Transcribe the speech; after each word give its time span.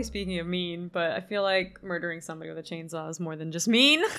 I 0.00 0.02
was 0.02 0.08
gonna 0.08 0.14
say 0.14 0.20
speaking 0.20 0.38
of 0.38 0.46
mean, 0.46 0.88
but 0.92 1.10
I 1.12 1.20
feel 1.20 1.42
like 1.42 1.82
murdering 1.82 2.20
somebody 2.22 2.50
with 2.50 2.58
a 2.58 2.62
chainsaw 2.62 3.10
is 3.10 3.20
more 3.20 3.36
than 3.36 3.52
just 3.52 3.68
mean. 3.68 4.02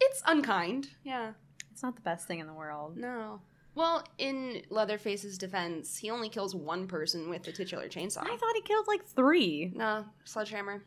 It's 0.00 0.22
unkind. 0.26 0.86
Yeah. 1.02 1.32
it's 1.72 1.82
not 1.82 1.96
the 1.96 2.02
best 2.02 2.28
thing 2.28 2.38
in 2.38 2.46
the 2.46 2.54
world. 2.54 2.96
No. 2.96 3.40
Well, 3.74 4.04
in 4.16 4.62
Leatherface's 4.70 5.36
defense, 5.38 5.96
he 5.96 6.08
only 6.10 6.28
kills 6.28 6.54
one 6.54 6.86
person 6.86 7.28
with 7.28 7.42
the 7.42 7.50
titular 7.50 7.88
chainsaw. 7.88 8.22
I 8.22 8.36
thought 8.36 8.54
he 8.54 8.62
killed 8.62 8.86
like 8.86 9.04
three. 9.04 9.72
no, 9.74 10.04
sledgehammer. 10.24 10.84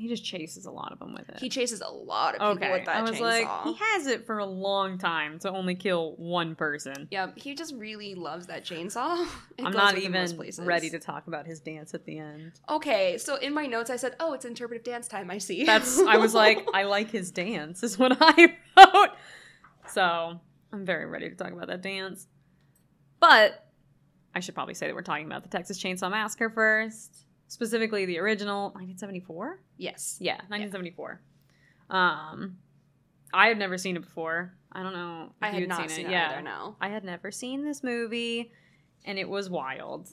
He 0.00 0.08
just 0.08 0.24
chases 0.24 0.64
a 0.64 0.70
lot 0.70 0.92
of 0.92 0.98
them 0.98 1.12
with 1.12 1.28
it. 1.28 1.40
He 1.40 1.50
chases 1.50 1.82
a 1.82 1.92
lot 1.92 2.34
of 2.34 2.40
people 2.40 2.52
okay, 2.52 2.72
with 2.72 2.86
that 2.86 2.96
I 2.96 3.02
was 3.02 3.10
chainsaw. 3.10 3.20
like, 3.20 3.64
he 3.64 3.74
has 3.74 4.06
it 4.06 4.24
for 4.24 4.38
a 4.38 4.46
long 4.46 4.96
time 4.96 5.38
to 5.40 5.50
only 5.50 5.74
kill 5.74 6.14
one 6.16 6.54
person. 6.54 7.06
yeah, 7.10 7.32
he 7.36 7.54
just 7.54 7.74
really 7.74 8.14
loves 8.14 8.46
that 8.46 8.64
chainsaw. 8.64 9.26
It 9.58 9.66
I'm 9.66 9.72
not 9.74 9.94
with 9.94 10.04
him 10.04 10.12
most 10.12 10.40
even 10.40 10.64
ready 10.64 10.88
to 10.88 10.98
talk 10.98 11.26
about 11.26 11.44
his 11.44 11.60
dance 11.60 11.92
at 11.92 12.06
the 12.06 12.18
end. 12.18 12.52
Okay, 12.70 13.18
so 13.18 13.36
in 13.36 13.52
my 13.52 13.66
notes 13.66 13.90
I 13.90 13.96
said, 13.96 14.16
"Oh, 14.18 14.32
it's 14.32 14.46
interpretive 14.46 14.84
dance 14.84 15.06
time." 15.06 15.30
I 15.30 15.36
see. 15.36 15.64
That's 15.64 16.00
I 16.00 16.16
was 16.16 16.32
like, 16.32 16.66
I 16.74 16.84
like 16.84 17.10
his 17.10 17.30
dance, 17.30 17.82
is 17.82 17.98
what 17.98 18.16
I 18.22 18.56
wrote. 18.78 19.10
So 19.86 20.40
I'm 20.72 20.86
very 20.86 21.04
ready 21.04 21.28
to 21.28 21.34
talk 21.34 21.52
about 21.52 21.66
that 21.66 21.82
dance. 21.82 22.26
But 23.20 23.66
I 24.34 24.40
should 24.40 24.54
probably 24.54 24.72
say 24.72 24.86
that 24.86 24.94
we're 24.94 25.02
talking 25.02 25.26
about 25.26 25.42
the 25.42 25.50
Texas 25.50 25.78
Chainsaw 25.78 26.10
Massacre 26.10 26.48
first. 26.48 27.26
Specifically 27.50 28.04
the 28.06 28.18
original 28.18 28.66
1974? 28.74 29.60
yes. 29.76 30.16
Yeah, 30.20 30.36
1974. 30.48 31.20
Um 31.90 32.56
I 33.32 33.48
had 33.48 33.58
never 33.58 33.76
seen 33.78 33.96
it 33.96 34.00
before. 34.02 34.54
I 34.72 34.82
don't 34.82 34.92
know 34.92 35.26
if 35.30 35.32
I 35.42 35.48
had 35.50 35.68
not 35.68 35.78
seen, 35.80 35.88
seen 35.88 36.06
it. 36.06 36.08
it 36.08 36.12
yeah. 36.12 36.30
either. 36.32 36.42
No. 36.42 36.76
I 36.80 36.88
had 36.88 37.04
never 37.04 37.30
seen 37.30 37.64
this 37.64 37.82
movie, 37.84 38.50
and 39.04 39.18
it 39.18 39.28
was 39.28 39.48
wild. 39.50 40.08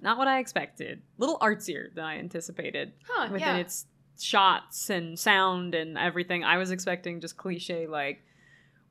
Not 0.00 0.16
what 0.18 0.28
I 0.28 0.38
expected. 0.40 1.00
A 1.18 1.20
little 1.20 1.38
artsier 1.38 1.94
than 1.94 2.04
I 2.04 2.18
anticipated 2.18 2.92
Huh? 3.06 3.28
within 3.32 3.40
yeah. 3.40 3.56
its 3.58 3.86
shots 4.18 4.90
and 4.90 5.18
sound 5.18 5.74
and 5.74 5.96
everything. 5.98 6.44
I 6.44 6.56
was 6.58 6.70
expecting 6.70 7.20
just 7.20 7.36
cliche 7.38 7.86
like, 7.86 8.22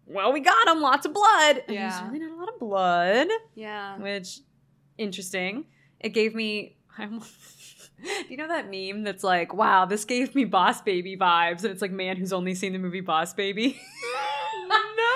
well, 0.07 0.31
we 0.33 0.39
got 0.39 0.67
him, 0.67 0.81
lots 0.81 1.05
of 1.05 1.13
blood. 1.13 1.63
And 1.67 1.75
Yeah. 1.75 1.89
there's 1.89 2.11
really 2.11 2.25
not 2.25 2.35
a 2.35 2.39
lot 2.39 2.49
of 2.53 2.59
blood, 2.59 3.27
yeah. 3.55 3.97
which 3.99 4.39
interesting. 4.97 5.65
It 5.99 6.09
gave 6.09 6.33
me. 6.33 6.75
I 6.97 7.03
almost, 7.05 7.31
do 8.03 8.25
you 8.29 8.37
know 8.37 8.47
that 8.47 8.69
meme 8.69 9.03
that's 9.03 9.23
like, 9.23 9.53
wow, 9.53 9.85
this 9.85 10.05
gave 10.05 10.35
me 10.35 10.45
Boss 10.45 10.81
Baby 10.81 11.17
vibes, 11.17 11.63
and 11.63 11.71
it's 11.71 11.81
like 11.81 11.91
man 11.91 12.17
who's 12.17 12.33
only 12.33 12.55
seen 12.55 12.73
the 12.73 12.79
movie 12.79 13.01
Boss 13.01 13.33
Baby. 13.33 13.79
no. 14.69 15.05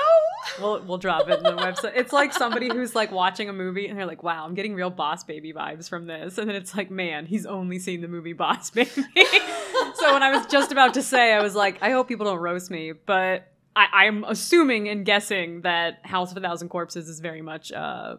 We'll 0.62 0.84
we'll 0.84 0.98
drop 1.00 1.28
it 1.30 1.38
in 1.38 1.44
the 1.44 1.53
website. 1.53 1.94
It's 1.95 2.14
like 2.14 2.31
somebody 2.31 2.67
who's 2.67 2.94
like 2.94 3.12
watching 3.12 3.50
a 3.50 3.53
movie 3.53 3.88
and 3.88 3.98
they're 3.98 4.06
like, 4.06 4.22
"Wow, 4.22 4.45
I'm 4.45 4.53
getting 4.53 4.75
real 4.75 4.92
Boss 4.92 5.23
Baby 5.23 5.52
vibes 5.52 5.90
from 5.90 6.06
this," 6.06 6.38
and 6.38 6.48
then 6.48 6.56
it's 6.56 6.75
like, 6.75 6.92
"Man, 6.92 7.25
he's 7.25 7.48
only 7.48 7.80
seen 7.80 8.02
the 8.02 8.08
movie 8.08 8.34
Boss 8.34 8.70
Baby." 8.70 8.92
so 9.95 10.14
when 10.14 10.22
I 10.22 10.31
was 10.31 10.45
just 10.47 10.72
about 10.72 10.94
to 10.94 11.02
say, 11.02 11.34
I 11.34 11.42
was 11.42 11.56
like, 11.56 11.81
"I 11.81 11.90
hope 11.90 12.08
people 12.08 12.25
don't 12.25 12.38
roast 12.38 12.70
me," 12.70 12.92
but 12.92 13.52
I, 13.75 13.88
I'm 14.06 14.23
assuming 14.25 14.90
and 14.90 15.06
guessing 15.06 15.62
that 15.62 16.06
House 16.06 16.30
of 16.31 16.38
a 16.38 16.42
Thousand 16.42 16.70
Corpses 16.70 17.09
is 17.09 17.19
very 17.19 17.41
much. 17.41 17.72
Uh, 17.72 18.18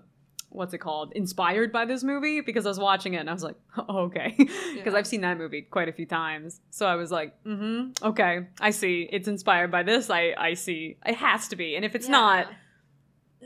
What's 0.55 0.73
it 0.73 0.79
called? 0.79 1.13
Inspired 1.17 1.73
by 1.73 1.85
this 1.85 2.05
movie 2.05 2.41
because 2.41 2.65
I 2.65 2.69
was 2.69 2.79
watching 2.79 3.15
it 3.15 3.19
and 3.19 3.29
I 3.29 3.33
was 3.33 3.43
like, 3.43 3.57
oh, 3.77 4.03
okay, 4.05 4.35
because 4.39 4.55
Yeah. 4.77 4.93
I've 4.97 5.07
seen 5.07 5.23
that 5.23 5.37
movie 5.37 5.63
quite 5.63 5.89
a 5.89 5.93
few 5.93 6.07
times. 6.07 6.61
So 6.71 6.87
I 6.87 6.95
was 6.95 7.11
like, 7.11 7.35
mm-hmm, 7.45 8.05
okay, 8.07 8.47
I 8.61 8.71
see. 8.71 9.09
It's 9.11 9.27
inspired 9.27 9.73
by 9.73 9.83
this. 9.83 10.11
I 10.11 10.33
I 10.39 10.55
see. 10.55 10.97
It 11.05 11.17
has 11.17 11.49
to 11.49 11.57
be. 11.57 11.75
And 11.75 11.85
if 11.85 11.97
it's 11.97 12.09
not, 12.09 12.47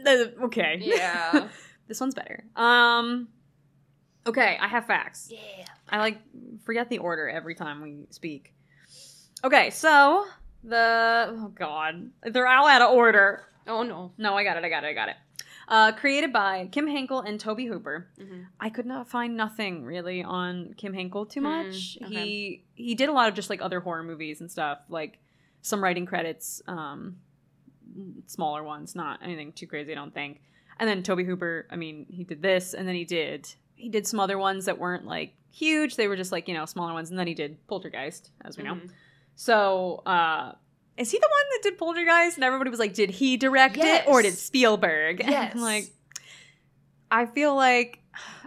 uh, 0.07 0.25
okay. 0.45 0.79
Yeah. 0.83 1.49
this 1.89 1.99
one's 1.99 2.15
better. 2.15 2.45
Um 2.57 3.29
Okay, 4.27 4.59
I 4.61 4.69
have 4.69 4.87
facts. 4.87 5.31
yeah. 5.33 5.65
I 5.89 5.99
like 6.01 6.19
forget 6.67 6.91
the 6.91 6.99
order 6.99 7.27
every 7.27 7.55
time 7.55 7.81
we 7.81 8.07
speak. 8.11 8.53
Okay, 9.43 9.71
so 9.71 10.27
the 10.63 11.27
oh 11.31 11.49
god. 11.55 12.11
They're 12.23 12.47
all 12.47 12.67
out 12.69 12.83
of 12.83 12.91
order. 12.95 13.45
Oh 13.67 13.83
no. 13.83 14.13
No, 14.19 14.35
I 14.37 14.45
got 14.45 14.59
it, 14.59 14.65
I 14.65 14.69
got 14.69 14.85
it, 14.85 14.89
I 14.89 14.93
got 14.93 15.09
it. 15.09 15.17
Uh, 15.69 15.93
created 15.93 16.33
by 16.33 16.67
Kim 16.73 16.87
Henkel 16.87 17.21
and 17.21 17.39
Tobe 17.39 17.61
Hooper. 17.61 18.09
Mhm. 18.19 18.47
I 18.59 18.71
could 18.71 18.87
not 18.87 19.07
find 19.09 19.37
nothing 19.37 19.85
really 19.85 20.23
on 20.23 20.73
Kim 20.79 20.95
Henkel 20.95 21.27
too 21.27 21.41
Hmm, 21.41 21.45
much. 21.45 21.99
okay. 22.03 22.15
He 22.27 22.65
he 22.75 22.95
did 22.95 23.09
a 23.11 23.13
lot 23.13 23.29
of 23.29 23.35
just 23.35 23.51
like 23.51 23.61
other 23.61 23.81
horror 23.81 24.03
movies 24.03 24.41
and 24.41 24.51
stuff, 24.51 24.79
like 24.89 25.19
some 25.61 25.85
writing 25.85 26.07
credits, 26.07 26.63
um, 26.67 27.19
smaller 28.27 28.63
ones, 28.63 28.95
not 28.95 29.21
anything 29.23 29.53
too 29.53 29.67
crazy, 29.67 29.93
I 29.93 29.95
don't 29.95 30.15
think. 30.15 30.41
And 30.79 30.89
then 30.89 31.03
Tobe 31.03 31.27
Hooper, 31.27 31.67
I 31.71 31.77
mean, 31.77 32.07
he 32.09 32.25
did 32.25 32.41
this, 32.41 32.73
and 32.75 32.87
then 32.89 32.95
he 32.95 33.05
did 33.05 33.53
he 33.75 33.89
did 33.89 34.07
some 34.07 34.19
other 34.21 34.39
ones 34.39 34.65
that 34.65 34.79
weren't 34.79 35.07
like 35.07 35.35
huge. 35.53 35.97
They 35.97 36.09
were 36.09 36.17
just 36.17 36.33
like 36.33 36.49
you 36.49 36.55
know 36.55 36.65
smaller 36.67 36.93
ones, 36.95 37.11
and 37.11 37.19
then 37.19 37.27
he 37.27 37.35
did 37.35 37.59
Poltergeist, 37.67 38.31
as 38.45 38.57
we 38.57 38.65
know. 38.65 38.75
Mhm. 38.75 38.91
So, 39.37 40.03
uh, 40.07 40.55
is 40.99 41.11
he 41.11 41.19
the 41.19 41.29
one 41.31 41.45
that 41.53 41.63
did 41.63 41.79
Poltergeist? 41.79 42.37
And 42.37 42.45
everybody 42.45 42.71
was 42.71 42.79
like, 42.81 42.95
did 42.95 43.11
he 43.11 43.37
direct 43.37 43.77
Yes. 43.77 44.05
it 44.07 44.09
or 44.11 44.23
did 44.23 44.35
Spielberg? 44.35 45.21
And 45.21 45.31
Yes. 45.31 45.53
I'm 45.55 45.61
like, 45.61 45.87
I 47.11 47.27
feel 47.27 47.55
like 47.55 48.01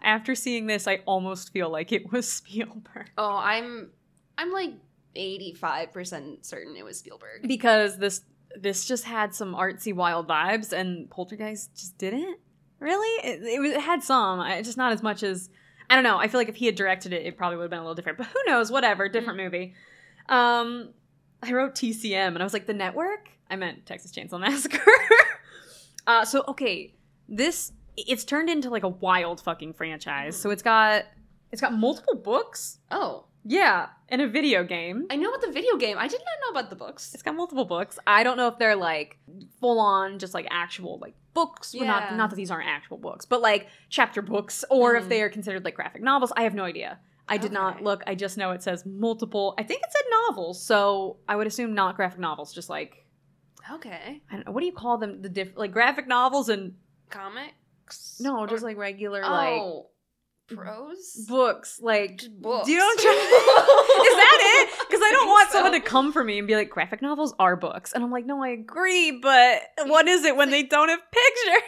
after 0.03 0.35
seeing 0.35 0.67
this, 0.67 0.87
I 0.87 0.97
almost 1.05 1.51
feel 1.53 1.69
like 1.69 1.91
it 1.91 2.11
was 2.11 2.27
Spielberg 2.31 3.09
Oh, 3.17 3.35
I'm 3.37 3.91
I'm 4.37 4.51
like 4.51 4.73
85% 5.15 6.45
certain 6.45 6.75
it 6.75 6.83
was 6.85 6.99
Spielberg. 6.99 7.47
because 7.47 7.97
this 7.97 8.21
this 8.59 8.85
just 8.85 9.05
had 9.05 9.33
some 9.33 9.55
artsy 9.55 9.93
wild 9.93 10.27
vibes, 10.27 10.73
and 10.73 11.09
Poltergeist 11.09 11.73
just 11.73 11.97
didn't 11.97 12.37
really. 12.79 13.07
It, 13.25 13.41
it, 13.43 13.59
was- 13.61 13.71
it 13.71 13.79
had 13.79 14.03
some, 14.03 14.41
I- 14.41 14.61
just 14.61 14.77
not 14.77 14.91
as 14.91 15.01
much 15.01 15.23
as 15.23 15.49
I 15.89 15.95
don't 15.95 16.03
know. 16.03 16.17
I 16.17 16.27
feel 16.27 16.39
like 16.39 16.49
if 16.49 16.55
he 16.55 16.65
had 16.65 16.75
directed 16.75 17.13
it, 17.13 17.25
it 17.25 17.37
probably 17.37 17.55
would 17.57 17.63
have 17.63 17.69
been 17.71 17.79
a 17.79 17.83
little 17.83 17.95
different. 17.95 18.17
But 18.17 18.27
who 18.27 18.39
knows? 18.47 18.69
Whatever, 18.71 19.07
different 19.09 19.37
movie. 19.39 19.73
Um, 20.27 20.89
I 21.47 21.53
wrote 21.53 21.75
TCM, 21.75 22.27
and 22.27 22.39
I 22.39 22.43
was 22.43 22.53
like, 22.53 22.67
the 22.67 22.73
network. 22.73 23.29
I 23.49 23.55
meant 23.55 23.85
Texas 23.85 24.11
Chainsaw 24.11 24.39
Massacre. 24.39 24.79
uh, 26.07 26.25
so 26.25 26.43
okay, 26.47 26.93
this 27.27 27.73
it's 27.97 28.23
turned 28.23 28.49
into 28.49 28.69
like 28.69 28.83
a 28.83 28.89
wild 28.89 29.41
fucking 29.41 29.73
franchise. 29.73 30.37
So 30.37 30.49
it's 30.49 30.61
got 30.63 31.05
it's 31.51 31.61
got 31.61 31.73
multiple 31.73 32.15
books. 32.15 32.77
Oh, 32.89 33.25
Yeah, 33.43 33.87
and 34.07 34.21
a 34.21 34.27
video 34.27 34.63
game. 34.63 35.05
I 35.09 35.17
know 35.17 35.29
about 35.29 35.41
the 35.41 35.51
video 35.51 35.75
game. 35.75 35.97
I 35.97 36.07
did 36.07 36.19
not 36.21 36.53
know 36.53 36.59
about 36.59 36.69
the 36.69 36.75
books. 36.77 37.13
It's 37.13 37.23
got 37.23 37.35
multiple 37.35 37.65
books. 37.65 37.99
I 38.07 38.23
don't 38.23 38.37
know 38.37 38.47
if 38.47 38.57
they're 38.57 38.75
like 38.77 39.17
full 39.59 39.79
on, 39.79 40.17
just 40.19 40.33
like 40.33 40.47
actual 40.49 40.97
like 40.99 41.15
books. 41.33 41.75
Well, 41.77 41.85
not 41.85 42.11
Yeah. 42.11 42.15
not 42.17 42.29
that 42.29 42.37
these 42.37 42.51
aren't 42.51 42.69
actual 42.69 42.97
books, 42.97 43.25
but 43.25 43.41
like 43.41 43.67
chapter 43.89 44.21
books, 44.21 44.63
or 44.69 44.95
if 44.95 45.05
Mhm. 45.05 45.09
they 45.09 45.21
are 45.23 45.29
considered 45.29 45.65
like 45.65 45.75
graphic 45.75 46.01
novels. 46.01 46.31
I 46.37 46.43
have 46.43 46.53
no 46.55 46.63
idea. 46.63 46.99
I 47.31 47.37
did 47.37 47.51
not 47.51 47.81
look. 47.81 48.03
I 48.07 48.15
just 48.15 48.37
know 48.37 48.51
it 48.51 48.61
says 48.61 48.85
multiple. 48.85 49.55
I 49.57 49.63
think 49.63 49.81
it 49.83 49.91
said 49.91 50.03
novels, 50.27 50.63
so 50.65 51.17
I 51.27 51.35
would 51.35 51.47
assume 51.47 51.73
not 51.73 51.95
graphic 51.95 52.19
novels. 52.19 52.53
Just 52.53 52.69
like 52.69 52.95
Okay. 53.73 54.21
I 54.29 54.35
don't 54.35 54.45
know. 54.45 54.51
What 54.51 54.59
do 54.61 54.65
you 54.65 54.73
call 54.73 54.97
them? 54.97 55.21
The 55.21 55.29
diff 55.29 55.49
like 55.55 55.71
graphic 55.71 56.07
novels 56.07 56.49
and 56.49 56.73
Comics? 57.09 58.17
no, 58.19 58.45
just 58.47 58.63
Or- 58.63 58.67
like 58.67 58.77
regular 58.77 59.21
oh, 59.23 59.29
like 59.29 59.61
oh, 59.61 59.89
prose? 60.49 61.25
books. 61.27 61.79
Like 61.81 62.17
Just 62.17 62.41
books. 62.41 62.65
Do 62.65 62.71
you 62.71 62.79
know 62.79 62.89
trying- 62.97 63.15
Is 63.17 64.15
that 64.15 64.39
it? 64.69 64.87
Because 64.87 65.01
I 65.01 65.11
don't 65.11 65.19
think 65.21 65.29
want 65.31 65.49
so. 65.49 65.53
someone 65.53 65.73
to 65.73 65.79
come 65.81 66.11
for 66.11 66.23
me 66.23 66.37
and 66.39 66.47
be 66.47 66.55
like, 66.55 66.69
graphic 66.69 67.01
novels 67.01 67.33
are 67.39 67.55
books. 67.55 67.93
And 67.93 68.03
I'm 68.03 68.11
like, 68.11 68.25
no, 68.25 68.43
I 68.43 68.49
agree, 68.49 69.11
but 69.21 69.61
what 69.85 70.07
is 70.07 70.25
it 70.25 70.35
when 70.35 70.49
they 70.49 70.63
don't 70.63 70.89
have 70.89 70.99
pictures? 71.11 71.63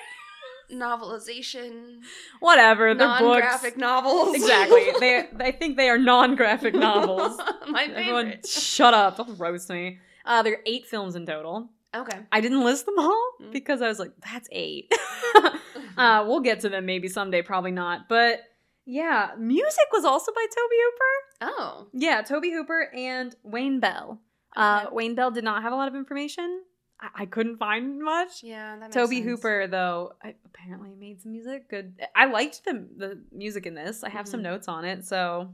Novelization. 0.74 2.00
Whatever, 2.40 2.94
they're 2.94 3.08
books. 3.08 3.22
Non-graphic 3.22 3.78
novels. 3.78 4.36
Exactly. 4.36 4.84
They, 5.00 5.28
I 5.40 5.52
think 5.52 5.78
they 5.78 5.90
are 5.90 5.98
non-graphic 5.98 6.74
novels. 6.76 7.38
My 7.68 7.84
Everyone, 7.86 8.26
favorite. 8.26 8.48
shut 8.48 8.94
up! 8.94 9.18
Don't 9.18 9.38
roast 9.40 9.70
me. 9.70 10.00
Uh, 10.26 10.42
there 10.44 10.54
are 10.54 10.62
eight 10.66 10.86
films 10.88 11.16
in 11.16 11.26
total. 11.26 11.70
Okay. 11.96 12.18
I 12.32 12.42
didn't 12.42 12.64
list 12.64 12.86
them 12.86 12.96
all 12.98 13.30
Mm. 13.42 13.52
because 13.52 13.82
I 13.82 13.88
was 13.88 14.00
like, 14.00 14.12
that's 14.24 14.48
eight. 14.52 14.92
uh, 15.98 16.24
we'll 16.28 16.40
get 16.40 16.62
to 16.62 16.70
them 16.70 16.86
maybe 16.86 17.08
someday, 17.08 17.42
probably 17.42 17.72
not. 17.72 18.08
But 18.10 18.42
yeah, 18.86 19.32
music 19.38 19.86
was 19.92 20.04
also 20.06 20.32
by 20.34 20.46
Tobe 20.46 20.72
Hooper. 20.84 21.54
oh. 21.60 21.88
Yeah, 21.94 22.22
Tobe 22.22 22.46
Hooper 22.46 22.90
and 22.96 23.36
Wayne 23.44 23.80
Bell. 23.80 24.20
Uh, 24.56 24.84
Okay. 24.86 24.96
Wayne 24.96 25.16
Bell 25.16 25.32
did 25.32 25.44
not 25.44 25.62
have 25.64 25.74
a 25.74 25.76
lot 25.76 25.88
of 25.88 25.96
information. 25.96 26.62
I, 27.04 27.24
I 27.24 27.26
couldn't 27.26 27.58
find 27.58 28.02
much. 28.02 28.42
Yeah, 28.44 28.76
that 28.78 28.82
makes 28.82 28.96
Tobe 28.96 29.10
sense. 29.10 29.26
Hooper, 29.26 29.68
though, 29.68 30.14
I, 30.24 30.36
apparently 30.46 30.96
made 30.98 31.22
some 31.22 31.34
music. 31.34 31.70
Good. 31.70 31.94
I 32.16 32.26
liked 32.26 32.64
the 32.66 32.88
the 32.98 33.22
music 33.32 33.66
in 33.66 33.76
this. 33.76 34.04
I 34.04 34.10
have 34.10 34.28
some 34.28 34.40
Mhm. 34.40 34.44
notes 34.44 34.68
on 34.68 34.86
it, 34.86 35.06
so 35.06 35.54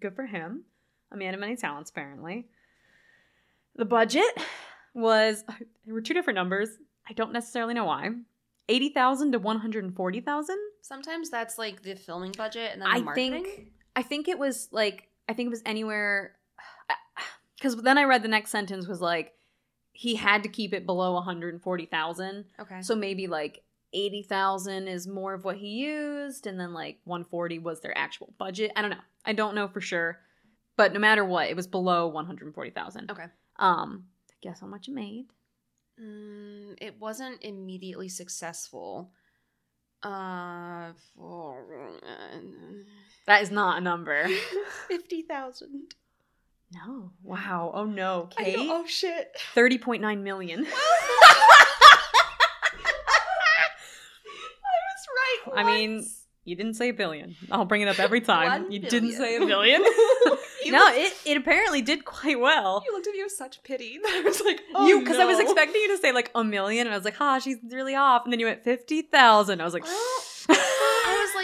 good 0.00 0.14
for 0.14 0.24
him. 0.26 0.64
A 1.12 1.16
Man 1.16 1.34
of 1.34 1.40
Many 1.40 1.56
Talents, 1.56 1.90
apparently. 1.90 2.46
The 3.76 3.84
budget 3.84 4.24
was 4.94 5.44
there 5.84 5.94
were 5.94 6.00
two 6.00 6.14
different 6.14 6.36
numbers. 6.36 6.70
I 7.08 7.12
don't 7.12 7.32
necessarily 7.32 7.74
know 7.74 7.84
why. 7.84 8.10
Eighty 8.68 8.88
thousand 8.90 9.32
to 9.32 9.38
one 9.38 9.58
hundred 9.58 9.84
and 9.84 9.94
forty 9.94 10.20
thousand. 10.20 10.58
Sometimes 10.80 11.28
that's 11.28 11.58
like 11.58 11.82
the 11.82 11.94
filming 11.96 12.32
budget 12.32 12.70
and 12.72 12.80
then 12.80 12.88
I 12.88 13.00
marketing. 13.00 13.44
think 13.44 13.66
I 13.96 14.02
think 14.02 14.28
it 14.28 14.38
was 14.38 14.68
like 14.72 15.08
I 15.28 15.32
think 15.34 15.48
it 15.48 15.50
was 15.50 15.62
anywhere 15.66 16.36
because 17.56 17.76
then 17.82 17.98
I 17.98 18.04
read 18.04 18.22
the 18.22 18.28
next 18.28 18.50
sentence 18.50 18.86
was 18.86 19.00
like 19.00 19.32
he 19.94 20.16
had 20.16 20.42
to 20.42 20.48
keep 20.48 20.74
it 20.74 20.84
below 20.86 21.14
140,000. 21.14 22.44
okay. 22.60 22.82
So 22.82 22.94
maybe 22.94 23.26
like 23.26 23.62
80,000 23.92 24.88
is 24.88 25.06
more 25.06 25.34
of 25.34 25.44
what 25.44 25.56
he 25.56 25.68
used 25.68 26.46
and 26.46 26.58
then 26.58 26.74
like 26.74 26.98
140 27.04 27.60
was 27.60 27.80
their 27.80 27.96
actual 27.96 28.34
budget. 28.38 28.72
I 28.76 28.82
don't 28.82 28.90
know. 28.90 28.96
I 29.24 29.32
don't 29.32 29.54
know 29.54 29.68
for 29.68 29.80
sure. 29.80 30.18
But 30.76 30.92
no 30.92 30.98
matter 30.98 31.24
what, 31.24 31.48
it 31.48 31.54
was 31.56 31.68
below 31.68 32.08
140,000. 32.08 33.10
okay. 33.10 33.26
Um 33.56 34.06
guess 34.42 34.60
how 34.60 34.66
much 34.66 34.88
it 34.88 34.94
made? 34.94 35.26
Mm, 35.98 36.74
it 36.80 36.98
wasn't 37.00 37.42
immediately 37.44 38.08
successful. 38.08 39.12
Uh, 40.02 40.92
for 41.16 41.64
That 43.26 43.40
is 43.42 43.50
not 43.50 43.78
a 43.78 43.80
number. 43.80 44.26
fifty 44.88 45.22
thousand. 45.22 45.94
No. 46.74 47.10
Wow. 47.22 47.70
Oh 47.74 47.84
no, 47.84 48.28
Kate. 48.36 48.56
Oh 48.58 48.84
shit. 48.86 49.30
30.9 49.54 50.20
million. 50.22 50.66
I 50.66 50.70
was 54.88 55.52
right. 55.54 55.64
I 55.64 55.64
mean. 55.64 56.06
You 56.46 56.56
didn't 56.56 56.74
say 56.74 56.90
a 56.90 56.92
billion. 56.92 57.36
I'll 57.50 57.64
bring 57.64 57.80
it 57.80 57.88
up 57.88 57.98
every 57.98 58.20
time. 58.32 58.64
One 58.64 58.70
you 58.70 58.78
didn't 58.78 59.12
say 59.12 59.36
a 59.36 59.46
billion. 59.46 59.82
No, 60.66 60.78
looked- 60.78 60.96
it, 60.96 61.12
it 61.26 61.36
apparently 61.36 61.82
did 61.82 62.06
quite 62.06 62.40
well. 62.40 62.82
You 62.86 62.92
looked 62.94 63.06
at 63.06 63.12
me 63.12 63.22
with 63.22 63.32
such 63.32 63.62
pity 63.64 63.98
that 64.02 64.12
I 64.14 64.20
was 64.26 64.40
like, 64.40 64.62
oh, 64.74 64.86
you 64.88 65.00
because 65.00 65.18
I 65.18 65.26
was 65.26 65.38
expecting 65.38 65.78
you 65.80 65.88
to 65.94 65.98
say 65.98 66.10
like 66.12 66.30
a 66.34 66.42
million, 66.42 66.86
and 66.86 66.94
I 66.94 66.96
was 66.96 67.04
like, 67.04 67.16
"Ha, 67.16 67.38
she's 67.38 67.58
really 67.70 67.94
off." 67.94 68.24
And 68.24 68.32
then 68.32 68.40
you 68.40 68.46
went 68.46 68.64
fifty 68.64 69.02
thousand. 69.02 69.60
I 69.60 69.64
was 69.64 69.74
like, 69.74 69.82
Well, 69.84 69.92
I 69.92 69.94
was 70.20 70.33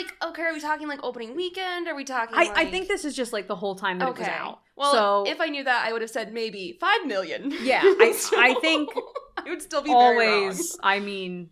like, 0.02 0.14
okay, 0.30 0.42
are 0.42 0.52
we 0.52 0.60
talking 0.60 0.88
like 0.88 1.00
opening 1.02 1.34
weekend? 1.36 1.88
Are 1.88 1.94
we 1.94 2.04
talking? 2.04 2.34
I, 2.36 2.44
like... 2.44 2.56
I 2.56 2.70
think 2.70 2.88
this 2.88 3.04
is 3.04 3.14
just 3.14 3.32
like 3.32 3.46
the 3.48 3.56
whole 3.56 3.74
time 3.74 3.98
that 3.98 4.08
it 4.08 4.18
was 4.18 4.28
out. 4.28 4.60
Well, 4.76 4.92
so 4.92 5.30
if 5.30 5.40
I 5.40 5.46
knew 5.46 5.64
that, 5.64 5.86
I 5.86 5.92
would 5.92 6.02
have 6.02 6.10
said 6.10 6.32
maybe 6.32 6.76
five 6.80 7.06
million. 7.06 7.52
Yeah, 7.62 7.80
I- 7.84 8.12
So, 8.16 8.40
I 8.40 8.54
think 8.60 8.90
it 9.46 9.50
would 9.50 9.62
still 9.62 9.82
be 9.82 9.90
always, 9.92 10.76
I 10.82 11.00
mean, 11.00 11.50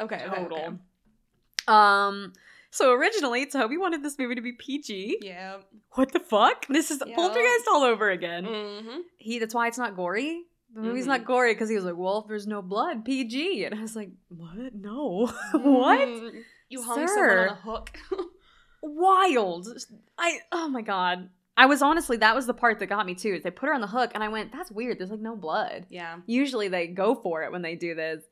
okay. 0.00 0.16
okay, 0.26 0.34
total. 0.42 0.58
okay. 0.58 0.76
Um, 1.68 2.32
so 2.70 2.92
originally 2.92 3.46
Tobe 3.46 3.72
wanted 3.78 4.02
this 4.02 4.18
movie 4.18 4.34
to 4.34 4.40
be 4.40 4.52
PG. 4.52 5.18
Yeah. 5.22 5.58
What 5.92 6.12
the 6.12 6.20
fuck? 6.20 6.66
This 6.68 6.90
is 6.90 7.02
Yeah. 7.04 7.14
Poltergeist 7.16 7.66
all 7.68 7.82
over 7.82 8.10
again. 8.10 8.44
Mm-hmm. 8.44 8.98
He 9.16 9.38
that's 9.38 9.54
why 9.54 9.66
it's 9.68 9.78
not 9.78 9.96
gory. 9.96 10.42
The 10.74 10.82
movie's 10.82 11.04
Mhm. 11.04 11.08
not 11.08 11.24
gory 11.24 11.54
because 11.54 11.70
he 11.70 11.74
was 11.76 11.84
like, 11.86 11.96
"Well, 11.96 12.18
if 12.18 12.28
there's 12.28 12.46
no 12.46 12.60
blood, 12.60 13.04
PG," 13.04 13.64
and 13.64 13.74
I 13.74 13.80
was 13.80 13.96
like, 13.96 14.10
"What? 14.28 14.74
No, 14.74 15.26
what? 15.52 16.32
Mm-hmm. 16.66 16.72
You 16.72 16.82
hung 16.82 17.06
Sir. 17.06 17.14
someone 17.14 17.38
on 17.38 17.48
a 17.48 17.54
hook. 17.54 17.98
Wild!" 18.82 19.68
I 20.18 20.38
oh 20.52 20.68
my 20.68 20.82
god. 20.82 21.30
I 21.58 21.66
was 21.66 21.80
honestly 21.80 22.18
that 22.18 22.34
was 22.34 22.46
the 22.46 22.54
part 22.54 22.78
that 22.80 22.86
got 22.86 23.06
me 23.06 23.14
too. 23.14 23.34
Is 23.34 23.42
they 23.42 23.50
put 23.50 23.68
her 23.68 23.74
on 23.74 23.80
the 23.80 23.86
hook, 23.86 24.10
and 24.14 24.22
I 24.22 24.28
went, 24.28 24.52
"That's 24.52 24.70
weird. 24.70 24.98
There's 24.98 25.10
like 25.10 25.20
no 25.20 25.36
blood." 25.36 25.86
yeah. 25.90 26.18
Usually 26.26 26.68
they 26.68 26.86
go 26.86 27.14
for 27.14 27.42
it 27.44 27.52
when 27.52 27.62
they 27.62 27.74
do 27.76 27.94
this. 27.94 28.22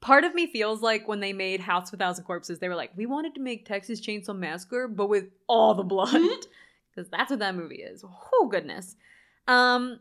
Part 0.00 0.24
of 0.24 0.34
me 0.34 0.46
feels 0.46 0.82
like 0.82 1.08
when 1.08 1.20
they 1.20 1.32
made 1.32 1.60
House 1.60 1.90
with 1.90 2.00
Thousand 2.00 2.24
Corpses, 2.24 2.58
they 2.58 2.68
were 2.68 2.74
like, 2.74 2.90
"We 2.96 3.06
wanted 3.06 3.34
to 3.36 3.40
make 3.40 3.66
Texas 3.66 4.00
Chainsaw 4.00 4.36
Massacre, 4.36 4.88
but 4.88 5.08
with 5.08 5.26
all 5.46 5.74
the 5.74 5.84
blood." 5.84 6.20
Because 6.94 7.10
that's 7.10 7.30
what 7.30 7.40
that 7.40 7.56
movie 7.56 7.82
is. 7.82 8.04
Oh 8.32 8.46
goodness. 8.48 8.94
Um, 9.48 9.98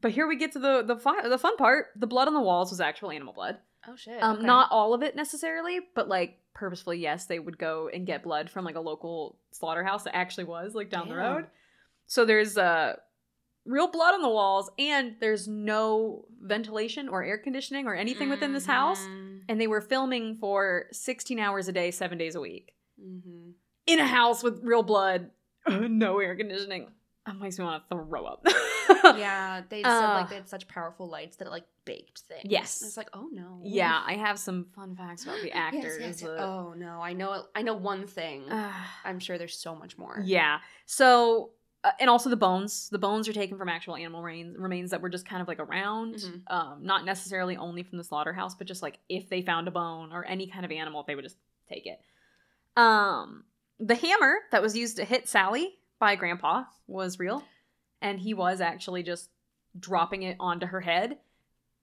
but 0.00 0.12
here 0.12 0.26
we 0.26 0.36
get 0.36 0.52
to 0.52 0.58
the 0.58 0.82
the 0.82 0.96
fi- 0.96 1.28
the 1.28 1.36
fun 1.38 1.56
part. 1.56 1.88
The 1.96 2.06
blood 2.06 2.26
on 2.28 2.34
the 2.34 2.40
walls 2.40 2.70
was 2.70 2.80
actual 2.80 3.10
animal 3.10 3.34
blood. 3.34 3.58
Oh 3.88 3.96
shit. 3.96 4.22
Um, 4.22 4.38
okay. 4.38 4.46
not 4.46 4.68
all 4.70 4.94
of 4.94 5.02
it 5.02 5.16
necessarily, 5.16 5.80
but 5.94 6.08
like 6.08 6.38
purposefully, 6.54 6.98
yes, 6.98 7.26
they 7.26 7.38
would 7.38 7.58
go 7.58 7.88
and 7.92 8.06
get 8.06 8.22
blood 8.22 8.48
from 8.50 8.64
like 8.64 8.76
a 8.76 8.80
local 8.80 9.38
slaughterhouse 9.52 10.04
that 10.04 10.14
actually 10.16 10.44
was 10.44 10.74
like 10.74 10.90
down 10.90 11.08
the 11.08 11.16
road. 11.16 11.46
So 12.06 12.24
there's 12.24 12.56
uh 12.58 12.96
real 13.64 13.88
blood 13.90 14.14
on 14.14 14.22
the 14.22 14.28
walls, 14.28 14.70
and 14.78 15.14
there's 15.20 15.46
no 15.48 16.24
ventilation 16.40 17.08
or 17.08 17.22
air 17.22 17.38
conditioning 17.38 17.86
or 17.86 17.94
anything 17.94 18.28
within 18.28 18.52
this 18.52 18.66
house. 18.66 19.00
Mhm. 19.00 19.42
And 19.48 19.60
they 19.60 19.66
were 19.68 19.80
filming 19.80 20.36
for 20.40 20.86
16 20.92 21.38
hours 21.38 21.68
a 21.68 21.72
day, 21.72 21.90
seven 21.92 22.18
days 22.18 22.34
a 22.34 22.40
week 22.40 22.72
Mhm. 23.00 23.52
in 23.86 23.98
a 24.00 24.06
house 24.06 24.42
with 24.42 24.60
real 24.64 24.82
blood, 24.82 25.30
no 25.68 26.18
air 26.18 26.34
conditioning. 26.36 26.88
That 27.26 27.36
makes 27.38 27.58
me 27.58 27.64
want 27.64 27.88
to 27.88 27.94
throw 27.94 28.24
up. 28.24 28.44
Yeah, 29.16 29.62
they 29.68 29.82
said 29.84 29.90
Uh, 29.90 30.14
like 30.14 30.28
they 30.28 30.34
had 30.34 30.48
such 30.48 30.66
powerful 30.66 31.08
lights 31.08 31.36
that 31.36 31.46
it 31.46 31.50
like 31.50 31.66
baked 31.84 32.18
things. 32.20 32.42
Yes. 32.44 32.80
And 32.82 32.88
it's 32.88 32.96
like, 32.96 33.10
oh 33.12 33.28
no. 33.32 33.60
Yeah, 33.62 34.02
I 34.04 34.14
have 34.14 34.38
some 34.38 34.66
fun 34.74 34.96
facts 34.96 35.22
about 35.24 35.40
the 35.42 35.52
actors. 35.56 35.98
yes, 36.00 36.20
yes. 36.22 36.30
Oh 36.38 36.74
no, 36.76 37.00
I 37.00 37.12
know. 37.12 37.44
I 37.54 37.62
know 37.62 37.74
one 37.74 38.06
thing. 38.06 38.44
I'm 39.04 39.20
sure 39.20 39.38
there's 39.38 39.56
so 39.56 39.74
much 39.76 39.96
more. 39.96 40.20
yeah. 40.24 40.58
So, 40.86 41.50
uh, 41.84 41.90
and 42.00 42.08
also 42.10 42.28
the 42.30 42.36
bones. 42.36 42.88
The 42.90 42.98
bones 42.98 43.28
are 43.28 43.32
taken 43.32 43.56
from 43.56 43.68
actual 43.68 43.96
animal 43.96 44.22
remains, 44.22 44.56
remains 44.58 44.90
that 44.90 45.00
were 45.00 45.08
just 45.08 45.26
kind 45.26 45.42
of 45.42 45.48
like 45.48 45.58
around. 45.60 46.14
Mhm. 46.16 46.42
Um, 46.48 46.78
not 46.82 47.04
necessarily 47.04 47.56
only 47.56 47.82
from 47.84 47.98
the 47.98 48.04
slaughterhouse, 48.04 48.54
but 48.56 48.66
just 48.66 48.82
like 48.82 48.98
if 49.08 49.28
they 49.28 49.42
found 49.42 49.68
a 49.68 49.72
bone 49.72 50.12
or 50.12 50.24
any 50.24 50.46
kind 50.48 50.64
of 50.64 50.70
animal, 50.72 51.04
they 51.06 51.14
would 51.14 51.24
just 51.24 51.36
take 51.68 51.86
it. 51.86 52.00
Um, 52.76 53.44
the 53.78 53.94
hammer 53.94 54.34
that 54.50 54.62
was 54.62 54.76
used 54.76 54.96
to 54.96 55.04
hit 55.04 55.28
Sally 55.28 55.78
by 56.02 56.16
Grandpa 56.16 56.64
was 56.88 57.20
real, 57.20 57.44
and 58.00 58.18
he 58.18 58.34
was 58.34 58.60
actually 58.60 59.04
just 59.04 59.30
dropping 59.78 60.24
it 60.24 60.36
onto 60.40 60.66
her 60.66 60.80
head. 60.80 61.18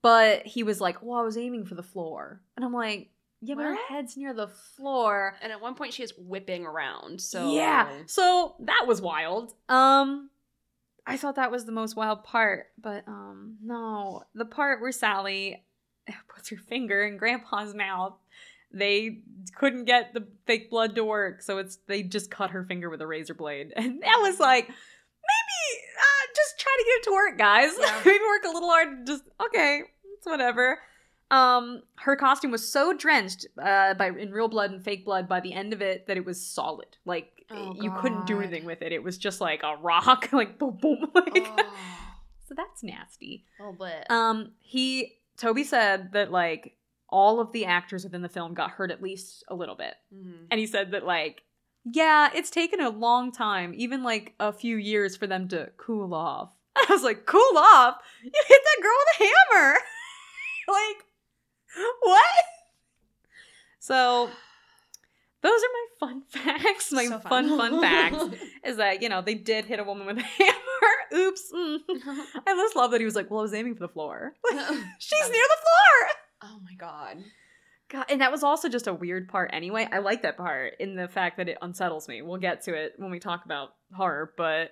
But 0.01 0.45
he 0.45 0.61
was 0.61 0.81
like, 0.81 1.01
"Well, 1.01 1.17
I 1.17 1.23
was 1.23 1.37
aiming 1.37 1.65
for 1.65 1.75
the 1.75 1.83
floor," 1.83 2.41
and 2.57 2.65
I'm 2.65 2.73
like, 2.73 3.11
"Yeah, 3.39 3.55
but 3.55 3.63
her 3.63 3.77
head's 3.87 4.17
near 4.17 4.33
the 4.33 4.49
floor." 4.49 5.37
And 5.41 5.53
at 5.53 5.61
one 5.61 5.73
point, 5.75 5.93
she 5.93 6.03
is 6.03 6.11
whipping 6.17 6.65
around. 6.65 7.21
So 7.21 7.53
Yeah. 7.53 7.87
So 8.07 8.55
that 8.59 8.83
was 8.85 9.01
wild. 9.01 9.53
Um 9.69 10.29
I 11.07 11.15
thought 11.15 11.35
that 11.35 11.49
was 11.49 11.63
the 11.63 11.71
most 11.71 11.95
wild 11.95 12.25
part, 12.25 12.67
but 12.77 13.07
um 13.07 13.55
no, 13.63 14.23
the 14.35 14.43
part 14.43 14.81
where 14.81 14.91
Sally 14.91 15.63
puts 16.35 16.49
her 16.49 16.57
finger 16.57 17.05
in 17.05 17.15
grandpa's 17.15 17.73
mouth. 17.73 18.17
They 18.71 19.19
couldn't 19.55 19.85
get 19.85 20.13
the 20.13 20.27
fake 20.45 20.69
blood 20.69 20.95
to 20.95 21.03
work, 21.03 21.41
so 21.41 21.57
it's 21.57 21.77
they 21.87 22.03
just 22.03 22.29
cut 22.31 22.51
her 22.51 22.63
finger 22.63 22.89
with 22.89 23.01
a 23.01 23.07
razor 23.07 23.33
blade. 23.33 23.73
And 23.77 24.01
that 24.01 24.17
was 24.21 24.39
like 24.39 24.67
maybe 24.67 25.81
uh, 25.97 26.25
just 26.35 26.59
try 26.59 26.75
to 26.77 26.85
get 26.85 26.91
it 26.99 27.03
to 27.05 27.11
work, 27.11 27.37
guys. 27.37 27.71
Yeah. 27.79 28.01
maybe 28.05 28.23
work 28.23 28.43
a 28.45 28.53
little 28.53 28.69
hard 28.69 29.07
just 29.07 29.23
okay, 29.47 29.81
it's 30.17 30.25
whatever. 30.27 30.79
Um, 31.31 31.83
her 31.97 32.15
costume 32.15 32.49
was 32.49 32.67
so 32.67 32.91
drenched 32.93 33.45
uh, 33.61 33.93
by 33.93 34.07
in 34.09 34.31
real 34.31 34.47
blood 34.47 34.71
and 34.71 34.83
fake 34.83 35.05
blood 35.05 35.27
by 35.29 35.39
the 35.39 35.53
end 35.53 35.73
of 35.73 35.81
it 35.81 36.07
that 36.07 36.17
it 36.17 36.25
was 36.25 36.43
solid. 36.45 36.97
Like 37.05 37.45
Oh, 37.51 37.73
you 37.79 37.91
couldn't 37.99 38.27
do 38.27 38.39
anything 38.39 38.63
with 38.65 38.83
it. 38.83 38.91
It 38.91 39.03
was 39.03 39.17
just 39.17 39.41
like 39.41 39.63
a 39.63 39.75
rock, 39.81 40.29
like 40.33 40.59
boom, 40.59 40.77
boom. 40.79 41.05
Like 41.15 41.31
Oh, 41.35 41.75
so 42.47 42.53
that's 42.55 42.83
nasty. 42.83 43.45
oh, 43.59 43.75
but 43.77 44.09
Um, 44.11 44.51
he 44.59 45.17
Toby 45.37 45.63
said 45.63 46.13
that 46.13 46.31
like 46.31 46.75
all 47.11 47.39
of 47.39 47.51
the 47.51 47.65
actors 47.65 48.03
within 48.03 48.21
the 48.21 48.29
film 48.29 48.53
got 48.53 48.71
hurt 48.71 48.91
at 48.91 49.01
least 49.01 49.43
a 49.47 49.55
little 49.55 49.75
bit, 49.75 49.95
Mhm. 50.13 50.47
and 50.51 50.59
he 50.59 50.65
said 50.67 50.91
that 50.91 51.05
like 51.05 51.43
yeah, 51.91 52.29
it's 52.35 52.49
taken 52.49 52.81
a 52.81 52.89
long 52.89 53.31
time, 53.31 53.73
even 53.75 54.03
like 54.03 54.35
a 54.39 54.51
few 54.51 54.75
years 54.75 55.15
for 55.15 55.27
them 55.27 55.47
to 55.47 55.71
cool 55.77 56.13
off. 56.13 56.49
I 56.75 56.85
was 56.89 57.03
like, 57.03 57.25
cool 57.25 57.57
off? 57.57 57.95
You 58.21 58.29
hit 58.47 58.61
that 58.63 58.83
girl 58.83 58.91
with 58.99 59.21
a 59.21 59.23
hammer. 59.55 59.73
like, 60.67 61.05
what? 62.01 62.45
So, 63.79 64.29
those 65.41 65.51
are 65.51 65.73
my 65.73 65.87
fun 65.99 66.21
facts. 66.29 66.91
My 66.91 67.05
So 67.05 67.19
fun, 67.19 67.57
fun 67.57 67.81
facts 67.81 68.35
is 68.65 68.77
that, 68.77 69.01
you 69.01 69.09
know, 69.09 69.21
they 69.21 69.35
did 69.35 69.65
hit 69.65 69.79
a 69.79 69.83
woman 69.83 70.05
with 70.05 70.17
a 70.17 70.21
hammer. 70.21 70.55
Oops. 71.15 71.51
Mm. 71.55 71.79
I 72.45 72.55
just 72.55 72.75
love 72.75 72.91
that 72.91 72.99
he 73.01 73.05
was 73.05 73.15
like, 73.15 73.31
well, 73.31 73.39
I 73.39 73.43
was 73.43 73.53
aiming 73.53 73.73
for 73.75 73.79
the 73.81 73.87
floor. 73.93 74.33
She's 74.99 75.29
near 75.29 75.43
the 75.47 75.57
floor. 75.63 76.11
Oh 76.41 76.59
my 76.63 76.73
god. 76.75 77.17
God, 77.89 78.05
and 78.09 78.21
that 78.21 78.31
was 78.31 78.43
also 78.43 78.69
just 78.69 78.87
a 78.87 78.93
weird 78.93 79.27
part 79.27 79.49
anyway. 79.51 79.87
I 79.91 79.97
like 79.97 80.21
that 80.21 80.37
part 80.37 80.73
in 80.79 80.95
the 80.95 81.07
fact 81.07 81.37
that 81.37 81.49
it 81.49 81.57
unsettles 81.61 82.07
me. 82.07 82.21
We'll 82.21 82.37
get 82.37 82.61
to 82.65 82.73
it 82.73 82.93
when 82.97 83.09
we 83.09 83.19
talk 83.19 83.45
about 83.45 83.69
horror, 83.93 84.33
but 84.37 84.71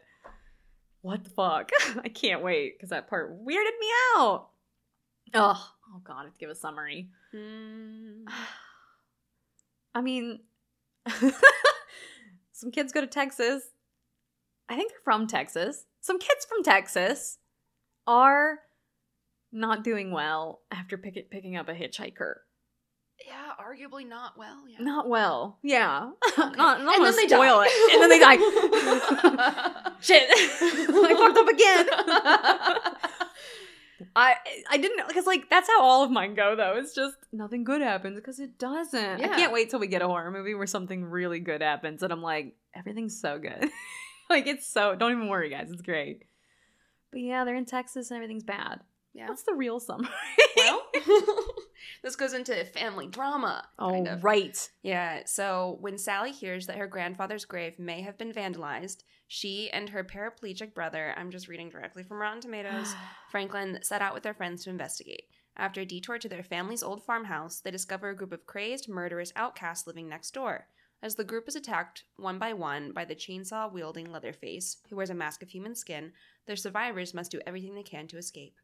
what 1.02 1.24
the 1.24 1.30
fuck? 1.32 1.72
I 2.04 2.10
can't 2.10 2.44
wait 2.44 2.78
because 2.78 2.92
that 2.92 3.10
part 3.10 3.44
weirded 3.44 3.80
me 3.80 3.88
out. 4.16 4.50
Oh, 5.34 5.72
oh 5.94 6.02
god, 6.04 6.22
I 6.22 6.24
have 6.26 6.34
to 6.34 6.40
give 6.40 6.50
a 6.50 6.56
summary. 6.56 7.10
Mm. 7.36 8.26
I 9.96 10.02
mean, 10.02 10.42
some 12.52 12.72
kids 12.72 12.94
go 12.94 13.02
to 13.02 13.08
Texas. 13.08 13.64
I 14.70 14.76
think 14.76 14.92
they're 14.92 15.00
from 15.04 15.26
Texas. 15.26 15.86
Some 16.02 16.20
kids 16.20 16.46
from 16.48 16.64
Texas 16.64 17.40
are 18.06 18.60
not 19.52 19.84
doing 19.84 20.12
well 20.12 20.62
after 20.72 20.98
pick- 20.98 21.30
picking 21.32 21.56
up 21.56 21.70
a 21.70 21.74
hitchhiker. 21.74 22.36
Yeah, 23.26 23.52
arguably 23.60 24.08
not 24.08 24.38
well. 24.38 24.64
Yeah. 24.70 24.84
Not 24.84 25.10
well. 25.10 25.58
Yeah. 25.64 26.12
Okay. 26.40 26.56
not 26.56 26.84
not 26.84 26.98
And 26.98 27.06
then 27.06 27.16
they 27.16 27.28
spoil 27.28 27.58
die. 27.58 27.68
it. 27.68 27.94
And 27.94 28.02
then 28.04 28.10
they 28.10 28.20
die. 28.20 28.38
Shit. 30.02 30.30
I 30.30 31.16
fucked 31.18 31.38
up 31.38 31.48
again. 31.48 31.88
I 34.16 34.36
I 34.70 34.78
didn't 34.78 35.08
because 35.08 35.26
like 35.26 35.50
that's 35.50 35.68
how 35.68 35.82
all 35.82 36.04
of 36.04 36.12
mine 36.12 36.36
go 36.36 36.56
though. 36.56 36.76
It's 36.78 36.94
just 36.94 37.16
nothing 37.34 37.64
good 37.64 37.82
happens 37.82 38.18
because 38.18 38.40
it 38.40 38.60
doesn't. 38.60 39.22
I 39.24 39.28
can't 39.30 39.52
wait 39.52 39.72
till 39.72 39.80
we 39.80 39.88
get 39.88 40.04
a 40.04 40.08
horror 40.08 40.30
movie 40.30 40.54
where 40.54 40.68
something 40.68 41.04
really 41.04 41.40
good 41.40 41.62
happens 41.62 42.04
and 42.04 42.14
I'm 42.14 42.22
like 42.22 42.56
everything's 42.76 43.20
so 43.20 43.40
good. 43.40 43.68
like 44.30 44.46
it's 44.46 44.68
so 44.68 44.96
don't 44.96 45.12
even 45.14 45.28
worry 45.28 45.50
guys, 45.50 45.72
it's 45.72 45.82
great. 45.82 46.24
But 47.12 47.22
yeah, 47.22 47.44
they're 47.46 47.56
in 47.56 47.66
Texas 47.66 48.12
and 48.12 48.18
everything's 48.18 48.44
bad. 48.44 48.82
Yeah. 49.18 49.28
What's 49.28 49.44
the 49.44 49.54
real 49.54 49.80
summary? 49.80 50.10
Well, 50.56 50.84
this 52.04 52.16
goes 52.16 52.34
into 52.34 52.64
family 52.66 53.08
drama. 53.08 53.68
oh 53.80 53.92
kind 53.92 54.08
of. 54.08 54.24
right. 54.24 54.70
Yeah, 54.84 55.22
so 55.26 55.78
when 55.82 55.98
Sally 55.98 56.32
hears 56.32 56.68
that 56.68 56.78
her 56.78 56.88
grandfather's 56.88 57.46
grave 57.46 57.80
may 57.80 58.02
have 58.02 58.18
been 58.18 58.32
vandalized, 58.32 59.04
she 59.28 59.70
and 59.72 59.90
her 59.90 60.04
paraplegic 60.04 60.74
brother, 60.74 61.14
I'm 61.18 61.32
just 61.32 61.48
reading 61.48 61.70
directly 61.70 62.04
from 62.04 62.22
Rotten 62.22 62.42
Tomatoes, 62.42 62.94
Franklin 63.32 63.80
set 63.82 64.02
out 64.02 64.14
with 64.14 64.24
their 64.24 64.34
friends 64.34 64.64
to 64.64 64.70
investigate. 64.70 65.24
After 65.58 65.82
a 65.82 65.86
detour 65.86 66.20
to 66.20 66.30
their 66.30 66.44
family's 66.44 66.84
old 66.84 67.04
farmhouse, 67.04 67.60
they 67.60 67.72
discover 67.72 68.10
a 68.10 68.16
group 68.16 68.32
of 68.32 68.46
crazed, 68.46 68.88
murderous 68.88 69.34
outcasts 69.36 69.88
living 69.88 70.08
next 70.08 70.32
door. 70.32 70.68
As 71.02 71.16
the 71.16 71.24
group 71.24 71.48
is 71.48 71.56
attacked 71.56 72.06
one 72.16 72.40
by 72.40 72.54
one 72.54 72.92
by 72.92 73.06
the 73.06 73.16
chainsaw 73.16 73.72
wielding 73.72 74.12
Leatherface, 74.12 74.78
who 74.90 74.96
wears 74.96 75.10
a 75.12 75.16
mask 75.16 75.44
of 75.44 75.50
human 75.50 75.76
skin, 75.76 76.12
their 76.46 76.56
survivors 76.56 77.14
must 77.14 77.32
do 77.32 77.42
everything 77.46 77.76
they 77.76 77.84
can 77.84 78.08
to 78.08 78.18
escape. 78.18 78.56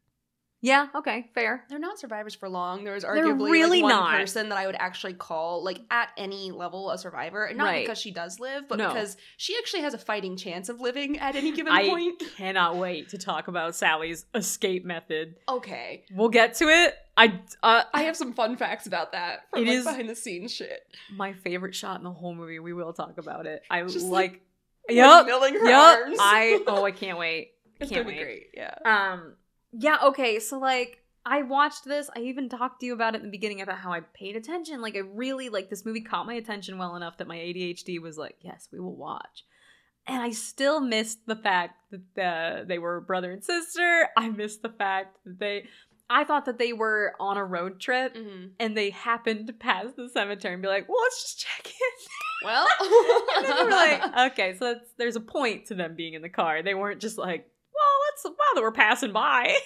Yeah, 0.60 0.86
okay, 0.94 1.28
fair. 1.34 1.64
They're 1.68 1.78
not 1.78 1.98
survivors 1.98 2.34
for 2.34 2.48
long. 2.48 2.84
There 2.84 2.94
was 2.94 3.04
arguably 3.04 3.50
really 3.50 3.82
like, 3.82 3.92
one 3.92 4.02
not. 4.04 4.18
person 4.18 4.48
that 4.48 4.56
I 4.58 4.64
would 4.66 4.76
actually 4.78 5.12
call 5.14 5.62
like 5.62 5.80
at 5.90 6.08
any 6.16 6.50
level 6.50 6.90
a 6.90 6.96
survivor, 6.98 7.44
and 7.44 7.58
not 7.58 7.64
Right. 7.64 7.84
because 7.84 7.98
she 7.98 8.10
does 8.10 8.40
live, 8.40 8.68
but 8.68 8.78
No. 8.78 8.88
because 8.88 9.16
she 9.36 9.56
actually 9.58 9.82
has 9.82 9.92
a 9.92 9.98
fighting 9.98 10.36
chance 10.38 10.68
of 10.70 10.80
living 10.80 11.18
at 11.18 11.36
any 11.36 11.52
given 11.52 11.72
I 11.72 11.88
point. 11.88 12.22
cannot 12.36 12.76
wait 12.76 13.10
to 13.10 13.18
talk 13.18 13.48
about 13.48 13.74
Sally's 13.74 14.24
escape 14.34 14.84
method. 14.86 15.36
Okay, 15.48 16.04
We'll 16.12 16.30
get 16.30 16.54
to 16.54 16.68
it. 16.68 16.94
I 17.16 17.40
uh, 17.62 17.82
I 17.92 18.02
have 18.04 18.16
some 18.16 18.32
fun 18.32 18.56
facts 18.56 18.86
about 18.86 19.12
that 19.12 19.48
from 19.50 19.62
It 19.62 19.66
like, 19.68 19.76
is- 19.76 19.84
behind 19.84 20.08
the 20.08 20.16
scenes 20.16 20.50
shit. 20.52 20.80
my 21.12 21.32
favorite 21.34 21.74
shot 21.74 21.98
in 21.98 22.04
the 22.04 22.10
whole 22.12 22.34
movie. 22.34 22.58
We 22.58 22.72
will 22.72 22.92
talk 22.92 23.18
about 23.18 23.46
it. 23.46 23.62
I 23.70 23.82
Just, 23.82 24.06
like. 24.06 24.32
like, 24.32 24.40
Yep. 24.88 25.06
Like, 25.10 25.26
milling 25.26 25.54
her 25.54 25.64
Yep. 25.66 25.78
arms. 26.06 26.16
I 26.20 26.62
oh 26.66 26.84
I 26.84 26.90
can't 26.90 27.18
wait. 27.18 27.52
it's 27.80 27.90
can't 27.90 28.06
wait. 28.06 28.18
great. 28.20 28.46
Yeah. 28.54 28.74
Um 28.84 29.34
yeah, 29.78 29.98
okay. 30.04 30.38
So 30.38 30.58
like 30.58 30.98
I 31.26 31.42
watched 31.42 31.84
this. 31.84 32.10
I 32.14 32.20
even 32.20 32.48
talked 32.48 32.80
to 32.80 32.86
you 32.86 32.94
about 32.94 33.14
it 33.14 33.18
in 33.18 33.24
the 33.24 33.30
beginning 33.30 33.60
about 33.60 33.78
how 33.78 33.92
I 33.92 34.00
paid 34.00 34.36
attention. 34.36 34.80
Like 34.80 34.96
I 34.96 35.00
really 35.00 35.48
like 35.48 35.70
this 35.70 35.84
movie 35.84 36.02
caught 36.02 36.26
my 36.26 36.34
attention 36.34 36.78
well 36.78 36.96
enough 36.96 37.18
that 37.18 37.28
my 37.28 37.36
ADHD 37.36 38.00
was 38.00 38.18
like, 38.18 38.36
"Yes, 38.40 38.68
we 38.72 38.80
will 38.80 38.96
watch." 38.96 39.44
And 40.06 40.22
I 40.22 40.30
still 40.30 40.80
missed 40.80 41.26
the 41.26 41.36
fact 41.36 41.76
that 42.14 42.22
uh, 42.22 42.64
they 42.64 42.78
were 42.78 43.00
brother 43.00 43.32
and 43.32 43.42
sister. 43.42 44.08
I 44.16 44.28
missed 44.28 44.62
the 44.62 44.68
fact 44.68 45.16
that 45.24 45.38
they 45.38 45.66
I 46.10 46.24
thought 46.24 46.44
that 46.44 46.58
they 46.58 46.74
were 46.74 47.14
on 47.18 47.38
a 47.38 47.44
road 47.44 47.80
trip 47.80 48.14
hmm 48.14 48.46
and 48.60 48.76
they 48.76 48.90
happened 48.90 49.46
to 49.46 49.52
pass 49.54 49.86
the 49.96 50.08
cemetery 50.12 50.54
and 50.54 50.62
be 50.62 50.68
like, 50.68 50.88
"Well, 50.88 51.00
let's 51.02 51.22
just 51.22 51.40
check 51.40 51.66
in." 51.66 52.06
Well, 52.44 52.66
and 53.36 53.46
then 53.46 53.56
we 53.56 53.64
were 53.64 53.70
like, 53.70 54.16
okay, 54.32 54.54
so 54.58 54.74
that's, 54.74 54.90
there's 54.98 55.16
a 55.16 55.20
point 55.20 55.66
to 55.66 55.74
them 55.74 55.94
being 55.96 56.12
in 56.12 56.20
the 56.20 56.28
car. 56.28 56.62
They 56.62 56.74
weren't 56.74 57.00
just 57.00 57.16
like, 57.16 57.48
let's 58.14 58.24
wow, 58.24 58.54
they 58.54 58.60
were 58.62 58.72
passing 58.72 59.12
by. 59.12 59.54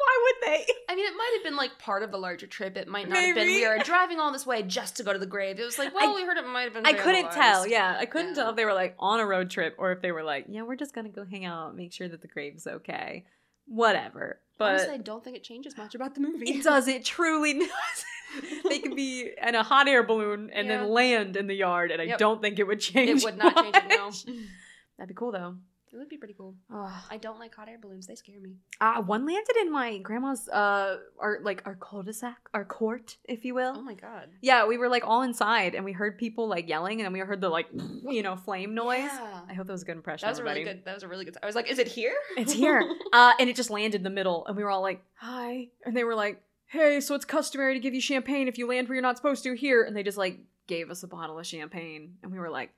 Why 0.00 0.18
would 0.22 0.48
they? 0.48 0.64
I 0.88 0.94
mean, 0.94 1.06
it 1.06 1.16
might 1.16 1.32
have 1.36 1.42
been 1.44 1.56
like 1.56 1.78
part 1.80 2.04
of 2.04 2.12
the 2.12 2.18
larger 2.18 2.46
trip. 2.46 2.76
It 2.76 2.86
might 2.86 3.08
not 3.08 3.18
have 3.18 3.34
been. 3.34 3.46
We 3.46 3.64
are 3.66 3.78
driving 3.80 4.20
all 4.20 4.32
this 4.32 4.46
way 4.46 4.62
just 4.62 4.96
to 4.98 5.02
go 5.02 5.12
to 5.12 5.18
the 5.18 5.26
grave. 5.26 5.58
It 5.58 5.64
was 5.64 5.76
like, 5.78 5.92
well, 5.92 6.10
I- 6.10 6.14
we 6.14 6.22
heard 6.24 6.36
it 6.38 6.46
might 6.46 6.62
have 6.62 6.72
been. 6.74 6.86
I 6.86 6.92
couldn't 6.92 7.32
tell. 7.32 7.66
Yeah, 7.66 7.96
I 7.98 8.06
couldn't 8.06 8.28
Yeah. 8.30 8.34
tell 8.44 8.50
if 8.50 8.56
they 8.56 8.64
were 8.64 8.74
like 8.74 8.94
on 9.00 9.18
a 9.18 9.26
road 9.26 9.50
trip 9.50 9.74
or 9.76 9.90
if 9.92 10.00
they 10.00 10.12
were 10.12 10.22
like, 10.22 10.46
yeah, 10.48 10.62
we're 10.62 10.76
just 10.76 10.94
gonna 10.94 11.08
go 11.08 11.24
hang 11.24 11.44
out, 11.44 11.74
make 11.76 11.92
sure 11.92 12.08
that 12.08 12.22
the 12.22 12.28
grave's 12.28 12.66
okay, 12.66 13.24
whatever. 13.66 14.40
But 14.56 14.70
Honestly, 14.74 14.94
I 14.94 14.98
don't 14.98 15.22
think 15.24 15.36
it 15.36 15.42
changes 15.44 15.76
much 15.76 15.94
about 15.96 16.14
the 16.14 16.20
movie. 16.20 16.48
it 16.50 16.62
does. 16.62 16.86
It 16.88 17.04
truly 17.04 17.54
does. 17.58 18.50
they 18.68 18.78
could 18.78 18.94
be 18.94 19.30
in 19.46 19.54
a 19.56 19.64
hot 19.64 19.88
air 19.88 20.04
balloon 20.04 20.50
and 20.54 20.68
Yeah. 20.68 20.78
then 20.78 20.88
land 20.90 21.36
in 21.36 21.48
the 21.48 21.54
yard, 21.54 21.90
and 21.90 22.00
I 22.00 22.04
Yep. 22.06 22.18
don't 22.18 22.40
think 22.40 22.60
it 22.60 22.66
would 22.68 22.80
change. 22.80 23.22
It 23.22 23.24
would 23.24 23.36
not 23.38 23.56
change 23.56 23.76
it. 23.76 23.88
No. 23.88 24.10
That'd 24.98 25.08
be 25.08 25.14
cool 25.14 25.32
though. 25.32 25.56
It 25.92 25.96
would 25.96 26.08
be 26.08 26.16
pretty 26.16 26.34
cool. 26.34 26.54
I 26.70 27.16
don't 27.20 27.38
like 27.38 27.54
hot 27.54 27.68
air 27.68 27.78
balloons. 27.80 28.06
They 28.06 28.14
scare 28.14 28.40
me. 28.40 28.56
Uh, 28.80 29.02
one 29.02 29.26
landed 29.26 29.56
in 29.60 29.72
my 29.72 29.98
grandma's 29.98 30.48
uh 30.48 30.98
our 31.18 31.40
like 31.42 31.62
our 31.66 31.74
cul-de-sac, 31.74 32.38
our 32.54 32.64
court, 32.64 33.16
if 33.24 33.44
you 33.44 33.54
will. 33.54 33.74
Oh 33.76 33.82
my 33.82 33.94
god. 33.94 34.28
Yeah, 34.40 34.66
we 34.66 34.78
were 34.78 34.88
like 34.88 35.04
all 35.06 35.22
inside 35.22 35.74
and 35.74 35.84
we 35.84 35.92
heard 35.92 36.18
people 36.18 36.48
like 36.48 36.68
yelling 36.68 37.00
and 37.00 37.06
then 37.06 37.12
we 37.12 37.20
heard 37.20 37.40
the 37.40 37.48
like 37.48 37.66
you 38.08 38.22
know 38.22 38.36
flame 38.36 38.74
noise. 38.74 39.10
Yeah. 39.12 39.40
I 39.48 39.54
hope 39.54 39.66
that 39.66 39.72
was 39.72 39.82
a 39.82 39.86
good 39.86 39.96
impression. 39.96 40.26
That 40.26 40.32
was 40.32 40.38
a 40.38 40.44
really 40.44 40.64
good. 40.64 40.84
That 40.84 40.94
was 40.94 41.02
a 41.02 41.08
really 41.08 41.24
good. 41.24 41.36
I 41.42 41.46
was 41.46 41.54
like, 41.54 41.70
is 41.70 41.78
it 41.78 41.88
here? 41.88 42.14
It's 42.36 42.52
here. 42.52 42.82
Uh, 43.10 43.32
and 43.40 43.48
it 43.48 43.56
just 43.56 43.70
landed 43.70 43.98
in 43.98 44.02
the 44.02 44.10
middle 44.10 44.44
and 44.46 44.56
we 44.56 44.62
were 44.62 44.70
all 44.70 44.82
like, 44.82 45.02
"Hi," 45.14 45.68
and 45.84 45.96
they 45.96 46.04
were 46.04 46.14
like, 46.14 46.42
"Hey, 46.66 47.00
so 47.00 47.14
it's 47.14 47.24
customary 47.24 47.72
to 47.74 47.80
give 47.80 47.94
you 47.94 48.02
champagne 48.02 48.48
if 48.48 48.58
you 48.58 48.68
land 48.68 48.86
where 48.86 48.96
you're 48.96 49.02
not 49.02 49.16
supposed 49.16 49.42
to 49.44 49.54
here," 49.54 49.82
and 49.82 49.96
they 49.96 50.02
just 50.02 50.18
like 50.18 50.40
gave 50.66 50.90
us 50.90 51.02
a 51.02 51.08
bottle 51.08 51.38
of 51.38 51.46
champagne 51.46 52.14
and 52.22 52.30
we 52.30 52.38
were 52.38 52.50
like, 52.50 52.70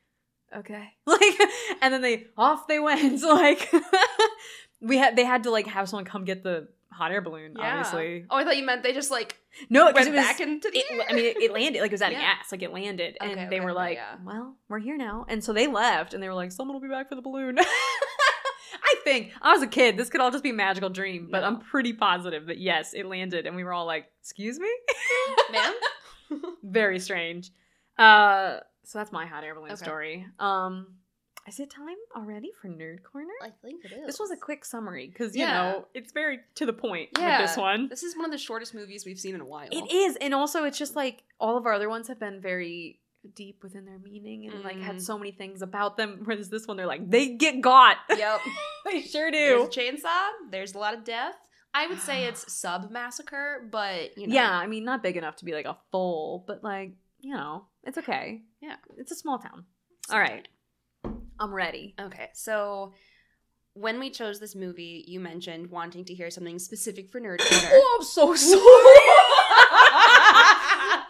"Okay," 0.56 0.88
like, 1.06 1.38
and 1.80 1.92
then 1.94 2.02
they 2.02 2.26
off 2.36 2.66
they 2.66 2.78
went. 2.78 3.22
like, 3.22 3.72
we 4.80 4.96
had 4.98 5.16
they 5.16 5.24
had 5.24 5.44
to 5.44 5.50
like 5.50 5.66
have 5.66 5.88
someone 5.88 6.04
come 6.04 6.24
get 6.24 6.42
the 6.42 6.68
hot 6.92 7.12
air 7.12 7.20
balloon. 7.20 7.56
Obviously, 7.58 8.26
Oh, 8.28 8.36
I 8.36 8.44
thought 8.44 8.56
you 8.56 8.64
meant 8.66 8.82
they 8.82 8.92
just 8.92 9.10
like 9.10 9.36
no, 9.68 9.86
went 9.86 9.96
it 10.06 10.10
was 10.10 10.16
back 10.20 10.40
into 10.40 10.70
the. 10.70 10.78
it. 10.78 11.06
I 11.08 11.12
mean, 11.12 11.24
it, 11.24 11.36
it 11.40 11.52
landed 11.52 11.80
like 11.80 11.90
it 11.90 11.94
was 11.94 12.02
out 12.02 12.12
of 12.12 12.18
Yeah. 12.18 12.34
gas, 12.36 12.52
like 12.52 12.62
it 12.62 12.72
landed, 12.72 13.16
and 13.20 13.32
Okay, 13.32 13.40
they 13.48 13.56
okay, 13.56 13.64
were 13.64 13.72
like, 13.72 13.96
yeah. 13.96 14.16
"Well, 14.24 14.56
we're 14.68 14.78
here 14.80 14.96
now," 14.96 15.24
and 15.28 15.42
so 15.42 15.52
they 15.52 15.66
left, 15.66 16.14
and 16.14 16.22
they 16.22 16.28
were 16.28 16.34
like, 16.34 16.52
"Someone 16.52 16.74
will 16.74 16.80
be 16.82 16.88
back 16.92 17.08
for 17.08 17.14
the 17.14 17.22
balloon." 17.22 17.58
I 18.82 18.94
think 19.04 19.32
I 19.42 19.52
was 19.52 19.62
a 19.62 19.66
kid. 19.66 19.96
This 19.96 20.08
could 20.10 20.20
all 20.20 20.30
just 20.30 20.44
be 20.44 20.50
a 20.50 20.54
magical 20.54 20.90
dream, 20.90 21.28
but 21.30 21.40
No. 21.40 21.46
I'm 21.46 21.60
pretty 21.60 21.92
positive 21.92 22.46
that 22.46 22.58
yes, 22.58 22.92
it 22.94 23.06
landed, 23.06 23.46
and 23.46 23.56
we 23.56 23.64
were 23.64 23.72
all 23.72 23.86
like, 23.86 24.06
"Excuse 24.20 24.58
me." 24.58 24.68
ma'am. 25.52 25.74
Very 26.62 26.98
strange. 27.00 27.50
Uh, 27.98 28.58
so 28.90 28.98
that's 28.98 29.12
my 29.12 29.26
hot 29.26 29.44
air 29.44 29.54
balloon 29.54 29.70
Okay. 29.72 29.84
story. 29.84 30.26
Um, 30.38 30.96
is 31.48 31.58
it 31.60 31.70
time 31.70 31.96
already 32.16 32.50
for 32.60 32.68
nerd 32.68 33.02
corner? 33.02 33.32
I 33.42 33.50
think 33.62 33.84
it 33.84 33.92
is. 33.92 34.06
This 34.06 34.18
was 34.20 34.30
a 34.30 34.36
quick 34.36 34.64
summary 34.64 35.06
because 35.08 35.34
you 35.36 35.42
Yeah. 35.42 35.52
know 35.72 35.88
it's 35.94 36.12
very 36.12 36.40
to 36.56 36.66
the 36.66 36.72
point 36.72 37.10
Yeah. 37.18 37.40
with 37.40 37.48
this 37.50 37.56
one. 37.56 37.88
This 37.88 38.02
is 38.02 38.16
one 38.16 38.24
of 38.24 38.30
the 38.30 38.38
shortest 38.38 38.74
movies 38.74 39.06
we've 39.06 39.18
seen 39.18 39.34
in 39.34 39.40
a 39.40 39.44
while. 39.46 39.68
It 39.70 39.90
is, 39.90 40.16
and 40.16 40.34
also 40.34 40.64
it's 40.64 40.76
just 40.78 40.96
like 40.96 41.22
all 41.38 41.56
of 41.56 41.66
our 41.66 41.72
other 41.72 41.88
ones 41.88 42.08
have 42.08 42.18
been 42.18 42.40
very 42.40 43.00
deep 43.34 43.62
within 43.62 43.84
their 43.84 43.98
meaning 43.98 44.48
and 44.48 44.64
like 44.64 44.78
had 44.78 44.96
Mhm. 44.96 45.02
so 45.02 45.16
many 45.18 45.30
things 45.30 45.62
about 45.62 45.96
them. 45.96 46.20
Whereas 46.24 46.48
this 46.50 46.66
one, 46.66 46.76
they're 46.76 46.86
like 46.86 47.08
they 47.08 47.28
get 47.36 47.60
got. 47.60 47.96
Yep. 48.10 48.40
they 48.86 49.00
sure 49.02 49.30
There's 49.30 49.62
do. 49.62 49.66
a 49.66 49.68
chainsaw. 49.84 50.28
There's 50.50 50.74
a 50.74 50.78
lot 50.78 50.94
of 50.94 51.04
death. 51.04 51.36
I 51.72 51.86
would 51.86 52.00
say 52.00 52.24
it's 52.28 52.52
sub 52.52 52.90
massacre, 52.90 53.66
but 53.70 54.16
you 54.18 54.26
know. 54.26 54.34
Yeah, 54.34 54.50
I 54.50 54.66
mean, 54.66 54.84
not 54.84 55.02
big 55.02 55.16
enough 55.16 55.36
to 55.36 55.44
be 55.44 55.52
like 55.52 55.66
a 55.66 55.78
full, 55.90 56.44
but 56.46 56.62
like 56.64 56.92
you 57.20 57.34
know, 57.34 57.66
it's 57.84 57.98
okay. 57.98 58.42
Yeah. 58.60 58.76
it's 58.96 59.12
a 59.12 59.16
small 59.16 59.38
town. 59.38 59.64
All 60.10 60.18
right, 60.18 60.46
I'm 61.38 61.52
ready. 61.54 61.94
Okay, 62.00 62.28
so 62.34 62.92
when 63.74 64.00
we 64.00 64.10
chose 64.10 64.40
this 64.40 64.54
movie, 64.56 65.04
you 65.06 65.20
mentioned 65.20 65.70
wanting 65.70 66.04
to 66.06 66.14
hear 66.14 66.28
something 66.30 66.58
specific 66.58 67.08
for 67.08 67.20
Nerd 67.20 67.38
Corner. 67.38 67.68
Oh, 67.72 67.96
I'm 68.00 68.04
so 68.04 68.34
sorry. 68.34 68.60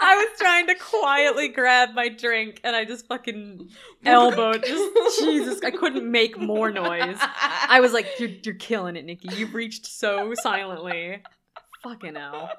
I 0.02 0.14
was 0.16 0.38
trying 0.38 0.66
to 0.68 0.74
quietly 0.74 1.48
grab 1.48 1.90
my 1.94 2.08
drink 2.08 2.60
and 2.64 2.74
I 2.76 2.84
just 2.84 3.06
fucking 3.06 3.68
elbowed. 4.04 4.64
Just 4.64 5.20
Jesus, 5.20 5.60
I 5.64 5.70
couldn't 5.70 6.10
make 6.10 6.38
more 6.38 6.70
noise. 6.70 7.16
I 7.20 7.80
was 7.80 7.92
like, 7.92 8.06
"You're 8.18 8.30
you're 8.42 8.54
killing 8.54 8.96
it, 8.96 9.04
Nikki. 9.04 9.28
You've 9.36 9.54
reached 9.54 9.86
so 9.86 10.32
silently." 10.34 11.22
Fucking 11.82 12.14
hell. 12.14 12.50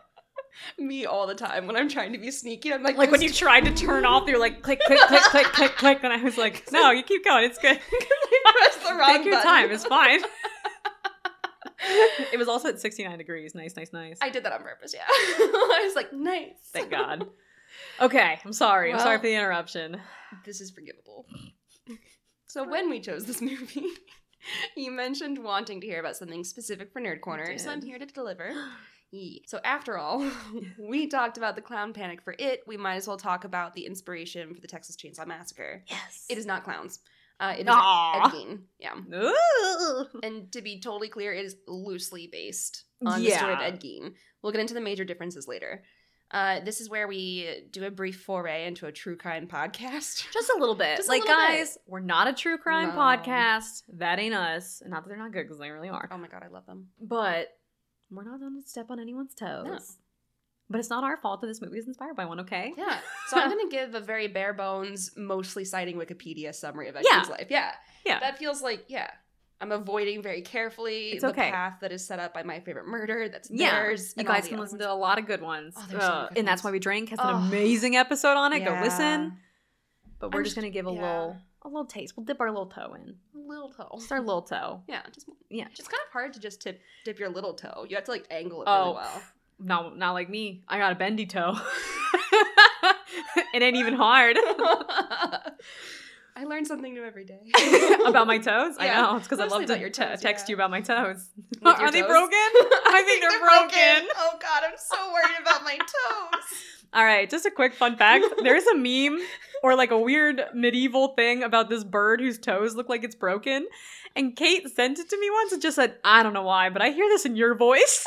me 0.77 1.05
all 1.05 1.27
the 1.27 1.35
time 1.35 1.67
when 1.67 1.75
I'm 1.75 1.89
trying 1.89 2.13
to 2.13 2.17
be 2.19 2.31
sneaky. 2.31 2.73
I'm 2.73 2.83
like, 2.83 2.97
Like 2.97 3.11
when 3.11 3.21
you 3.21 3.31
tried 3.31 3.61
to 3.65 3.73
turn 3.73 4.05
off, 4.05 4.27
you're 4.27 4.39
like 4.39 4.61
click, 4.61 4.79
click, 4.85 4.99
click, 5.07 5.23
click, 5.23 5.45
click, 5.47 5.75
click, 5.77 5.99
and 6.03 6.13
I 6.13 6.21
was 6.21 6.37
like, 6.37 6.67
"No, 6.71 6.91
you 6.91 7.03
keep 7.03 7.23
going. 7.23 7.45
It's 7.45 7.57
good. 7.57 7.79
press 7.89 8.77
the 8.77 8.95
wrong 8.95 9.17
Take 9.17 9.25
your 9.25 9.35
button. 9.35 9.51
time. 9.51 9.71
It's 9.71 9.85
fine." 9.85 10.21
it 12.31 12.37
was 12.37 12.47
also 12.47 12.69
at 12.69 12.79
69 12.79 13.17
degrees. 13.17 13.55
Nice, 13.55 13.75
nice, 13.75 13.91
nice. 13.91 14.17
I 14.21 14.29
did 14.29 14.43
that 14.45 14.53
on 14.53 14.61
purpose. 14.61 14.93
Yeah, 14.93 15.03
I 15.07 15.81
was 15.85 15.95
like, 15.95 16.13
nice. 16.13 16.57
Thank 16.71 16.91
God. 16.91 17.25
Okay, 17.99 18.39
I'm 18.45 18.53
sorry. 18.53 18.93
I'm 18.93 18.99
sorry 18.99 19.17
for 19.17 19.23
the 19.23 19.33
interruption. 19.33 19.99
This 20.45 20.61
is 20.61 20.71
forgivable. 20.71 21.25
So 22.47 22.67
when 22.67 22.89
we 22.89 22.99
chose 22.99 23.25
this 23.25 23.41
movie, 23.41 23.85
you 24.75 24.91
mentioned 24.91 25.41
wanting 25.43 25.81
to 25.81 25.87
hear 25.87 25.99
about 26.01 26.17
something 26.17 26.43
specific 26.43 26.91
for 26.91 27.01
Nerd 27.01 27.21
Corner, 27.21 27.57
so 27.57 27.71
I'm 27.71 27.81
here 27.81 27.97
to 27.97 28.05
deliver. 28.05 28.51
Yee. 29.11 29.43
So 29.47 29.59
after 29.63 29.97
all, 29.97 30.25
we 30.79 31.07
talked 31.07 31.37
about 31.37 31.55
the 31.55 31.61
clown 31.61 31.93
panic 31.93 32.21
for 32.21 32.33
it. 32.39 32.61
We 32.65 32.77
might 32.77 32.95
as 32.95 33.07
well 33.07 33.17
talk 33.17 33.43
about 33.43 33.73
the 33.73 33.85
inspiration 33.85 34.53
for 34.55 34.61
the 34.61 34.67
Texas 34.67 34.95
Chainsaw 34.95 35.27
Massacre. 35.27 35.83
Yes. 35.87 36.25
It 36.29 36.37
is 36.37 36.45
not 36.45 36.63
clowns. 36.63 36.99
Uh, 37.39 37.55
it 37.57 37.61
is 37.61 37.67
Aw. 37.69 38.25
Ed 38.27 38.31
Gein. 38.31 38.59
Yeah. 38.79 38.93
Ooh. 39.15 40.05
And 40.23 40.51
to 40.51 40.61
be 40.61 40.79
totally 40.79 41.09
clear, 41.09 41.33
it 41.33 41.43
is 41.43 41.55
loosely 41.67 42.29
based 42.31 42.83
on 43.05 43.23
the 43.23 43.31
story 43.31 43.53
of 43.53 43.59
Yeah. 43.59 43.65
Ed 43.65 43.81
Gein. 43.81 44.13
We'll 44.41 44.51
get 44.51 44.61
into 44.61 44.75
the 44.75 44.81
major 44.81 45.03
differences 45.03 45.47
later. 45.47 45.83
Uh, 46.29 46.61
this 46.61 46.79
is 46.79 46.89
where 46.89 47.07
we 47.09 47.65
do 47.71 47.83
a 47.83 47.91
brief 47.91 48.21
foray 48.21 48.65
into 48.65 48.85
a 48.85 48.91
true 48.91 49.17
crime 49.17 49.47
podcast. 49.47 50.25
Just 50.31 50.49
a 50.55 50.57
little 50.59 50.75
bit. 50.75 50.95
Just 50.97 51.09
like, 51.09 51.23
little 51.23 51.35
bit. 51.35 51.57
guys, 51.57 51.77
we're 51.87 51.99
not 51.99 52.27
a 52.29 52.33
true 52.33 52.57
crime 52.57 52.89
No. 52.89 52.95
podcast. 52.95 53.83
That 53.97 54.17
ain't 54.19 54.33
us. 54.35 54.81
Not 54.85 55.03
that 55.03 55.09
they're 55.09 55.17
not 55.17 55.33
good, 55.33 55.43
because 55.43 55.59
they 55.59 55.71
really 55.71 55.89
are. 55.89 56.07
Oh 56.09 56.17
my 56.17 56.27
god, 56.29 56.43
I 56.45 56.47
love 56.47 56.65
them. 56.67 56.87
But 57.01 57.49
we're 58.11 58.23
not 58.23 58.39
going 58.39 58.61
to 58.61 58.67
step 58.67 58.87
on 58.89 58.99
anyone's 58.99 59.33
toes. 59.33 59.65
No. 59.65 59.77
But 60.69 60.79
it's 60.79 60.89
not 60.89 61.03
our 61.03 61.17
fault 61.17 61.41
that 61.41 61.47
this 61.47 61.61
movie 61.61 61.77
is 61.79 61.87
inspired 61.87 62.15
by 62.15 62.23
one, 62.25 62.39
okay? 62.41 62.73
Yeah. 62.77 62.97
So 63.27 63.37
I'm 63.37 63.49
gonna 63.57 63.69
give 63.69 63.93
a 63.93 63.99
very 63.99 64.27
bare 64.27 64.53
bones, 64.53 65.11
mostly 65.17 65.65
citing 65.65 65.97
Wikipedia 65.97 66.55
summary 66.55 66.87
of 66.87 66.95
Ed 66.95 67.03
Yeah. 67.09 67.23
Life. 67.29 67.47
Yeah. 67.49 67.71
Yeah. 68.05 68.19
That 68.21 68.37
feels 68.37 68.61
like 68.61 68.85
yeah. 68.87 69.09
I'm 69.59 69.71
avoiding 69.73 70.21
very 70.23 70.41
carefully 70.41 71.09
It's 71.09 71.23
the 71.23 71.29
okay. 71.31 71.51
path 71.51 71.79
that 71.81 71.91
is 71.91 72.03
set 72.07 72.19
up 72.19 72.33
by 72.33 72.43
my 72.43 72.61
favorite 72.61 72.87
murder. 72.87 73.27
That's 73.29 73.51
Yeah, 73.51 73.71
theirs. 73.71 74.13
You 74.17 74.23
guys 74.23 74.47
can 74.47 74.59
listen 74.59 74.77
ones. 74.79 74.85
to 74.87 74.91
a 74.91 74.95
lot 74.95 75.19
of 75.19 75.27
good 75.27 75.41
ones. 75.41 75.73
Oh, 75.77 75.85
so 75.91 75.97
Uh, 75.97 76.29
good 76.29 76.37
and 76.39 76.47
that's 76.47 76.63
why 76.63 76.71
we 76.71 76.79
drink 76.79 77.09
has 77.09 77.19
an 77.19 77.25
Oh. 77.27 77.35
amazing 77.37 77.97
episode 77.97 78.37
on 78.37 78.53
it. 78.53 78.61
Go 78.61 78.71
listen. 78.81 79.37
But 80.19 80.33
we're 80.33 80.41
just 80.43 80.55
just- 80.55 80.55
gonna 80.55 80.71
give 80.71 80.87
a 80.87 80.91
yeah. 80.93 81.01
little 81.01 81.37
a 81.63 81.67
little 81.67 81.85
taste. 81.85 82.15
We'll 82.15 82.25
dip 82.25 82.39
our 82.39 82.49
little 82.49 82.67
toe 82.67 82.93
in. 82.95 83.17
Little 83.47 83.69
toe. 83.69 83.89
Just 83.95 84.11
our 84.11 84.19
little 84.19 84.41
toe. 84.41 84.81
Yeah, 84.87 85.01
just 85.11 85.27
Yeah. 85.49 85.67
It's 85.71 85.87
kind 85.87 86.01
of 86.05 86.11
hard 86.11 86.33
to 86.33 86.39
just 86.39 86.61
tip 86.61 86.81
dip 87.05 87.19
your 87.19 87.29
little 87.29 87.53
toe. 87.53 87.85
You 87.89 87.95
have 87.95 88.05
to 88.05 88.11
like 88.11 88.25
angle 88.29 88.61
it 88.61 88.65
Oh, 88.67 88.83
really 88.83 88.95
well. 88.95 89.21
Not 89.59 89.97
not 89.97 90.11
like 90.13 90.29
me. 90.29 90.63
I 90.67 90.77
got 90.77 90.91
a 90.91 90.95
bendy 90.95 91.25
toe. 91.25 91.59
it 93.53 93.61
ain't 93.61 93.77
even 93.77 93.93
hard. 93.93 94.37
I 96.33 96.45
learn 96.45 96.65
something 96.65 96.93
new 96.93 97.03
every 97.03 97.25
day 97.25 97.51
about 98.05 98.25
my 98.25 98.37
toes? 98.37 98.75
I 98.79 98.87
know. 98.87 99.17
It's 99.17 99.27
because 99.27 99.39
I 99.39 99.45
love 99.45 99.65
to 99.65 99.77
your 99.77 99.89
toes, 99.89 100.21
text 100.21 100.47
yeah. 100.47 100.53
you 100.53 100.55
about 100.55 100.71
my 100.71 100.81
toes. 100.81 101.29
Are 101.63 101.91
they 101.91 102.01
broken? 102.01 102.37
I 102.37 103.03
think 103.05 103.21
they're 103.21 103.39
broken. 103.39 104.09
Oh 104.17 104.37
god, 104.39 104.63
I'm 104.65 104.77
so 104.77 105.11
worried 105.13 105.39
about 105.41 105.63
my 105.63 105.77
toes. 105.77 106.80
All 106.93 107.05
right, 107.05 107.29
just 107.29 107.45
a 107.45 107.51
quick 107.51 107.73
fun 107.73 107.95
fact. 107.95 108.25
There's 108.43 108.65
a 108.65 108.75
meme 108.75 109.21
or 109.63 109.75
like 109.75 109.91
a 109.91 109.99
weird 109.99 110.41
medieval 110.53 111.09
thing 111.09 111.41
about 111.41 111.69
this 111.69 111.85
bird 111.85 112.19
whose 112.19 112.37
toes 112.37 112.75
look 112.75 112.89
like 112.89 113.03
it's 113.03 113.15
broken. 113.15 113.67
And 114.15 114.35
Kate 114.35 114.67
sent 114.69 114.99
it 114.99 115.09
to 115.09 115.19
me 115.19 115.29
once 115.29 115.53
and 115.53 115.61
just 115.61 115.77
said, 115.77 115.95
I 116.03 116.21
don't 116.21 116.33
know 116.33 116.43
why, 116.43 116.69
but 116.69 116.81
I 116.81 116.89
hear 116.89 117.07
this 117.07 117.25
in 117.25 117.37
your 117.37 117.55
voice. 117.55 118.03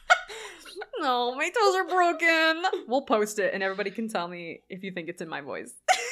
no, 0.98 1.34
my 1.36 1.48
toes 1.48 1.74
are 1.76 1.86
broken. 1.86 2.62
We'll 2.88 3.02
post 3.02 3.38
it 3.38 3.54
and 3.54 3.62
everybody 3.62 3.92
can 3.92 4.08
tell 4.08 4.26
me 4.26 4.62
if 4.68 4.82
you 4.82 4.90
think 4.90 5.08
it's 5.08 5.22
in 5.22 5.28
my 5.28 5.40
voice. 5.40 5.72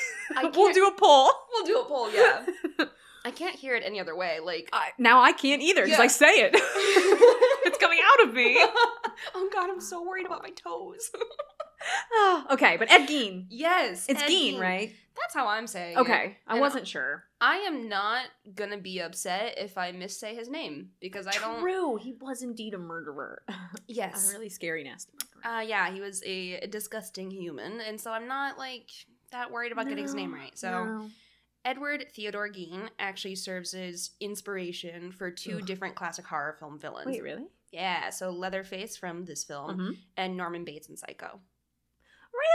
We'll 0.55 0.73
do 0.73 0.87
a 0.87 0.93
poll. 0.93 1.29
We'll 1.53 1.67
do 1.67 1.81
a 1.81 1.85
poll, 1.85 2.13
yeah. 2.13 2.45
I 3.25 3.31
can't 3.31 3.55
hear 3.57 3.75
it 3.77 3.83
any 3.85 4.01
other 4.01 4.17
way. 4.17 4.39
Like, 4.43 4.69
I, 4.73 4.89
now 4.99 5.21
I 5.21 5.33
can't 5.33 5.61
either 5.63 5.85
because 5.85 5.99
Yeah. 5.99 6.05
I 6.05 6.07
say 6.09 6.27
it. 6.41 6.51
it's 6.55 7.79
coming 7.79 7.99
out 8.03 8.29
of 8.29 8.35
me. 8.35 8.57
oh 9.35 9.51
god, 9.53 9.69
I'm 9.71 9.81
so 9.81 10.03
worried 10.03 10.27
about 10.27 10.43
my 10.43 10.51
toes. 10.51 11.11
okay, 12.53 12.77
but 12.77 12.91
Ed 12.91 13.07
Gein. 13.07 13.47
yes, 13.49 14.07
It's 14.09 14.23
Ed 14.23 14.27
Gein, 14.29 14.55
Gein. 14.55 14.61
right? 14.61 14.93
That's 15.21 15.35
how 15.35 15.49
I'm 15.49 15.67
saying. 15.67 15.97
it. 15.97 16.01
Okay, 16.01 16.39
I 16.47 16.53
And 16.53 16.61
wasn't 16.61 16.87
sure. 16.89 17.25
I 17.41 17.57
am 17.59 17.89
not 17.89 18.25
gonna 18.55 18.79
be 18.79 19.01
upset 19.01 19.55
if 19.59 19.77
I 19.77 19.93
missay 19.93 20.35
his 20.35 20.49
name 20.49 20.91
because 21.01 21.27
I 21.27 21.33
don't. 21.33 21.61
True, 21.61 21.97
he 21.97 22.15
was 22.21 22.43
indeed 22.43 22.75
a 22.75 22.79
murderer. 22.79 23.43
Yes. 23.87 24.31
A 24.31 24.33
really 24.33 24.49
scary, 24.49 24.85
nasty 24.85 25.13
murderer. 25.13 25.59
Uh, 25.59 25.61
yeah, 25.63 25.91
he 25.93 26.01
was 26.01 26.23
a 26.25 26.65
disgusting 26.69 27.29
human, 27.31 27.81
and 27.81 28.01
so 28.01 28.13
I'm 28.13 28.29
not 28.29 28.57
like 28.57 28.89
that 29.33 29.51
worried 29.51 29.73
about 29.73 29.89
getting 29.89 30.05
his 30.05 30.15
name 30.15 30.33
right. 30.33 30.57
So 30.57 30.71
no. 30.85 31.11
Edward 31.65 32.07
Theodore 32.15 32.49
Gein 32.51 32.89
actually 32.99 33.35
serves 33.35 33.75
as 33.75 34.11
inspiration 34.21 35.13
for 35.13 35.31
two 35.31 35.59
Ugh. 35.59 35.67
different 35.67 35.95
classic 35.95 36.27
horror 36.27 36.57
film 36.59 36.79
villains. 36.79 37.07
Wait, 37.07 37.23
really? 37.23 37.47
Yeah, 37.73 38.11
so 38.11 38.31
Leatherface 38.31 38.97
from 38.97 39.25
this 39.27 39.45
film 39.45 39.79
Mhm. 39.79 39.99
and 40.17 40.37
Norman 40.37 40.65
Bates 40.65 40.89
in 40.89 40.97
Psycho. 40.97 41.41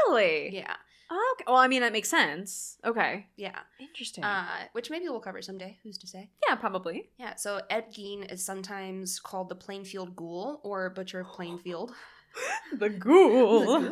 Really? 0.07 0.55
Yeah, 0.55 0.75
Okay. 1.11 1.43
Well, 1.47 1.57
I 1.57 1.67
mean, 1.67 1.81
that 1.81 1.93
makes 1.93 2.09
sense. 2.09 2.79
Okay. 2.83 3.27
yeah. 3.35 3.59
Interesting. 3.79 4.23
Uh, 4.23 4.47
which 4.71 4.89
maybe 4.89 5.07
we'll 5.07 5.19
cover 5.19 5.39
someday. 5.41 5.77
Who's 5.83 5.99
to 5.99 6.07
say? 6.07 6.31
yeah, 6.47 6.55
probably. 6.55 7.11
Yeah. 7.17 7.35
So 7.35 7.61
Ed 7.69 7.91
Gein 7.93 8.31
is 8.31 8.43
sometimes 8.43 9.19
called 9.19 9.49
the 9.49 9.55
Plainfield 9.55 10.15
Ghoul 10.15 10.61
or 10.63 10.89
Butcher 10.89 11.19
of 11.19 11.27
Plainfield. 11.35 11.93
The 12.73 12.89
ghoul. 12.89 13.79
The 13.79 13.87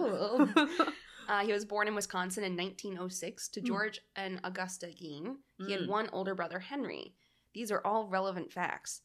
ghoul. 0.66 0.88
Uh, 1.28 1.40
he 1.46 1.54
was 1.54 1.66
born 1.66 1.88
in 1.88 1.96
Wisconsin 1.96 2.44
in 2.44 2.56
1906 2.56 3.48
to 3.50 3.60
Hmm. 3.62 3.66
George 3.66 4.00
and 4.16 4.40
Augusta 4.44 4.88
Gein. 4.88 5.38
He 5.66 5.72
had 5.72 5.82
Mm. 5.82 5.88
one 5.88 6.10
older 6.12 6.36
brother, 6.36 6.60
Henry. 6.60 7.14
These 7.54 7.72
are 7.72 7.82
all 7.86 8.08
relevant 8.08 8.52
facts. 8.52 9.02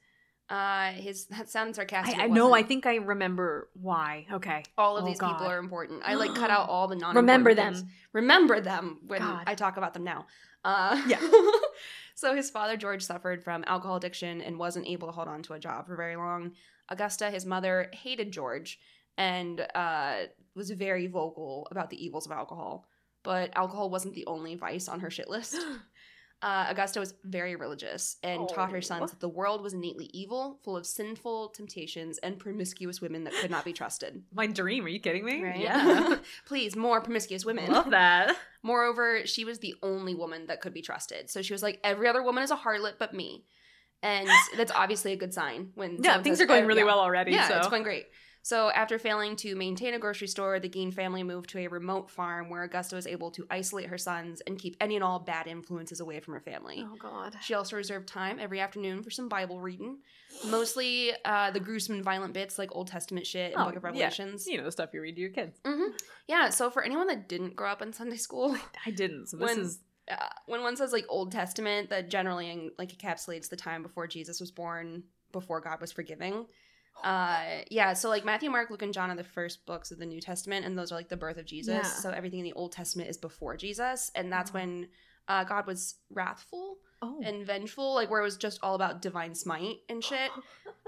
Uh, 0.51 0.93
his 0.93 1.27
that 1.27 1.51
sounds 1.51 1.77
sarcastic. 1.77 2.19
I, 2.19 2.25
I 2.25 2.27
know. 2.29 2.55
I 2.55 2.63
think 2.63 2.87
I 2.87 2.95
remember 2.97 3.69
why. 3.75 4.27
Okay. 4.33 4.63
all 4.79 4.97
of 4.97 5.05
Oh, 5.05 5.07
these 5.07 5.19
God. 5.19 5.33
people 5.35 5.47
are 5.47 5.59
important. 5.59 6.03
I 6.07 6.15
like 6.15 6.35
cut 6.35 6.51
out 6.57 6.69
all 6.71 6.89
the 6.89 6.97
non. 6.97 7.15
Remember 7.17 7.53
them. 7.55 7.75
Remember 8.15 8.59
them 8.61 8.99
when 9.07 9.21
God. 9.21 9.45
I 9.47 9.55
talk 9.55 9.77
about 9.77 9.93
them 9.93 10.05
now. 10.05 10.27
Uh, 10.65 11.03
Yeah. 11.07 11.21
so 12.15 12.35
his 12.35 12.49
father 12.51 12.77
George 12.79 13.03
suffered 13.05 13.45
from 13.45 13.63
alcohol 13.67 13.97
addiction 13.97 14.41
and 14.41 14.59
wasn't 14.59 14.87
able 14.87 15.07
to 15.09 15.13
hold 15.13 15.29
on 15.29 15.43
to 15.45 15.53
a 15.53 15.59
job 15.59 15.87
for 15.87 15.97
very 15.97 16.17
long. 16.17 16.53
Augusta, 16.89 17.31
his 17.31 17.45
mother, 17.45 17.91
hated 17.93 18.33
George 18.33 18.81
and 19.19 19.61
uh, 19.75 20.15
was 20.55 20.71
very 20.71 21.07
vocal 21.09 21.69
about 21.71 21.91
the 21.91 22.03
evils 22.03 22.25
of 22.25 22.33
alcohol. 22.33 22.89
But 23.25 23.51
alcohol 23.55 23.91
wasn't 23.91 24.15
the 24.15 24.25
only 24.27 24.55
vice 24.55 24.89
on 24.89 25.01
her 25.01 25.11
shit 25.11 25.29
list. 25.29 25.57
Uh, 26.41 26.67
Augusta 26.69 27.01
was 27.01 27.15
very 27.25 27.57
religious 27.57 28.17
and 28.23 28.49
taught 28.49 28.71
her 28.71 28.77
Oh. 28.77 28.81
sons 28.81 29.11
that 29.11 29.19
the 29.19 29.29
world 29.29 29.61
was 29.61 29.73
innately 29.73 30.09
evil, 30.13 30.61
full 30.63 30.77
of 30.77 30.87
sinful 30.87 31.49
temptations 31.49 32.19
and 32.19 32.39
promiscuous 32.39 33.01
women 33.01 33.25
that 33.25 33.33
could 33.41 33.51
not 33.51 33.65
be 33.65 33.73
trusted. 33.73 34.23
My 34.33 34.47
dream. 34.47 34.85
Are 34.85 34.89
you 34.89 35.01
kidding 35.01 35.25
me? 35.25 35.43
Right? 35.43 35.59
Yeah. 35.59 36.19
Please, 36.47 36.77
more 36.77 37.01
promiscuous 37.01 37.45
women. 37.45 37.73
Love 37.73 37.91
that. 37.91 38.37
Moreover, 38.63 39.27
she 39.27 39.45
was 39.45 39.59
the 39.59 39.75
only 39.83 40.15
woman 40.15 40.47
that 40.47 40.61
could 40.61 40.73
be 40.73 40.81
trusted. 40.81 41.29
So 41.29 41.43
she 41.43 41.53
was 41.53 41.63
like, 41.65 41.81
every 41.83 42.07
other 42.07 42.23
woman 42.23 42.45
is 42.45 42.53
a 42.53 42.57
harlot 42.57 42.99
but 43.01 43.13
me. 43.13 43.45
And 44.05 44.29
that's 44.57 44.71
obviously 44.71 45.13
a 45.13 45.17
good 45.17 45.35
sign 45.35 45.71
when 45.75 45.99
Yeah, 46.05 46.23
things 46.23 46.39
says, 46.39 46.45
are 46.45 46.47
going 46.47 46.63
"Uh, 46.63 46.69
really 46.69 46.83
yeah." 46.83 46.87
well 46.87 47.01
already. 47.01 47.33
Yeah, 47.33 47.49
so. 47.49 47.57
it's 47.59 47.67
going 47.69 47.83
great. 47.83 48.07
So 48.49 48.71
after 48.71 48.99
failing 48.99 49.37
to 49.37 49.55
maintain 49.55 49.93
a 49.93 49.99
grocery 49.99 50.27
store, 50.27 50.59
the 50.59 50.71
Gein 50.71 50.91
family 50.95 51.23
moved 51.23 51.51
to 51.51 51.59
a 51.59 51.67
remote 51.67 52.09
farm 52.11 52.49
where 52.49 52.63
Augusta 52.63 52.97
was 52.97 53.07
able 53.07 53.31
to 53.33 53.47
isolate 53.51 53.89
her 53.89 53.99
sons 53.99 54.41
and 54.47 54.59
keep 54.59 54.75
any 54.81 54.95
and 54.95 55.05
all 55.05 55.19
bad 55.19 55.47
influences 55.47 56.01
away 56.01 56.19
from 56.21 56.33
her 56.33 56.41
family. 56.41 56.83
Oh 56.83 56.97
God. 56.99 57.37
She 57.43 57.53
also 57.53 57.77
reserved 57.77 58.09
time 58.09 58.39
every 58.41 58.59
afternoon 58.61 59.03
for 59.03 59.11
some 59.11 59.29
Bible 59.29 59.61
reading, 59.61 59.99
mostly 60.47 61.13
uh, 61.27 61.51
the 61.51 61.61
gruesome 61.61 61.97
and 61.97 62.05
violent 62.05 62.33
bits 62.33 62.59
like 62.59 62.75
Old 62.75 62.87
Testament 62.89 63.27
shit 63.27 63.53
and 63.53 63.61
Oh, 63.61 63.67
Book 63.67 63.77
of 63.77 63.83
yeah. 63.83 63.89
Revelations. 63.89 64.47
You 64.47 64.57
know 64.57 64.65
the 64.65 64.73
stuff 64.73 64.95
you 64.95 65.03
read 65.03 65.17
to 65.17 65.21
your 65.21 65.31
kids. 65.31 65.59
hmm 65.67 65.91
Yeah, 66.27 66.49
so 66.49 66.71
for 66.71 66.83
anyone 66.83 67.09
that 67.09 67.29
didn't 67.29 67.55
grow 67.55 67.71
up 67.71 67.83
in 67.83 67.93
Sunday 67.93 68.17
school, 68.17 68.57
I 68.87 68.91
didn't. 68.93 69.27
So 69.27 69.37
this 69.37 69.45
When- 69.57 69.61
is. 69.67 69.79
uh, 70.11 70.17
when 70.47 70.63
one 70.63 70.77
says 70.79 70.95
like 70.95 71.05
Old 71.11 71.33
Testament, 71.33 71.91
that 71.91 72.09
generally 72.09 72.71
like 72.79 72.97
encapsulates 72.97 73.51
the 73.51 73.57
time 73.57 73.83
before 73.83 74.07
Jesus 74.07 74.41
was 74.41 74.51
born, 74.51 75.03
before 75.33 75.61
God 75.61 75.83
was 75.83 75.93
forgiving. 75.93 76.47
Uh, 77.05 77.63
yeah, 77.71 77.93
so 77.93 78.09
like 78.09 78.25
Matthew, 78.25 78.51
Mark, 78.51 78.71
Luke, 78.71 78.83
and 78.83 78.93
John 78.93 79.11
are 79.11 79.17
the 79.17 79.25
first 79.25 79.65
books 79.67 79.91
of 79.91 79.99
the 79.99 80.07
New 80.07 80.21
Testament, 80.21 80.67
and 80.67 80.77
those 80.79 80.91
are 80.93 80.97
like 80.97 81.09
the 81.09 81.17
birth 81.17 81.37
of 81.39 81.45
Jesus. 81.47 81.75
Yeah. 81.75 81.83
So 81.83 82.11
everything 82.11 82.41
in 82.41 82.45
the 82.45 82.53
Old 82.55 82.73
Testament 82.73 83.09
is 83.09 83.17
before 83.17 83.57
Jesus, 83.57 84.11
and 84.15 84.33
that's 84.33 84.51
Oh. 84.51 84.55
when 84.55 84.89
uh, 85.29 85.45
God 85.45 85.67
was 85.67 85.97
wrathful 86.11 86.79
Oh. 87.01 87.21
and 87.25 87.47
vengeful, 87.47 87.95
like 87.95 88.11
where 88.11 88.21
it 88.21 88.25
was 88.25 88.37
just 88.37 88.59
all 88.63 88.75
about 88.75 89.01
divine 89.03 89.35
smite 89.35 89.77
and 89.89 90.03
shit. 90.03 90.31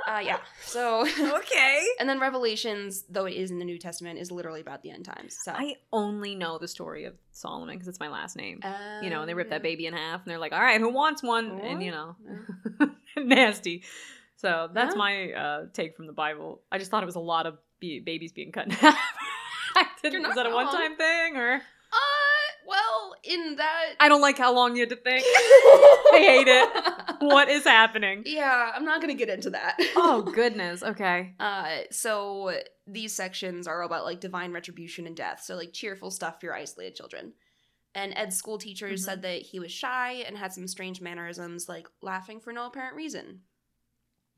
Uh, 0.08 0.18
yeah, 0.18 0.38
so 0.64 1.02
okay. 1.36 1.84
and 2.00 2.08
then 2.08 2.18
Revelations, 2.18 3.04
though 3.10 3.26
it 3.26 3.34
is 3.34 3.50
in 3.50 3.58
the 3.58 3.66
New 3.66 3.76
Testament, 3.78 4.18
is 4.18 4.30
literally 4.32 4.62
about 4.62 4.80
the 4.82 4.90
end 4.90 5.04
times. 5.04 5.36
So 5.44 5.52
I 5.52 5.76
only 5.92 6.34
know 6.34 6.56
the 6.56 6.68
story 6.68 7.04
of 7.04 7.12
Solomon 7.32 7.74
because 7.74 7.86
it's 7.86 8.00
my 8.00 8.08
last 8.08 8.34
name. 8.34 8.60
uh, 8.62 9.00
you 9.02 9.10
know, 9.10 9.20
and 9.20 9.28
they 9.28 9.34
rip 9.34 9.50
that 9.50 9.62
baby 9.62 9.84
in 9.84 9.92
half, 9.92 10.22
and 10.22 10.30
they're 10.30 10.38
like, 10.38 10.54
"All 10.54 10.58
right, 10.62 10.80
who 10.80 10.88
wants 10.90 11.22
one?" 11.22 11.60
And 11.60 11.82
you 11.82 11.90
know, 11.90 12.16
nasty. 13.18 13.82
So 14.40 14.68
that's 14.72 14.94
Yeah. 14.94 14.98
my 14.98 15.32
uh, 15.32 15.66
take 15.74 15.96
from 15.96 16.06
the 16.06 16.12
Bible. 16.14 16.62
I 16.72 16.78
just 16.78 16.90
thought 16.90 17.02
it 17.02 17.06
was 17.06 17.16
a 17.16 17.20
lot 17.20 17.46
of 17.46 17.58
be- 17.78 18.00
babies 18.00 18.32
being 18.32 18.52
cut 18.52 18.64
in 18.66 18.70
half. 18.84 18.96
I 19.76 19.86
didn't, 20.02 20.22
was 20.22 20.34
that 20.36 20.46
a 20.46 20.50
one-time 20.50 20.96
thing, 20.96 21.36
or 21.36 21.54
Uh, 21.56 21.98
well, 22.66 23.14
in 23.24 23.56
that 23.56 23.94
I 24.00 24.08
don't 24.08 24.20
like 24.22 24.38
how 24.38 24.54
long 24.54 24.74
you 24.76 24.80
had 24.80 24.88
to 24.90 24.96
think. 24.96 25.24
I 25.26 26.18
hate 26.24 26.48
it. 26.48 27.22
What 27.22 27.48
is 27.50 27.64
happening? 27.64 28.22
Yeah, 28.24 28.72
I'm 28.74 28.84
not 28.84 29.00
gonna 29.00 29.14
get 29.14 29.28
into 29.28 29.50
that. 29.50 29.76
Oh 29.96 30.22
goodness. 30.34 30.82
Okay. 30.82 31.34
Uh, 31.38 31.80
so 31.90 32.58
these 32.86 33.14
sections 33.14 33.66
are 33.66 33.82
about 33.82 34.04
like 34.04 34.20
divine 34.20 34.52
retribution 34.52 35.06
and 35.06 35.14
death. 35.16 35.42
So 35.44 35.54
like 35.54 35.72
cheerful 35.72 36.10
stuff 36.10 36.40
for 36.40 36.46
your 36.46 36.54
isolated 36.54 36.96
children. 36.96 37.34
And 37.94 38.12
Ed's 38.16 38.36
school 38.36 38.56
teachers 38.58 39.02
Mhm. 39.02 39.04
said 39.04 39.22
that 39.22 39.42
he 39.42 39.58
was 39.60 39.70
shy 39.72 40.24
and 40.26 40.36
had 40.38 40.52
some 40.52 40.66
strange 40.68 41.00
mannerisms, 41.00 41.68
like 41.68 41.86
laughing 42.00 42.40
for 42.40 42.52
no 42.52 42.66
apparent 42.66 42.96
reason. 42.96 43.42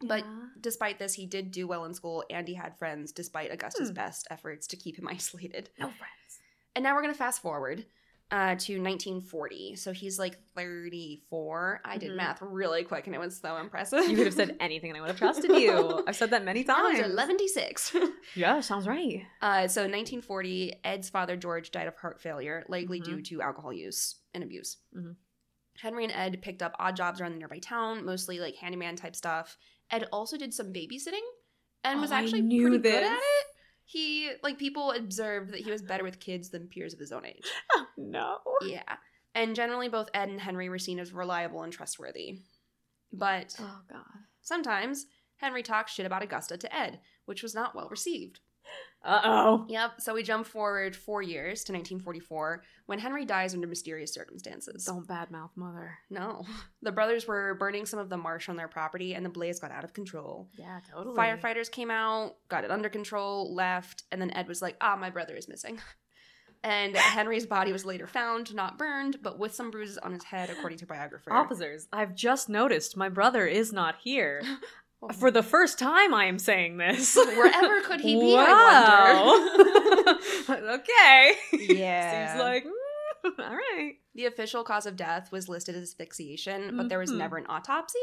But 0.03 0.25
despite 0.61 0.99
this, 0.99 1.15
he 1.15 1.27
did 1.27 1.51
do 1.51 1.67
well 1.67 1.85
in 1.85 1.95
school 1.95 2.25
and 2.31 2.47
he 2.49 2.55
had 2.55 2.77
friends 2.79 3.13
despite 3.13 3.51
Augusta's 3.53 3.89
Hmm. 3.89 3.95
best 3.95 4.27
efforts 4.31 4.67
to 4.69 4.77
keep 4.77 4.99
him 4.99 5.09
isolated. 5.17 5.71
no 5.79 5.87
friends. 5.87 6.41
And 6.75 6.83
now 6.83 6.95
we're 6.95 7.03
gonna 7.03 7.15
fast 7.15 7.41
forward. 7.43 7.85
uh, 8.31 8.55
to 8.57 8.81
1940. 8.81 9.77
So 9.77 9.93
he's 9.93 10.19
like 10.19 10.39
34. 10.55 11.83
I 11.85 11.99
did 11.99 12.13
Mhm. 12.13 12.17
math 12.17 12.41
really 12.41 12.83
quick 12.83 13.07
and 13.07 13.15
it 13.15 13.19
was 13.19 13.39
so 13.39 13.57
impressive. 13.59 14.09
You 14.09 14.17
could 14.17 14.25
have 14.25 14.35
said 14.35 14.57
anything 14.61 14.91
and 14.91 14.97
I 14.97 15.01
would 15.03 15.11
have 15.11 15.19
trusted 15.19 15.51
you. 15.51 16.03
I've 16.07 16.17
said 16.17 16.31
that 16.31 16.43
many 16.45 16.65
times. 16.65 16.99
11d6. 17.01 17.95
Yeah, 18.35 18.61
sounds 18.61 18.89
right. 18.89 19.27
uh, 19.43 19.69
so 19.69 19.83
1940, 19.83 20.81
Ed's 20.85 21.11
father 21.11 21.37
George 21.37 21.71
died 21.73 21.89
of 21.89 21.97
heart 21.97 22.21
failure, 22.23 22.65
likely 22.69 23.01
Mhm. 23.01 23.05
due 23.05 23.23
to 23.23 23.43
alcohol 23.43 23.73
use 23.73 24.17
and 24.33 24.43
abuse. 24.43 24.79
Mhm. 24.97 25.17
Henry 25.81 26.05
and 26.05 26.13
Ed 26.13 26.41
picked 26.43 26.63
up 26.63 26.75
odd 26.79 26.97
jobs 26.97 27.21
around 27.21 27.33
the 27.33 27.39
nearby 27.39 27.59
town, 27.59 28.05
mostly 28.05 28.39
like 28.41 28.57
handyman 28.57 28.97
type 28.97 29.17
stuff. 29.17 29.59
Ed 29.93 30.09
also 30.13 30.37
did 30.37 30.53
some 30.55 30.73
babysitting 30.73 31.21
and 31.85 32.01
was 32.01 32.11
Oh, 32.11 32.15
actually 32.17 32.41
pretty 32.43 32.79
good 32.79 32.87
at 33.05 33.13
it. 33.19 33.47
He 33.85 34.31
like 34.43 34.59
people 34.59 34.93
observed 34.93 35.53
that 35.53 35.61
he 35.61 35.71
was 35.71 35.83
better 35.83 36.03
with 36.03 36.19
kids 36.19 36.49
than 36.49 36.67
peers 36.69 36.95
of 36.95 36.99
his 36.99 37.13
own 37.13 37.27
age. 37.27 37.47
Oh, 37.75 37.87
no. 37.97 38.39
Yeah. 38.67 38.97
And 39.35 39.55
generally 39.55 39.89
both 39.89 40.09
Ed 40.15 40.29
and 40.29 40.41
Henry 40.41 40.69
were 40.69 40.79
seen 40.79 40.99
as 40.99 41.13
reliable 41.13 41.63
and 41.63 41.73
trustworthy. 41.73 42.41
But 43.13 43.55
Oh, 43.61 43.81
God. 43.91 44.05
sometimes 44.41 45.07
Henry 45.37 45.63
talked 45.63 45.91
shit 45.91 46.07
about 46.07 46.23
Augusta 46.23 46.57
to 46.57 46.75
Ed, 46.75 47.01
which 47.27 47.43
was 47.43 47.55
not 47.55 47.75
well 47.75 47.89
received. 47.91 48.41
Uh 49.05 49.21
oh. 49.25 49.67
Yep, 49.69 50.01
so 50.01 50.15
we 50.15 50.23
jump 50.23 50.47
forward 50.47 50.95
4 50.95 51.23
years 51.23 51.65
to 51.65 51.73
1944 51.73 52.63
when 52.87 52.99
Henry 52.99 53.25
dies 53.25 53.55
under 53.55 53.67
mysterious 53.67 54.15
circumstances. 54.15 54.85
Don't 54.85 55.07
badmouth 55.07 55.51
mother. 55.57 55.99
No. 56.11 56.45
The 56.83 56.93
brothers 56.93 57.27
were 57.27 57.55
burning 57.55 57.87
some 57.87 57.99
of 57.99 58.09
the 58.09 58.17
marsh 58.17 58.49
on 58.49 58.57
their 58.57 58.69
property 58.69 59.15
and 59.15 59.25
the 59.25 59.31
blaze 59.31 59.61
got 59.61 59.71
out 59.73 59.85
of 59.85 59.93
control. 59.93 60.49
Yeah, 60.57 60.81
totally. 60.91 61.17
Firefighters 61.17 61.71
came 61.71 61.91
out, 61.91 62.37
got 62.49 62.65
it 62.65 62.71
under 62.71 62.89
control, 62.89 63.55
left, 63.55 64.05
and 64.13 64.21
then 64.21 64.31
Ed 64.33 64.47
was 64.49 64.63
like, 64.63 64.77
ah, 64.81 64.97
my 64.97 65.11
brother 65.11 65.35
is 65.35 65.49
missing. 65.49 65.79
And 66.65 66.97
Henry's 66.97 67.45
body 67.45 67.73
was 67.73 67.85
later 67.85 68.07
found, 68.07 68.55
not 68.55 68.79
burned, 68.79 69.17
but 69.21 69.37
with 69.37 69.53
some 69.53 69.73
bruises 69.73 69.99
on 69.99 70.13
his 70.13 70.23
head, 70.23 70.49
according 70.49 70.79
to 70.79 70.87
biographer. 70.87 71.33
Officers, 71.33 71.89
I've 71.93 72.15
just 72.15 72.49
noticed 72.49 72.97
my 72.97 73.09
brother 73.09 73.47
is 73.49 73.73
not 73.73 73.97
here. 74.01 74.43
Oh. 75.03 75.13
For 75.13 75.31
the 75.33 75.43
first 75.43 75.79
time, 75.79 76.15
I 76.15 76.27
am 76.27 76.39
saying 76.39 76.77
this. 76.77 77.17
Wherever 77.37 77.81
could 77.81 78.01
he 78.01 78.15
be, 78.19 78.37
I 78.39 78.45
Wow. 80.49 80.75
okay. 80.75 81.35
Yeah. 81.53 82.29
Seems 82.35 82.41
like, 82.41 82.65
mm, 82.65 83.39
all 83.45 83.57
right. 83.57 83.95
The 84.15 84.27
official 84.27 84.63
cause 84.63 84.87
of 84.87 84.97
death 84.97 85.33
was 85.33 85.49
listed 85.49 85.75
as 85.75 85.83
asphyxiation, 85.83 86.77
but 86.77 86.89
there 86.89 86.99
was 86.99 87.11
Mhm. 87.11 87.17
never 87.19 87.37
an 87.37 87.47
autopsy. 87.49 87.99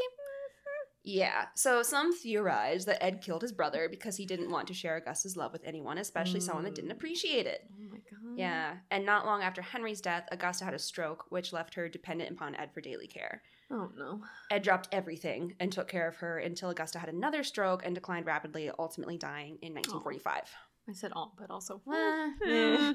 Yeah, 1.02 1.46
so 1.54 1.82
some 1.82 2.12
theorize 2.14 2.84
that 2.84 3.02
Ed 3.02 3.22
killed 3.22 3.40
his 3.40 3.52
brother 3.52 3.88
because 3.90 4.18
he 4.18 4.26
didn't 4.26 4.50
want 4.50 4.68
to 4.68 4.74
share 4.74 4.96
Augusta's 4.98 5.34
love 5.34 5.50
with 5.50 5.64
anyone, 5.64 5.96
especially 5.96 6.40
someone 6.40 6.64
that 6.64 6.74
didn't 6.74 6.90
Mm. 6.90 6.96
appreciate 6.96 7.46
it. 7.46 7.62
Oh 7.72 7.90
my 7.90 7.96
god. 7.96 8.36
Yeah, 8.38 8.76
and 8.90 9.06
not 9.06 9.24
long 9.24 9.42
after 9.42 9.62
Henry's 9.62 10.02
death, 10.02 10.28
Augusta 10.30 10.66
had 10.66 10.74
a 10.74 10.78
stroke, 10.78 11.24
which 11.30 11.54
left 11.54 11.72
her 11.74 11.88
dependent 11.88 12.32
upon 12.32 12.54
Ed 12.54 12.74
for 12.74 12.82
daily 12.82 13.06
care. 13.06 13.42
Oh 13.70 13.90
no. 13.96 14.20
Ed 14.50 14.62
dropped 14.62 14.88
everything 14.90 15.54
and 15.60 15.70
took 15.70 15.88
care 15.88 16.08
of 16.08 16.16
her 16.16 16.38
until 16.38 16.70
Augusta 16.70 16.98
had 16.98 17.08
another 17.08 17.44
stroke 17.44 17.84
and 17.84 17.94
declined 17.94 18.26
rapidly, 18.26 18.70
ultimately 18.78 19.16
dying 19.16 19.58
in 19.62 19.74
1945. 19.74 20.42
I 20.88 20.92
said 20.92 21.12
all, 21.14 21.34
but 21.38 21.50
also. 21.50 21.80
Well, 21.84 22.34
Eh. 22.46 22.92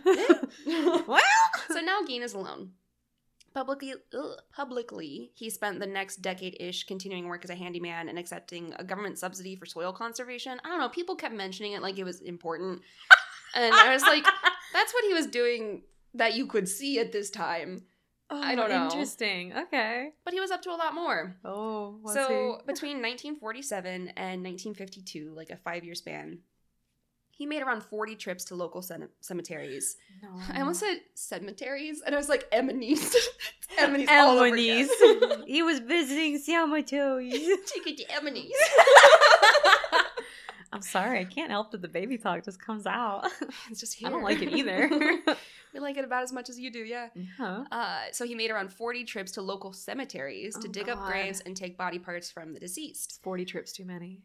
well. 1.07 1.21
so 1.69 1.79
now 1.79 2.01
Gein 2.01 2.21
is 2.21 2.33
alone. 2.33 2.71
Publicly, 3.53 3.93
ugh, 4.13 4.38
publicly, 4.53 5.31
he 5.33 5.49
spent 5.49 5.79
the 5.79 5.88
next 5.88 6.17
decade-ish 6.17 6.83
continuing 6.83 7.27
work 7.27 7.45
as 7.45 7.49
a 7.49 7.55
handyman 7.55 8.09
and 8.09 8.19
accepting 8.19 8.73
a 8.77 8.83
government 8.83 9.17
subsidy 9.17 9.55
for 9.55 9.65
soil 9.65 9.93
conservation. 9.93 10.59
I 10.65 10.69
don't 10.69 10.79
know. 10.79 10.89
People 10.89 11.15
kept 11.15 11.33
mentioning 11.33 11.71
it 11.71 11.81
like 11.81 11.97
it 11.97 12.03
was 12.03 12.19
important, 12.19 12.81
and 13.53 13.73
I 13.73 13.93
was 13.93 14.01
like, 14.01 14.25
that's 14.73 14.93
what 14.93 15.05
he 15.05 15.13
was 15.13 15.27
doing 15.27 15.83
that 16.15 16.35
you 16.35 16.47
could 16.47 16.67
see 16.67 16.99
at 16.99 17.13
this 17.13 17.29
time. 17.29 17.83
Oh, 18.29 18.41
I 18.41 18.55
don't 18.55 18.69
know. 18.69 18.81
Oh, 18.81 18.85
Interesting. 18.85 19.53
Okay. 19.55 20.09
But 20.23 20.33
he 20.33 20.39
was 20.39 20.49
up 20.51 20.61
to 20.63 20.71
a 20.71 20.75
lot 20.75 20.95
more. 20.95 21.35
Oh. 21.45 21.99
so 22.11 22.61
between 22.67 22.97
1947 23.01 24.09
and 24.17 24.43
1952, 24.43 25.31
like 25.35 25.51
a 25.51 25.57
five-year 25.57 25.93
span, 25.95 26.39
he 27.29 27.45
made 27.45 27.61
around 27.61 27.83
40 27.83 28.15
trips 28.15 28.45
to 28.45 28.55
local 28.55 28.81
cem- 28.81 29.09
cemeteries. 29.19 29.97
No. 30.23 30.29
I 30.53 30.61
almost 30.61 30.79
said 30.79 31.01
cemeteries, 31.13 32.01
and 32.03 32.15
I 32.15 32.17
was 32.17 32.29
like 32.29 32.45
all 34.09 34.38
over 34.39 34.55
again. 34.55 34.88
He 35.45 35.61
was 35.61 35.79
visiting 35.79 36.38
cemeteries. 36.39 37.33
Take 37.67 37.88
it 37.88 37.97
to 37.97 38.11
Emmonies. 38.15 38.51
I'm 40.75 40.81
sorry, 40.81 41.19
I 41.19 41.25
can't 41.25 41.49
help 41.49 41.71
that 41.71 41.81
the 41.81 41.88
baby 41.88 42.17
talk 42.17 42.43
just 42.43 42.59
comes 42.61 42.85
out. 42.85 43.27
it's 43.71 43.79
just 43.79 43.93
here. 43.95 44.07
I 44.07 44.11
don't 44.11 44.23
like 44.23 44.41
it 44.41 44.49
either. 44.51 44.89
we 45.73 45.79
like 45.79 45.97
it 45.97 46.05
about 46.05 46.23
as 46.23 46.31
much 46.33 46.49
as 46.49 46.59
you 46.59 46.69
do, 46.71 46.79
yeah. 46.79 47.07
huh? 47.38 47.63
Uh, 47.71 47.99
so 48.11 48.25
he 48.25 48.35
made 48.35 48.51
around 48.51 48.71
40 48.71 49.03
trips 49.05 49.31
to 49.33 49.41
local 49.41 49.73
cemeteries 49.73 50.55
to 50.57 50.67
Oh, 50.67 50.71
dig 50.71 50.89
up 50.89 51.05
graves 51.05 51.41
and 51.41 51.55
take 51.55 51.77
body 51.77 51.97
parts 51.99 52.29
from 52.29 52.53
the 52.53 52.59
deceased. 52.59 53.19
40 53.23 53.45
trips 53.45 53.71
too 53.71 53.85
many. 53.85 54.19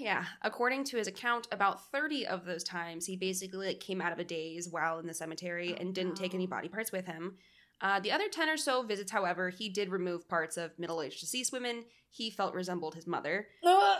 Yeah. 0.00 0.24
According 0.42 0.84
to 0.84 0.96
his 0.96 1.06
account, 1.06 1.46
about 1.52 1.90
30 1.90 2.26
of 2.26 2.44
those 2.44 2.64
times 2.64 3.06
he 3.06 3.16
basically 3.16 3.66
like 3.68 3.80
came 3.80 4.00
out 4.00 4.12
of 4.12 4.18
a 4.18 4.24
daze 4.24 4.68
while 4.68 4.98
in 4.98 5.06
the 5.06 5.14
cemetery 5.14 5.74
Oh, 5.74 5.80
and 5.80 5.94
didn't 5.94 6.16
take 6.16 6.34
any 6.34 6.46
body 6.46 6.68
parts 6.68 6.92
with 6.92 7.06
him. 7.06 7.36
Uh, 7.80 8.00
the 8.00 8.12
other 8.12 8.28
10 8.28 8.48
or 8.48 8.56
so 8.56 8.82
visits, 8.82 9.10
however, 9.10 9.50
he 9.50 9.68
did 9.68 9.90
remove 9.90 10.28
parts 10.28 10.56
of 10.56 10.70
middle 10.78 11.02
aged 11.02 11.20
deceased 11.20 11.52
women 11.52 11.84
he 12.14 12.30
felt 12.30 12.54
resembled 12.54 12.94
his 12.94 13.08
mother. 13.08 13.48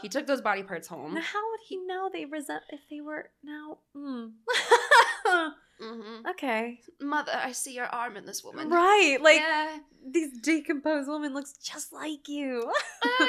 He 0.01 0.09
took 0.09 0.27
those 0.27 0.41
body 0.41 0.63
parts 0.63 0.87
home. 0.87 1.15
Now, 1.15 1.21
how 1.21 1.51
would 1.51 1.61
he 1.67 1.79
know 1.79 2.09
they 2.13 2.25
resent 2.25 2.63
if 2.71 2.81
they 2.89 3.01
were 3.01 3.31
now? 3.43 3.79
Mm. 3.97 4.31
hmm 5.81 6.27
okay, 6.31 6.79
Mother, 7.01 7.33
I 7.35 7.51
see 7.51 7.75
your 7.75 7.87
arm 7.87 8.17
in 8.17 8.25
this 8.25 8.45
woman. 8.45 8.71
right? 8.71 9.19
Like 9.21 9.41
yeah. 9.41 9.79
these 10.09 10.31
decomposed 10.41 11.09
woman 11.09 11.35
looks 11.35 11.55
just 11.55 11.93
like 11.93 12.29
you. 12.29 12.73
Uh, 13.21 13.27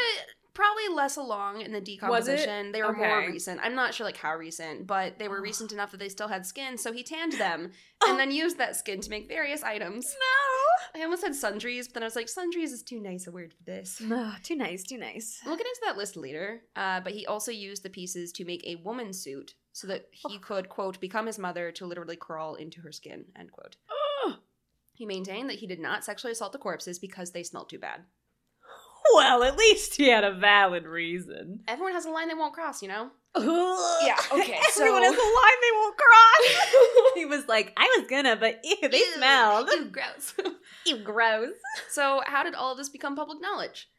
probably 0.56 0.88
less 0.96 1.18
along 1.18 1.62
in 1.62 1.72
the 1.72 1.80
decomposition. 1.82 2.72
They 2.72 2.82
were 2.82 2.94
more 2.94 3.20
recent. 3.28 3.60
I'm 3.62 3.76
not 3.76 3.94
sure 3.94 4.06
like 4.06 4.18
how 4.18 4.36
recent, 4.36 4.88
but 4.88 5.20
they 5.20 5.28
were 5.28 5.42
recent 5.42 5.72
enough 5.72 5.92
that 5.92 6.00
they 6.00 6.10
still 6.10 6.28
had 6.28 6.46
skin, 6.46 6.78
so 6.78 6.92
he 6.92 7.04
tanned 7.04 7.34
them 7.38 7.72
and 8.08 8.18
then 8.20 8.32
used 8.32 8.58
that 8.58 8.76
skin 8.76 9.02
to 9.02 9.10
make 9.12 9.28
various 9.28 9.62
items. 9.62 10.06
no. 10.14 11.00
I 11.00 11.04
almost 11.04 11.22
said 11.24 11.36
sundries, 11.36 11.88
but 11.88 11.96
then 11.96 12.04
I 12.04 12.06
was 12.06 12.16
like, 12.16 12.30
sundries 12.30 12.72
is 12.72 12.82
too 12.82 13.02
nice 13.02 13.28
a 13.28 13.32
word 13.32 13.54
for 13.54 13.64
this. 13.64 14.02
No, 14.16 14.34
too 14.44 14.56
nice, 14.56 14.84
too 14.84 14.98
nice. 14.98 15.42
We'll 15.46 15.58
get 15.58 15.68
into 15.68 15.82
that 15.86 15.98
list 15.98 16.16
later. 16.16 16.62
Uh, 16.76 17.02
but 17.02 17.12
he 17.14 17.26
also 17.26 17.52
used 17.52 17.84
the 17.84 17.90
pieces 17.90 18.32
to 18.34 18.46
make 18.46 18.66
a 18.66 18.76
woman 18.78 19.12
suit 19.12 19.56
so 19.74 19.88
that 19.88 20.08
he 20.12 20.40
could, 20.40 20.70
quote, 20.70 21.00
become 21.02 21.26
his 21.26 21.38
mother 21.38 21.70
to 21.74 21.86
literally 21.86 22.16
crawl 22.16 22.56
into 22.56 22.80
her 22.82 22.94
skin, 22.94 23.26
end 23.38 23.52
quote. 23.52 23.76
He 24.94 25.06
maintained 25.06 25.50
that 25.50 25.60
he 25.60 25.68
did 25.68 25.80
not 25.82 26.06
sexually 26.06 26.32
assault 26.32 26.54
the 26.54 26.58
corpses 26.58 26.98
because 27.00 27.32
they 27.32 27.44
smelled 27.44 27.70
too 27.70 27.80
bad. 27.80 28.06
Well, 29.14 29.44
at 29.44 29.58
least 29.58 29.96
he 29.96 30.08
had 30.10 30.24
a 30.24 30.34
valid 30.34 30.86
reason. 30.86 31.62
Everyone 31.68 31.94
has 31.94 32.06
a 32.06 32.10
line 32.10 32.28
they 32.28 32.34
won't 32.34 32.54
cross, 32.54 32.82
you 32.82 32.88
know? 32.88 33.10
yeah, 33.38 34.16
okay, 34.32 34.58
Everyone 34.78 35.04
so- 35.04 35.12
has 35.12 35.18
a 35.18 35.32
line 35.36 35.60
they 35.62 35.72
won't 35.74 35.98
cross. 35.98 37.12
he 37.16 37.26
was 37.26 37.48
like, 37.48 37.74
I 37.78 37.94
was 37.98 38.08
gonna, 38.10 38.36
but 38.36 38.60
ew, 38.64 38.90
they 38.90 38.98
Ew, 38.98 39.14
smelled. 39.16 39.70
Ew, 39.72 39.86
gross. 39.86 40.34
Ew, 40.86 40.98
gross. 41.00 41.54
so, 41.90 42.22
how 42.26 42.44
did 42.44 42.56
all 42.56 42.72
of 42.72 42.78
this 42.78 42.90
become 42.90 43.16
public 43.16 43.42
knowledge? 43.42 43.90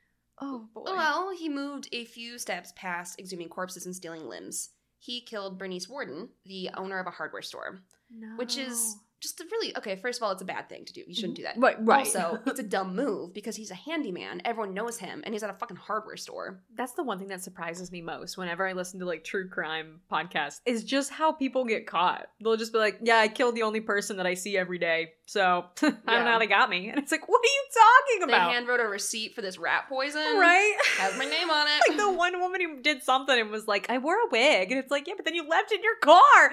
Oh 0.41 0.69
boy. 0.75 0.83
Well, 0.85 1.31
he 1.37 1.49
moved 1.49 1.89
a 1.93 2.05
few 2.05 2.39
steps 2.39 2.73
past 2.77 3.19
exhuming 3.19 3.49
corpses 3.49 3.87
and 3.87 3.95
stealing 3.97 4.27
limbs. 4.29 4.71
He 4.99 5.21
killed 5.23 5.59
Bernice 5.59 5.89
Worden, 5.89 6.29
the 6.45 6.71
owner 6.77 6.99
of 6.99 7.07
a 7.07 7.11
hardware 7.11 7.43
store, 7.43 7.79
no. 8.11 8.37
which 8.37 8.57
is 8.59 8.97
just 9.21 9.43
really 9.51 9.77
okay. 9.79 9.97
First 9.97 10.19
of 10.21 10.23
all, 10.25 10.31
it's 10.33 10.43
a 10.43 10.47
bad 10.47 10.69
thing 10.69 10.85
to 10.85 10.93
do. 10.93 11.03
You 11.07 11.15
shouldn't 11.15 11.37
do 11.37 11.43
that. 11.45 11.55
right, 11.59 11.77
right. 11.81 11.99
Also, 12.01 12.39
it's 12.47 12.61
a 12.61 12.63
dumb 12.63 12.95
move 12.95 13.33
because 13.33 13.57
he's 13.57 13.71
a 13.71 13.75
handyman. 13.75 14.43
Everyone 14.45 14.75
knows 14.75 14.99
him, 14.99 15.23
and 15.25 15.35
he's 15.35 15.43
at 15.43 15.51
a 15.51 15.55
fucking 15.55 15.77
hardware 15.79 16.17
store. 16.17 16.61
that's 16.75 16.93
the 16.93 17.03
one 17.03 17.19
thing 17.19 17.29
that 17.29 17.43
surprises 17.43 17.91
me 17.91 18.03
most 18.03 18.37
whenever 18.37 18.67
I 18.69 18.73
listen 18.75 19.01
to 19.01 19.07
like 19.07 19.25
true 19.25 19.49
crime 19.49 20.01
podcasts 20.13 20.61
is 20.67 20.85
just 20.85 21.11
how 21.11 21.33
people 21.33 21.65
get 21.65 21.87
caught. 21.87 22.27
They'll 22.43 22.57
just 22.57 22.73
be 22.73 22.79
like, 22.79 22.99
"Yeah, 23.03 23.19
I 23.19 23.29
killed 23.29 23.55
the 23.55 23.63
only 23.63 23.81
person 23.81 24.19
that 24.19 24.27
I 24.27 24.35
see 24.35 24.57
every 24.59 24.79
day, 24.79 25.13
so 25.25 25.43
I 25.83 25.87
don't 25.89 25.99
Yeah. 26.07 26.25
know 26.25 26.31
how 26.33 26.39
they 26.39 26.47
got 26.47 26.69
me." 26.69 26.89
And 26.91 26.99
it's 26.99 27.11
like, 27.13 27.29
"What 27.29 27.41
are 27.41 27.47
you 27.47 27.65
talking 27.73 28.27
They 28.29 28.35
about?" 28.35 28.53
hand 28.53 28.69
wrote 28.69 28.81
a 28.81 28.87
receipt 28.87 29.35
for 29.35 29.41
this 29.43 29.59
rat 29.59 29.89
poison. 29.89 30.21
right? 30.39 30.75
Has 30.99 31.17
my 31.19 31.25
name 31.25 31.51
on 31.51 31.67
it. 31.67 31.81
like 31.89 31.99
the 31.99 32.13
one 32.13 32.39
woman 32.41 32.61
who 32.61 32.83
did 32.83 33.03
something 33.03 33.39
and 33.41 33.51
was 33.51 33.67
like, 33.67 33.89
"I 33.91 33.99
wore 33.99 34.17
a 34.17 34.29
wig," 34.31 34.71
and 34.71 34.79
it's 34.79 34.91
like, 34.91 35.07
"Yeah, 35.09 35.15
but 35.17 35.25
then 35.25 35.35
you 35.35 35.49
left 35.49 35.73
in 35.73 35.83
your 35.83 35.97
car." 36.03 36.53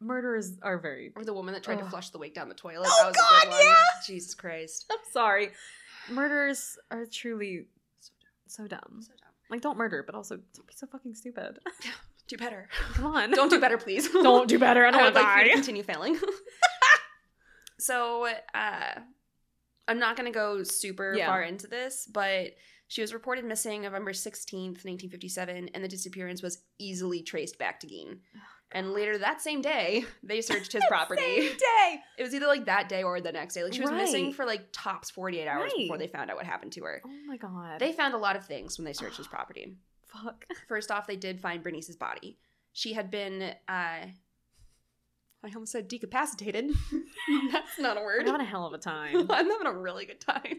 Murderers 0.00 0.58
are 0.62 0.78
very. 0.78 1.12
or 1.16 1.24
the 1.24 1.32
woman 1.32 1.54
that 1.54 1.62
tried 1.62 1.78
to 1.78 1.86
flush 1.86 2.10
the 2.10 2.18
wig 2.18 2.34
down 2.34 2.48
the 2.48 2.54
toilet. 2.54 2.88
Oh, 2.90 2.96
that 3.02 3.06
was 3.08 3.16
a 3.16 3.18
good 3.44 3.50
God, 3.50 3.56
one. 3.56 3.64
yeah. 3.66 3.74
Jesus 4.06 4.34
Christ. 4.34 4.86
I'm 4.90 4.98
sorry. 5.12 5.50
Murderers 6.10 6.76
are 6.90 7.06
truly 7.06 7.66
so 8.46 8.66
dumb. 8.66 9.00
So 9.00 9.08
dumb. 9.18 9.30
Like, 9.50 9.60
don't 9.62 9.78
murder, 9.78 10.02
but 10.04 10.14
also 10.14 10.36
don't 10.54 10.66
be 10.66 10.74
so 10.76 10.86
fucking 10.86 11.14
stupid. 11.14 11.58
Yeah, 11.84 11.90
Do 12.28 12.36
better. 12.36 12.68
Come 12.94 13.06
on, 13.06 13.30
Don't 13.30 13.48
do 13.50 13.60
better, 13.60 13.78
please. 13.78 14.08
don't 14.12 14.48
do 14.48 14.58
better. 14.58 14.84
I 14.84 14.90
don't 14.90 15.00
I 15.00 15.04
want 15.04 15.14
would 15.14 15.20
to 15.20 15.26
like 15.26 15.32
for 15.34 15.38
you 15.38 15.44
to 15.44 15.50
die. 15.50 15.54
continue 15.54 15.82
failing. 15.84 16.18
so, 17.78 18.26
uh, 18.54 19.00
I'm 19.88 19.98
not 19.98 20.16
going 20.16 20.30
to 20.30 20.36
go 20.36 20.62
super 20.62 21.14
Yeah. 21.16 21.26
far 21.26 21.42
into 21.42 21.66
this, 21.68 22.08
but 22.12 22.52
she 22.88 23.00
was 23.00 23.14
reported 23.14 23.44
missing 23.44 23.82
November 23.82 24.12
16th, 24.12 24.84
1957, 24.84 25.70
and 25.74 25.84
the 25.84 25.88
disappearance 25.88 26.42
was 26.42 26.58
easily 26.78 27.22
traced 27.22 27.58
back 27.58 27.80
to 27.80 27.86
Gein. 27.86 28.18
And 28.72 28.92
later 28.92 29.16
that 29.18 29.40
same 29.40 29.62
day, 29.62 30.04
they 30.22 30.40
searched 30.40 30.72
his 30.72 30.82
property. 30.88 31.22
Same 31.22 31.56
day. 31.56 31.98
It 32.18 32.22
was 32.24 32.34
either 32.34 32.46
like 32.48 32.64
that 32.66 32.88
day 32.88 33.02
or 33.04 33.20
the 33.20 33.30
next 33.32 33.54
day. 33.54 33.62
Like 33.62 33.72
she 33.74 33.80
was 33.80 33.90
missing 33.92 34.32
for 34.32 34.44
like 34.44 34.68
tops 34.72 35.10
48 35.10 35.46
hours 35.46 35.62
Right. 35.72 35.76
before 35.78 35.98
they 35.98 36.08
found 36.08 36.30
out 36.30 36.36
what 36.36 36.46
happened 36.46 36.72
to 36.72 36.82
her. 36.82 37.00
Oh 37.04 37.10
my 37.26 37.36
god. 37.36 37.78
They 37.78 37.92
found 37.92 38.14
a 38.14 38.18
lot 38.18 38.34
of 38.36 38.44
things 38.44 38.76
when 38.76 38.84
they 38.84 38.92
searched 38.92 39.16
his 39.18 39.26
property. 39.28 39.76
fuck. 40.06 40.44
First 40.68 40.90
off, 40.90 41.06
they 41.06 41.16
did 41.16 41.40
find 41.40 41.62
Bernice's 41.62 41.96
body. 41.96 42.38
She 42.72 42.92
had 42.92 43.10
been, 43.10 43.42
uh, 43.42 43.52
I 43.68 44.10
almost 45.54 45.72
said 45.72 45.88
decapacitated. 45.88 46.72
That's 47.52 47.78
not 47.78 47.96
a 47.96 48.00
We're 48.00 48.18
word. 48.18 48.26
having 48.26 48.40
a 48.40 48.44
hell 48.44 48.66
of 48.66 48.72
a 48.72 48.78
time. 48.78 49.14
I'm 49.30 49.48
having 49.48 49.66
a 49.66 49.72
really 49.72 50.06
good 50.06 50.20
time. 50.20 50.58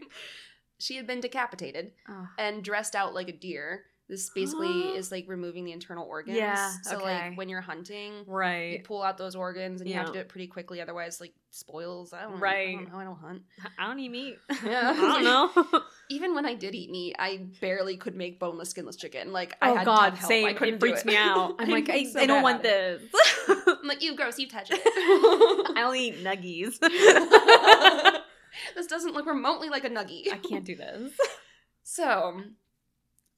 She 0.78 0.96
had 0.96 1.06
been 1.06 1.20
decapitated 1.20 1.92
and 2.38 2.62
dressed 2.64 2.94
out 2.96 3.12
like 3.12 3.28
a 3.28 3.32
deer. 3.32 3.84
This 4.08 4.30
basically 4.30 4.80
is 4.96 5.12
like 5.12 5.26
removing 5.28 5.64
the 5.64 5.72
internal 5.72 6.06
organs. 6.06 6.38
Yeah, 6.38 6.72
So 6.82 6.96
okay. 6.96 7.04
like 7.28 7.36
when 7.38 7.48
you're 7.48 7.60
hunting, 7.60 8.24
right, 8.26 8.72
you 8.78 8.82
pull 8.82 9.02
out 9.02 9.18
those 9.18 9.34
organs 9.36 9.80
and 9.80 9.88
you 9.90 9.96
have 9.96 10.06
to 10.06 10.12
do 10.12 10.18
it 10.20 10.28
pretty 10.28 10.46
quickly, 10.46 10.80
otherwise 10.80 11.20
like 11.20 11.34
spoils. 11.50 12.12
I 12.12 12.22
don't 12.22 12.34
I 12.36 12.38
Right. 12.38 12.74
don't 12.76 12.92
know. 12.92 12.98
I 12.98 13.04
don't 13.04 13.18
hunt. 13.18 13.42
I 13.78 13.86
don't 13.86 13.98
eat 13.98 14.08
meat. 14.10 14.38
Yeah. 14.64 14.94
I 14.96 15.00
don't 15.00 15.24
know. 15.24 15.80
Even 16.10 16.34
when 16.34 16.46
I 16.46 16.54
did 16.54 16.74
eat 16.74 16.90
meat, 16.90 17.16
I 17.18 17.46
barely 17.60 17.98
could 17.98 18.16
make 18.16 18.38
boneless, 18.40 18.70
skinless 18.70 18.96
chicken. 18.96 19.30
Like 19.32 19.56
I 19.60 19.70
oh 19.70 19.74
had 19.74 19.80
to 19.80 19.84
god, 19.84 20.14
help. 20.14 20.28
same. 20.30 20.46
I 20.46 20.54
couldn't 20.54 20.76
It 20.76 20.80
freaks 20.80 21.04
me 21.04 21.14
out. 21.16 21.56
I'm 21.58 21.68
like, 21.68 21.90
I, 21.90 22.04
so 22.04 22.20
I 22.20 22.26
don't 22.26 22.42
want 22.42 22.62
this. 22.62 23.02
I'm 23.48 23.86
like, 23.86 24.02
you 24.02 24.16
gross, 24.16 24.38
you 24.38 24.48
touch 24.48 24.68
it. 24.70 24.80
I 25.76 25.82
only 25.84 26.08
eat 26.08 26.24
nuggies. 26.24 26.78
this 28.74 28.86
doesn't 28.86 29.12
look 29.14 29.26
remotely 29.26 29.68
like 29.68 29.84
a 29.84 29.90
nuggie. 29.90 30.32
I 30.32 30.38
can't 30.38 30.64
do 30.64 30.76
this. 30.76 31.12
So, 31.82 32.42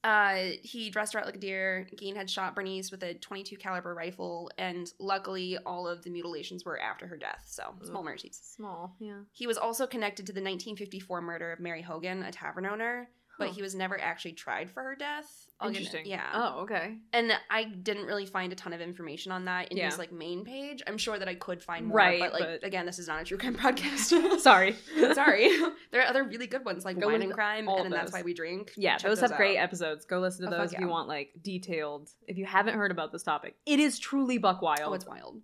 uh, 0.03 0.51
he 0.63 0.89
dressed 0.89 1.13
her 1.13 1.19
out 1.19 1.25
like 1.25 1.35
a 1.35 1.39
deer. 1.39 1.87
Gein 1.95 2.15
had 2.15 2.29
shot 2.29 2.55
Bernice 2.55 2.91
with 2.91 3.03
a 3.03 3.13
22 3.13 3.57
caliber 3.57 3.93
rifle, 3.93 4.49
and 4.57 4.91
luckily, 4.99 5.57
all 5.65 5.87
of 5.87 6.03
the 6.03 6.09
mutilations 6.09 6.65
were 6.65 6.79
after 6.79 7.05
her 7.07 7.17
death. 7.17 7.43
So, 7.45 7.75
small 7.83 8.03
mercies. 8.03 8.39
Small, 8.43 8.95
yeah. 8.99 9.19
He 9.31 9.45
was 9.45 9.57
also 9.57 9.85
connected 9.85 10.25
to 10.27 10.33
the 10.33 10.41
1954 10.41 11.21
murder 11.21 11.51
of 11.51 11.59
Mary 11.59 11.81
Hogan, 11.81 12.23
a 12.23 12.31
tavern 12.31 12.65
owner, 12.65 13.09
but 13.39 13.49
he 13.49 13.61
was 13.61 13.73
never 13.75 13.99
actually 13.99 14.33
tried 14.33 14.69
for 14.69 14.83
her 14.83 14.95
death. 14.95 15.47
I'll 15.59 15.69
get- 15.69 15.77
Interesting. 15.81 16.05
yeah. 16.07 16.27
Oh, 16.33 16.61
okay. 16.61 16.97
And 17.13 17.31
I 17.49 17.65
didn't 17.65 18.05
really 18.07 18.25
find 18.25 18.51
a 18.51 18.55
ton 18.55 18.73
of 18.73 18.81
information 18.81 19.31
on 19.31 19.45
that 19.45 19.71
in 19.71 19.77
Yeah. 19.77 19.85
his 19.87 19.99
like 19.99 20.11
main 20.11 20.43
page. 20.43 20.81
I'm 20.87 20.97
sure 20.97 21.19
that 21.19 21.27
I 21.27 21.35
could 21.35 21.61
find 21.61 21.87
more, 21.87 21.97
Right, 21.97 22.19
but 22.19 22.33
like 22.33 22.43
but- 22.43 22.63
again, 22.63 22.85
this 22.87 22.97
is 22.97 23.07
not 23.07 23.21
a 23.21 23.25
true 23.25 23.37
crime 23.37 23.55
podcast. 23.57 24.39
Sorry. 24.39 24.75
Sorry. 25.13 25.49
there 25.91 26.01
are 26.01 26.07
other 26.07 26.23
really 26.23 26.47
good 26.47 26.65
ones 26.65 26.83
like 26.85 26.99
Go 26.99 27.07
Wine 27.07 27.21
and 27.21 27.31
Crime 27.33 27.67
all 27.69 27.77
and 27.77 27.85
of 27.87 27.91
then 27.91 27.99
That's 27.99 28.11
those. 28.11 28.19
Why 28.19 28.23
We 28.23 28.33
Drink. 28.33 28.71
Yeah, 28.75 28.97
Check 28.97 29.09
those 29.09 29.19
have 29.19 29.35
great 29.37 29.57
out. 29.57 29.63
episodes. 29.65 30.05
Go 30.05 30.19
listen 30.19 30.43
to 30.45 30.47
Oh, 30.47 30.51
fuck 30.51 30.59
those 30.61 30.73
if 30.73 30.79
you 30.79 30.87
yeah. 30.87 30.91
want 30.91 31.07
like 31.07 31.29
detailed. 31.43 32.09
If 32.27 32.37
you 32.37 32.45
haven't 32.45 32.73
heard 32.75 32.89
about 32.91 33.11
this 33.11 33.21
topic, 33.23 33.55
it 33.67 33.79
is 33.79 33.99
truly 33.99 34.37
buck 34.39 34.61
wild. 34.63 34.81
Oh, 34.83 34.93
it's 34.93 35.05
wild. 35.05 35.41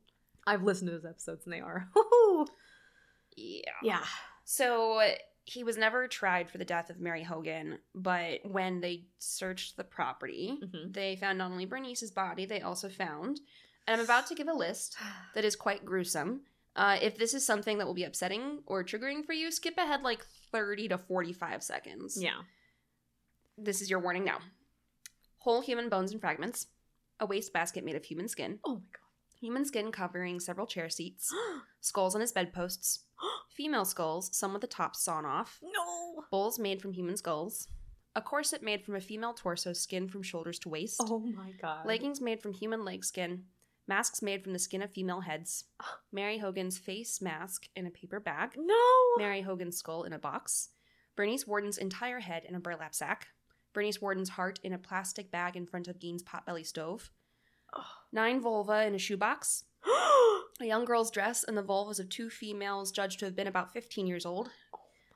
I've 0.47 0.63
listened 0.63 0.87
to 0.89 0.93
those 0.93 1.05
episodes 1.05 1.45
and 1.45 1.53
they 1.53 1.59
are. 1.59 1.89
Yeah. 3.35 3.61
yeah. 3.83 4.03
So 4.45 4.99
he 5.49 5.63
was 5.63 5.77
never 5.77 6.09
tried 6.09 6.49
for 6.49 6.57
the 6.57 6.65
death 6.65 6.89
of 6.89 6.99
Mary 6.99 7.23
Hogan, 7.23 7.79
but 7.95 8.41
when 8.45 8.81
they 8.81 9.05
searched 9.17 9.77
the 9.77 9.83
property, 9.85 10.59
Mhm. 10.61 10.93
they 10.93 11.15
found 11.15 11.37
not 11.37 11.51
only 11.51 11.65
Bernice's 11.65 12.11
body, 12.11 12.45
they 12.45 12.59
also 12.61 12.89
found, 12.89 13.39
and 13.87 13.97
I'm 13.99 14.03
about 14.05 14.27
to 14.27 14.35
give 14.35 14.49
a 14.49 14.53
list 14.53 14.97
that 15.35 15.45
is 15.45 15.55
quite 15.55 15.85
gruesome. 15.85 16.41
Uh, 16.75 16.99
if 17.01 17.17
this 17.17 17.33
is 17.33 17.45
something 17.45 17.77
that 17.77 17.87
will 17.87 17.93
be 17.93 18.03
upsetting 18.03 18.61
or 18.65 18.83
triggering 18.83 19.25
for 19.25 19.31
you, 19.33 19.49
skip 19.49 19.77
ahead 19.77 20.01
like 20.03 20.25
30 20.51 20.89
to 20.89 20.97
45 20.97 21.63
seconds. 21.63 22.21
Yeah. 22.21 22.41
This 23.57 23.81
is 23.81 23.89
your 23.89 23.99
warning 23.99 24.25
now. 24.25 24.39
Whole 25.39 25.61
human 25.61 25.87
bones 25.89 26.11
and 26.11 26.19
fragments, 26.21 26.67
a 27.19 27.25
wastebasket 27.25 27.83
made 27.85 27.95
of 27.95 28.03
human 28.05 28.27
skin, 28.27 28.59
Oh 28.65 28.75
my 28.75 28.81
God. 28.91 29.39
human 29.39 29.63
skin 29.65 29.91
covering 29.93 30.39
several 30.41 30.67
chair 30.67 30.89
seats, 30.89 31.33
skulls 31.79 32.13
on 32.15 32.21
his 32.21 32.33
bedposts, 32.33 33.05
female 33.55 33.85
skulls, 33.85 34.29
some 34.35 34.53
with 34.53 34.61
the 34.61 34.67
tops 34.67 35.03
sawn 35.03 35.25
off, 35.25 35.59
no. 35.63 36.23
bowls 36.31 36.59
made 36.59 36.81
from 36.81 36.91
human 36.93 37.17
skulls, 37.17 37.67
a 38.15 38.21
corset 38.21 38.63
made 38.63 38.83
from 38.83 38.95
a 38.95 39.01
female 39.01 39.33
torso 39.33 39.73
skin 39.73 40.07
from 40.07 40.23
shoulders 40.23 40.59
to 40.59 40.69
waist, 40.69 41.01
Oh 41.03 41.19
my 41.19 41.51
god. 41.61 41.85
leggings 41.85 42.21
made 42.21 42.41
from 42.41 42.53
human 42.53 42.83
leg 42.85 43.03
skin, 43.05 43.43
masks 43.87 44.21
made 44.21 44.43
from 44.43 44.53
the 44.53 44.59
skin 44.59 44.81
of 44.81 44.91
female 44.91 45.21
heads, 45.21 45.65
Mary 46.11 46.37
Hogan's 46.39 46.77
face 46.77 47.21
mask 47.21 47.67
in 47.75 47.85
a 47.87 47.91
paper 47.91 48.19
bag, 48.19 48.51
no. 48.57 48.75
Mary 49.17 49.41
Hogan's 49.41 49.77
skull 49.77 50.03
in 50.03 50.13
a 50.13 50.19
box, 50.19 50.69
Bernice 51.15 51.47
Worden's 51.47 51.77
entire 51.77 52.19
head 52.19 52.43
in 52.47 52.55
a 52.55 52.59
burlap 52.59 52.93
sack, 52.93 53.27
Bernice 53.73 54.01
Worden's 54.01 54.29
heart 54.29 54.59
in 54.63 54.73
a 54.73 54.77
plastic 54.77 55.31
bag 55.31 55.55
in 55.55 55.65
front 55.65 55.87
of 55.87 55.99
Gein's 55.99 56.23
potbelly 56.23 56.65
stove, 56.65 57.11
nine 58.11 58.39
vulva 58.41 58.85
in 58.85 58.95
a 58.95 58.99
shoebox, 58.99 59.63
a 60.59 60.65
young 60.65 60.85
girl's 60.85 61.11
dress 61.11 61.43
and 61.43 61.57
the 61.57 61.63
vulvas 61.63 61.99
of 61.99 62.09
two 62.09 62.29
females 62.29 62.91
judged 62.91 63.19
to 63.19 63.25
have 63.25 63.35
been 63.35 63.47
about 63.47 63.73
15 63.73 64.07
years 64.07 64.25
old, 64.25 64.49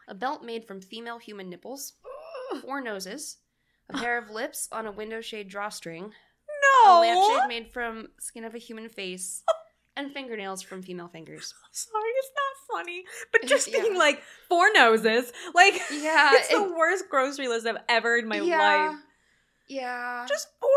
a 0.07 0.13
belt 0.13 0.43
made 0.43 0.65
from 0.65 0.81
female 0.81 1.17
human 1.17 1.49
nipples, 1.49 1.93
four 2.61 2.81
noses, 2.81 3.37
a 3.89 3.97
pair 3.97 4.17
of 4.17 4.29
lips 4.29 4.67
on 4.71 4.85
a 4.85 4.91
window 4.91 5.21
shade 5.21 5.49
drawstring, 5.49 6.05
a 6.85 6.87
no. 6.87 6.99
lampshade 7.01 7.47
made 7.47 7.73
from 7.73 8.07
skin 8.19 8.43
of 8.43 8.55
a 8.55 8.59
human 8.59 8.89
face, 8.89 9.43
and 9.95 10.11
fingernails 10.13 10.61
from 10.61 10.81
female 10.81 11.07
fingers. 11.07 11.53
Sorry, 11.71 12.11
it's 12.17 12.31
not 12.35 12.77
funny. 12.77 13.03
But 13.31 13.45
just 13.45 13.67
Yeah. 13.71 13.81
being 13.81 13.97
like 13.97 14.21
four 14.47 14.71
noses, 14.73 15.31
like 15.53 15.73
Yeah, 15.91 16.31
it's 16.33 16.49
the 16.49 16.73
worst 16.77 17.05
grocery 17.09 17.47
list 17.47 17.65
I've 17.65 17.77
ever 17.89 18.17
in 18.17 18.27
my 18.27 18.39
yeah, 18.39 18.59
life. 18.89 18.99
Yeah. 19.67 20.25
Just 20.27 20.47
four 20.59 20.69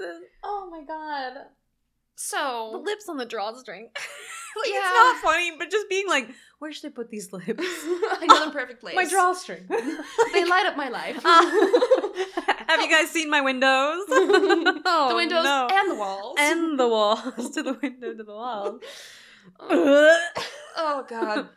noses. 0.00 0.22
Oh 0.42 0.68
my 0.70 0.82
god. 0.82 1.46
So 2.14 2.68
the 2.72 2.78
lips 2.78 3.08
on 3.08 3.16
the 3.16 3.24
drawstring. 3.26 3.88
like 4.56 4.68
Yeah. 4.70 4.80
it's 4.82 4.94
not 4.94 5.16
funny, 5.22 5.52
but 5.58 5.70
just 5.70 5.88
being 5.88 6.06
like, 6.08 6.28
where 6.58 6.72
should 6.72 6.90
I 6.92 6.94
put 6.94 7.10
these 7.10 7.32
lips? 7.32 7.46
I 7.58 8.26
know 8.28 8.44
the 8.46 8.52
perfect 8.52 8.80
place. 8.82 8.94
my 8.94 9.06
drawstring. 9.06 9.64
They 10.32 10.44
light 10.44 10.66
up 10.66 10.76
my 10.76 10.88
life. 10.88 11.20
Uh, 11.24 11.50
have 12.68 12.80
you 12.80 12.88
guys 12.90 13.10
seen 13.10 13.28
my 13.30 13.40
windows? 13.40 14.04
oh, 14.08 15.06
the 15.10 15.16
windows 15.16 15.44
no. 15.44 15.68
and 15.70 15.90
the 15.90 15.94
walls. 15.96 16.36
and 16.38 16.78
the 16.78 16.88
walls 16.88 17.50
to 17.50 17.62
the 17.62 17.74
window 17.82 18.14
to 18.14 18.22
the 18.24 18.34
wall. 18.34 18.78
Oh 20.76 21.04
god. 21.08 21.48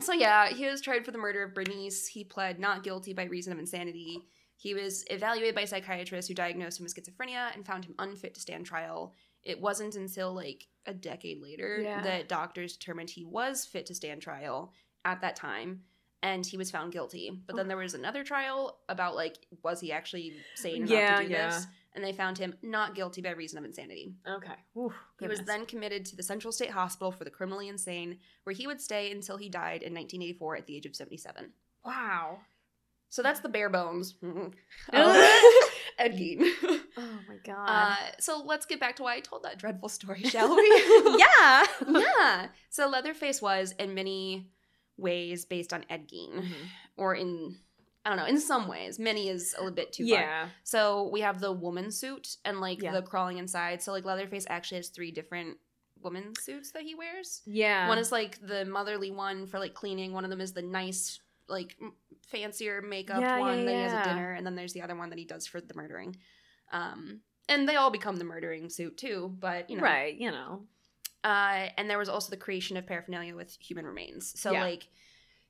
So 0.00 0.12
yeah, 0.12 0.48
he 0.48 0.66
was 0.66 0.80
tried 0.82 1.04
for 1.04 1.10
the 1.10 1.18
murder 1.18 1.42
of 1.42 1.54
Bernice. 1.54 2.06
He 2.06 2.22
pled 2.24 2.58
not 2.60 2.82
guilty 2.84 3.12
by 3.14 3.24
reason 3.24 3.52
of 3.52 3.58
insanity. 3.58 4.20
He 4.58 4.74
was 4.74 5.04
evaluated 5.10 5.54
by 5.54 5.64
psychiatrists 5.64 6.28
who 6.28 6.34
diagnosed 6.34 6.80
him 6.80 6.84
with 6.84 6.94
schizophrenia 6.94 7.54
and 7.54 7.64
found 7.66 7.84
him 7.84 7.94
unfit 7.98 8.34
to 8.34 8.40
stand 8.40 8.66
trial. 8.66 9.14
It 9.46 9.60
wasn't 9.60 9.94
until 9.94 10.34
like 10.34 10.66
a 10.86 10.92
decade 10.92 11.40
later 11.40 11.78
Yeah. 11.82 12.02
that 12.02 12.28
doctors 12.28 12.76
determined 12.76 13.10
he 13.10 13.24
was 13.24 13.64
fit 13.64 13.86
to 13.86 13.94
stand 13.94 14.20
trial 14.22 14.72
at 15.04 15.20
that 15.22 15.36
time 15.36 15.82
and 16.22 16.44
he 16.44 16.56
was 16.56 16.70
found 16.70 16.92
guilty. 16.92 17.30
But 17.46 17.56
then 17.56 17.68
there 17.68 17.76
was 17.76 17.94
another 17.94 18.24
trial 18.24 18.78
about 18.88 19.14
like 19.14 19.36
was 19.62 19.80
he 19.80 19.92
actually 19.92 20.34
sane 20.56 20.76
enough 20.82 20.90
Yeah, 20.90 21.20
to 21.20 21.26
do 21.26 21.32
yeah. 21.32 21.50
this? 21.50 21.66
And 21.94 22.04
they 22.04 22.12
found 22.12 22.36
him 22.36 22.54
not 22.62 22.94
guilty 22.94 23.22
by 23.22 23.30
reason 23.30 23.56
of 23.58 23.64
insanity. 23.64 24.12
okay. 24.28 24.52
Oof, 24.76 24.92
He 25.18 25.26
was 25.28 25.40
then 25.42 25.64
committed 25.64 26.04
to 26.06 26.16
the 26.16 26.22
Central 26.22 26.52
State 26.52 26.70
Hospital 26.70 27.10
for 27.10 27.24
the 27.24 27.30
Criminally 27.30 27.68
Insane, 27.68 28.18
where 28.44 28.52
he 28.54 28.66
would 28.66 28.82
stay 28.82 29.10
until 29.12 29.38
he 29.38 29.48
died 29.48 29.82
in 29.82 29.94
1984 29.94 30.56
at 30.56 30.66
the 30.66 30.76
age 30.76 30.84
of 30.84 30.94
77. 30.94 31.52
Wow. 31.86 32.40
So 33.08 33.22
that's 33.22 33.40
the 33.40 33.48
bare 33.48 33.70
bones. 33.70 34.14
of 34.22 34.28
um, 34.36 34.50
Ed 35.98 36.12
Gein. 36.18 36.50
Oh 36.96 37.18
my 37.28 37.36
god. 37.44 37.66
Uh, 37.68 37.96
so 38.18 38.42
let's 38.44 38.66
get 38.66 38.80
back 38.80 38.96
to 38.96 39.02
why 39.02 39.14
I 39.16 39.20
told 39.20 39.42
that 39.44 39.58
dreadful 39.58 39.88
story, 39.88 40.22
shall 40.24 40.54
we? 40.56 40.62
yeah. 41.18 41.66
yeah. 41.88 42.46
So 42.70 42.88
Leatherface 42.88 43.42
was, 43.42 43.72
in 43.78 43.94
many 43.94 44.48
ways, 44.96 45.44
based 45.44 45.72
on 45.72 45.84
Ed 45.90 46.08
Gein, 46.08 46.44
or 46.96 47.14
in 47.14 47.56
I 48.04 48.08
don't 48.10 48.18
know, 48.18 48.26
in 48.26 48.38
some 48.38 48.68
ways. 48.68 49.00
Many 49.00 49.28
is 49.28 49.52
a 49.58 49.60
little 49.60 49.74
bit 49.74 49.92
too 49.92 50.08
far. 50.08 50.20
Yeah. 50.20 50.48
So 50.62 51.10
we 51.12 51.22
have 51.22 51.40
the 51.40 51.50
woman 51.50 51.90
suit 51.90 52.36
and 52.44 52.60
like 52.60 52.80
Yeah. 52.80 52.92
the 52.92 53.02
crawling 53.02 53.38
inside. 53.38 53.82
So 53.82 53.90
like 53.90 54.04
Leatherface 54.04 54.46
actually 54.48 54.76
has 54.76 54.90
three 54.90 55.10
different 55.10 55.56
woman 56.00 56.32
suits 56.40 56.70
that 56.70 56.82
he 56.82 56.94
wears. 56.94 57.42
Yeah. 57.46 57.88
One 57.88 57.98
is 57.98 58.12
like 58.12 58.38
the 58.46 58.64
motherly 58.64 59.10
one 59.10 59.48
for 59.48 59.58
like 59.58 59.74
cleaning. 59.74 60.12
One 60.12 60.22
of 60.22 60.30
them 60.30 60.40
is 60.40 60.52
the 60.52 60.62
nice, 60.62 61.18
like 61.48 61.76
fancier 62.28 62.80
makeup 62.80 63.20
Yeah, 63.20 63.40
one 63.40 63.58
yeah, 63.58 63.64
that 63.64 63.74
he 63.74 63.82
has 63.82 63.92
at 63.92 64.04
dinner, 64.04 64.32
and 64.34 64.46
then 64.46 64.54
there's 64.54 64.72
the 64.72 64.82
other 64.82 64.94
one 64.94 65.10
that 65.10 65.18
he 65.18 65.24
does 65.24 65.48
for 65.48 65.60
the 65.60 65.74
murdering. 65.74 66.16
Um, 66.72 67.20
and 67.48 67.68
they 67.68 67.76
all 67.76 67.90
become 67.90 68.16
the 68.16 68.24
murdering 68.24 68.68
suit 68.70 68.96
too, 68.96 69.34
but 69.38 69.70
you 69.70 69.76
know, 69.76 69.82
right. 69.82 70.14
You 70.16 70.30
know. 70.30 70.62
uh, 71.24 71.68
and 71.76 71.88
there 71.88 71.98
was 71.98 72.08
also 72.08 72.30
the 72.30 72.36
creation 72.36 72.76
of 72.76 72.86
paraphernalia 72.86 73.34
with 73.36 73.56
human 73.60 73.86
remains. 73.86 74.38
So 74.40 74.52
Yeah. 74.52 74.62
like 74.64 74.88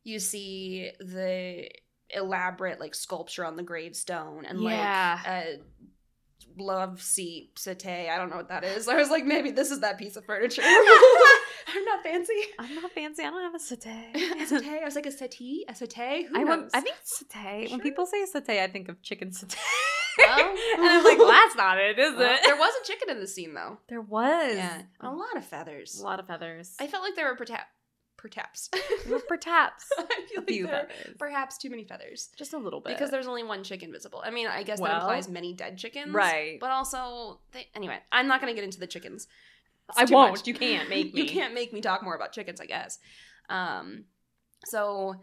you 0.04 0.18
see 0.20 0.90
the 1.00 1.68
elaborate 2.10 2.78
like 2.80 2.94
sculpture 2.94 3.44
on 3.44 3.56
the 3.56 3.62
gravestone 3.62 4.44
and 4.44 4.60
Yeah. 4.62 5.18
like 5.24 5.26
a 5.26 5.58
love 6.58 7.02
seat 7.02 7.58
settee. 7.58 8.08
I 8.08 8.16
don't 8.16 8.30
know 8.30 8.36
what 8.36 8.48
that 8.48 8.62
is. 8.64 8.88
I 8.94 8.96
was 8.96 9.10
like, 9.10 9.24
maybe 9.24 9.50
this 9.50 9.70
is 9.70 9.80
that 9.80 9.98
piece 9.98 10.16
of 10.16 10.24
furniture. 10.24 10.62
I'm 11.68 11.84
not 11.84 12.02
fancy. 12.02 12.32
I'm 12.58 12.74
not 12.76 12.92
fancy. 12.92 13.22
I 13.24 13.30
don't 13.30 13.42
have 13.42 13.54
a 13.54 13.58
settee. 13.58 14.12
a 14.40 14.46
settee. 14.46 14.78
I 14.80 14.84
was 14.84 14.94
like 14.94 15.06
a 15.06 15.10
settee, 15.12 15.64
a 15.68 15.74
settee. 15.74 16.24
Who 16.24 16.36
I, 16.36 16.42
knows? 16.44 16.48
went, 16.48 16.70
I 16.74 16.80
think 16.80 16.96
settee. 17.02 17.68
When 17.72 17.80
people 17.80 18.06
say 18.06 18.24
settee, 18.26 18.60
I 18.62 18.68
think 18.68 18.88
of 18.88 19.02
chicken 19.02 19.32
settee. 19.32 19.58
Well. 20.18 20.38
and 20.76 20.84
I'm 20.86 21.04
like, 21.04 21.18
well, 21.18 21.28
that's 21.28 21.56
not 21.56 21.78
it, 21.78 21.98
is 21.98 22.14
Well, 22.16 22.34
it? 22.34 22.40
there 22.44 22.56
was 22.56 22.72
a 22.82 22.86
chicken 22.86 23.10
in 23.10 23.20
the 23.20 23.26
scene 23.26 23.54
though. 23.54 23.78
There 23.88 24.00
was. 24.00 24.56
Yeah, 24.56 24.82
a 25.00 25.10
lot 25.10 25.36
of 25.36 25.44
feathers. 25.44 25.98
A 26.00 26.04
lot 26.04 26.20
of 26.20 26.26
feathers. 26.26 26.74
I 26.80 26.86
felt 26.86 27.02
like 27.02 27.14
there 27.16 27.26
were 27.28 27.36
perhaps 27.36 27.64
perhaps. 28.16 28.70
Well, 29.08 29.20
perhaps 29.28 29.86
I 29.98 30.04
feel 30.46 30.64
like 30.66 30.70
there 30.70 30.88
perhaps 31.18 31.58
too 31.58 31.70
many 31.70 31.84
feathers. 31.84 32.30
Just 32.36 32.54
a 32.54 32.58
little 32.58 32.80
bit. 32.80 32.94
Because 32.94 33.10
there's 33.10 33.26
only 33.28 33.44
one 33.44 33.62
chicken 33.62 33.92
visible. 33.92 34.22
I 34.24 34.30
mean, 34.30 34.46
I 34.48 34.62
guess 34.62 34.80
that 34.80 34.94
implies 34.94 35.28
many 35.28 35.52
dead 35.52 35.76
chickens. 35.78 36.12
right. 36.12 36.58
But 36.58 36.70
also, 36.70 37.40
they, 37.52 37.68
anyway, 37.74 37.98
I'm 38.10 38.26
not 38.26 38.40
going 38.40 38.52
to 38.52 38.54
get 38.54 38.64
into 38.64 38.80
the 38.80 38.86
chickens. 38.86 39.28
It's 39.90 40.10
I 40.10 40.12
won't. 40.12 40.32
much. 40.32 40.46
You 40.46 40.54
can't 40.54 40.88
make 40.88 41.14
me. 41.14 41.20
you 41.22 41.28
can't 41.28 41.54
make 41.54 41.72
me 41.72 41.80
talk 41.80 42.02
more 42.02 42.16
about 42.16 42.32
chickens, 42.32 42.60
I 42.60 42.66
guess. 42.66 42.98
Um, 43.48 44.04
so 44.64 45.14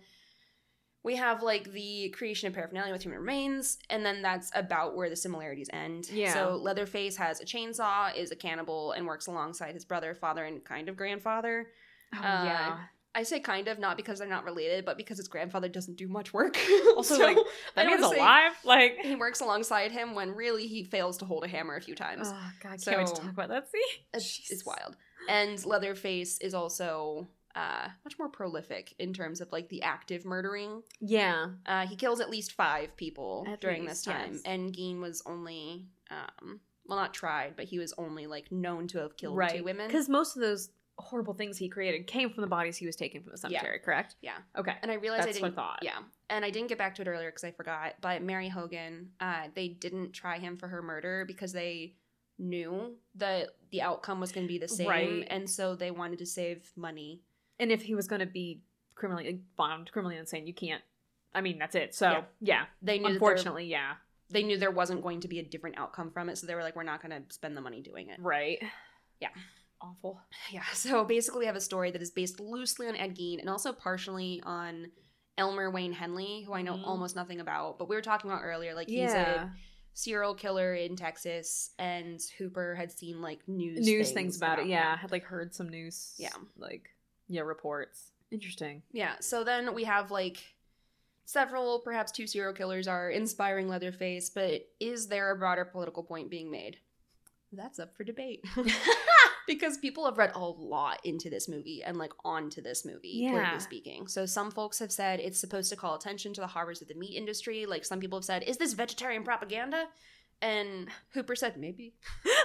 we 1.04 1.16
have 1.18 1.44
like 1.44 1.72
the 1.72 2.10
creation 2.18 2.48
of 2.48 2.54
paraphernalia 2.54 2.92
with 2.94 3.04
human 3.04 3.20
remains, 3.20 3.78
and 3.90 4.06
then 4.06 4.22
that's 4.22 4.52
about 4.56 4.96
where 4.96 5.10
the 5.10 5.16
similarities 5.16 5.70
end. 5.74 6.10
Yeah. 6.10 6.34
So 6.34 6.56
Leatherface 6.62 7.18
has 7.18 7.42
a 7.42 7.46
chainsaw, 7.46 8.16
is 8.16 8.32
a 8.32 8.36
cannibal, 8.36 8.94
and 8.94 9.06
works 9.06 9.28
alongside 9.28 9.74
his 9.74 9.86
brother, 9.86 10.14
father, 10.16 10.46
and 10.46 10.64
kind 10.64 10.88
of 10.90 10.96
grandfather. 10.96 11.68
Oh, 12.16 12.18
Uh, 12.20 12.44
yeah. 12.46 12.78
I 13.16 13.22
say 13.22 13.40
kind 13.40 13.68
of 13.68 13.78
not 13.78 13.96
because 13.96 14.18
they're 14.18 14.28
not 14.28 14.44
related, 14.44 14.86
but 14.86 14.98
because 14.98 15.18
his 15.18 15.28
grandfather 15.28 15.70
doesn't 15.70 15.98
do 15.98 16.08
much 16.08 16.34
work. 16.34 16.58
Also, 16.96 17.16
So, 17.16 17.24
like, 17.24 17.38
That 17.76 17.86
man's 17.86 18.02
alive. 18.04 18.54
Like, 18.64 18.98
He 19.02 19.16
works 19.16 19.40
alongside 19.40 19.92
him 19.92 20.16
when 20.16 20.32
really 20.32 20.66
he 20.68 20.84
fails 20.84 21.18
to 21.18 21.26
hold 21.26 21.44
a 21.44 21.48
hammer 21.48 21.76
a 21.76 21.82
few 21.82 21.94
times. 21.96 22.30
oh 22.32 22.52
god, 22.62 22.74
I 22.74 22.78
can't 22.78 22.98
wait 22.98 23.08
to 23.08 23.14
talk 23.22 23.30
about 23.30 23.50
that 23.50 23.70
See, 23.72 23.82
It's, 24.16 24.52
it's 24.52 24.66
wild. 24.66 24.96
And 25.30 25.64
Leatherface 25.64 26.40
is 26.40 26.54
also 26.56 27.28
uh, 27.56 27.88
much 28.04 28.18
more 28.18 28.30
prolific 28.30 28.94
in 29.00 29.14
terms 29.14 29.42
of 29.42 29.52
like 29.52 29.70
the 29.70 29.82
active 29.84 30.26
murdering. 30.26 30.82
Yeah. 31.00 31.48
Uh, 31.66 31.86
he 31.88 31.96
kills 31.96 32.20
at 32.20 32.30
least 32.30 32.54
five 32.54 32.96
people 32.98 33.46
At 33.48 33.62
during 33.62 33.82
least, 33.84 34.06
this 34.06 34.14
time, 34.14 34.34
yes. 34.34 34.42
and 34.46 34.74
Gein 34.74 35.00
was 35.00 35.22
only, 35.26 35.86
um, 36.10 36.60
well, 36.88 36.98
not 36.98 37.14
tried, 37.14 37.56
but 37.56 37.66
he 37.66 37.80
was 37.80 37.94
only 37.98 38.28
like 38.28 38.52
known 38.52 38.88
to 38.88 39.00
have 39.00 39.16
killed 39.18 39.38
right. 39.38 39.58
two 39.58 39.64
women. 39.64 39.88
Because 39.88 40.10
most 40.10 40.36
of 40.36 40.42
those 40.42 40.70
horrible 41.00 41.34
things 41.34 41.58
he 41.58 41.68
created 41.70 42.06
came 42.06 42.30
from 42.30 42.42
the 42.42 42.48
bodies 42.48 42.78
he 42.78 42.86
was 42.86 42.96
taking 42.96 43.22
from 43.24 43.32
the 43.32 43.38
cemetery, 43.38 43.80
correct? 43.80 44.16
Yeah. 44.22 44.38
Okay. 44.58 44.74
And 44.82 44.92
I 44.92 44.96
realized 44.96 45.28
That's 45.28 45.38
I 45.38 45.42
I 45.42 45.44
didn't. 45.44 45.56
thought. 45.56 45.80
Yeah, 45.82 45.98
and 46.30 46.46
I 46.46 46.50
didn't 46.52 46.70
get 46.70 46.78
back 46.78 46.94
to 46.96 47.02
it 47.02 47.08
earlier 47.08 47.30
because 47.30 47.44
I 47.44 47.52
forgot. 47.52 47.94
But 48.02 48.22
Mary 48.22 48.48
Hogan, 48.50 49.10
uh, 49.20 49.48
they 49.56 49.70
didn't 49.70 50.14
try 50.14 50.38
him 50.38 50.58
for 50.58 50.68
her 50.68 50.82
murder 50.82 51.26
because 51.28 51.52
they 51.52 51.96
knew 52.40 52.96
that 53.16 53.50
the 53.72 53.82
outcome 53.82 54.20
was 54.20 54.32
going 54.32 54.46
to 54.46 54.52
be 54.52 54.58
the 54.60 54.68
same, 54.68 54.88
Right. 54.88 55.28
and 55.30 55.50
so 55.50 55.76
they 55.76 55.92
wanted 55.92 56.20
to 56.20 56.26
save 56.26 56.72
money. 56.76 57.22
And 57.60 57.72
if 57.72 57.82
he 57.84 57.96
was 57.96 58.08
going 58.08 58.20
to 58.22 58.26
be 58.26 58.62
criminally 58.96 59.42
found 59.58 59.92
criminally 59.92 60.18
insane, 60.18 60.48
you 60.48 60.54
can't. 60.54 60.82
I 61.36 61.42
mean, 61.42 61.58
that's 61.60 61.76
it. 61.76 61.96
So, 61.96 62.10
Yeah. 62.12 62.24
yeah. 62.42 62.66
They 62.82 62.98
knew 62.98 63.04
there- 63.06 63.14
Unfortunately, 63.14 63.66
yeah. 63.66 63.96
they 64.30 64.44
knew 64.44 64.58
there 64.58 64.72
wasn't 64.72 65.02
going 65.02 65.20
to 65.22 65.28
be 65.28 65.40
a 65.40 65.44
different 65.44 65.78
outcome 65.78 66.12
from 66.12 66.30
it, 66.30 66.38
so 66.38 66.48
they 66.48 66.56
were 66.56 66.62
like, 66.64 66.76
"We're 66.76 66.84
not 66.84 67.02
going 67.02 67.12
to 67.24 67.34
spend 67.34 67.56
the 67.58 67.62
money 67.62 67.82
doing 67.82 68.10
it." 68.10 68.20
Right. 68.20 68.60
Yeah. 69.20 69.30
Awful. 69.82 70.22
Yeah. 70.52 70.64
So 70.74 71.04
basically, 71.06 71.40
we 71.40 71.46
have 71.48 71.56
a 71.56 71.62
story 71.62 71.92
that 71.92 72.02
is 72.02 72.12
based 72.12 72.40
loosely 72.40 72.88
on 72.88 72.96
Ed 72.96 73.16
Gein 73.16 73.40
and 73.40 73.50
also 73.50 73.74
partially 73.74 74.42
on 74.46 74.92
Elmer 75.38 75.70
Wayne 75.72 75.94
Henley, 75.94 76.44
who 76.44 76.54
I 76.54 76.62
know 76.62 76.76
Mhm. 76.76 76.86
almost 76.88 77.16
nothing 77.16 77.40
about, 77.40 77.80
but 77.80 77.90
we 77.90 77.96
were 77.96 78.02
talking 78.02 78.30
about 78.30 78.44
earlier. 78.44 78.74
Like 78.76 78.88
he's 78.90 79.12
a 79.14 79.52
serial 79.94 80.36
killer 80.36 80.74
in 80.76 80.96
Texas, 80.96 81.72
and 81.80 82.20
Hooper 82.38 82.76
had 82.76 82.92
seen 82.92 83.22
like 83.22 83.48
news 83.48 83.86
News 83.86 84.12
things, 84.12 84.38
about, 84.38 84.60
it. 84.60 84.68
Yeah. 84.68 84.96
Had 84.98 85.12
like 85.12 85.24
heard 85.24 85.54
some 85.56 85.70
news. 85.70 86.14
Yeah. 86.18 86.30
Like, 86.58 86.90
yeah, 87.28 87.42
reports. 87.42 88.12
Interesting. 88.32 88.82
Yeah. 88.92 89.14
So 89.20 89.44
then 89.44 89.74
we 89.74 89.84
have 89.84 90.12
like 90.12 90.44
several, 91.26 91.80
perhaps 91.80 92.12
two 92.12 92.28
serial 92.28 92.54
killers 92.54 92.88
are 92.88 93.10
inspiring 93.10 93.68
Leatherface, 93.68 94.30
but 94.30 94.68
is 94.80 95.08
there 95.08 95.32
a 95.32 95.38
broader 95.38 95.66
political 95.66 96.04
point 96.04 96.30
being 96.30 96.52
made? 96.52 96.78
That's 97.52 97.80
up 97.80 97.96
for 97.96 98.04
debate. 98.04 98.44
because 99.48 99.78
people 99.78 100.06
have 100.06 100.18
read 100.18 100.32
a 100.36 100.40
lot 100.40 101.00
into 101.04 101.30
this 101.30 101.48
movie 101.48 101.84
and 101.84 101.98
like 101.98 102.12
onto 102.26 102.62
this 102.62 102.86
movie, 102.86 103.10
Yeah. 103.14 103.32
politically 103.32 103.60
speaking. 103.60 104.08
So 104.08 104.26
some 104.26 104.52
folks 104.52 104.80
have 104.80 104.92
said 104.92 105.20
it's 105.20 105.40
supposed 105.40 105.70
to 105.70 105.76
call 105.76 105.96
attention 105.96 106.34
to 106.34 106.42
the 106.42 106.48
horrors 106.48 106.82
of 106.82 106.88
the 106.88 106.96
meat 106.96 107.16
industry. 107.16 107.66
Like 107.66 107.86
some 107.86 108.00
people 108.00 108.18
have 108.18 108.26
said, 108.26 108.44
is 108.44 108.58
this 108.58 108.74
vegetarian 108.74 109.24
propaganda? 109.24 109.86
And 110.42 110.90
Hooper 111.14 111.36
said, 111.36 111.58
maybe. 111.58 111.94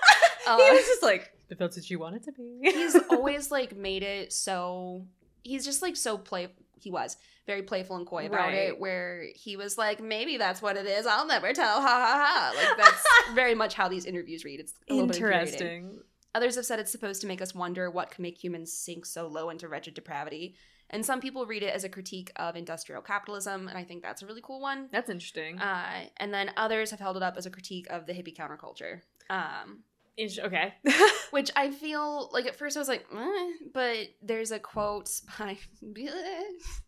Uh, 0.49 0.57
he 0.59 0.71
was 0.77 0.87
just 0.87 1.03
like, 1.03 1.33
if 1.51 1.59
that's 1.59 1.77
what 1.77 1.89
you 1.91 1.99
want 1.99 2.17
it 2.17 2.25
to 2.25 2.33
be. 2.33 2.59
he's 2.63 2.97
always 3.11 3.51
like 3.51 3.77
made 3.77 4.03
it 4.03 4.33
so 4.33 5.07
he's 5.43 5.65
just 5.65 5.83
like 5.83 5.97
so 5.97 6.19
play 6.19 6.49
he 6.81 6.91
was 6.91 7.17
very 7.47 7.63
playful 7.63 7.97
and 7.97 8.07
coy 8.07 8.27
about 8.27 8.49
Right. 8.49 8.55
it 8.69 8.79
where 8.79 9.25
he 9.35 9.57
was 9.57 9.77
like 9.79 10.01
maybe 10.01 10.37
that's 10.37 10.61
what 10.61 10.77
it 10.77 10.87
is 10.87 11.07
i'll 11.07 11.27
never 11.27 11.53
tell 11.53 11.81
ha 11.81 11.89
ha 11.89 12.25
ha 12.25 12.53
like 12.55 12.77
that's 12.77 13.03
very 13.35 13.55
much 13.55 13.75
how 13.75 13.89
these 13.89 14.05
interviews 14.05 14.45
read 14.45 14.61
it's 14.61 14.75
a 14.89 14.93
little 14.93 15.07
bit 15.09 15.17
interesting. 15.17 15.99
others 16.35 16.55
have 16.57 16.67
said 16.67 16.79
it's 16.79 16.93
supposed 16.93 17.21
to 17.23 17.27
make 17.27 17.41
us 17.43 17.55
wonder 17.55 17.91
what 17.91 18.11
can 18.11 18.23
make 18.23 18.43
humans 18.43 18.73
sink 18.73 19.07
so 19.07 19.27
low 19.27 19.49
into 19.51 19.67
wretched 19.69 19.95
depravity 19.95 20.55
and 20.91 21.05
some 21.05 21.21
people 21.21 21.47
read 21.47 21.63
it 21.63 21.75
as 21.75 21.85
a 21.85 21.89
critique 21.89 22.31
of 22.37 22.55
industrial 22.55 23.01
capitalism 23.03 23.67
and 23.69 23.77
i 23.79 23.83
think 23.85 24.03
that's 24.03 24.23
a 24.23 24.27
really 24.27 24.43
cool 24.43 24.61
one 24.61 24.89
That's 24.93 25.11
interesting. 25.11 25.59
uh, 25.59 26.05
and 26.19 26.33
then 26.35 26.51
others 26.57 26.91
have 26.91 27.01
held 27.01 27.17
it 27.17 27.23
up 27.23 27.37
as 27.37 27.47
a 27.47 27.51
critique 27.51 27.87
of 27.91 28.07
the 28.07 28.13
hippie 28.13 28.37
counterculture 28.37 29.01
um, 29.31 29.81
Ish- 30.19 30.39
okay. 30.41 30.75
which 31.31 31.51
I 31.57 31.71
feel 31.71 32.29
like 32.33 32.47
at 32.47 32.57
first 32.57 32.77
I 32.77 32.81
was 32.81 32.89
like, 32.89 33.07
eh, 33.17 33.51
but 33.73 34.09
there's 34.21 34.51
a 34.51 34.59
quote 34.59 35.09
by. 35.39 35.57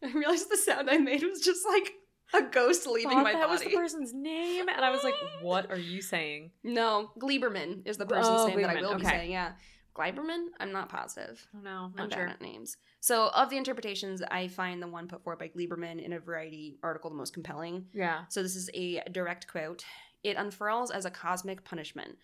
I 0.04 0.12
realized 0.12 0.50
the 0.50 0.56
sound 0.56 0.90
I 0.90 0.98
made 0.98 1.22
was 1.22 1.40
just 1.40 1.64
like 1.66 1.92
a 2.34 2.42
ghost 2.42 2.86
leaving 2.86 3.22
my 3.22 3.32
that 3.32 3.40
body. 3.42 3.50
was 3.50 3.62
the 3.62 3.70
person's 3.76 4.12
name, 4.12 4.68
and 4.68 4.84
I 4.84 4.90
was 4.90 5.02
like, 5.04 5.14
"What 5.42 5.70
are 5.70 5.78
you 5.78 6.02
saying?" 6.02 6.50
no, 6.64 7.10
Gleiberman 7.18 7.86
is 7.86 7.96
the 7.96 8.06
person's 8.06 8.40
Oh, 8.40 8.46
name 8.48 8.62
that 8.62 8.70
I 8.70 8.74
Gleiberman, 8.76 8.88
will 8.88 8.98
be 8.98 9.04
saying. 9.04 9.30
Yeah, 9.32 9.52
Gleiberman. 9.96 10.46
I'm 10.58 10.72
not 10.72 10.88
positive. 10.88 11.46
I 11.52 11.56
don't 11.56 11.64
know. 11.64 11.70
I'm 11.92 11.92
Not 11.96 12.10
bad 12.10 12.16
sure. 12.16 12.28
at 12.28 12.40
names. 12.40 12.76
So, 13.00 13.28
of 13.34 13.50
the 13.50 13.56
interpretations, 13.56 14.22
I 14.30 14.48
find 14.48 14.82
the 14.82 14.86
one 14.88 15.08
put 15.08 15.22
forward 15.24 15.38
by 15.38 15.48
Gleiberman 15.48 16.04
in 16.04 16.12
a 16.12 16.20
Variety 16.20 16.78
article 16.82 17.10
the 17.10 17.16
most 17.16 17.32
compelling. 17.32 17.86
Yeah. 17.92 18.22
So 18.28 18.42
this 18.42 18.56
is 18.56 18.70
a 18.74 19.02
direct 19.10 19.46
quote. 19.48 19.84
It 20.22 20.36
unfurls 20.36 20.90
as 20.90 21.06
a 21.06 21.10
cosmic 21.10 21.64
punishment. 21.64 22.18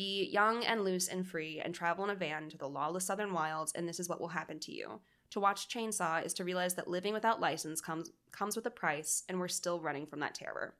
Be 0.00 0.30
young 0.32 0.64
and 0.64 0.82
loose 0.82 1.08
and 1.08 1.26
free 1.26 1.60
and 1.62 1.74
travel 1.74 2.04
in 2.04 2.10
a 2.10 2.14
van 2.14 2.48
to 2.48 2.56
the 2.56 2.66
lawless 2.68 3.04
southern 3.04 3.34
wilds, 3.34 3.72
and 3.72 3.86
this 3.86 4.00
is 4.00 4.08
what 4.08 4.18
will 4.18 4.28
happen 4.28 4.58
to 4.60 4.72
you. 4.72 4.98
To 5.32 5.40
watch 5.40 5.68
Chainsaw 5.68 6.24
is 6.24 6.32
to 6.34 6.44
realize 6.44 6.74
that 6.76 6.88
living 6.88 7.12
without 7.12 7.38
license 7.38 7.82
comes 7.82 8.10
comes 8.32 8.56
with 8.56 8.64
a 8.64 8.70
price, 8.70 9.24
and 9.28 9.38
we're 9.38 9.48
still 9.48 9.78
running 9.78 10.06
from 10.06 10.20
that 10.20 10.34
terror. 10.34 10.74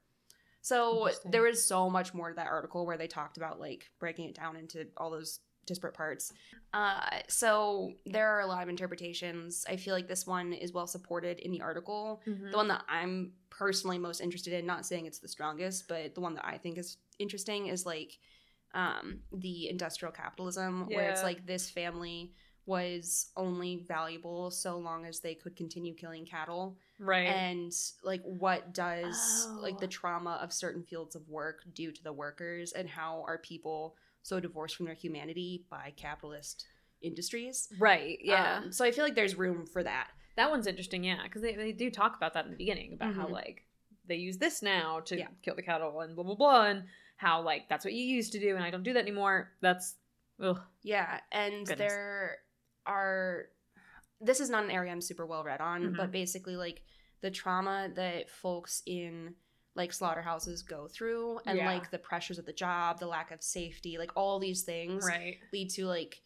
So 0.61 1.11
there 1.25 1.45
is 1.45 1.63
so 1.63 1.87
much 1.87 2.15
more 2.15 2.29
to 2.29 2.35
that 2.35 2.47
article 2.47 2.87
where 2.87 2.97
they 2.97 3.07
talked 3.07 3.37
about 3.37 3.59
like 3.59 3.91
breaking 3.99 4.29
it 4.29 4.35
down 4.35 4.55
into 4.55 4.87
all 4.97 5.11
those 5.11 5.39
disparate 5.67 5.93
parts. 5.93 6.33
Uh, 6.73 7.19
so 7.27 7.93
there 8.07 8.27
are 8.27 8.41
a 8.41 8.47
lot 8.47 8.63
of 8.63 8.69
interpretations. 8.69 9.65
I 9.69 9.75
feel 9.75 9.93
like 9.93 10.07
this 10.07 10.25
one 10.25 10.53
is 10.53 10.73
well 10.73 10.87
supported 10.87 11.37
in 11.39 11.51
the 11.51 11.61
article 11.61 12.23
Mhm. 12.25 12.49
the 12.49 12.57
one 12.57 12.69
that 12.69 12.83
I'm 12.89 13.33
personally 13.51 13.99
most 13.99 14.19
interested 14.19 14.53
in, 14.53 14.65
not 14.65 14.87
saying 14.87 15.05
it's 15.05 15.19
the 15.19 15.27
strongest, 15.27 15.87
but 15.87 16.15
the 16.15 16.21
one 16.21 16.33
that 16.33 16.45
I 16.45 16.57
think 16.57 16.79
is 16.79 16.97
interesting 17.19 17.67
is 17.67 17.85
like 17.85 18.17
um, 18.73 19.19
the 19.33 19.69
industrial 19.69 20.11
capitalism, 20.11 20.87
where 20.89 21.09
it's 21.09 21.23
like 21.23 21.45
this 21.45 21.69
family 21.69 22.33
was 22.65 23.31
only 23.35 23.83
valuable 23.87 24.51
so 24.51 24.77
long 24.77 25.05
as 25.05 25.19
they 25.19 25.33
could 25.33 25.55
continue 25.55 25.95
killing 25.95 26.25
cattle 26.25 26.77
Right. 26.99 27.27
and 27.27 27.73
like 28.03 28.21
what 28.23 28.71
does 28.73 29.47
like 29.59 29.79
the 29.79 29.87
Oh. 29.87 29.89
trauma 29.89 30.39
of 30.43 30.53
certain 30.53 30.83
fields 30.83 31.15
of 31.15 31.27
work 31.27 31.63
do 31.73 31.91
to 31.91 32.03
the 32.03 32.13
workers 32.13 32.71
and 32.73 32.87
how 32.87 33.23
are 33.27 33.39
people 33.39 33.95
so 34.21 34.39
divorced 34.39 34.75
from 34.75 34.85
their 34.85 34.93
humanity 34.95 35.65
by 35.71 35.91
capitalist 35.97 36.65
industries 37.01 37.67
right. 37.79 38.19
Yeah. 38.21 38.57
Um, 38.63 38.71
so 38.71 38.85
i 38.85 38.91
feel 38.91 39.03
like 39.03 39.15
there's 39.15 39.35
room 39.35 39.65
for 39.65 39.81
that 39.83 40.09
that 40.37 40.49
one's 40.49 40.65
interesting. 40.65 41.03
Yeah, 41.03 41.23
because 41.23 41.41
they, 41.41 41.55
they 41.55 41.73
do 41.73 41.91
talk 41.91 42.15
about 42.15 42.33
that 42.35 42.45
in 42.45 42.51
the 42.51 42.57
beginning 42.57 42.93
about 42.93 43.13
how 43.15 43.27
Mhm. 43.27 43.31
like 43.31 43.65
they 44.05 44.15
use 44.15 44.37
this 44.37 44.61
now 44.61 45.01
to 45.01 45.17
Yeah. 45.17 45.27
kill 45.41 45.55
the 45.55 45.61
cattle 45.61 45.99
and 46.01 46.15
blah 46.15 46.23
blah 46.23 46.35
blah, 46.35 46.65
and 46.67 46.83
how 47.21 47.41
like 47.43 47.69
that's 47.69 47.85
what 47.85 47.93
you 47.93 48.03
used 48.03 48.33
to 48.33 48.39
do, 48.39 48.55
and 48.55 48.63
I 48.65 48.71
don't 48.71 48.83
do 48.83 48.93
that 48.93 49.01
anymore. 49.01 49.51
That's 49.61 49.95
ugh. 50.41 50.59
Yeah, 50.81 51.19
and 51.31 51.67
Goodness. 51.67 51.77
there 51.77 52.37
are. 52.87 53.45
This 54.19 54.39
is 54.39 54.49
not 54.49 54.63
an 54.63 54.71
area 54.71 54.91
I'm 54.91 55.01
super 55.01 55.25
well 55.25 55.43
read 55.43 55.61
on, 55.61 55.93
Mhm. 55.93 55.97
but 55.97 56.11
basically, 56.11 56.55
like 56.55 56.81
the 57.21 57.31
trauma 57.31 57.89
that 57.95 58.29
folks 58.29 58.81
in 58.85 59.35
like 59.75 59.93
slaughterhouses 59.93 60.63
go 60.63 60.87
through, 60.87 61.39
and 61.45 61.57
Yeah. 61.57 61.67
like 61.73 61.91
the 61.91 61.99
pressures 61.99 62.39
of 62.39 62.45
the 62.45 62.53
job, 62.53 62.99
the 62.99 63.07
lack 63.07 63.31
of 63.31 63.41
safety, 63.43 63.97
like 63.97 64.11
all 64.17 64.39
these 64.39 64.63
things 64.63 65.05
right. 65.05 65.37
lead 65.53 65.69
to 65.71 65.85
like. 65.85 66.21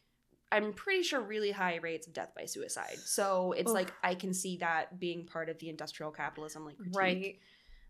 I'm 0.51 0.73
pretty 0.73 1.03
sure 1.03 1.19
really 1.21 1.51
high 1.51 1.75
rates 1.77 2.07
of 2.07 2.13
death 2.13 2.31
by 2.35 2.45
suicide. 2.45 2.97
So 2.99 3.51
it's 3.53 3.69
Ugh. 3.71 3.75
like 3.75 3.93
I 4.03 4.15
can 4.15 4.33
see 4.33 4.57
that 4.57 4.99
being 4.99 5.25
part 5.25 5.49
of 5.49 5.57
the 5.59 5.69
industrial 5.69 6.11
capitalism 6.11 6.63
like 6.65 6.77
critique. 6.77 6.95
Right. 6.95 7.39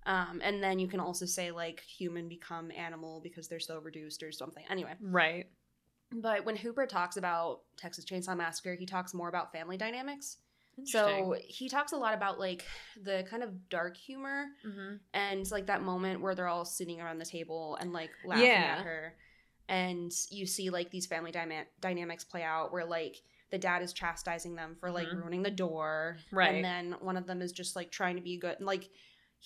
Um, 0.06 0.40
and 0.44 0.62
then 0.64 0.78
you 0.80 0.88
can 0.88 1.00
also 1.00 1.26
say 1.26 1.52
like 1.52 1.82
human 1.82 2.28
become 2.30 2.72
animal 2.72 3.22
because 3.24 3.48
they're 3.48 3.60
so 3.60 3.80
reduced 3.80 4.22
or 4.24 4.32
something. 4.32 4.64
Anyway, 4.70 4.94
Right. 5.02 5.50
but 6.12 6.46
when 6.46 6.56
Hooper 6.56 6.86
talks 6.86 7.18
about 7.18 7.62
Texas 7.78 8.06
Chainsaw 8.06 8.38
Massacre, 8.38 8.76
he 8.76 8.86
talks 8.86 9.14
more 9.14 9.30
about 9.30 9.52
family 9.52 9.78
dynamics. 9.78 10.38
So 10.84 11.38
he 11.48 11.70
talks 11.70 11.94
a 11.94 11.98
lot 11.98 12.14
about 12.14 12.38
like 12.38 12.66
the 13.02 13.26
kind 13.30 13.44
of 13.44 13.70
dark 13.70 13.96
humor 13.96 14.48
Mhm. 14.66 15.00
and 15.14 15.50
like 15.50 15.68
that 15.68 15.82
moment 15.82 16.20
where 16.20 16.36
they're 16.36 16.50
all 16.50 16.66
sitting 16.66 17.00
around 17.00 17.18
the 17.20 17.26
table 17.26 17.78
and 17.78 17.94
like 17.94 18.12
laughing 18.26 18.46
Yeah. 18.46 18.76
at 18.80 18.84
her 18.86 19.16
and 19.70 20.12
you 20.30 20.46
see 20.46 20.70
like 20.70 20.92
these 20.92 21.08
family 21.08 21.32
dyma- 21.32 21.66
dynamics 21.80 22.24
play 22.26 22.44
out 22.44 22.72
where 22.74 22.84
like 22.86 23.16
the 23.52 23.58
dad 23.58 23.82
is 23.84 23.94
chastising 23.94 24.56
them 24.56 24.76
for 24.76 24.92
like 24.92 25.08
Mhm. 25.08 25.22
ruining 25.22 25.44
the 25.44 25.50
door 25.50 26.18
Right. 26.30 26.56
and 26.56 26.66
then 26.66 26.92
one 27.00 27.16
of 27.16 27.26
them 27.26 27.42
is 27.42 27.54
just 27.54 27.76
like 27.78 27.90
trying 27.90 28.18
to 28.18 28.22
be 28.22 28.38
good 28.38 28.58
and 28.58 28.66
like 28.66 28.90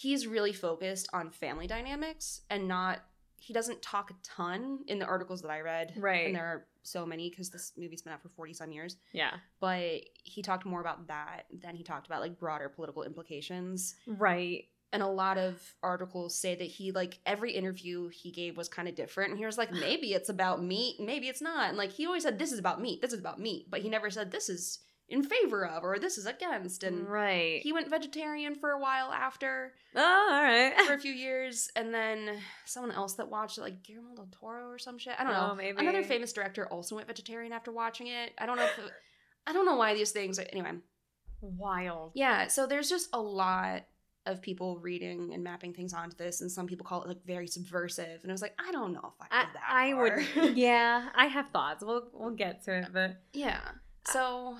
he's 0.02 0.26
really 0.28 0.54
focused 0.54 1.08
on 1.14 1.30
family 1.30 1.68
dynamics 1.68 2.42
and 2.50 2.68
not 2.68 3.00
he 3.42 3.54
doesn't 3.54 3.82
talk 3.82 4.12
a 4.12 4.14
ton 4.24 4.80
in 4.88 5.00
the 5.00 5.06
articles 5.06 5.42
that 5.42 5.52
i 5.52 5.60
read 5.62 5.94
Right. 5.98 6.26
and 6.28 6.36
there 6.36 6.46
are 6.46 6.66
so 6.84 7.06
many 7.06 7.30
because 7.30 7.50
this 7.50 7.72
movie's 7.78 8.02
been 8.02 8.14
out 8.14 8.22
for 8.22 8.30
40 8.30 8.54
some 8.54 8.72
years 8.72 8.98
yeah. 9.12 9.32
but 9.60 10.02
he 10.24 10.42
talked 10.42 10.66
more 10.66 10.82
about 10.82 11.08
that 11.08 11.44
than 11.64 11.76
he 11.76 11.84
talked 11.84 12.08
about 12.08 12.22
like 12.22 12.40
broader 12.40 12.70
political 12.70 13.04
implications 13.04 13.96
Right. 14.08 14.66
and 14.94 15.04
a 15.04 15.08
lot 15.08 15.38
of 15.38 15.62
articles 15.84 16.40
say 16.40 16.56
that 16.56 16.64
he 16.78 16.92
like 16.92 17.20
every 17.26 17.52
interview 17.54 18.08
he 18.10 18.32
gave 18.32 18.56
was 18.58 18.70
kind 18.70 18.88
of 18.88 18.96
different 18.96 19.30
and 19.32 19.40
he 19.40 19.46
was 19.46 19.58
like 19.58 19.72
maybe 19.72 20.14
it's 20.14 20.30
about 20.30 20.64
meat 20.64 20.96
maybe 21.00 21.28
it's 21.28 21.42
not 21.42 21.70
and 21.70 21.78
like 21.78 21.92
he 21.92 22.06
always 22.06 22.24
said 22.24 22.40
this 22.40 22.52
is 22.52 22.60
about 22.60 22.82
meat 22.82 23.02
this 23.02 23.14
is 23.14 23.20
about 23.20 23.40
meat 23.40 23.68
but 23.70 23.82
he 23.82 23.90
never 23.90 24.10
said 24.10 24.32
this 24.32 24.48
is 24.50 24.80
in 25.10 25.24
favor 25.24 25.66
of 25.66 25.84
or 25.84 25.98
this 26.00 26.18
is 26.18 26.26
against 26.26 26.84
and 26.84 27.08
right. 27.08 27.62
he 27.64 27.74
went 27.74 27.90
vegetarian 27.90 28.54
for 28.56 28.72
a 28.72 28.80
while 28.80 29.12
after 29.12 29.74
oh, 29.96 30.30
all 30.32 30.44
right. 30.44 30.74
for 30.86 30.94
a 30.94 31.00
few 31.06 31.12
years 31.14 31.70
and 31.76 31.94
then 31.94 32.38
someone 32.66 32.92
else 32.92 33.14
that 33.16 33.30
watched 33.30 33.58
it 33.58 33.62
like 33.62 33.82
Guillermo 33.84 34.16
del 34.16 34.28
Toro 34.32 34.68
or 34.70 34.78
some 34.78 34.98
shit 35.00 35.14
I 35.18 35.24
don't 35.24 35.34
Oh, 35.34 35.48
know 35.48 35.56
maybe. 35.56 35.78
another 35.80 36.04
famous 36.04 36.32
director 36.32 36.68
also 36.68 36.96
went 36.96 37.08
vegetarian 37.08 37.52
after 37.54 37.72
watching 37.72 38.08
it 38.08 38.32
I 38.38 38.46
don't 38.46 38.58
know 38.58 38.66
if 38.66 38.78
it, 38.78 38.92
I 39.48 39.54
don't 39.54 39.66
know 39.66 39.76
why 39.78 39.94
these 39.96 40.12
things 40.12 40.40
anyway 40.40 40.74
Wild. 41.42 42.12
yeah, 42.16 42.48
so 42.48 42.68
there's 42.68 42.90
just 42.90 43.10
a 43.14 43.20
lot 43.22 43.84
of 44.26 44.42
people 44.42 44.78
reading 44.80 45.32
and 45.34 45.42
mapping 45.44 45.74
things 45.74 45.94
onto 45.94 46.16
this, 46.18 46.42
and 46.42 46.52
some 46.52 46.68
people 46.68 46.86
call 46.86 47.02
it 47.04 47.08
like 47.08 47.24
very 47.26 47.48
subversive. 47.48 48.20
And 48.22 48.30
I 48.30 48.34
was 48.34 48.42
like, 48.42 48.54
I 48.60 48.72
don't 48.74 48.92
know 48.92 49.14
if 49.16 49.28
I 49.32 49.40
I, 49.40 49.46
that 49.54 49.64
I 49.68 49.92
far. 49.94 50.44
would. 50.46 50.58
Yeah, 50.58 51.08
I 51.16 51.28
have 51.28 51.50
thoughts. 51.52 51.82
We'll 51.84 52.10
we'll 52.14 52.32
get 52.36 52.64
to 52.66 52.78
it, 52.80 52.88
but 52.92 53.22
yeah. 53.32 53.62
So 54.08 54.58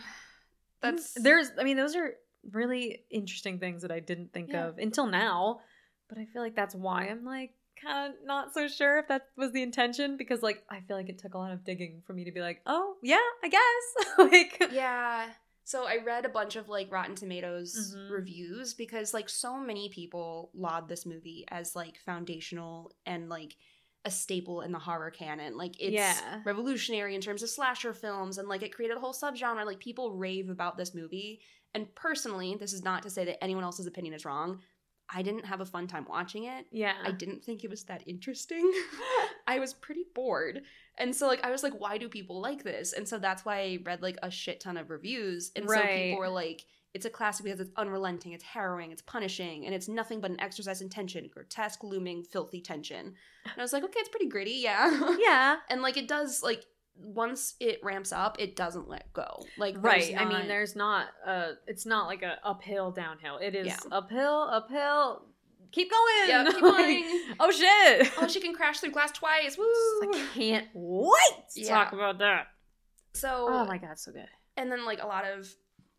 that's 0.82 1.14
there's. 1.14 1.52
I 1.60 1.64
mean, 1.64 1.78
those 1.78 1.96
are 1.96 2.14
really 2.52 3.04
interesting 3.12 3.60
things 3.60 3.82
that 3.82 3.92
I 3.92 4.00
didn't 4.00 4.32
think 4.34 4.52
Yeah. 4.52 4.68
of 4.68 4.78
until 4.78 5.06
now. 5.08 5.60
But 6.08 6.18
I 6.18 6.26
feel 6.26 6.42
like 6.42 6.56
that's 6.56 6.74
why 6.76 7.08
I'm 7.08 7.24
like 7.26 7.52
kind 7.82 8.14
of 8.14 8.20
not 8.26 8.54
so 8.54 8.68
sure 8.68 9.00
if 9.00 9.08
that 9.10 9.28
was 9.38 9.52
the 9.52 9.62
intention 9.62 10.18
because 10.18 10.42
like 10.42 10.64
I 10.70 10.80
feel 10.82 10.98
like 10.98 11.08
it 11.10 11.20
took 11.20 11.34
a 11.34 11.38
lot 11.38 11.52
of 11.52 11.64
digging 11.64 12.02
for 12.06 12.14
me 12.14 12.24
to 12.26 12.32
be 12.32 12.42
like, 12.42 12.62
oh 12.66 12.96
yeah, 13.04 13.18
I 13.44 13.48
guess. 13.50 14.08
like 14.18 14.72
yeah. 14.72 15.28
So 15.66 15.86
I 15.86 15.98
read 16.04 16.26
a 16.26 16.30
bunch 16.30 16.56
of 16.56 16.68
like 16.68 16.92
Rotten 16.92 17.14
Tomatoes 17.16 17.96
Mhm. 17.96 18.10
reviews 18.10 18.74
because 18.74 19.14
like 19.14 19.30
so 19.30 19.60
many 19.60 19.90
people 19.90 20.50
laud 20.56 20.90
this 20.90 21.06
movie 21.06 21.46
as 21.50 21.76
like 21.76 22.00
foundational 22.06 22.92
and 23.06 23.30
like 23.30 23.56
a 24.06 24.12
staple 24.12 24.62
in 24.62 24.72
the 24.72 24.80
horror 24.80 25.12
canon. 25.12 25.58
Like 25.58 25.76
it's 25.80 25.94
Yeah. 25.94 26.42
revolutionary 26.46 27.16
in 27.16 27.22
terms 27.22 27.44
of 27.44 27.50
slasher 27.50 27.94
films 27.94 28.38
and 28.38 28.48
like 28.48 28.64
it 28.64 28.74
created 28.74 28.96
a 28.98 29.00
whole 29.00 29.14
subgenre. 29.14 29.66
Like 29.66 29.80
people 29.80 30.14
rave 30.16 30.50
about 30.50 30.78
this 30.78 30.94
movie. 30.96 31.42
And 31.74 31.94
personally, 31.96 32.56
this 32.60 32.74
is 32.74 32.84
not 32.84 33.04
to 33.04 33.10
say 33.10 33.26
that 33.26 33.44
anyone 33.44 33.64
else's 33.64 33.88
opinion 33.88 34.14
is 34.14 34.26
wrong. 34.26 34.62
I 35.12 35.22
didn't 35.24 35.46
have 35.46 35.60
a 35.60 35.66
fun 35.66 35.88
time 35.88 36.06
watching 36.08 36.44
it. 36.46 36.66
yeah, 36.72 36.94
I 37.04 37.12
didn't 37.12 37.44
think 37.44 37.64
it 37.64 37.70
was 37.70 37.84
that 37.86 38.04
interesting. 38.08 38.72
I 39.48 39.58
was 39.60 39.74
pretty 39.74 40.06
bored. 40.14 40.62
And 41.00 41.16
so 41.16 41.28
like 41.28 41.44
I 41.44 41.50
was 41.52 41.64
like, 41.64 41.74
why 41.80 41.98
do 41.98 42.08
people 42.08 42.40
like 42.40 42.64
this? 42.64 42.94
And 42.94 43.08
so 43.08 43.18
that's 43.18 43.44
why 43.44 43.60
I 43.62 43.80
read 43.84 44.02
like 44.04 44.18
a 44.22 44.30
shit 44.32 44.60
ton 44.62 44.78
of 44.78 44.90
reviews. 44.92 45.52
And 45.56 45.66
so 45.66 45.72
Right. 45.76 46.04
people 46.04 46.20
were 46.20 46.30
like, 46.30 46.64
it's 46.94 47.06
a 47.06 47.10
classic 47.10 47.46
because 47.46 47.60
it's 47.60 47.72
unrelenting, 47.78 48.32
it's 48.32 48.44
harrowing, 48.44 48.92
it's 48.92 49.02
punishing, 49.02 49.66
and 49.66 49.76
it's 49.76 49.88
nothing 49.88 50.22
but 50.22 50.32
an 50.32 50.40
exercise 50.40 50.82
in 50.82 50.90
tension, 50.90 51.30
grotesque, 51.32 51.84
looming, 51.84 52.24
filthy 52.24 52.62
tension. 52.62 53.14
And 53.46 53.54
I 53.58 53.62
was 53.62 53.74
like, 53.74 53.84
okay, 53.84 54.00
it's 54.00 54.10
pretty 54.10 54.28
gritty, 54.28 54.60
yeah. 54.64 55.16
yeah. 55.20 55.58
and 55.70 55.82
like 55.82 55.98
it 55.98 56.08
does 56.08 56.42
like 56.44 56.66
once 56.96 57.56
it 57.60 57.80
ramps 57.84 58.12
up, 58.12 58.38
it 58.40 58.56
doesn't 58.56 58.90
let 58.90 59.14
go. 59.14 59.44
Like 59.58 59.76
Right. 59.80 60.14
I 60.18 60.26
mean, 60.26 60.48
there's 60.48 60.76
not 60.76 61.08
a. 61.26 61.52
It's 61.66 61.86
not 61.86 62.08
like 62.08 62.24
a 62.24 62.38
uphill 62.44 62.92
downhill. 62.92 63.38
It 63.38 63.56
is 63.56 63.68
Yeah. 63.68 63.78
uphill, 63.92 64.50
uphill. 64.52 65.26
Keep 65.72 65.92
going. 65.92 66.28
Yeah, 66.30 66.46
keep 66.52 66.62
Like, 66.62 66.74
going. 66.74 67.22
oh 67.40 67.52
shit! 67.52 68.12
oh 68.18 68.28
she 68.28 68.42
can 68.42 68.54
crash 68.54 68.80
through 68.80 68.92
glass 68.92 69.12
twice. 69.12 69.56
Woo! 69.60 69.64
I 69.66 70.26
can't 70.34 70.68
wait 70.74 71.50
to 71.54 71.62
Yeah. 71.62 71.70
talk 71.70 71.94
about 71.94 72.18
that. 72.18 72.48
So 73.14 73.48
Oh 73.50 73.66
my 73.66 73.78
god, 73.78 73.98
so 74.00 74.12
good. 74.12 74.28
and 74.58 74.72
then 74.72 74.84
like 74.86 75.02
a 75.02 75.08
lot 75.08 75.26
of 75.26 75.48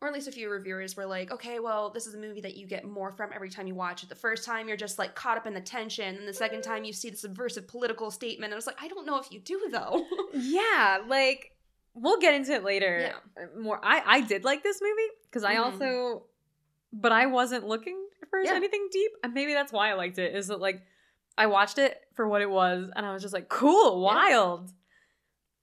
or 0.03 0.09
at 0.09 0.14
least 0.14 0.28
a 0.28 0.32
few 0.32 0.48
reviewers 0.51 0.96
were 0.96 1.07
like 1.07 1.30
okay 1.30 1.59
well 1.61 1.90
this 1.90 2.07
is 2.07 2.14
a 2.14 2.18
movie 2.18 2.40
that 2.40 2.57
you 2.57 2.66
get 2.66 2.84
more 2.84 3.11
from 3.12 3.30
every 3.34 3.51
time 3.51 3.66
you 3.66 3.74
watch 3.74 4.03
it 4.03 4.09
the 4.09 4.14
first 4.14 4.44
time 4.44 4.66
you're 4.68 4.76
just 4.76 4.98
like 4.98 5.14
caught 5.14 5.36
up 5.36 5.46
in 5.46 5.53
the 5.55 5.61
tension 5.61 6.16
and 6.16 6.26
the 6.26 6.32
second 6.34 6.62
time 6.62 6.84
you 6.84 6.92
see 6.92 7.11
the 7.11 7.16
subversive 7.16 7.68
political 7.68 8.11
statement 8.11 8.46
and 8.46 8.55
i 8.55 8.57
was 8.57 8.66
like 8.66 8.80
i 8.82 8.88
don't 8.88 9.07
know 9.07 9.18
if 9.18 9.30
you 9.30 9.38
do 9.40 9.68
though 9.70 10.05
Yeah, 10.34 10.98
like 11.07 11.53
we'll 11.94 12.18
get 12.18 12.34
into 12.34 12.53
it 12.53 12.62
later. 12.62 13.12
Uh, 13.36 13.59
More. 13.61 13.80
I 13.82 14.03
I 14.07 14.20
did 14.20 14.44
like 14.44 14.62
this 14.62 14.80
movie 14.80 15.11
because 15.24 15.42
I 15.42 15.57
Mhm. 15.57 15.64
also, 15.64 16.22
but 16.92 17.11
I 17.11 17.26
wasn't 17.26 17.66
looking 17.66 17.98
for 18.30 18.38
Yeah. 18.40 18.55
anything 18.55 18.88
deep, 18.92 19.11
and 19.24 19.34
maybe 19.34 19.55
that's 19.55 19.72
why 19.72 19.90
I 19.90 19.94
liked 19.94 20.18
it. 20.18 20.34
Is 20.36 20.46
that 20.46 20.61
like 20.61 20.82
I 21.36 21.46
watched 21.46 21.78
it 21.78 22.01
for 22.14 22.28
what 22.28 22.42
it 22.42 22.48
was, 22.51 22.90
and 22.94 23.05
I 23.05 23.12
was 23.12 23.22
just 23.22 23.34
like, 23.34 23.48
cool, 23.48 24.05
Yeah. 24.05 24.57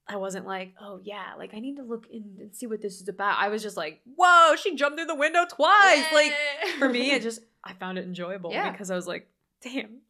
I 0.09 0.15
wasn't 0.17 0.45
like, 0.45 0.73
oh 0.81 0.99
yeah, 1.03 1.33
like 1.37 1.53
I 1.53 1.59
need 1.59 1.77
to 1.77 1.83
look 1.83 2.07
in 2.11 2.37
and 2.39 2.55
see 2.55 2.65
what 2.67 2.81
this 2.81 3.01
is 3.01 3.07
about. 3.09 3.37
I 3.39 3.49
was 3.49 3.61
just 3.61 3.75
like, 3.77 4.01
whoa, 4.15 4.55
she 4.55 4.75
jumped 4.75 4.97
through 4.97 5.07
the 5.07 5.15
window 5.15 5.45
twice. 5.49 6.05
Like 6.13 6.33
for 6.79 6.87
me, 6.89 7.11
it 7.11 7.21
just 7.21 7.41
I 7.63 7.73
found 7.73 7.97
it 7.97 8.05
enjoyable 8.05 8.51
Yeah. 8.51 8.71
because 8.71 8.89
I 8.91 8.95
was 8.95 9.07
like, 9.07 9.27
damn. 9.61 10.01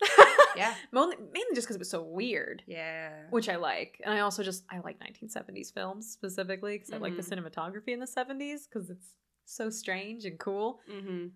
yeah 0.55 0.73
mainly, 0.91 1.15
mainly 1.17 1.55
just 1.55 1.67
because 1.67 1.75
it 1.77 1.79
was 1.79 1.89
so 1.89 2.01
weird 2.03 2.63
yeah 2.67 3.11
which 3.29 3.47
I 3.49 3.55
like. 3.55 4.01
And 4.03 4.13
I 4.13 4.19
also 4.19 4.43
just 4.43 4.63
I 4.69 4.79
like 4.79 4.99
1970s 4.99 5.73
films 5.73 6.07
specifically 6.11 6.77
because 6.77 6.91
I 6.93 6.97
like 6.97 7.15
the 7.15 7.21
cinematography 7.23 7.89
in 7.89 7.99
the 7.99 8.05
70s 8.07 8.67
because 8.69 8.89
it's 8.89 9.07
so 9.45 9.69
strange 9.69 10.25
and 10.25 10.37
cool. 10.37 10.79
mm-hmm. 10.91 11.27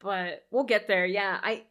But 0.00 0.46
we'll 0.52 0.64
get 0.64 0.86
there. 0.86 1.04
Yeah, 1.06 1.38
I 1.42 1.64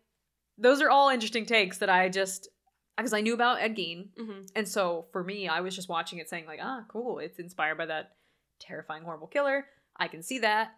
those 0.58 0.82
are 0.82 0.90
all 0.90 1.10
interesting 1.10 1.46
takes 1.46 1.78
that 1.78 1.90
I 1.90 2.10
just 2.10 2.50
because 2.98 3.14
I 3.14 3.22
knew 3.22 3.34
about 3.34 3.62
Ed 3.62 3.76
Gein, 3.76 4.08
Mm-hmm. 4.20 4.42
and 4.56 4.68
so 4.68 5.06
for 5.12 5.24
me, 5.24 5.48
I 5.48 5.62
was 5.62 5.76
just 5.76 5.88
watching 5.90 6.20
it 6.20 6.30
saying 6.30 6.46
like, 6.48 6.60
ah, 6.62 6.84
cool, 6.90 7.20
it's 7.20 7.40
inspired 7.40 7.78
by 7.78 7.86
that 7.88 8.14
terrifying, 8.60 9.04
horrible 9.04 9.28
killer. 9.28 9.66
I 9.96 10.08
can 10.08 10.22
see 10.24 10.40
that 10.40 10.72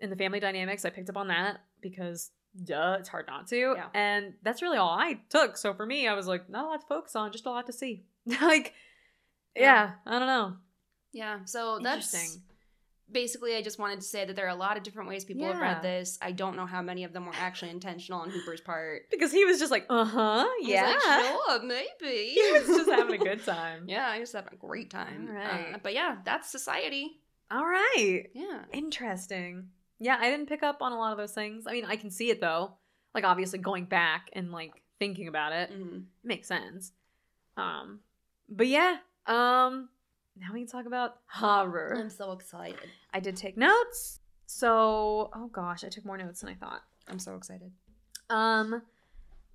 in 0.00 0.10
the 0.10 0.16
family 0.16 0.40
dynamics. 0.40 0.84
I 0.84 0.90
picked 0.90 1.08
up 1.10 1.16
on 1.16 1.28
that 1.28 1.60
because 1.80 2.30
duh, 2.64 2.96
it's 3.00 3.08
hard 3.08 3.26
not 3.26 3.48
to. 3.48 3.74
Yeah. 3.76 3.86
And 3.94 4.34
that's 4.42 4.60
really 4.62 4.76
all 4.78 4.90
I 4.90 5.20
took. 5.30 5.56
So 5.56 5.72
for 5.74 5.86
me, 5.86 6.06
I 6.08 6.14
was 6.14 6.26
like, 6.26 6.48
not 6.50 6.64
a 6.64 6.68
lot 6.68 6.80
to 6.82 6.86
focus 6.86 7.16
on, 7.16 7.32
just 7.32 7.46
a 7.46 7.50
lot 7.50 7.66
to 7.66 7.72
see. 7.72 8.04
like, 8.26 8.74
yeah, 9.56 9.62
Yeah. 9.62 9.90
I 10.06 10.18
don't 10.18 10.28
know. 10.28 10.56
yeah 11.12 11.38
so 11.44 11.78
that's 11.82 12.12
Interesting. 12.14 12.42
Basically 13.10 13.56
i 13.56 13.62
just 13.62 13.78
wanted 13.78 14.00
to 14.00 14.06
say 14.06 14.24
that 14.24 14.36
there 14.36 14.46
are 14.46 14.50
a 14.50 14.54
lot 14.54 14.76
of 14.76 14.82
different 14.82 15.08
ways 15.08 15.24
people 15.24 15.46
have 15.46 15.60
read 15.60 15.82
this 15.82 16.18
i 16.22 16.32
don't 16.32 16.56
know 16.56 16.66
how 16.66 16.80
many 16.80 17.04
of 17.04 17.12
them 17.12 17.26
were 17.26 17.32
actually 17.34 17.70
intentional 17.70 18.20
on 18.20 18.30
hooper's 18.30 18.60
part 18.60 19.02
Because 19.10 19.32
he 19.32 19.44
was 19.44 19.58
just 19.58 19.70
like, 19.70 19.86
uh 19.90 20.04
huh, 20.04 20.20
I 20.46 20.58
was 20.62 20.68
yeah. 20.68 20.84
like, 20.86 21.00
sure 21.00 21.62
maybe 21.64 22.28
he 22.34 22.52
was 22.52 22.66
just 22.66 22.90
having 22.90 23.20
a 23.20 23.24
good 23.24 23.44
time. 23.44 23.84
yeah 23.88 24.08
i 24.08 24.18
was 24.20 24.32
having 24.32 24.52
a 24.52 24.56
great 24.56 24.90
time 24.90 25.26
All 25.28 25.34
right. 25.34 25.72
Uh, 25.74 25.78
but 25.82 25.92
yeah 25.94 26.16
that's 26.24 26.50
society 26.50 27.20
All 27.50 27.64
right. 27.64 28.24
yeah 28.34 28.62
Interesting. 28.72 29.68
Yeah, 29.98 30.16
I 30.20 30.30
didn't 30.30 30.48
pick 30.48 30.62
up 30.64 30.82
on 30.82 30.90
a 30.92 30.98
lot 30.98 31.12
of 31.12 31.18
those 31.18 31.32
things. 31.32 31.64
I 31.68 31.72
mean, 31.72 31.84
I 31.84 31.94
can 31.94 32.10
see 32.10 32.28
it 32.30 32.40
though. 32.40 32.72
Like 33.14 33.22
obviously 33.24 33.60
going 33.60 33.84
back 33.84 34.30
and 34.32 34.50
like 34.50 34.72
thinking 34.98 35.28
about 35.28 35.52
it 35.52 35.70
hmm 35.70 35.98
makes 36.24 36.48
sense. 36.48 36.92
Um 37.56 38.00
but 38.48 38.66
yeah, 38.66 38.96
um 39.26 39.88
now 40.38 40.48
we 40.52 40.60
can 40.60 40.68
talk 40.68 40.86
about 40.86 41.16
horror. 41.26 41.96
i'm 41.98 42.10
so 42.10 42.32
excited 42.32 42.88
I 43.14 43.20
did 43.20 43.36
take 43.36 43.56
notes. 43.58 44.20
So, 44.46 45.30
oh 45.34 45.48
gosh, 45.52 45.82
I 45.84 45.88
took 45.88 46.04
more 46.04 46.16
notes 46.18 46.40
than 46.40 46.50
I 46.50 46.54
thought. 46.54 46.82
i'm 47.08 47.18
so 47.18 47.34
excited 47.36 47.70
Um 48.30 48.82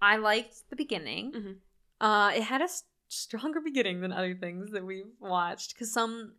I 0.02 0.18
liked 0.18 0.70
the 0.70 0.76
beginning. 0.76 1.32
Mhm. 1.32 1.56
Uh 2.00 2.32
it 2.36 2.44
had 2.44 2.62
a 2.62 2.66
s- 2.66 2.84
stronger 3.10 3.60
beginning 3.62 4.02
than 4.02 4.12
other 4.12 4.36
things 4.36 4.72
that 4.72 4.86
we've 4.86 5.12
watched 5.20 5.76
cuz 5.78 5.92
some 5.92 6.34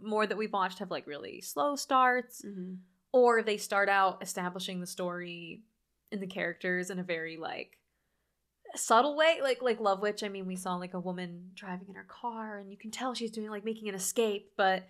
more 0.00 0.26
that 0.26 0.36
we've 0.36 0.52
watched 0.52 0.78
have 0.80 0.90
like 0.90 1.06
really 1.06 1.40
slow 1.40 1.76
starts 1.76 2.42
mm-hmm. 2.44 2.74
or 3.12 3.42
they 3.42 3.56
start 3.56 3.88
out 3.88 4.22
establishing 4.22 4.80
the 4.80 4.86
story 4.86 5.62
and 6.12 6.20
the 6.20 6.26
characters 6.26 6.90
in 6.90 6.98
a 6.98 7.02
very 7.04 7.36
like 7.36 7.78
subtle 8.76 9.16
way 9.16 9.38
like 9.42 9.62
like 9.62 9.80
love 9.80 10.00
witch 10.00 10.22
i 10.22 10.28
mean 10.28 10.46
we 10.46 10.56
saw 10.56 10.74
like 10.76 10.94
a 10.94 11.00
woman 11.00 11.50
driving 11.54 11.88
in 11.88 11.94
her 11.94 12.06
car 12.08 12.58
and 12.58 12.70
you 12.70 12.76
can 12.76 12.90
tell 12.90 13.14
she's 13.14 13.30
doing 13.30 13.48
like 13.50 13.64
making 13.64 13.88
an 13.88 13.94
escape 13.94 14.50
but 14.56 14.86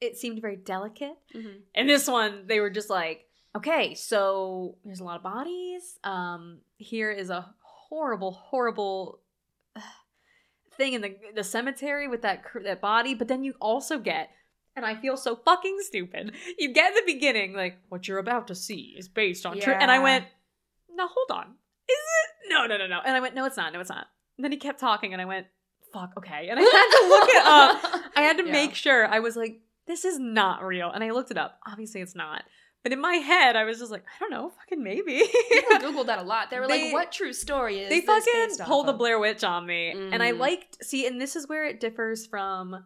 it 0.00 0.16
seemed 0.16 0.40
very 0.40 0.56
delicate 0.56 1.16
Mm-hmm. 1.34 1.58
and 1.74 1.88
this 1.88 2.06
one 2.08 2.46
they 2.46 2.60
were 2.60 2.70
just 2.70 2.90
like 2.90 3.26
okay 3.56 3.94
so 3.94 4.76
there's 4.84 5.00
a 5.00 5.04
lot 5.04 5.16
of 5.16 5.22
bodies 5.22 5.98
um 6.04 6.58
here 6.76 7.10
is 7.10 7.30
a 7.30 7.54
horrible 7.88 8.32
horrible 8.32 9.20
uh, 9.76 9.80
thing 10.76 10.94
in 10.94 11.00
the 11.02 11.16
the 11.34 11.44
cemetery 11.44 12.08
with 12.08 12.22
that 12.22 12.42
that 12.64 12.80
body 12.80 13.14
but 13.14 13.28
then 13.28 13.44
you 13.44 13.54
also 13.60 13.98
get 13.98 14.30
And 14.74 14.86
I 14.86 14.96
feel 14.96 15.18
so 15.18 15.36
fucking 15.36 15.76
stupid. 15.82 16.32
You 16.58 16.72
get 16.72 16.88
in 16.92 16.94
the 17.04 17.12
beginning, 17.12 17.52
like, 17.52 17.76
what 17.90 18.08
you're 18.08 18.16
about 18.26 18.46
to 18.48 18.54
see 18.54 18.94
is 18.96 19.06
based 19.06 19.44
on 19.44 19.60
true. 19.60 19.74
And 19.74 19.90
I 19.90 19.98
went, 19.98 20.24
now 20.96 21.08
hold 21.12 21.30
on. 21.30 21.46
Is 21.94 22.04
it? 22.22 22.30
No, 22.52 22.66
no, 22.66 22.76
no, 22.76 22.86
no. 22.86 23.00
And 23.04 23.16
I 23.16 23.20
went, 23.20 23.34
no, 23.34 23.44
it's 23.44 23.56
not. 23.56 23.72
No, 23.72 23.80
it's 23.80 23.90
not. 23.90 24.06
And 24.38 24.44
then 24.44 24.52
he 24.52 24.58
kept 24.58 24.78
talking, 24.80 25.12
and 25.12 25.20
I 25.20 25.24
went, 25.24 25.46
fuck, 25.92 26.12
okay. 26.18 26.48
And 26.48 26.58
I 26.58 26.62
had 26.62 27.00
to 27.00 27.08
look 27.08 27.28
it 27.28 27.46
up. 27.46 28.12
I 28.16 28.22
had 28.22 28.38
to 28.38 28.44
Yeah. 28.46 28.52
make 28.52 28.74
sure. 28.74 29.06
I 29.06 29.20
was 29.20 29.36
like, 29.36 29.60
this 29.86 30.04
is 30.04 30.18
not 30.18 30.62
real. 30.64 30.90
And 30.90 31.02
I 31.04 31.10
looked 31.10 31.30
it 31.30 31.38
up. 31.38 31.58
Obviously, 31.66 32.00
it's 32.00 32.14
not. 32.14 32.44
But 32.82 32.92
in 32.92 33.00
my 33.00 33.14
head, 33.14 33.54
I 33.56 33.64
was 33.64 33.78
just 33.78 33.92
like, 33.92 34.02
I 34.04 34.18
don't 34.20 34.30
know, 34.30 34.50
fucking 34.58 34.82
maybe. 34.82 35.22
People 35.50 35.76
googled 35.78 36.06
that 36.06 36.18
a 36.18 36.22
lot. 36.22 36.50
They 36.50 36.58
were 36.58 36.66
They- 36.66 36.86
like, 36.86 36.92
"What 36.92 37.12
true 37.12 37.32
story 37.32 37.78
is?" 37.78 37.88
they 37.90 38.00
fucking 38.00 38.56
pulled 38.64 38.88
the? 38.88 38.92
Blair 38.92 39.18
Witch 39.20 39.44
on 39.44 39.66
me. 39.66 39.90
And 39.90 40.20
I 40.22 40.32
Mhm. 40.32 40.38
liked, 40.38 40.84
see, 40.84 41.06
and 41.06 41.20
this 41.20 41.36
is 41.36 41.48
where 41.48 41.64
it 41.64 41.78
differs 41.78 42.26
from 42.26 42.84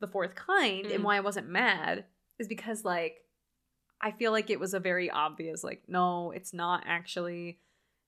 the 0.00 0.06
fourth 0.08 0.34
kind 0.34 0.84
and 0.86 1.00
Mm. 1.00 1.04
why 1.04 1.16
I 1.16 1.20
wasn't 1.20 1.48
mad 1.48 2.04
is 2.38 2.46
because, 2.48 2.84
like, 2.84 3.24
I 4.02 4.10
feel 4.10 4.32
like 4.32 4.50
it 4.50 4.60
was 4.60 4.74
a 4.74 4.80
very 4.80 5.08
obvious, 5.10 5.62
like, 5.64 5.84
no, 5.88 6.32
it's 6.32 6.52
not 6.52 6.82
actually. 6.86 7.58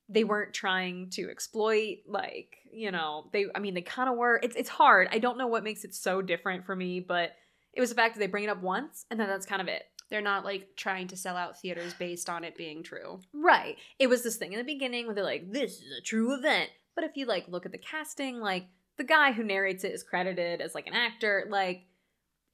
They 0.09 0.25
weren't 0.25 0.53
trying 0.53 1.11
to 1.11 1.31
exploit, 1.31 1.99
like, 2.07 2.57
you 2.71 2.91
know, 2.91 3.31
they, 3.33 3.47
I 3.55 3.59
mean, 3.59 3.75
they 3.75 3.83
kind 3.83 4.09
of 4.09 4.17
were. 4.17 4.39
It's, 4.43 4.57
it's 4.57 4.69
hard. 4.69 5.09
I 5.11 5.19
don't 5.19 5.39
know 5.39 5.47
what 5.47 5.65
makes 5.65 5.85
it 5.85 5.95
so 5.95 6.21
different 6.21 6.67
for 6.67 6.77
me, 6.77 7.01
but 7.01 7.33
it 7.73 7.81
was 7.81 7.91
the 7.91 7.97
fact 7.97 8.15
that 8.15 8.21
they 8.21 8.27
bring 8.27 8.45
it 8.45 8.51
up 8.51 8.63
once 8.63 9.07
and 9.11 9.19
then 9.19 9.29
that's 9.29 9.47
kind 9.47 9.63
of 9.63 9.69
it. 9.69 9.85
They're 10.11 10.21
not 10.21 10.45
like 10.45 10.69
trying 10.77 11.09
to 11.09 11.17
sell 11.17 11.37
out 11.37 11.61
theaters 11.61 11.95
based 11.95 12.29
on 12.29 12.45
it 12.45 12.57
being 12.57 12.83
true. 12.83 13.21
Right. 13.33 13.77
It 13.99 14.09
was 14.09 14.23
this 14.23 14.37
thing 14.37 14.53
in 14.53 14.59
the 14.59 14.65
beginning 14.65 15.07
where 15.07 15.15
they're 15.15 15.25
like, 15.25 15.51
this 15.51 15.73
is 15.73 15.99
a 15.99 16.03
true 16.03 16.35
event. 16.35 16.71
But 16.95 17.05
if 17.05 17.17
you 17.17 17.27
like 17.27 17.49
look 17.49 17.67
at 17.67 17.73
the 17.73 17.79
casting, 17.79 18.41
like 18.41 18.67
the 18.97 19.05
guy 19.05 19.33
who 19.33 19.43
narrates 19.43 19.83
it 19.83 19.93
is 19.93 20.03
credited 20.03 20.61
as 20.61 20.75
like 20.75 20.87
an 20.87 20.93
actor. 20.93 21.47
Like 21.49 21.87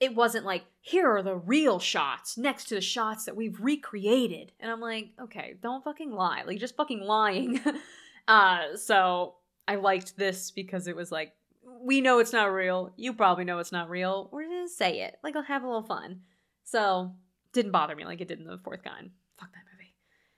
it 0.00 0.14
wasn't 0.14 0.46
like, 0.46 0.64
here 0.80 1.08
are 1.14 1.22
the 1.22 1.36
real 1.36 1.78
shots 1.78 2.38
next 2.38 2.64
to 2.64 2.74
the 2.74 2.80
shots 2.80 3.26
that 3.26 3.36
we've 3.36 3.60
recreated. 3.60 4.52
And 4.58 4.70
I'm 4.70 4.80
like, 4.80 5.10
okay, 5.20 5.56
don't 5.62 5.84
fucking 5.84 6.10
lie. 6.10 6.42
Like 6.46 6.58
just 6.58 6.76
fucking 6.76 7.00
lying. 7.00 7.60
uh 8.28 8.76
so 8.76 9.34
I 9.68 9.76
liked 9.76 10.16
this 10.16 10.50
because 10.50 10.86
it 10.86 10.96
was 10.96 11.12
like, 11.12 11.34
we 11.82 12.00
know 12.00 12.18
it's 12.18 12.32
not 12.32 12.46
real. 12.46 12.92
You 12.96 13.12
probably 13.12 13.44
know 13.44 13.58
it's 13.58 13.72
not 13.72 13.90
real. 13.90 14.30
We're 14.32 14.48
gonna 14.48 14.68
say 14.68 15.02
it. 15.02 15.18
Like 15.22 15.36
I'll 15.36 15.42
have 15.42 15.62
a 15.62 15.66
little 15.66 15.82
fun. 15.82 16.22
So 16.64 17.14
didn't 17.52 17.72
bother 17.72 17.94
me 17.94 18.06
like 18.06 18.22
it 18.22 18.28
did 18.28 18.40
in 18.40 18.46
the 18.46 18.58
fourth 18.64 18.82
kind 18.82 19.10
Fuck 19.38 19.50
that 19.52 19.64
movie. 19.72 19.94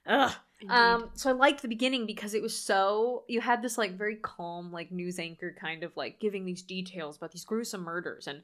Ugh. 0.07 0.33
Um, 0.69 1.11
so 1.15 1.31
I 1.31 1.33
liked 1.33 1.63
the 1.63 1.69
beginning 1.69 2.07
because 2.07 2.35
it 2.35 2.43
was 2.43 2.57
so 2.57 3.25
you 3.29 3.41
had 3.41 3.63
this 3.63 3.79
like 3.79 3.97
very 3.97 4.17
calm 4.17 4.73
like 4.73 4.93
news 4.93 5.19
anchor 5.19 5.55
kind 5.61 5.83
of 5.83 5.97
like 5.97 6.21
giving 6.21 6.45
these 6.45 6.63
details 6.63 7.17
about 7.17 7.33
these 7.33 7.45
gruesome 7.45 7.83
murders 7.83 8.27
and 8.27 8.43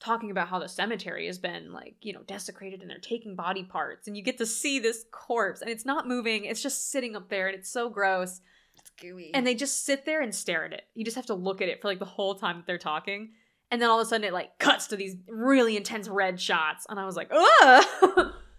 talking 0.00 0.30
about 0.30 0.48
how 0.48 0.58
the 0.58 0.68
cemetery 0.68 1.26
has 1.26 1.38
been 1.38 1.72
like 1.72 1.94
you 2.00 2.12
know 2.12 2.22
desecrated 2.26 2.80
and 2.80 2.90
they're 2.90 2.98
taking 2.98 3.36
body 3.36 3.64
parts 3.64 4.08
and 4.08 4.16
you 4.16 4.22
get 4.22 4.38
to 4.38 4.46
see 4.46 4.78
this 4.78 5.04
corpse 5.12 5.60
and 5.60 5.70
it's 5.70 5.84
not 5.84 6.08
moving 6.08 6.44
it's 6.46 6.62
just 6.62 6.90
sitting 6.90 7.14
up 7.14 7.28
there 7.28 7.48
and 7.48 7.56
it's 7.56 7.70
so 7.70 7.88
gross. 7.88 8.40
It's 8.76 8.90
gooey. 9.00 9.30
and 9.34 9.46
they 9.46 9.54
just 9.54 9.84
sit 9.84 10.06
there 10.06 10.22
and 10.22 10.34
stare 10.34 10.64
at 10.64 10.72
it. 10.72 10.84
You 10.94 11.04
just 11.04 11.16
have 11.16 11.26
to 11.26 11.34
look 11.34 11.60
at 11.60 11.68
it 11.68 11.82
for 11.82 11.88
like 11.88 11.98
the 11.98 12.04
whole 12.06 12.34
time 12.34 12.56
that 12.56 12.66
they're 12.66 12.78
talking 12.78 13.30
and 13.70 13.80
then 13.80 13.88
all 13.88 14.00
of 14.00 14.06
a 14.06 14.08
sudden 14.08 14.24
it 14.24 14.32
like 14.32 14.58
cuts 14.58 14.88
to 14.88 14.96
these 14.96 15.16
really 15.28 15.76
intense 15.76 16.08
red 16.08 16.40
shots 16.40 16.86
and 16.88 16.98
i 16.98 17.06
was 17.06 17.16
like 17.16 17.30
ugh 17.30 18.32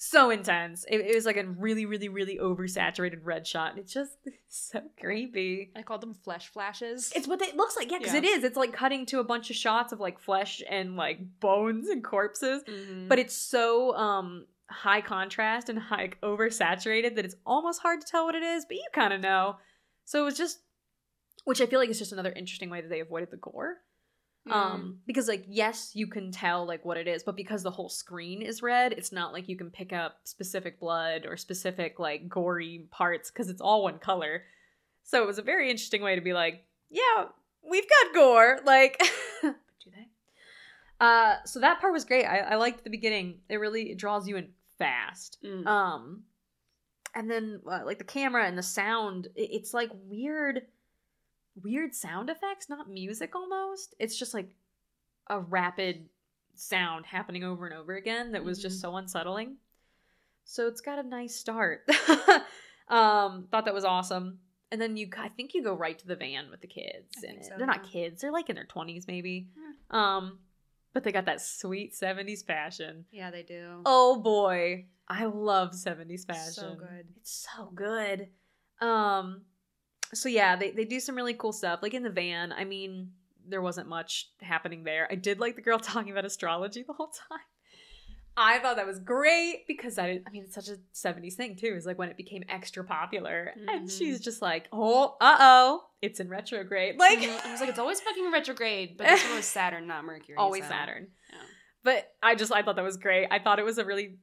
so 0.00 0.30
intense. 0.30 0.84
It, 0.88 1.00
it 1.00 1.14
was 1.14 1.26
like 1.26 1.36
a 1.36 1.44
really 1.44 1.84
really 1.84 2.08
really 2.08 2.38
oversaturated 2.38 3.18
red 3.24 3.46
shot. 3.46 3.72
And 3.72 3.78
it's 3.80 3.92
just 3.92 4.12
so 4.48 4.80
creepy. 4.98 5.70
I 5.76 5.82
called 5.82 6.00
them 6.00 6.14
flesh 6.14 6.48
flashes. 6.52 7.12
it's 7.14 7.26
what 7.28 7.42
it 7.42 7.56
looks 7.56 7.76
like 7.76 7.90
yeah 7.90 7.98
because 7.98 8.14
Yeah. 8.14 8.20
it 8.20 8.24
is. 8.24 8.44
It's 8.44 8.56
like 8.56 8.72
cutting 8.72 9.04
to 9.06 9.18
a 9.20 9.24
bunch 9.24 9.50
of 9.50 9.56
shots 9.56 9.92
of 9.92 10.00
like 10.00 10.18
flesh 10.18 10.62
and 10.70 10.96
like 10.96 11.18
bones 11.40 11.88
and 11.88 12.02
corpses. 12.02 12.62
Mhm. 12.64 13.08
but 13.08 13.18
it's 13.18 13.34
so 13.36 13.94
um 13.96 14.46
high 14.70 15.00
contrast 15.00 15.68
and 15.68 15.78
high 15.78 16.10
oversaturated 16.22 17.16
that 17.16 17.24
it's 17.24 17.36
almost 17.46 17.80
hard 17.80 18.00
to 18.02 18.06
tell 18.06 18.24
what 18.26 18.34
it 18.34 18.42
is 18.42 18.64
but 18.66 18.76
you 18.76 18.86
kind 18.92 19.12
of 19.12 19.20
know. 19.20 19.56
So 20.04 20.20
it 20.22 20.24
was 20.24 20.36
just 20.36 20.60
which 21.44 21.60
i 21.62 21.66
feel 21.66 21.78
like 21.80 21.88
is 21.88 21.98
just 21.98 22.12
another 22.12 22.32
interesting 22.32 22.68
way 22.68 22.80
that 22.82 22.88
they 22.90 23.00
avoided 23.00 23.30
the 23.30 23.36
gore 23.38 23.76
Mm. 24.48 24.52
um 24.52 24.98
because 25.06 25.28
like 25.28 25.44
yes 25.48 25.92
you 25.94 26.06
can 26.06 26.30
tell 26.32 26.66
like 26.66 26.84
what 26.84 26.96
it 26.96 27.06
is 27.06 27.22
but 27.22 27.36
because 27.36 27.62
the 27.62 27.70
whole 27.70 27.88
screen 27.88 28.42
is 28.42 28.62
red 28.62 28.92
it's 28.92 29.12
not 29.12 29.32
like 29.32 29.48
you 29.48 29.56
can 29.56 29.70
pick 29.70 29.92
up 29.92 30.20
specific 30.24 30.80
blood 30.80 31.26
or 31.26 31.36
specific 31.36 31.98
like 31.98 32.28
gory 32.28 32.86
parts 32.90 33.30
because 33.30 33.48
it's 33.48 33.60
all 33.60 33.82
one 33.82 33.98
color. 33.98 34.42
So 35.04 35.22
it 35.22 35.26
was 35.26 35.38
a 35.38 35.42
very 35.42 35.70
interesting 35.70 36.02
way 36.02 36.14
to 36.14 36.20
be 36.20 36.32
like 36.32 36.64
yeah 36.90 37.26
we've 37.68 37.88
got 37.88 38.14
gore 38.14 38.58
like 38.64 38.98
do 39.42 39.54
they? 39.90 40.08
Uh 41.00 41.36
so 41.44 41.60
that 41.60 41.80
part 41.80 41.92
was 41.92 42.04
great. 42.04 42.24
I, 42.24 42.38
I 42.38 42.54
liked 42.56 42.84
the 42.84 42.90
beginning. 42.90 43.38
It 43.48 43.56
really 43.56 43.90
it 43.90 43.98
draws 43.98 44.26
you 44.28 44.36
in 44.36 44.48
fast. 44.78 45.38
Mm. 45.44 45.66
um 45.66 46.22
and 47.14 47.30
then 47.30 47.60
uh, 47.66 47.80
like 47.84 47.98
the 47.98 48.04
camera 48.04 48.44
and 48.46 48.56
the 48.56 48.62
sound 48.62 49.26
it- 49.34 49.50
it's 49.52 49.74
like 49.74 49.90
weird 50.06 50.62
weird 51.62 51.94
sound 51.94 52.30
effects 52.30 52.68
not 52.68 52.88
music 52.90 53.34
almost 53.34 53.94
it's 53.98 54.18
just 54.18 54.34
like 54.34 54.50
a 55.28 55.40
rapid 55.40 56.08
sound 56.54 57.06
happening 57.06 57.44
over 57.44 57.66
and 57.66 57.74
over 57.74 57.94
again 57.96 58.32
that 58.32 58.44
was 58.44 58.60
just 58.60 58.78
Mhm. 58.78 58.80
so 58.80 58.96
unsettling 58.96 59.56
so 60.44 60.66
it's 60.66 60.80
got 60.80 60.98
a 60.98 61.02
nice 61.02 61.34
start 61.36 61.88
um 62.88 63.46
thought 63.50 63.64
that 63.66 63.74
was 63.74 63.84
awesome 63.84 64.38
and 64.72 64.80
then 64.80 64.96
you 64.96 65.08
i 65.18 65.28
think 65.28 65.54
you 65.54 65.62
go 65.62 65.74
right 65.74 65.98
to 65.98 66.06
the 66.06 66.16
van 66.16 66.50
with 66.50 66.60
the 66.60 66.66
kids 66.66 67.22
in 67.22 67.36
it 67.36 67.44
so, 67.44 67.54
they're 67.56 67.66
not 67.66 67.82
kids 67.82 68.20
they're 68.22 68.32
like 68.32 68.48
in 68.48 68.56
their 68.56 68.64
20s 68.66 69.06
maybe 69.06 69.48
um 69.90 70.38
but 70.94 71.04
they 71.04 71.12
got 71.12 71.26
that 71.26 71.40
sweet 71.40 71.94
70s 71.94 72.42
fashion 72.42 73.04
yeah, 73.12 73.30
they 73.30 73.42
do. 73.42 73.82
Oh 73.84 74.20
boy, 74.20 74.86
I 75.06 75.26
love 75.26 75.74
70s 75.74 76.24
fashion. 76.24 76.52
So 76.54 76.74
good. 76.74 77.06
It's 77.16 77.46
so 77.56 77.70
good. 77.74 78.28
Um 78.80 79.42
so 80.14 80.28
yeah, 80.28 80.56
they 80.56 80.70
they 80.70 80.84
do 80.84 81.00
some 81.00 81.14
really 81.16 81.34
cool 81.34 81.52
stuff 81.52 81.80
like 81.82 81.94
in 81.94 82.02
the 82.02 82.10
van. 82.10 82.52
I 82.52 82.64
mean, 82.64 83.12
there 83.46 83.62
wasn't 83.62 83.88
much 83.88 84.30
happening 84.40 84.84
there. 84.84 85.06
I 85.10 85.14
did 85.14 85.40
like 85.40 85.56
the 85.56 85.62
girl 85.62 85.78
talking 85.80 86.10
about 86.12 86.24
astrology 86.24 86.82
the 86.82 86.92
whole 86.94 87.08
time. 87.28 87.40
I 88.40 88.60
thought 88.60 88.76
that 88.76 88.86
was 88.86 89.00
great 89.00 89.66
because 89.66 89.98
I 89.98 90.20
I 90.26 90.30
mean, 90.30 90.44
it's 90.44 90.54
such 90.54 90.68
a 90.68 90.76
70s 90.94 91.34
thing 91.34 91.56
too. 91.56 91.74
Is 91.76 91.86
like 91.86 91.98
when 91.98 92.08
it 92.08 92.16
became 92.16 92.44
extra 92.48 92.84
popular 92.84 93.52
and 93.68 93.88
Mhm. 93.88 93.98
she's 93.98 94.20
just 94.20 94.40
like, 94.40 94.68
"Oh, 94.72 95.16
uh-oh, 95.20 95.82
it's 96.02 96.20
in 96.20 96.28
retrograde." 96.28 96.98
Like 96.98 97.18
Mhm. 97.18 97.44
I 97.46 97.50
was 97.50 97.60
like, 97.60 97.68
it's 97.70 97.80
always 97.80 98.00
fucking 98.00 98.30
retrograde, 98.30 98.96
but 98.96 99.08
this 99.08 99.24
one 99.24 99.34
was 99.36 99.44
Saturn, 99.46 99.86
not 99.88 100.04
Mercury. 100.04 100.36
always 100.36 100.62
so- 100.62 100.68
Saturn. 100.70 101.08
yeah. 101.32 101.38
But 101.82 102.14
I 102.22 102.36
just 102.36 102.52
I 102.52 102.62
thought 102.62 102.76
that 102.76 102.84
was 102.84 102.96
great. 102.96 103.26
I 103.30 103.40
thought 103.40 103.58
it 103.58 103.64
was 103.64 103.78
a 103.78 103.84
really 103.84 104.18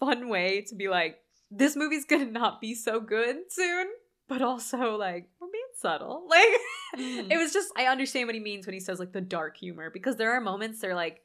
fun 0.00 0.28
way 0.28 0.62
to 0.62 0.74
be 0.74 0.88
like, 0.88 1.20
this 1.50 1.76
movie's 1.76 2.04
gonna 2.06 2.24
not 2.24 2.60
be 2.60 2.74
so 2.74 2.98
good 3.00 3.52
soon, 3.52 3.86
but 4.28 4.42
also 4.42 4.96
like 4.96 5.28
we're 5.40 5.48
being 5.50 5.64
subtle. 5.76 6.26
Like 6.30 6.60
Mhm. 7.00 7.30
it 7.32 7.36
was 7.38 7.52
just 7.52 7.70
I 7.76 7.86
understand 7.86 8.28
what 8.28 8.34
he 8.36 8.40
means 8.40 8.66
when 8.66 8.74
he 8.74 8.80
says 8.80 9.00
like 9.00 9.12
the 9.12 9.20
dark 9.20 9.56
humor 9.56 9.90
because 9.90 10.16
there 10.16 10.32
are 10.32 10.40
moments 10.40 10.80
they're 10.80 10.94
like 10.94 11.22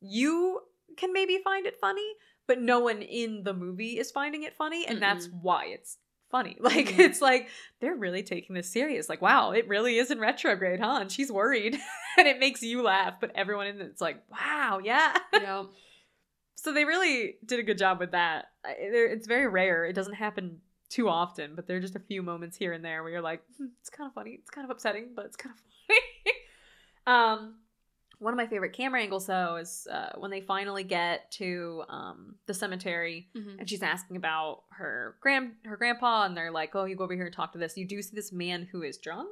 you 0.00 0.60
can 0.96 1.12
maybe 1.12 1.38
find 1.42 1.66
it 1.66 1.78
funny, 1.80 2.06
but 2.46 2.60
no 2.60 2.78
one 2.80 3.02
in 3.02 3.42
the 3.42 3.54
movie 3.54 3.98
is 3.98 4.10
finding 4.10 4.42
it 4.44 4.54
funny, 4.54 4.86
and 4.86 5.00
that's 5.02 5.28
why 5.40 5.66
it's 5.66 5.98
funny. 6.30 6.56
Like 6.60 6.88
Mhm. 6.88 6.98
it's 7.00 7.20
like 7.22 7.48
they're 7.80 7.96
really 7.96 8.22
taking 8.22 8.54
this 8.54 8.68
serious. 8.70 9.08
Like, 9.08 9.22
wow, 9.22 9.50
it 9.52 9.66
really 9.66 9.98
is 9.98 10.10
in 10.10 10.20
retrograde, 10.20 10.80
huh? 10.80 10.98
And 11.00 11.10
she's 11.10 11.32
worried. 11.32 11.74
and 12.18 12.28
it 12.28 12.38
makes 12.38 12.62
you 12.62 12.82
laugh, 12.82 13.14
but 13.20 13.32
everyone 13.34 13.66
in 13.66 13.80
it's 13.80 14.00
like, 14.00 14.22
wow, 14.30 14.80
yeah. 14.82 15.16
Yep. 15.32 15.66
so 16.56 16.72
they 16.72 16.84
really 16.84 17.36
did 17.44 17.58
a 17.60 17.62
good 17.64 17.78
job 17.78 17.98
with 17.98 18.12
that. 18.12 18.46
It's 18.64 19.26
very 19.26 19.46
rare. 19.48 19.84
It 19.86 19.94
doesn't 19.94 20.14
happen 20.14 20.58
too 20.88 21.08
often, 21.08 21.54
but 21.54 21.66
there 21.66 21.76
are 21.76 21.80
just 21.80 21.96
a 21.96 22.00
few 22.00 22.22
moments 22.22 22.56
here 22.56 22.72
and 22.72 22.84
there 22.84 23.02
where 23.02 23.12
you're 23.12 23.20
like, 23.20 23.42
hmm, 23.58 23.66
it's 23.80 23.90
kind 23.90 24.06
of 24.08 24.14
funny. 24.14 24.32
It's 24.40 24.50
kind 24.50 24.64
of 24.64 24.70
upsetting, 24.70 25.08
but 25.14 25.24
it's 25.26 25.36
kind 25.36 25.54
of 25.54 25.60
funny. 25.88 26.36
um, 27.06 27.54
one 28.18 28.32
of 28.32 28.36
my 28.36 28.46
favorite 28.46 28.72
camera 28.72 29.02
angles 29.02 29.26
though 29.26 29.56
is 29.56 29.86
uh, 29.90 30.12
when 30.16 30.30
they 30.30 30.40
finally 30.40 30.84
get 30.84 31.30
to 31.32 31.82
um, 31.88 32.36
the 32.46 32.54
cemetery 32.54 33.28
Mhm. 33.36 33.58
and 33.58 33.68
she's 33.68 33.82
asking 33.82 34.16
about 34.16 34.62
her 34.70 35.16
grand 35.20 35.54
her 35.64 35.76
grandpa 35.76 36.24
and 36.24 36.36
they're 36.36 36.50
like, 36.52 36.74
"Oh, 36.74 36.84
you 36.84 36.96
go 36.96 37.04
over 37.04 37.14
here 37.14 37.26
and 37.26 37.34
talk 37.34 37.52
to 37.52 37.58
this." 37.58 37.76
You 37.76 37.86
do 37.86 38.00
see 38.02 38.14
this 38.14 38.32
man 38.32 38.68
who 38.70 38.82
is 38.82 38.96
drunk. 38.98 39.28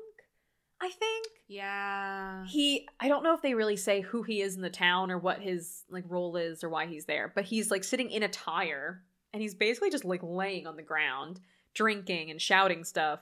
I 0.81 0.91
think 0.91 1.27
Yeah. 1.47 2.45
he 2.47 2.89
I 2.99 3.07
don't 3.09 3.23
know 3.23 3.35
if 3.35 3.41
they 3.41 3.55
really 3.55 3.77
say 3.77 4.01
who 4.01 4.25
he 4.25 4.43
is 4.43 4.57
in 4.57 4.63
the 4.63 4.69
town 4.71 5.11
or 5.13 5.17
what 5.19 5.41
his 5.41 5.85
like 5.89 6.05
role 6.09 6.37
is 6.37 6.65
or 6.65 6.69
why 6.69 6.87
he's 6.87 7.05
there, 7.07 7.31
but 7.35 7.45
he's 7.45 7.71
like 7.71 7.85
sitting 7.85 8.11
in 8.11 8.25
a 8.25 8.29
tire 8.29 9.05
and 9.33 9.43
he's 9.43 9.55
basically 9.55 9.91
just 9.91 10.05
like 10.05 10.21
laying 10.23 10.67
on 10.67 10.77
the 10.77 10.83
ground, 10.83 11.41
drinking 11.75 12.31
and 12.31 12.41
shouting 12.41 12.85
stuff. 12.85 13.21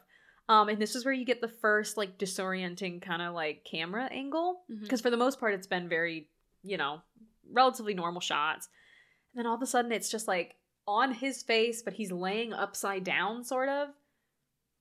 Um, 0.49 0.69
and 0.69 0.83
this 0.83 0.97
is 0.97 1.05
where 1.05 1.15
you 1.15 1.25
get 1.25 1.41
the 1.41 1.49
first 1.49 1.97
like 1.97 2.19
disorienting 2.19 3.01
kind 3.01 3.23
of 3.23 3.35
like 3.35 3.65
camera 3.65 4.07
angle 4.07 4.63
because 4.83 5.01
for 5.01 5.11
the 5.11 5.17
most 5.17 5.39
part 5.39 5.55
it's 5.55 5.69
been 5.69 5.89
very 5.89 6.29
you 6.65 6.77
know 6.77 7.03
relatively 7.53 7.95
normal 7.95 8.21
shots 8.21 8.69
and 9.33 9.39
then 9.39 9.47
all 9.47 9.55
of 9.55 9.63
a 9.63 9.67
sudden 9.67 9.93
it's 9.93 10.11
just 10.11 10.27
like 10.27 10.57
on 10.89 11.15
his 11.15 11.45
face 11.45 11.83
but 11.83 11.93
he's 11.93 12.11
laying 12.11 12.53
upside 12.53 13.05
down 13.05 13.45
sort 13.45 13.69
of 13.69 13.91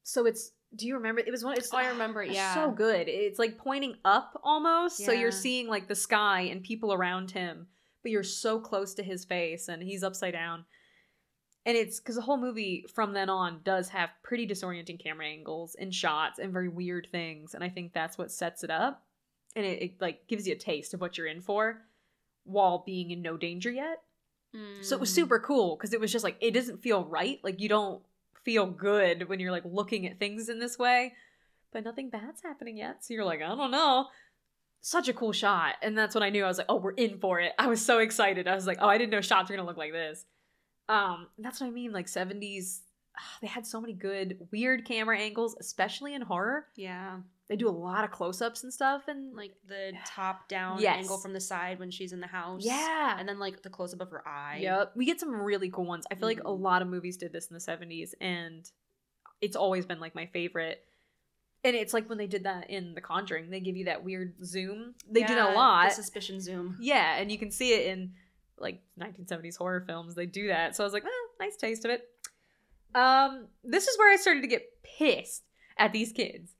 so 0.02 0.26
it's 0.26 0.54
do 0.76 0.88
you 0.88 0.96
remember 0.96 1.22
it 1.22 1.30
was 1.30 1.44
one 1.44 1.56
it's 1.56 1.72
Oh, 1.72 1.78
I 1.78 1.90
remember 1.90 2.24
it, 2.24 2.30
it's 2.30 2.36
yeah. 2.36 2.56
so 2.56 2.72
good 2.72 3.08
it's 3.08 3.38
like 3.38 3.60
pointing 3.60 3.94
up 4.04 4.42
almost 4.44 5.00
yeah. 5.00 5.06
so 5.06 5.12
you're 5.12 5.32
seeing 5.32 5.68
like 5.68 5.88
the 5.88 5.94
sky 5.94 6.42
and 6.42 6.64
people 6.64 6.92
around 6.92 7.30
him 7.30 7.68
but 8.02 8.12
you're 8.12 8.24
so 8.24 8.60
close 8.60 8.94
to 8.96 9.04
his 9.04 9.26
face 9.26 9.68
and 9.68 9.84
he's 9.84 10.04
upside 10.04 10.34
down. 10.34 10.66
And 11.70 11.78
it's 11.78 12.00
because 12.00 12.16
the 12.16 12.22
whole 12.24 12.38
movie 12.40 12.84
from 12.96 13.14
then 13.14 13.30
on 13.30 13.60
does 13.64 13.90
have 13.90 14.10
pretty 14.24 14.48
disorienting 14.48 15.00
camera 15.00 15.28
angles 15.28 15.76
and 15.80 15.94
shots 15.94 16.40
and 16.40 16.52
very 16.52 16.68
weird 16.68 17.08
things. 17.12 17.54
And 17.54 17.64
I 17.64 17.70
think 17.70 17.94
that's 17.94 18.18
what 18.18 18.32
sets 18.32 18.64
it 18.64 18.72
up. 18.72 19.04
And 19.56 19.64
it, 19.66 19.82
it 19.84 20.02
like 20.02 20.26
gives 20.28 20.48
you 20.48 20.54
a 20.54 20.58
taste 20.58 20.96
of 20.96 21.02
what 21.02 21.16
you're 21.16 21.28
in 21.28 21.42
for 21.42 21.82
while 22.44 22.82
being 22.84 23.12
in 23.12 23.22
no 23.22 23.38
danger 23.38 23.70
yet. 23.70 24.02
So 24.82 24.96
it 24.96 25.00
was 25.00 25.12
Mm. 25.12 25.16
super 25.16 25.38
cool 25.40 25.76
because 25.76 25.94
it 25.94 26.00
was 26.00 26.12
just 26.12 26.24
like 26.24 26.38
it 26.42 26.56
doesn't 26.56 26.82
feel 26.82 27.06
right. 27.06 27.40
Like 27.44 27.60
you 27.60 27.70
don't 27.70 28.02
feel 28.44 28.66
good 28.66 29.30
when 29.30 29.40
you're 29.40 29.52
like 29.52 29.66
looking 29.66 30.08
at 30.08 30.18
things 30.18 30.50
in 30.50 30.58
this 30.60 30.80
way, 30.80 31.14
but 31.72 31.84
nothing 31.84 32.10
bad's 32.10 32.42
happening 32.42 32.78
yet. 32.78 33.06
So 33.06 33.14
you're 33.14 33.26
like, 33.26 33.44
I 33.44 33.50
don't 33.50 33.70
know. 33.70 34.08
Such 34.82 35.08
a 35.08 35.14
cool 35.14 35.34
shot, 35.34 35.76
and 35.84 35.96
that's 35.96 36.16
when 36.16 36.24
I 36.24 36.30
knew 36.32 36.46
I 36.46 36.48
was 36.48 36.58
like, 36.58 36.68
oh, 36.70 36.78
we're 36.78 36.94
in 36.94 37.20
for 37.20 37.40
it. 37.42 37.52
I 37.60 37.68
was 37.68 37.86
so 37.86 38.00
excited. 38.00 38.48
I 38.48 38.56
was 38.56 38.66
like, 38.66 38.78
oh, 38.82 38.88
I 38.88 38.98
didn't 38.98 39.12
know 39.12 39.22
shots 39.22 39.50
were 39.52 39.56
gonna 39.58 39.68
look 39.68 39.78
like 39.78 39.92
this. 39.92 40.26
Um, 40.90 41.28
that's 41.38 41.62
what 41.62 41.68
I 41.68 41.70
mean. 41.70 41.92
Like 41.94 42.08
70s, 42.08 42.82
they 43.42 43.48
had 43.48 43.66
so 43.66 43.80
many 43.80 43.94
good 43.94 44.48
weird 44.52 44.86
camera 44.86 45.18
angles, 45.18 45.56
especially 45.60 46.14
in 46.16 46.22
horror. 46.22 46.66
Yeah. 46.76 47.20
They 47.48 47.56
do 47.56 47.68
a 47.68 47.72
lot 47.72 48.04
of 48.04 48.12
close-ups 48.12 48.64
and 48.64 48.72
stuff, 48.74 49.08
and 49.08 49.36
Like 49.36 49.56
the 49.68 49.94
top 50.06 50.48
down 50.50 50.80
Yes. 50.82 50.98
angle 50.98 51.18
from 51.18 51.34
the 51.34 51.40
side 51.42 51.80
when 51.80 51.90
she's 51.92 52.12
in 52.14 52.20
the 52.20 52.28
house. 52.28 52.64
yeah, 52.64 53.16
And 53.18 53.28
then 53.28 53.40
like 53.40 53.64
the 53.64 53.70
close 53.70 53.94
up 53.94 54.02
of 54.02 54.12
her 54.12 54.28
eye. 54.28 54.60
Yep. 54.62 54.94
We 54.96 55.06
get 55.06 55.20
some 55.20 55.34
really 55.34 55.70
cool 55.70 55.86
ones. 55.86 56.06
I 56.12 56.16
feel 56.16 56.28
like 56.28 56.40
a 56.40 56.44
Mhm. 56.44 56.60
lot 56.60 56.82
of 56.82 56.88
movies 56.88 57.18
did 57.18 57.32
this 57.34 57.48
in 57.48 57.54
the 57.56 57.60
70s 57.60 58.14
and 58.22 58.70
it's 59.42 59.56
always 59.56 59.86
been 59.86 60.00
like 60.00 60.14
my 60.16 60.26
favorite. 60.28 60.86
And 61.64 61.76
it's 61.76 61.94
like 61.94 62.08
when 62.08 62.18
they 62.18 62.28
did 62.28 62.44
that 62.44 62.70
in 62.70 62.94
The 62.94 63.02
Conjuring, 63.02 63.50
they 63.50 63.60
give 63.60 63.76
you 63.76 63.86
that 63.86 64.04
weird 64.04 64.36
zoom. 64.46 64.96
They 65.10 65.22
did 65.22 65.32
Yeah, 65.38 65.54
a 65.54 65.56
lot. 65.56 65.90
The 65.90 65.96
suspicion 65.96 66.40
zoom. 66.40 66.78
yeah, 66.80 67.18
and 67.18 67.32
you 67.32 67.38
can 67.38 67.52
see 67.52 67.74
it 67.74 67.88
in 67.88 68.14
like 68.62 68.82
1970s 69.00 69.58
horror 69.58 69.82
films. 69.82 70.16
They 70.16 70.26
do 70.26 70.48
that. 70.48 70.76
So 70.76 70.84
I 70.84 70.86
was 70.86 70.94
like, 70.94 71.04
oh, 71.06 71.28
nice 71.40 71.56
taste 71.56 71.86
of 71.86 71.92
it. 71.92 72.08
Um, 72.96 73.48
this 73.64 73.88
is 73.88 73.98
where 73.98 74.12
I 74.12 74.18
started 74.18 74.42
to 74.42 74.48
get 74.48 74.64
pissed 74.84 75.44
at 75.78 75.94
these 75.94 76.12
kids. 76.12 76.54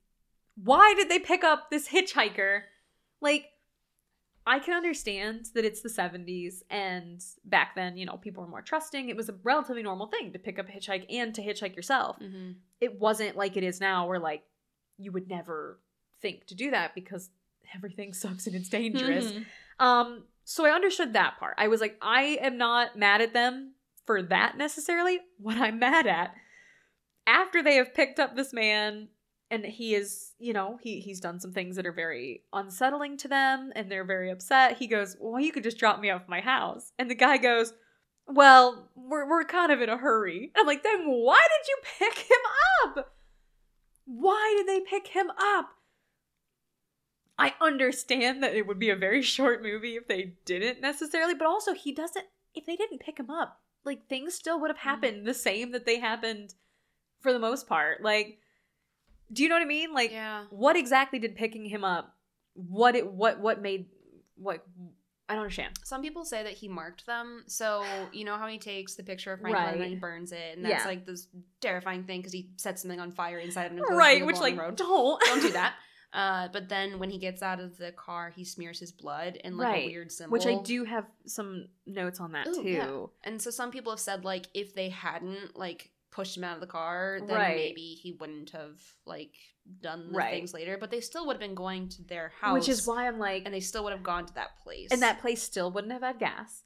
Why 0.62 0.94
did 0.96 1.08
they 1.08 1.18
pick 1.18 1.44
up 1.44 1.70
this 1.70 1.88
hitchhiker? 1.88 2.62
Like, 3.20 3.46
I 4.46 4.58
can 4.58 4.74
understand 4.74 5.46
that 5.54 5.64
it's 5.64 5.82
the 5.82 5.88
70s, 5.88 6.62
and 6.70 7.22
back 7.44 7.74
then, 7.74 7.96
you 7.96 8.06
know, 8.06 8.16
people 8.16 8.42
were 8.42 8.48
more 8.48 8.62
trusting. 8.62 9.08
It 9.08 9.16
was 9.16 9.28
a 9.28 9.34
relatively 9.44 9.82
normal 9.82 10.06
thing 10.06 10.32
to 10.32 10.38
pick 10.38 10.58
up 10.58 10.68
a 10.68 10.72
hitchhike 10.72 11.06
and 11.10 11.34
to 11.34 11.42
hitchhike 11.42 11.76
yourself. 11.76 12.18
Mm-hmm. 12.18 12.52
It 12.80 12.98
wasn't 12.98 13.36
like 13.36 13.56
it 13.56 13.62
is 13.62 13.80
now, 13.80 14.08
where 14.08 14.18
like 14.18 14.42
you 14.98 15.12
would 15.12 15.28
never 15.28 15.78
think 16.20 16.46
to 16.46 16.54
do 16.54 16.70
that 16.70 16.94
because 16.94 17.30
everything 17.74 18.12
sucks 18.14 18.46
and 18.46 18.56
it's 18.56 18.68
dangerous. 18.68 19.26
Mm-hmm. 19.26 19.86
Um, 19.86 20.24
so 20.50 20.66
I 20.66 20.70
understood 20.70 21.12
that 21.12 21.38
part. 21.38 21.54
I 21.58 21.68
was 21.68 21.80
like, 21.80 21.96
I 22.02 22.36
am 22.42 22.58
not 22.58 22.98
mad 22.98 23.20
at 23.20 23.32
them 23.32 23.74
for 24.04 24.20
that 24.20 24.58
necessarily. 24.58 25.20
What 25.38 25.56
I'm 25.56 25.78
mad 25.78 26.08
at, 26.08 26.34
after 27.24 27.62
they 27.62 27.76
have 27.76 27.94
picked 27.94 28.18
up 28.18 28.34
this 28.34 28.52
man 28.52 29.10
and 29.48 29.64
he 29.64 29.94
is, 29.94 30.32
you 30.40 30.52
know, 30.52 30.76
he 30.82 30.98
he's 30.98 31.20
done 31.20 31.38
some 31.38 31.52
things 31.52 31.76
that 31.76 31.86
are 31.86 31.92
very 31.92 32.42
unsettling 32.52 33.16
to 33.18 33.28
them 33.28 33.70
and 33.76 33.88
they're 33.88 34.04
very 34.04 34.28
upset. 34.28 34.76
He 34.76 34.88
goes, 34.88 35.16
Well, 35.20 35.40
you 35.40 35.52
could 35.52 35.62
just 35.62 35.78
drop 35.78 36.00
me 36.00 36.10
off 36.10 36.22
my 36.26 36.40
house. 36.40 36.90
And 36.98 37.08
the 37.08 37.14
guy 37.14 37.36
goes, 37.36 37.72
Well, 38.26 38.90
we're 38.96 39.30
we're 39.30 39.44
kind 39.44 39.70
of 39.70 39.80
in 39.80 39.88
a 39.88 39.98
hurry. 39.98 40.50
I'm 40.56 40.66
like, 40.66 40.82
then 40.82 41.04
why 41.06 41.40
did 41.48 41.68
you 41.68 41.76
pick 41.96 42.18
him 42.28 42.96
up? 42.98 43.12
Why 44.04 44.54
did 44.58 44.66
they 44.66 44.80
pick 44.80 45.06
him 45.06 45.30
up? 45.30 45.70
I 47.40 47.54
understand 47.60 48.42
that 48.42 48.54
it 48.54 48.66
would 48.66 48.78
be 48.78 48.90
a 48.90 48.96
very 48.96 49.22
short 49.36 49.62
movie 49.62 49.96
if 49.96 50.08
they 50.08 50.34
didn't 50.44 50.80
necessarily, 50.80 51.34
but 51.34 51.46
also 51.46 51.74
he 51.74 51.92
doesn't 51.92 52.26
if 52.54 52.66
they 52.66 52.76
didn't 52.76 53.00
pick 53.00 53.18
him 53.18 53.30
up, 53.30 53.60
like 53.84 54.08
things 54.08 54.34
still 54.34 54.60
would 54.60 54.70
have 54.70 54.78
mm-hmm. 54.78 54.88
happened 54.88 55.26
the 55.26 55.34
same 55.34 55.72
that 55.72 55.86
they 55.86 55.98
happened 55.98 56.54
for 57.20 57.32
the 57.32 57.38
most 57.38 57.66
part. 57.66 58.02
Like 58.02 58.38
do 59.32 59.42
you 59.42 59.48
know 59.48 59.54
what 59.54 59.62
I 59.62 59.66
mean? 59.66 59.92
Like 59.94 60.10
yeah. 60.10 60.44
what 60.50 60.76
exactly 60.76 61.18
did 61.18 61.36
picking 61.36 61.64
him 61.64 61.84
up 61.84 62.16
what 62.54 62.96
it 62.96 63.10
what 63.10 63.40
what 63.40 63.62
made 63.62 63.86
what 64.36 64.64
I 65.28 65.34
don't 65.34 65.42
understand. 65.42 65.74
Some 65.84 66.02
people 66.02 66.24
say 66.24 66.42
that 66.42 66.54
he 66.54 66.66
marked 66.66 67.06
them. 67.06 67.44
So 67.46 67.84
you 68.12 68.24
know 68.24 68.36
how 68.36 68.48
he 68.48 68.58
takes 68.58 68.96
the 68.96 69.04
picture 69.04 69.32
of 69.32 69.40
Franklin 69.40 69.74
and 69.74 69.80
then 69.80 69.88
he 69.88 69.94
burns 69.94 70.32
it, 70.32 70.56
and 70.56 70.64
that's 70.64 70.82
Yeah. 70.82 70.88
like 70.88 71.06
this 71.06 71.28
terrifying 71.60 72.02
thing 72.04 72.20
because 72.20 72.32
he 72.32 72.50
sets 72.56 72.82
something 72.82 72.98
on 72.98 73.12
fire 73.12 73.38
inside 73.38 73.66
of 73.66 73.72
an 73.72 73.78
Right, 73.90 74.26
which 74.26 74.40
like 74.40 74.58
road. 74.58 74.76
don't 74.76 75.20
Don't 75.22 75.42
do 75.42 75.52
that. 75.52 75.74
Uh, 76.12 76.48
but 76.52 76.68
then 76.68 76.98
when 76.98 77.08
he 77.10 77.18
gets 77.18 77.40
out 77.42 77.60
of 77.60 77.76
the 77.78 77.92
car, 77.92 78.30
he 78.34 78.44
smears 78.44 78.80
his 78.80 78.90
blood 78.90 79.36
in 79.44 79.56
like 79.56 79.68
Right. 79.68 79.84
a 79.84 79.86
weird 79.86 80.10
symbol. 80.10 80.32
Which 80.32 80.46
I 80.46 80.60
do 80.62 80.84
have 80.84 81.06
some 81.26 81.68
notes 81.86 82.18
on 82.20 82.32
that 82.32 82.48
Ooh, 82.48 82.62
too. 82.62 82.68
yeah. 82.68 83.06
And 83.22 83.40
so 83.40 83.50
some 83.50 83.70
people 83.70 83.92
have 83.92 84.00
said 84.00 84.24
like 84.24 84.46
if 84.52 84.74
they 84.74 84.88
hadn't 84.88 85.56
like 85.56 85.90
pushed 86.10 86.36
him 86.36 86.42
out 86.42 86.54
of 86.56 86.60
the 86.60 86.66
car, 86.66 87.20
then 87.20 87.36
Right. 87.36 87.54
maybe 87.54 87.94
he 87.94 88.12
wouldn't 88.12 88.50
have 88.50 88.80
like 89.06 89.34
done 89.80 90.08
the 90.10 90.18
Right. 90.18 90.32
things 90.32 90.52
later. 90.52 90.76
But 90.76 90.90
they 90.90 91.00
still 91.00 91.26
would 91.26 91.34
have 91.34 91.40
been 91.40 91.54
going 91.54 91.88
to 91.90 92.02
their 92.02 92.30
house, 92.40 92.54
Which 92.54 92.68
is 92.68 92.84
why 92.86 93.06
I'm 93.06 93.20
like 93.20 93.44
and 93.44 93.54
they 93.54 93.60
still 93.60 93.84
would 93.84 93.92
have 93.92 94.02
gone 94.02 94.26
to 94.26 94.34
that 94.34 94.58
place. 94.64 94.88
and 94.90 95.02
that 95.02 95.20
place 95.20 95.40
still 95.42 95.70
wouldn't 95.70 95.92
have 95.92 96.02
had 96.02 96.18
gas. 96.18 96.64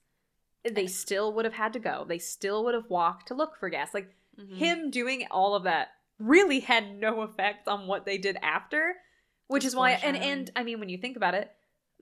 They 0.64 0.86
still 0.86 1.34
would 1.34 1.44
have 1.44 1.52
had 1.52 1.74
to 1.74 1.78
go. 1.78 2.06
They 2.08 2.18
still 2.18 2.64
would 2.64 2.72
have 2.72 2.88
walked 2.88 3.28
to 3.28 3.34
look 3.34 3.56
for 3.58 3.68
gas. 3.68 3.92
Like 3.92 4.16
Mhm. 4.38 4.56
him 4.56 4.90
doing 4.90 5.26
all 5.30 5.54
of 5.54 5.64
that 5.64 5.88
really 6.18 6.60
had 6.60 6.94
no 6.96 7.20
effect 7.20 7.68
on 7.68 7.86
what 7.86 8.06
they 8.06 8.16
did 8.16 8.38
after 8.40 8.94
which 9.48 9.64
is 9.64 9.74
why 9.76 9.90
and 9.92 10.16
and 10.16 10.50
i 10.56 10.62
mean 10.62 10.80
when 10.80 10.88
you 10.88 10.98
think 10.98 11.16
about 11.16 11.34
it 11.34 11.50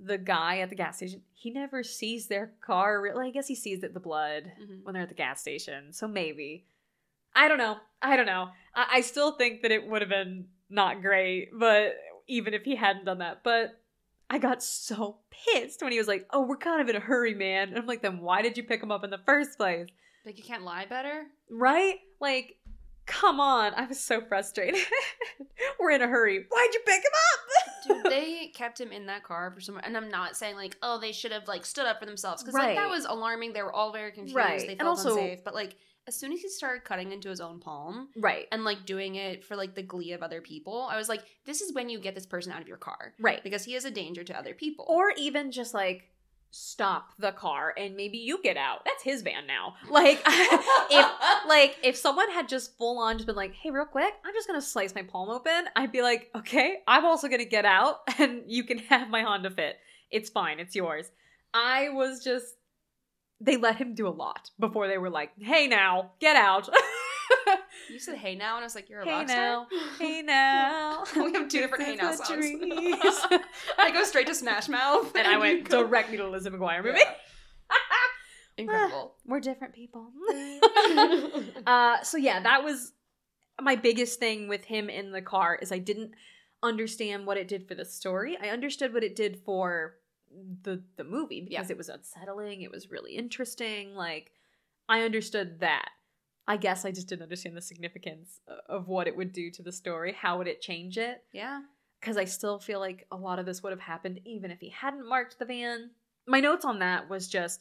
the 0.03 0.19
guy 0.19 0.59
at 0.59 0.71
the 0.71 0.77
gas 0.77 0.97
station 0.97 1.23
he 1.33 1.51
never 1.51 1.83
sees 1.83 2.27
their 2.27 2.53
car 2.65 3.01
really 3.01 3.29
i 3.29 3.31
guess 3.31 3.47
he 3.47 3.55
sees 3.55 3.83
it 3.83 3.95
the 3.95 4.01
blood 4.01 4.51
Mhm. 4.61 4.83
when 4.85 4.95
they're 4.95 5.03
at 5.03 5.09
the 5.09 5.15
gas 5.15 5.41
station 5.41 5.93
so 5.93 6.09
maybe 6.09 6.65
i 7.35 7.49
don't 7.49 7.59
know 7.59 7.77
i 8.01 8.17
don't 8.17 8.27
know 8.27 8.49
i, 8.75 8.87
I 8.95 9.01
still 9.03 9.33
think 9.33 9.63
that 9.63 9.71
it 9.71 9.87
would 9.87 10.03
have 10.03 10.09
been 10.11 10.47
not 10.71 11.03
great 11.03 11.51
but 11.53 11.95
even 12.27 12.55
if 12.55 12.63
he 12.65 12.75
hadn't 12.77 13.05
done 13.05 13.19
that 13.19 13.43
but 13.45 13.81
i 14.31 14.39
got 14.39 14.63
so 14.63 15.19
pissed 15.31 15.83
when 15.83 15.93
he 15.93 15.99
was 15.99 16.09
like 16.09 16.27
oh 16.31 16.43
we're 16.47 16.57
kind 16.57 16.81
of 16.81 16.89
in 16.89 16.97
a 16.97 17.01
hurry 17.01 17.35
man 17.35 17.69
and 17.69 17.79
i'm 17.79 17.87
like 17.87 18.03
then 18.03 18.19
why 18.19 18.41
did 18.43 18.57
you 18.57 18.63
pick 18.63 18.83
him 18.83 18.91
up 18.91 19.05
in 19.05 19.11
the 19.11 19.21
first 19.27 19.57
place 19.59 19.89
like 20.25 20.39
you 20.39 20.45
can't 20.45 20.63
lie 20.63 20.87
better. 20.87 21.25
Right? 21.51 21.97
Like, 22.21 22.55
come 23.07 23.41
on. 23.41 23.73
I 23.75 23.87
was 23.87 24.01
so 24.01 24.21
frustrated. 24.21 24.81
We're 25.81 25.91
in 25.91 26.03
a 26.03 26.09
hurry. 26.09 26.45
Why'd 26.49 26.71
you 26.75 26.81
pick 26.87 27.03
him 27.03 27.13
up? 27.33 28.03
Dude, 28.05 28.13
they 28.13 28.47
kept 28.55 28.81
him 28.81 28.93
in 28.93 29.07
that 29.07 29.25
car 29.25 29.51
for 29.51 29.61
some 29.61 29.81
and 29.83 29.97
I'm 29.97 30.09
not 30.09 30.37
saying 30.37 30.57
like, 30.57 30.77
oh, 30.83 30.99
they 31.01 31.13
should 31.13 31.33
have 31.33 31.49
like 31.49 31.67
stood 31.67 31.87
up 31.87 31.99
for 32.01 32.07
themselves. 32.07 32.43
Because 32.43 32.55
like 32.55 32.77
that 32.77 32.89
was 32.89 33.05
alarming. 33.05 33.53
They 33.53 33.63
were 33.63 33.73
all 33.73 33.93
very 33.93 34.13
confused. 34.13 34.37
Right. 34.37 34.61
They 34.61 34.69
And 34.69 34.81
felt 34.81 34.99
also- 34.99 35.11
unsafe. 35.17 35.45
But 35.45 35.55
like 35.55 35.77
as 36.09 36.17
soon 36.17 36.33
as 36.33 36.41
he 36.41 36.49
started 36.49 36.85
cutting 36.85 37.13
into 37.13 37.29
his 37.29 37.41
own 37.41 37.61
palm 37.61 38.09
right. 38.17 38.49
and 38.51 38.65
like 38.65 38.85
doing 38.85 39.15
it 39.15 39.45
for 39.45 39.55
like 39.55 39.75
the 39.77 39.83
glee 39.83 40.13
of 40.13 40.23
other 40.23 40.41
people, 40.41 40.89
I 40.91 40.97
was 40.97 41.09
like, 41.09 41.23
this 41.47 41.61
is 41.61 41.73
when 41.75 41.89
you 41.89 42.01
get 42.01 42.15
this 42.17 42.27
person 42.27 42.53
out 42.53 42.61
of 42.61 42.67
your 42.67 42.77
car. 42.77 43.15
Right. 43.21 43.43
Because 43.45 43.65
he 43.65 43.77
is 43.77 43.85
a 43.85 43.91
danger 43.91 44.25
to 44.25 44.37
other 44.37 44.53
people. 44.53 44.85
Or 44.89 45.13
even 45.17 45.53
just 45.53 45.75
like 45.75 46.09
stop 46.53 47.15
the 47.19 47.33
car 47.33 47.73
and 47.77 47.97
maybe 47.97 48.19
you 48.19 48.41
get 48.43 48.59
out. 48.59 48.85
That's 48.85 49.03
his 49.03 49.23
van 49.23 49.47
now. 49.47 49.75
Like 49.91 50.23
if 50.27 51.07
like 51.49 51.77
if 51.83 51.97
someone 51.97 52.31
had 52.31 52.49
just 52.49 52.77
full 52.79 52.99
on 52.99 53.17
just 53.17 53.27
been 53.27 53.37
like, 53.37 53.53
"Hey, 53.55 53.71
real 53.71 53.85
quick, 53.85 54.13
I'm 54.25 54.35
just 54.35 54.47
going 54.47 54.61
to 54.61 54.67
slice 54.67 54.95
my 54.95 55.03
palm 55.03 55.29
open." 55.29 55.65
I'd 55.75 55.93
be 55.93 56.03
like, 56.03 56.31
"Okay, 56.35 56.79
I'm 56.87 57.05
also 57.05 57.29
going 57.29 57.41
to 57.41 57.49
get 57.49 57.65
out 57.65 58.01
and 58.19 58.43
you 58.47 58.65
can 58.65 58.79
have 58.79 59.09
my 59.09 59.23
Honda 59.23 59.51
Fit. 59.51 59.77
It's 60.11 60.31
fine. 60.31 60.61
It's 60.61 60.77
yours." 60.77 61.11
I 61.55 61.91
was 61.91 62.23
just 62.23 62.55
they 63.41 63.57
let 63.57 63.77
him 63.77 63.95
do 63.95 64.07
a 64.07 64.11
lot 64.11 64.51
before 64.59 64.89
they 64.89 64.99
were 64.99 65.11
like, 65.11 65.31
"Hey 65.39 65.67
now, 65.67 66.13
get 66.21 66.37
out." 66.37 66.69
You 67.91 67.99
said 67.99 68.17
hey 68.17 68.35
now 68.35 68.57
and 68.57 68.63
I 68.63 68.67
was 68.67 68.75
like, 68.75 68.89
you're 68.89 69.01
a 69.01 69.05
Hey 69.05 69.11
rock 69.13 69.29
now. 69.29 69.67
star? 69.69 69.81
hey 69.99 70.23
now. 70.27 71.05
We 71.17 71.33
have 71.33 71.49
two 71.49 71.61
different 71.61 71.85
Hey 71.85 71.97
Now 71.97 72.13
songs. 72.15 72.45
I 73.79 73.91
go 73.93 74.05
straight 74.05 74.27
to 74.29 74.35
Smash 74.35 74.69
Mouth. 74.69 75.15
and 75.17 75.27
I 75.27 75.39
went 75.39 75.69
directly 75.69 76.17
to 76.19 76.29
Lizzie 76.29 76.51
McGuire 76.51 76.85
movie. 76.85 76.99
Yeah. 76.99 77.13
Incredible. 78.59 79.15
We're 79.27 79.41
different 79.41 79.75
people. 79.75 80.09
uh, 81.67 82.03
so 82.03 82.17
yeah, 82.19 82.41
that 82.41 82.63
was 82.63 82.93
my 83.61 83.77
biggest 83.77 84.19
thing 84.19 84.49
with 84.49 84.65
him 84.65 84.91
in 84.91 85.13
the 85.13 85.23
car 85.23 85.59
is 85.61 85.73
I 85.73 85.79
didn't 85.79 86.13
understand 86.63 87.27
what 87.27 87.37
it 87.39 87.49
did 87.49 87.67
for 87.67 87.75
the 87.75 87.85
story. 87.85 88.37
I 88.41 88.49
understood 88.49 88.93
what 88.93 89.05
it 89.05 89.17
did 89.17 89.41
for 89.45 89.95
the 90.63 90.83
the 90.97 91.05
movie 91.05 91.45
because 91.49 91.71
it 91.71 91.77
was 91.79 91.89
unsettling. 91.89 92.63
It 92.63 92.71
was 92.71 92.91
really 92.91 93.17
interesting. 93.17 93.95
Like 93.95 94.31
I 94.89 95.03
understood 95.03 95.61
that. 95.61 95.89
I 96.47 96.57
guess 96.57 96.85
I 96.85 96.91
just 96.91 97.09
didn't 97.09 97.23
understand 97.23 97.57
the 97.57 97.63
significance 97.63 98.41
of 98.69 98.89
what 98.89 99.07
it 99.07 99.17
would 99.17 99.33
do 99.33 99.51
to 99.53 99.63
the 99.63 99.73
story. 99.73 100.13
How 100.13 100.39
would 100.39 100.49
it 100.49 100.61
change 100.61 100.99
it? 100.99 101.23
yeah. 101.33 101.61
because 102.01 102.17
I 102.17 102.25
still 102.25 102.59
feel 102.59 102.81
like 102.81 103.07
a 103.13 103.17
lot 103.17 103.39
of 103.39 103.47
this 103.47 103.63
would 103.63 103.71
have 103.71 103.81
happened 103.81 104.21
even 104.25 104.51
if 104.51 104.59
he 104.59 104.71
hadn't 104.71 105.09
marked 105.09 105.39
the 105.39 105.45
van. 105.45 105.91
My 106.27 106.41
notes 106.41 106.65
on 106.65 106.81
that 106.81 107.09
was 107.09 107.29
just, 107.29 107.61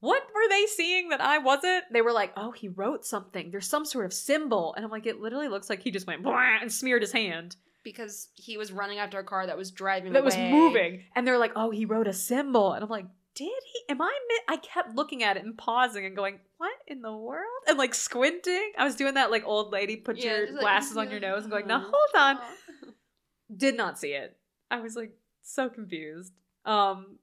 what 0.00 0.22
were 0.34 0.48
they 0.50 0.66
seeing 0.66 1.08
that 1.08 1.22
I 1.22 1.38
wasn't? 1.38 1.84
They 1.90 2.02
were 2.02 2.12
like, 2.12 2.32
oh, 2.36 2.50
he 2.50 2.68
wrote 2.68 3.06
something. 3.06 3.50
There's 3.50 3.66
some 3.66 3.86
sort 3.86 4.04
of 4.04 4.12
symbol. 4.12 4.74
And 4.74 4.84
I'm 4.84 4.90
like, 4.90 5.06
it 5.06 5.18
literally 5.18 5.48
looks 5.48 5.70
like 5.70 5.82
he 5.82 5.90
just 5.90 6.06
went 6.06 6.26
and 6.26 6.70
smeared 6.70 7.00
his 7.00 7.12
hand 7.12 7.56
Because 7.84 8.28
he 8.34 8.58
was 8.58 8.70
running 8.70 8.98
after 8.98 9.18
a 9.18 9.24
car 9.24 9.46
that 9.46 9.56
was 9.56 9.70
driving 9.70 10.12
that 10.12 10.24
was 10.24 10.36
moving. 10.36 11.04
And 11.16 11.26
they're 11.26 11.38
like, 11.38 11.52
oh, 11.56 11.70
he 11.70 11.86
wrote 11.86 12.06
a 12.06 12.12
symbol. 12.12 12.72
And 12.72 12.84
I'm 12.84 12.90
like, 12.90 13.06
did 13.34 13.62
he? 13.64 13.80
Am 13.88 14.00
I? 14.00 14.18
Mi-? 14.28 14.54
I 14.54 14.56
kept 14.58 14.94
looking 14.94 15.22
at 15.22 15.36
it 15.36 15.44
and 15.44 15.56
pausing 15.56 16.04
and 16.06 16.14
going, 16.16 16.40
"What 16.58 16.72
in 16.86 17.02
the 17.02 17.14
world?" 17.16 17.62
And 17.68 17.78
like 17.78 17.94
squinting. 17.94 18.72
I 18.78 18.84
was 18.84 18.96
doing 18.96 19.14
that 19.14 19.30
like 19.30 19.44
old 19.46 19.72
lady, 19.72 19.96
put 19.96 20.16
Yeah, 20.18 20.30
your 20.36 20.40
just 20.46 20.52
like, 20.54 20.60
glasses 20.62 20.96
on 20.96 21.10
your 21.10 21.20
nose 21.20 21.42
and 21.42 21.50
going, 21.50 21.66
"Now 21.66 21.78
uh-huh. 21.78 21.92
hold 21.92 22.38
on." 22.38 22.94
Did 23.56 23.76
not 23.76 23.98
see 23.98 24.12
it. 24.12 24.36
I 24.70 24.80
was 24.80 24.96
like 24.96 25.12
so 25.42 25.68
confused. 25.68 26.32
Um, 26.64 27.18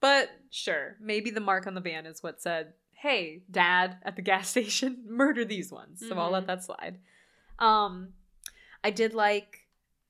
but 0.00 0.30
sure, 0.50 0.96
maybe 1.00 1.30
the 1.30 1.40
mark 1.40 1.66
on 1.66 1.74
the 1.74 1.80
van 1.80 2.06
is 2.06 2.22
what 2.22 2.40
said, 2.40 2.74
"Hey, 2.92 3.42
Dad, 3.50 3.98
at 4.04 4.16
the 4.16 4.22
gas 4.22 4.48
station, 4.50 5.04
murder 5.08 5.44
these 5.44 5.72
ones." 5.72 6.04
So 6.06 6.18
I'll 6.18 6.30
let 6.30 6.44
Mhm. 6.44 6.46
that 6.48 6.64
slide. 6.64 6.98
Um, 7.58 8.12
I 8.84 8.90
did 8.90 9.14
like 9.14 9.66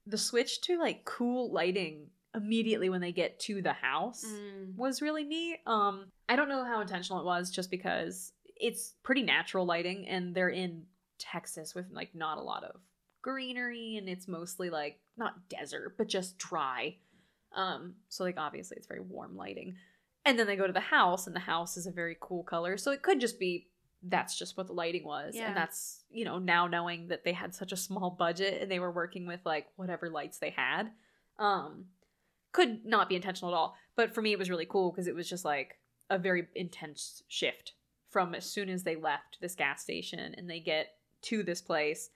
the 0.07 0.19
switch 0.19 0.61
to 0.63 0.79
like 0.79 1.05
cool 1.05 1.51
lighting 1.53 2.11
immediately 2.37 2.89
when 2.91 3.01
they 3.01 3.13
get 3.13 3.41
to 3.41 3.63
the 3.63 3.73
house 3.73 4.25
Mm. 4.25 4.77
was 4.77 5.03
really 5.03 5.25
neat. 5.25 5.59
Um, 5.67 6.13
I 6.29 6.37
don't 6.37 6.49
know 6.49 6.65
how 6.65 6.81
intentional 6.81 7.21
it 7.21 7.25
was, 7.25 7.51
just 7.51 7.71
because 7.71 8.33
it's 8.57 8.95
pretty 9.03 9.23
natural 9.23 9.65
lighting, 9.67 10.07
and 10.09 10.35
they're 10.35 10.51
in 10.51 10.87
Texas 11.19 11.75
with 11.75 11.87
like 11.91 12.15
not 12.15 12.39
a 12.39 12.43
lot 12.43 12.63
of 12.65 12.81
greenery, 13.23 13.97
and 13.97 14.09
it's 14.09 14.29
mostly 14.29 14.71
like 14.71 15.01
not 15.17 15.49
desert, 15.49 15.97
but 15.99 16.09
just 16.09 16.39
dry. 16.39 16.97
Um, 17.53 17.95
so 18.09 18.23
like 18.25 18.37
obviously 18.39 18.77
it's 18.77 18.87
very 18.87 19.01
warm 19.01 19.37
lighting. 19.37 19.77
And 20.25 20.39
then 20.39 20.47
they 20.47 20.57
go 20.57 20.67
to 20.67 20.73
the 20.73 20.81
house, 20.81 21.27
and 21.27 21.35
the 21.35 21.41
house 21.41 21.77
is 21.77 21.87
a 21.87 21.91
very 21.93 22.17
cool 22.21 22.43
color. 22.43 22.77
So 22.77 22.91
it 22.93 23.03
could 23.03 23.21
just 23.21 23.39
be 23.39 23.69
that's 24.03 24.39
just 24.39 24.57
what 24.57 24.67
the 24.67 24.73
lighting 24.75 25.05
was, 25.05 25.35
Yeah. 25.35 25.49
and 25.49 25.57
that's 25.57 26.05
you 26.11 26.25
know 26.25 26.39
now 26.39 26.67
knowing 26.67 27.09
that 27.09 27.25
they 27.25 27.33
had 27.33 27.55
such 27.55 27.73
a 27.73 27.77
small 27.77 28.11
budget 28.11 28.61
and 28.63 28.71
they 28.71 28.79
were 28.79 28.93
working 28.93 29.27
with 29.27 29.41
like 29.45 29.67
whatever 29.77 30.11
lights 30.11 30.39
they 30.39 30.51
had. 30.51 30.93
Um, 31.39 31.87
could 32.57 32.87
not 32.87 33.11
be 33.11 33.17
intentional 33.17 33.53
at 33.53 33.57
all. 33.57 33.77
But 33.97 34.15
for 34.15 34.23
me, 34.23 34.33
it 34.33 34.39
was 34.39 34.49
really 34.49 34.65
cool 34.65 34.91
because 34.91 35.07
it 35.07 35.15
was 35.15 35.29
just 35.29 35.45
like 35.45 35.79
a 36.09 36.19
very 36.19 36.47
intense 36.55 37.23
shift 37.29 37.73
from 38.09 38.35
as 38.35 38.47
soon 38.47 38.71
as 38.71 38.83
they 38.83 38.97
left 38.97 39.37
this 39.43 39.55
gas 39.55 39.83
station 39.83 40.35
and 40.35 40.49
they 40.49 40.59
get 40.59 40.95
to 41.23 41.43
this 41.43 41.61
place. 41.61 42.09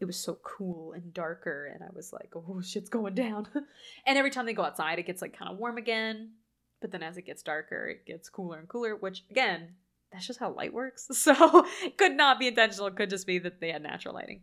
It 0.00 0.06
was 0.06 0.16
so 0.16 0.38
cool 0.42 0.92
and 0.94 1.14
darker, 1.14 1.70
and 1.72 1.84
I 1.84 1.94
was 1.94 2.12
like, 2.12 2.32
"Oh, 2.34 2.60
shit's 2.60 2.88
going 2.88 3.14
down." 3.14 3.46
and 4.06 4.18
every 4.18 4.32
time 4.32 4.44
they 4.44 4.52
go 4.52 4.64
outside, 4.64 4.98
it 4.98 5.06
gets 5.06 5.22
like 5.22 5.38
kind 5.38 5.52
of 5.52 5.58
warm 5.58 5.78
again. 5.78 6.32
But 6.80 6.90
then 6.90 7.04
as 7.04 7.16
it 7.16 7.22
gets 7.22 7.44
darker, 7.44 7.86
it 7.86 8.04
gets 8.04 8.28
cooler 8.28 8.58
and 8.58 8.68
cooler. 8.68 8.96
Which 8.96 9.22
again, 9.30 9.76
that's 10.10 10.26
just 10.26 10.40
how 10.40 10.50
light 10.50 10.74
works. 10.74 11.06
So 11.12 11.64
it 11.84 11.96
could 11.96 12.16
not 12.16 12.40
be 12.40 12.48
intentional. 12.48 12.88
It 12.88 12.96
could 12.96 13.10
just 13.10 13.28
be 13.28 13.38
that 13.38 13.60
they 13.60 13.70
had 13.70 13.84
natural 13.84 14.14
lighting. 14.14 14.42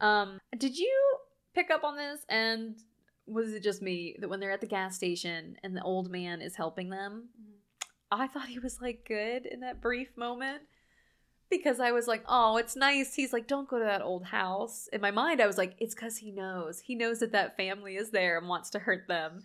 Um, 0.00 0.40
did 0.58 0.76
you 0.76 0.92
pick 1.54 1.70
up 1.70 1.84
on 1.84 1.96
this? 1.96 2.20
And 2.28 2.76
was 3.32 3.52
it 3.52 3.62
just 3.62 3.82
me 3.82 4.16
that 4.18 4.28
when 4.28 4.40
they're 4.40 4.50
at 4.50 4.60
the 4.60 4.66
gas 4.66 4.96
station 4.96 5.56
and 5.62 5.76
the 5.76 5.82
old 5.82 6.10
man 6.10 6.40
is 6.40 6.56
helping 6.56 6.90
them, 6.90 7.28
I 8.10 8.26
thought 8.26 8.48
he 8.48 8.58
was 8.58 8.80
like 8.80 9.04
good 9.06 9.46
in 9.46 9.60
that 9.60 9.80
brief 9.80 10.16
moment 10.16 10.62
because 11.50 11.80
I 11.80 11.92
was 11.92 12.06
like, 12.06 12.24
oh, 12.28 12.56
it's 12.56 12.76
nice. 12.76 13.14
He's 13.14 13.32
like, 13.32 13.46
don't 13.46 13.68
go 13.68 13.78
to 13.78 13.84
that 13.84 14.02
old 14.02 14.24
house. 14.24 14.88
In 14.92 15.00
my 15.00 15.10
mind, 15.10 15.40
I 15.40 15.46
was 15.46 15.58
like, 15.58 15.74
it's 15.78 15.94
because 15.94 16.16
he 16.16 16.30
knows. 16.30 16.80
He 16.80 16.94
knows 16.94 17.18
that 17.18 17.32
that 17.32 17.56
family 17.56 17.96
is 17.96 18.10
there 18.10 18.38
and 18.38 18.48
wants 18.48 18.70
to 18.70 18.78
hurt 18.78 19.08
them. 19.08 19.40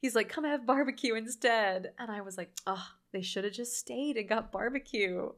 He's 0.00 0.14
like, 0.14 0.28
come 0.28 0.44
have 0.44 0.66
barbecue 0.66 1.14
instead. 1.14 1.92
And 1.98 2.10
I 2.10 2.20
was 2.20 2.36
like, 2.36 2.50
oh, 2.66 2.86
they 3.12 3.22
should 3.22 3.44
have 3.44 3.52
just 3.52 3.78
stayed 3.78 4.16
and 4.16 4.28
got 4.28 4.52
barbecue. 4.52 5.30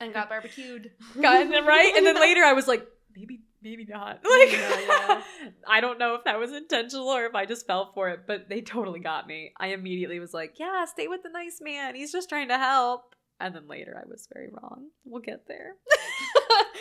And 0.00 0.12
got 0.12 0.28
barbecued. 0.28 0.90
Got 1.20 1.46
it 1.46 1.64
right? 1.64 1.94
And 1.96 2.04
then 2.04 2.16
later 2.20 2.42
I 2.42 2.52
was 2.52 2.68
like, 2.68 2.86
maybe, 3.16 3.40
maybe 3.68 3.86
not. 3.88 4.20
Like, 4.24 4.52
Yeah, 4.52 4.80
yeah. 4.88 5.22
I 5.68 5.80
don't 5.80 5.98
know 5.98 6.14
if 6.14 6.24
that 6.24 6.38
was 6.38 6.52
intentional 6.52 7.08
or 7.08 7.24
if 7.24 7.34
I 7.34 7.46
just 7.46 7.66
fell 7.66 7.90
for 7.94 8.10
it, 8.10 8.20
but 8.26 8.48
they 8.48 8.60
totally 8.60 9.00
got 9.00 9.26
me. 9.26 9.52
I 9.58 9.68
immediately 9.68 10.20
was 10.20 10.34
like, 10.34 10.58
yeah, 10.58 10.84
stay 10.84 11.08
with 11.08 11.22
the 11.22 11.30
nice 11.30 11.60
man. 11.60 11.94
He's 11.94 12.12
just 12.12 12.28
trying 12.28 12.48
to 12.48 12.58
help. 12.58 13.14
And 13.40 13.54
then 13.54 13.66
later 13.66 14.00
I 14.00 14.08
was 14.08 14.28
very 14.32 14.48
wrong. 14.52 14.88
We'll 15.04 15.22
get 15.22 15.48
there. 15.48 15.76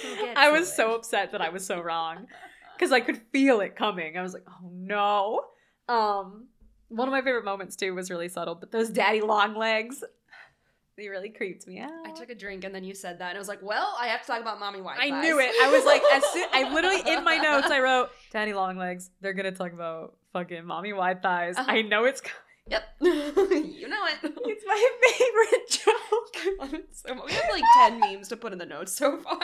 We'll 0.04 0.16
get 0.26 0.38
I 0.38 0.52
was 0.52 0.70
it. 0.70 0.76
so 0.76 0.94
upset 0.96 1.32
that 1.32 1.42
I 1.42 1.50
was 1.50 1.66
so 1.66 1.82
wrong 1.82 2.28
because 2.78 2.92
I 2.92 3.00
could 3.00 3.22
feel 3.32 3.62
it 3.62 3.76
coming. 3.76 4.18
I 4.18 4.22
was 4.22 4.34
like, 4.34 4.46
oh 4.48 4.70
no. 4.72 5.42
Um, 5.90 6.48
one 6.90 7.08
of 7.08 7.12
my 7.12 7.22
favorite 7.22 7.44
moments 7.46 7.76
too 7.76 7.96
was 7.96 8.12
really 8.12 8.30
subtle, 8.30 8.56
but 8.56 8.72
those 8.72 8.90
daddy 8.90 9.22
long 9.22 9.56
legs, 9.56 10.04
they 10.98 11.08
really 11.10 11.30
creeped 11.30 11.68
me 11.68 11.80
out. 11.80 11.92
I 12.06 12.12
took 12.12 12.30
a 12.30 12.36
drink 12.36 12.64
and 12.64 12.74
then 12.74 12.84
you 12.84 12.94
said 12.94 13.20
that, 13.20 13.30
and 13.30 13.38
I 13.38 13.40
was 13.40 13.48
like, 13.48 13.62
"Well, 13.62 13.96
I 14.00 14.08
have 14.08 14.22
to 14.22 14.28
talk 14.28 14.42
about 14.42 14.60
mommy 14.60 14.80
Wi-Fi." 14.80 15.02
I 15.04 15.22
knew 15.22 15.40
it. 15.40 15.52
I 15.62 15.72
was 15.72 15.86
like, 15.86 16.02
as 16.14 16.24
soon, 16.32 16.48
I 16.54 16.70
literally 16.74 17.02
in 17.12 17.24
my 17.24 17.38
notes 17.38 17.68
I 17.68 17.80
wrote, 17.80 18.10
"Daddy 18.32 18.54
long 18.54 18.78
legs." 18.78 19.10
They're 19.22 19.34
gonna 19.34 19.52
talk 19.52 19.74
about 19.74 20.16
fucking 20.34 20.66
mommy 20.66 20.94
wide 20.94 21.22
thighs. 21.22 21.58
Uh-huh. 21.58 21.72
I 21.72 21.82
know 21.82 22.06
it's 22.06 22.22
"Yep, 22.68 22.84
you 23.02 23.88
know 23.88 24.06
it." 24.06 24.20
it's 24.24 24.64
my 24.66 24.90
favorite 25.04 25.70
joke. 25.70 26.90
so 26.92 27.26
we 27.26 27.34
have 27.34 27.50
like 27.52 27.64
ten 27.78 28.00
memes 28.00 28.28
to 28.30 28.38
put 28.38 28.54
in 28.54 28.60
the 28.60 28.66
notes 28.66 28.94
so 28.96 29.18
far. 29.18 29.40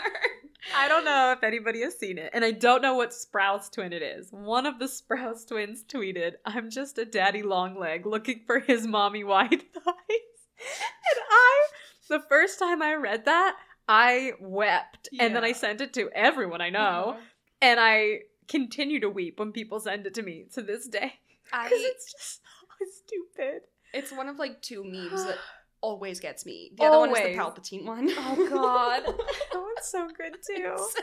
I 0.75 0.87
don't 0.87 1.05
know 1.05 1.31
if 1.31 1.43
anybody 1.43 1.81
has 1.81 1.97
seen 1.97 2.17
it, 2.17 2.31
and 2.33 2.43
I 2.43 2.51
don't 2.51 2.81
know 2.81 2.95
what 2.95 3.11
Sprouse 3.11 3.71
twin 3.71 3.93
it 3.93 4.01
is. 4.01 4.27
One 4.31 4.65
of 4.65 4.77
the 4.77 4.85
Sprouse 4.85 5.47
twins 5.47 5.83
tweeted, 5.83 6.33
"I'm 6.45 6.69
just 6.69 6.97
a 6.97 7.05
daddy 7.05 7.41
long 7.41 7.79
leg 7.79 8.05
looking 8.05 8.41
for 8.45 8.59
his 8.59 8.85
mommy 8.85 9.23
wide 9.23 9.63
thighs," 9.73 10.38
and 11.11 11.23
I, 11.29 11.67
the 12.09 12.19
first 12.27 12.59
time 12.59 12.81
I 12.81 12.95
read 12.95 13.25
that, 13.25 13.57
I 13.87 14.33
wept, 14.39 15.09
and 15.19 15.35
then 15.35 15.43
I 15.43 15.53
sent 15.53 15.81
it 15.81 15.93
to 15.93 16.09
everyone 16.13 16.61
I 16.61 16.69
know. 16.69 16.79
Uh-huh. 16.79 17.19
and 17.61 17.79
I 17.79 18.19
continue 18.47 18.99
to 18.99 19.09
weep 19.09 19.39
when 19.39 19.51
people 19.51 19.79
send 19.79 20.05
it 20.07 20.13
to 20.15 20.23
me 20.23 20.45
to 20.53 20.61
this 20.61 20.87
day 20.87 21.13
because 21.45 21.71
it's 21.71 22.11
just 22.11 22.41
so 22.41 22.85
stupid. 23.05 23.61
it's 23.93 24.11
one 24.11 24.27
of 24.27 24.37
like 24.37 24.61
two 24.61 24.83
memes 24.83 25.23
that 25.23 25.37
always 25.81 26.19
gets 26.19 26.45
me. 26.45 26.71
The 26.77 26.83
other 26.83 26.99
one 26.99 27.11
is 27.11 27.17
the 27.17 27.39
Palpatine 27.39 27.85
one. 27.85 28.09
Oh, 28.11 28.47
God. 28.49 29.03
that 29.51 29.59
one's 29.59 29.83
so 29.83 30.07
good 30.07 30.33
too. 30.33 30.73
It's 30.73 30.93
so 30.93 31.01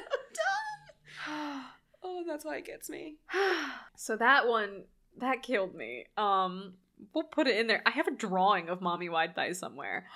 dumb. 1.27 1.65
Oh, 2.09 2.23
that's 2.25 2.45
why 2.45 2.59
it 2.59 2.65
gets 2.65 2.89
me. 2.89 3.17
so 3.97 4.15
that 4.17 4.47
one 4.47 4.85
that 5.19 5.43
killed 5.43 5.75
me. 5.75 6.05
Um, 6.17 6.75
we'll 7.15 7.25
put 7.25 7.47
it 7.47 7.57
in 7.59 7.67
there. 7.67 7.83
I 7.87 7.91
have 7.91 8.07
a 8.07 8.11
drawing 8.15 8.69
of 8.69 8.81
mommy 8.81 9.09
wide 9.09 9.35
thighs 9.35 9.59
somewhere. 9.59 10.07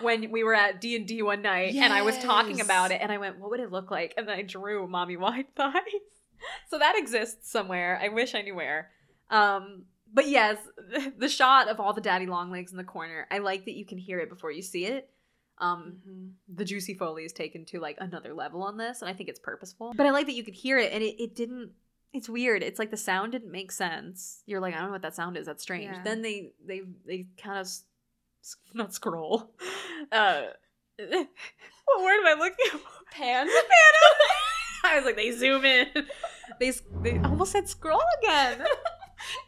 When 0.00 0.30
we 0.30 0.44
were 0.44 0.54
at 0.54 0.80
D 0.80 0.96
and 0.96 1.06
D 1.06 1.22
one 1.22 1.42
night, 1.42 1.74
and 1.74 1.92
I 1.92 2.02
was 2.02 2.18
talking 2.18 2.60
about 2.60 2.90
it, 2.92 3.00
and 3.00 3.10
I 3.10 3.18
went, 3.18 3.38
"What 3.38 3.50
would 3.50 3.60
it 3.60 3.72
look 3.72 3.90
like?" 3.90 4.14
And 4.16 4.28
then 4.28 4.38
I 4.38 4.42
drew 4.42 4.86
mommy 4.86 5.16
wide 5.26 5.54
thighs. 5.56 5.82
So 6.70 6.78
that 6.78 6.96
exists 6.96 7.50
somewhere. 7.50 7.98
I 8.00 8.08
wish 8.08 8.34
I 8.34 8.42
knew 8.42 8.54
where. 8.54 8.90
Um, 9.30 9.84
but 10.12 10.28
yes, 10.28 10.58
the 11.18 11.28
shot 11.28 11.68
of 11.68 11.80
all 11.80 11.92
the 11.92 12.00
daddy 12.00 12.26
long 12.26 12.50
legs 12.50 12.70
in 12.70 12.78
the 12.78 12.84
corner. 12.84 13.26
I 13.30 13.38
like 13.38 13.64
that 13.64 13.74
you 13.74 13.84
can 13.84 13.98
hear 13.98 14.20
it 14.20 14.28
before 14.28 14.52
you 14.52 14.62
see 14.62 14.84
it. 14.86 15.10
Um, 15.60 15.96
Mhm. 16.08 16.32
the 16.56 16.64
juicy 16.64 16.94
foley 16.94 17.24
is 17.24 17.32
taken 17.32 17.64
to 17.66 17.80
like 17.80 17.96
another 17.98 18.32
level 18.32 18.62
on 18.62 18.76
this 18.76 19.02
and 19.02 19.08
i 19.10 19.12
think 19.12 19.28
it's 19.28 19.40
purposeful 19.40 19.92
but 19.96 20.06
i 20.06 20.10
like 20.12 20.26
that 20.26 20.34
you 20.36 20.44
could 20.44 20.54
hear 20.54 20.78
it 20.78 20.92
and 20.92 21.02
it, 21.02 21.20
it 21.20 21.34
didn't 21.34 21.72
it's 22.12 22.28
weird 22.28 22.62
it's 22.62 22.78
like 22.78 22.90
the 22.90 22.96
sound 22.96 23.32
didn't 23.32 23.52
make 23.52 23.70
sense 23.70 24.42
you're 24.46 24.60
like 24.60 24.74
i 24.74 24.78
don't 24.78 24.86
know 24.86 24.92
what 24.92 25.02
that 25.02 25.14
sound 25.14 25.36
is 25.36 25.46
that's 25.46 25.62
strange 25.62 25.84
Yeah. 25.92 26.02
then 26.04 26.22
they 26.22 26.52
they 26.66 26.82
they 27.06 27.26
kind 27.42 27.58
of 27.58 27.66
s- 27.66 27.84
not 28.74 28.94
scroll 28.94 29.50
uh 30.12 30.42
what 30.98 32.02
word 32.02 32.18
am 32.20 32.26
i 32.26 32.34
looking 32.38 32.70
for 32.70 32.78
Pan. 33.12 33.46
Pan. 33.46 34.90
i 34.92 34.96
was 34.96 35.04
like 35.04 35.16
they 35.16 35.32
zoom 35.32 35.64
in 35.64 35.86
they 36.60 36.72
they 37.02 37.18
almost 37.18 37.52
said 37.52 37.68
scroll 37.68 38.00
again 38.22 38.64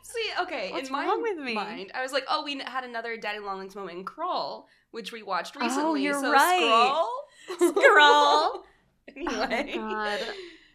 See, 0.02 0.30
okay, 0.42 0.72
What's 0.72 0.88
in 0.88 0.92
my 0.92 1.06
wrong 1.06 1.22
with 1.22 1.38
me? 1.38 1.54
mind, 1.54 1.92
I 1.94 2.02
was 2.02 2.10
like, 2.10 2.24
oh, 2.28 2.42
we 2.42 2.58
had 2.58 2.82
another 2.82 3.16
Daddy 3.16 3.38
Longlegs 3.38 3.76
moment 3.76 3.98
in 3.98 4.04
Crawl, 4.04 4.66
which 4.90 5.12
we 5.12 5.22
watched 5.22 5.54
recently. 5.54 5.84
Oh, 5.84 5.92
recently. 5.94 6.02
you're 6.02 6.14
so 6.20 6.32
right. 6.32 7.06
Scroll. 7.56 7.72
Scroll. 7.72 8.64
anyway. 9.16 9.74
oh 9.76 9.78
god 9.78 10.20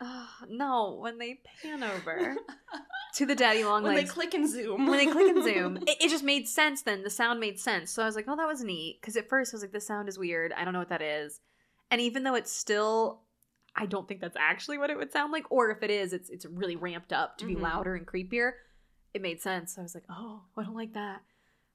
Ugh, 0.01 0.27
no 0.49 0.97
when 1.01 1.17
they 1.17 1.39
pan 1.61 1.83
over 1.83 2.35
to 3.15 3.25
the 3.25 3.35
daddy 3.35 3.63
long 3.63 3.83
when 3.83 3.95
legs 3.95 4.09
they 4.09 4.13
click 4.13 4.33
and 4.33 4.49
zoom. 4.49 4.87
when 4.87 4.97
they 4.97 5.11
click 5.11 5.27
and 5.35 5.43
zoom, 5.43 5.77
it, 5.87 5.97
it 6.01 6.09
just 6.09 6.23
made 6.23 6.47
sense 6.47 6.81
then. 6.81 7.03
The 7.03 7.09
sound 7.09 7.39
made 7.39 7.59
sense. 7.59 7.91
So 7.91 8.03
I 8.03 8.05
was 8.05 8.15
like, 8.15 8.25
oh, 8.27 8.35
that 8.35 8.47
was 8.47 8.63
neat. 8.63 8.99
Because 9.01 9.15
at 9.17 9.29
first 9.29 9.53
I 9.53 9.55
was 9.55 9.61
like, 9.63 9.71
this 9.71 9.87
sound 9.87 10.09
is 10.09 10.17
weird. 10.19 10.53
I 10.53 10.63
don't 10.63 10.73
know 10.73 10.79
what 10.79 10.89
that 10.89 11.01
is. 11.01 11.39
And 11.91 12.01
even 12.01 12.23
though 12.23 12.35
it's 12.35 12.51
still, 12.51 13.21
I 13.75 13.85
don't 13.85 14.07
think 14.07 14.21
that's 14.21 14.37
actually 14.39 14.77
what 14.77 14.89
it 14.89 14.97
would 14.97 15.11
sound 15.11 15.31
like. 15.31 15.45
Or 15.51 15.69
if 15.71 15.83
it 15.83 15.89
is, 15.91 16.13
it's 16.13 16.29
it's 16.29 16.45
really 16.45 16.75
ramped 16.75 17.13
up 17.13 17.37
to 17.39 17.45
be 17.45 17.55
Mhm. 17.55 17.61
louder 17.61 17.95
and 17.95 18.05
creepier. 18.05 18.51
It 19.13 19.21
made 19.21 19.41
sense. 19.41 19.75
So 19.75 19.81
I 19.81 19.83
was 19.83 19.95
like, 19.95 20.05
oh, 20.09 20.41
I 20.57 20.63
don't 20.63 20.75
like 20.75 20.93
that. 20.93 21.21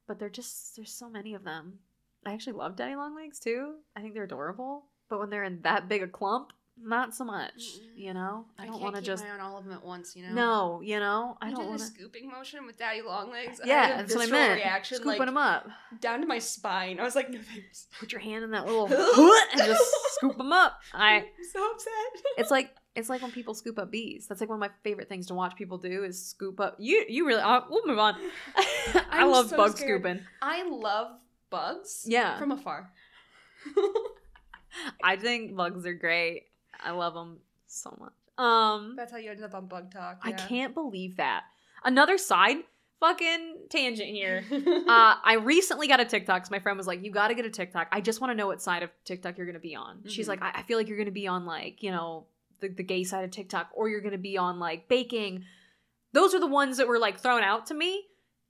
But 0.07 0.19
they're 0.19 0.29
just, 0.29 0.77
there's 0.77 0.93
so 0.93 1.09
many 1.09 1.35
of 1.35 1.45
them. 1.45 1.79
I 2.27 2.33
actually 2.35 2.53
love 2.55 2.77
daddy 2.77 2.97
long 2.97 3.15
legs 3.17 3.39
too. 3.41 3.77
I 3.97 4.01
think 4.01 4.13
they're 4.13 4.25
adorable. 4.25 4.87
But 5.09 5.21
when 5.21 5.31
they're 5.31 5.45
in 5.45 5.63
that 5.63 5.89
big 5.89 6.03
a 6.03 6.09
clump, 6.09 6.53
not 6.83 7.15
so 7.15 7.25
much. 7.25 7.63
You 7.97 8.15
know? 8.15 8.47
I 8.59 8.67
don't 8.67 8.81
want 8.81 8.97
to 8.97 9.03
just. 9.03 9.25
my 9.25 9.39
all 9.39 9.59
of 9.59 9.65
them 9.65 9.73
at 9.73 9.85
once, 9.85 10.15
you 10.17 10.23
know. 10.23 10.33
No, 10.33 10.81
you 10.81 10.99
know? 10.99 11.37
I 11.41 11.49
I 11.49 11.51
don't 11.51 11.69
want 11.69 11.81
a 11.81 11.85
scooping 11.85 12.29
motion 12.29 12.67
with 12.67 12.79
Daddy 12.79 13.03
Long 13.03 13.31
Legs. 13.31 13.61
Yeah, 13.65 13.97
that's 13.97 14.15
what 14.15 14.29
I 14.29 14.31
meant. 14.31 14.55
Reaction, 14.57 14.97
Scooping 14.97 15.19
like, 15.19 15.27
them 15.27 15.37
up. 15.37 15.69
down 16.01 16.21
to 16.21 16.27
my 16.27 16.39
spine. 16.39 17.01
I 17.01 17.05
was 17.05 17.15
like, 17.15 17.31
no 17.31 17.39
thanks. 17.41 17.87
Put 17.99 18.13
your 18.13 18.21
hand 18.21 18.45
in 18.45 18.51
that 18.53 18.67
little 18.67 18.87
and 19.53 19.61
just 19.61 19.83
scoop 20.15 20.37
them 20.37 20.53
up. 20.53 20.81
I. 20.95 21.17
I'm 21.17 21.25
so 21.53 21.71
upset. 21.73 21.93
It's 22.39 22.51
like 22.51 22.75
it's 22.95 23.09
like 23.09 23.23
when 23.23 23.31
people 23.31 23.55
scoop 23.55 23.79
up 23.79 23.91
bees. 23.91 24.27
That's 24.27 24.41
like 24.41 24.49
one 24.49 24.57
of 24.57 24.61
my 24.61 24.71
favorite 24.83 25.09
things 25.09 25.27
to 25.27 25.35
watch 25.35 25.57
people 25.57 25.79
do 25.79 26.05
is 26.05 26.25
scoop 26.25 26.59
up. 26.61 26.77
You 26.79 27.05
you 27.09 27.27
really. 27.27 27.43
Uh, 27.43 27.61
we'll 27.69 27.87
move 27.87 27.99
on. 27.99 28.17
I 29.11 29.25
love 29.25 29.51
so 29.51 29.57
bug 29.57 29.77
scared. 29.77 30.03
scooping. 30.03 30.25
I 30.41 30.69
love 30.69 31.19
bugs. 31.51 32.05
Yeah. 32.07 32.39
From 32.39 32.53
afar. 32.53 32.91
I 35.03 35.17
think 35.17 35.57
bugs 35.57 35.85
are 35.87 35.95
great. 35.95 36.45
I 36.83 36.91
love 36.93 37.15
them 37.15 37.39
so 37.67 37.97
much. 37.99 38.13
Um, 38.39 38.95
That's 38.97 39.13
how 39.13 39.19
you 39.19 39.31
ended 39.31 39.45
up 39.45 39.55
on 39.55 39.67
Bug 39.67 39.93
Talk. 39.93 40.21
I 40.23 40.33
can't 40.33 40.75
believe 40.75 41.17
that. 41.19 41.45
Another 41.85 42.17
side 42.19 42.57
fucking 43.01 43.57
tangent 43.71 44.09
here. 44.09 44.45
uh, 44.53 45.15
I 45.25 45.39
recently 45.43 45.89
got 45.89 46.01
a 46.01 46.05
TikTok. 46.05 46.51
my 46.51 46.59
friend 46.59 46.77
was 46.77 46.87
like, 46.87 47.03
"You 47.05 47.11
got 47.11 47.29
to 47.29 47.35
get 47.35 47.45
a 47.45 47.51
TikTok. 47.51 47.89
I 47.93 48.01
just 48.01 48.21
want 48.21 48.31
to 48.31 48.35
know 48.35 48.47
what 48.47 48.61
side 48.63 48.83
of 48.83 48.91
TikTok 49.05 49.37
you're 49.39 49.47
gonna 49.47 49.59
be 49.59 49.75
on." 49.77 50.03
She's 50.07 50.27
Mhm. 50.27 50.31
like, 50.31 50.43
I-, 50.43 50.53
"I 50.57 50.63
feel 50.63 50.77
like 50.79 50.89
you're 50.89 50.99
gonna 50.99 51.11
be 51.11 51.27
on 51.27 51.47
like 51.47 51.83
you 51.83 51.91
know 51.91 52.27
the 52.61 52.69
the 52.69 52.83
gay 52.83 53.05
side 53.05 53.25
of 53.25 53.31
TikTok, 53.31 53.71
or 53.75 53.89
you're 53.89 54.01
gonna 54.03 54.19
be 54.19 54.37
on 54.39 54.59
like 54.59 54.89
baking." 54.89 55.45
Those 56.13 56.35
are 56.35 56.41
the 56.41 56.47
ones 56.47 56.77
that 56.79 56.89
were 56.89 56.99
like 56.99 57.21
thrown 57.21 57.43
out 57.43 57.67
to 57.67 57.75
me. 57.75 58.07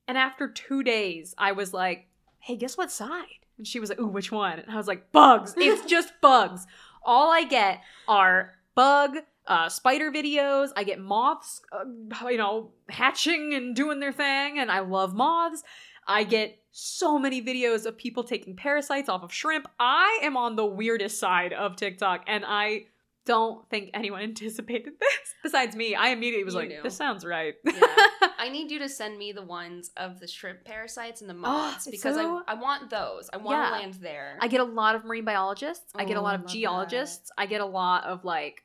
And 0.09 0.16
after 0.18 0.49
two 0.49 0.83
days, 0.83 1.35
I 1.39 1.53
was 1.53 1.72
like, 1.72 2.09
"Hey, 2.41 2.57
guess 2.57 2.76
what 2.76 2.91
side?" 2.91 3.26
And 3.59 3.66
she 3.66 3.78
was 3.78 3.91
like, 3.91 4.01
"Ooh, 4.01 4.07
which 4.09 4.33
one?" 4.33 4.59
And 4.59 4.70
I 4.72 4.76
was 4.76 4.89
like, 4.89 5.12
"Bugs. 5.12 5.55
It's 5.57 5.85
just 5.91 6.12
bugs. 6.20 6.66
All 7.03 7.30
I 7.30 7.44
get 7.44 7.80
are 8.09 8.55
bug." 8.74 9.16
Uh, 9.46 9.68
spider 9.68 10.12
videos. 10.12 10.68
I 10.76 10.84
get 10.84 11.01
moths, 11.01 11.61
uh, 11.72 12.28
you 12.28 12.36
know, 12.36 12.70
hatching 12.88 13.53
and 13.53 13.74
doing 13.74 13.98
their 13.98 14.12
thing, 14.12 14.61
and 14.61 14.70
I 14.70 14.78
love 14.78 15.12
moths. 15.12 15.64
I 16.07 16.22
get 16.22 16.59
so 16.70 17.18
many 17.18 17.42
videos 17.42 17.84
of 17.84 17.98
people 17.98 18.22
taking 18.22 18.55
parasites 18.55 19.09
off 19.09 19.24
of 19.24 19.32
shrimp. 19.32 19.66
I 19.80 20.20
am 20.22 20.36
on 20.36 20.55
the 20.55 20.66
weirdest 20.66 21.18
side 21.18 21.53
of 21.53 21.74
TikTok, 21.74 22.24
and 22.28 22.44
I 22.46 22.86
don't 23.27 23.68
think 23.71 23.91
anyone 23.95 24.23
anticipated 24.31 24.95
this 25.01 25.18
besides 25.43 25.77
me. 25.77 25.95
I 25.95 26.09
immediately 26.09 26.45
was 26.45 26.55
You 26.55 26.61
like, 26.61 26.68
knew. 26.71 26.83
"This 26.83 26.97
sounds 26.97 27.25
right." 27.25 27.55
Yeah. 27.64 27.73
I 28.39 28.49
need 28.51 28.71
you 28.71 28.79
to 28.79 28.89
send 28.89 29.18
me 29.18 29.33
the 29.33 29.43
ones 29.43 29.91
of 29.97 30.18
the 30.21 30.27
shrimp 30.27 30.64
parasites 30.64 31.21
and 31.21 31.29
the 31.29 31.35
moths 31.47 31.87
it's 31.87 31.97
because 31.97 32.14
so- 32.16 32.43
I, 32.49 32.53
I 32.53 32.55
want 32.55 32.89
those. 32.91 33.29
I 33.33 33.37
want 33.37 33.59
Yeah. 33.59 33.66
to 33.66 33.73
land 33.83 33.95
there. 33.95 34.39
I 34.41 34.49
get 34.49 34.61
a 34.61 34.64
lot 34.64 34.95
of 34.95 35.05
marine 35.05 35.25
biologists. 35.27 35.93
I 35.95 36.05
get 36.05 36.16
a 36.16 36.21
Oh, 36.21 36.23
lot 36.23 36.35
of 36.37 36.47
geologists. 36.47 37.31
I 37.37 37.47
get 37.47 37.61
a 37.61 37.66
lot 37.66 38.05
of 38.05 38.25
like, 38.25 38.62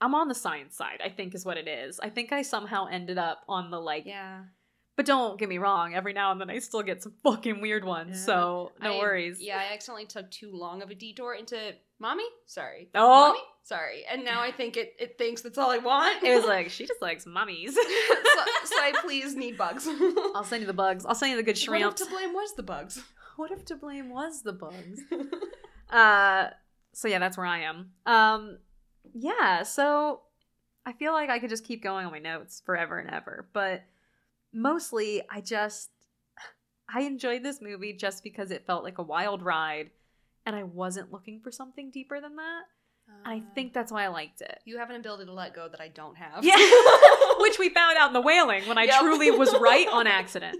I'm 0.00 0.14
on 0.14 0.28
the 0.28 0.34
science 0.34 0.74
side. 0.76 1.00
I 1.04 1.10
think 1.10 1.34
is 1.34 1.44
what 1.44 1.58
it 1.58 1.68
is. 1.68 2.00
I 2.00 2.08
think 2.08 2.32
I 2.32 2.40
somehow 2.42 2.86
ended 2.90 3.18
up 3.18 3.42
on 3.48 3.70
the 3.70 3.78
like 3.80 4.04
yeah. 4.06 4.44
But 4.96 5.06
don't 5.06 5.38
get 5.38 5.48
me 5.48 5.56
wrong, 5.58 5.94
every 5.94 6.12
now 6.12 6.30
and 6.32 6.38
then 6.40 6.50
I 6.50 6.58
still 6.58 6.82
get 6.82 7.02
some 7.02 7.12
fucking 7.22 7.60
weird 7.60 7.84
ones. 7.84 8.18
Yeah. 8.18 8.24
So 8.24 8.72
no 8.82 8.94
I- 8.94 8.98
worries. 8.98 9.38
Yeah, 9.40 9.58
I 9.58 9.72
accidentally 9.74 10.06
took 10.06 10.30
too 10.30 10.50
long 10.52 10.82
of 10.82 10.90
a 10.90 10.94
detour 10.94 11.34
into 11.34 11.74
mommy. 11.98 12.24
Sorry. 12.46 12.88
Oh. 12.94 13.28
mommy. 13.28 13.38
Sorry. 13.62 14.04
And 14.10 14.24
now 14.24 14.40
I 14.40 14.50
think 14.50 14.76
it, 14.76 14.94
it 14.98 15.18
thinks 15.18 15.42
that's 15.42 15.58
all 15.58 15.70
I 15.70 15.78
want. 15.78 16.22
It 16.22 16.34
was 16.34 16.44
like, 16.46 16.70
she 16.70 16.86
just 16.86 17.02
likes 17.02 17.26
mummies. 17.26 17.74
so, 17.74 17.82
so 18.64 18.74
I 18.76 18.92
please 19.00 19.36
need 19.36 19.56
bugs. 19.56 19.88
I'll 20.34 20.44
send 20.44 20.62
you 20.62 20.66
the 20.66 20.72
bugs. 20.72 21.04
I'll 21.06 21.14
send 21.14 21.30
you 21.30 21.36
the 21.36 21.42
good 21.42 21.58
shrimp. 21.58 21.84
What 21.84 22.00
if 22.00 22.06
to 22.06 22.12
blame 22.12 22.32
was 22.32 22.54
the 22.54 22.62
bugs? 22.62 23.02
What 23.36 23.50
if 23.50 23.64
to 23.66 23.76
blame 23.76 24.10
was 24.10 24.42
the 24.42 24.52
bugs? 24.52 25.00
uh 25.90 26.48
so 26.92 27.08
yeah, 27.08 27.18
that's 27.18 27.36
where 27.36 27.46
I 27.46 27.60
am. 27.60 27.90
Um 28.06 28.58
yeah, 29.14 29.62
so 29.62 30.22
I 30.84 30.92
feel 30.92 31.12
like 31.12 31.30
I 31.30 31.38
could 31.38 31.50
just 31.50 31.64
keep 31.64 31.82
going 31.82 32.06
on 32.06 32.12
my 32.12 32.18
notes 32.18 32.62
forever 32.64 32.98
and 32.98 33.10
ever, 33.10 33.48
but 33.52 33.82
mostly 34.52 35.22
I 35.30 35.40
just 35.40 35.90
I 36.94 37.02
enjoyed 37.02 37.42
this 37.42 37.60
movie 37.60 37.92
just 37.92 38.22
because 38.22 38.50
it 38.50 38.66
felt 38.66 38.84
like 38.84 38.98
a 38.98 39.02
wild 39.02 39.42
ride 39.42 39.90
and 40.44 40.56
I 40.56 40.64
wasn't 40.64 41.12
looking 41.12 41.40
for 41.40 41.52
something 41.52 41.90
deeper 41.90 42.20
than 42.20 42.36
that. 42.36 42.62
And 43.24 43.34
I 43.34 43.42
think 43.54 43.68
um, 43.68 43.72
that's 43.74 43.92
why 43.92 44.04
I 44.04 44.08
liked 44.08 44.40
it. 44.40 44.60
you 44.64 44.78
have 44.78 44.90
an 44.90 44.96
ability 44.96 45.26
to 45.26 45.32
let 45.32 45.54
go 45.54 45.68
that 45.68 45.80
I 45.80 45.88
don't 45.88 46.16
have. 46.16 46.44
Yeah. 46.44 46.56
Which 47.38 47.58
we 47.58 47.68
found 47.68 47.98
out 47.98 48.08
in 48.08 48.12
the 48.14 48.20
Wailing 48.20 48.66
when 48.66 48.78
I 48.78 48.84
Yep. 48.84 49.00
truly 49.00 49.30
was 49.30 49.54
right 49.60 49.86
on 49.88 50.06
accident. 50.20 50.56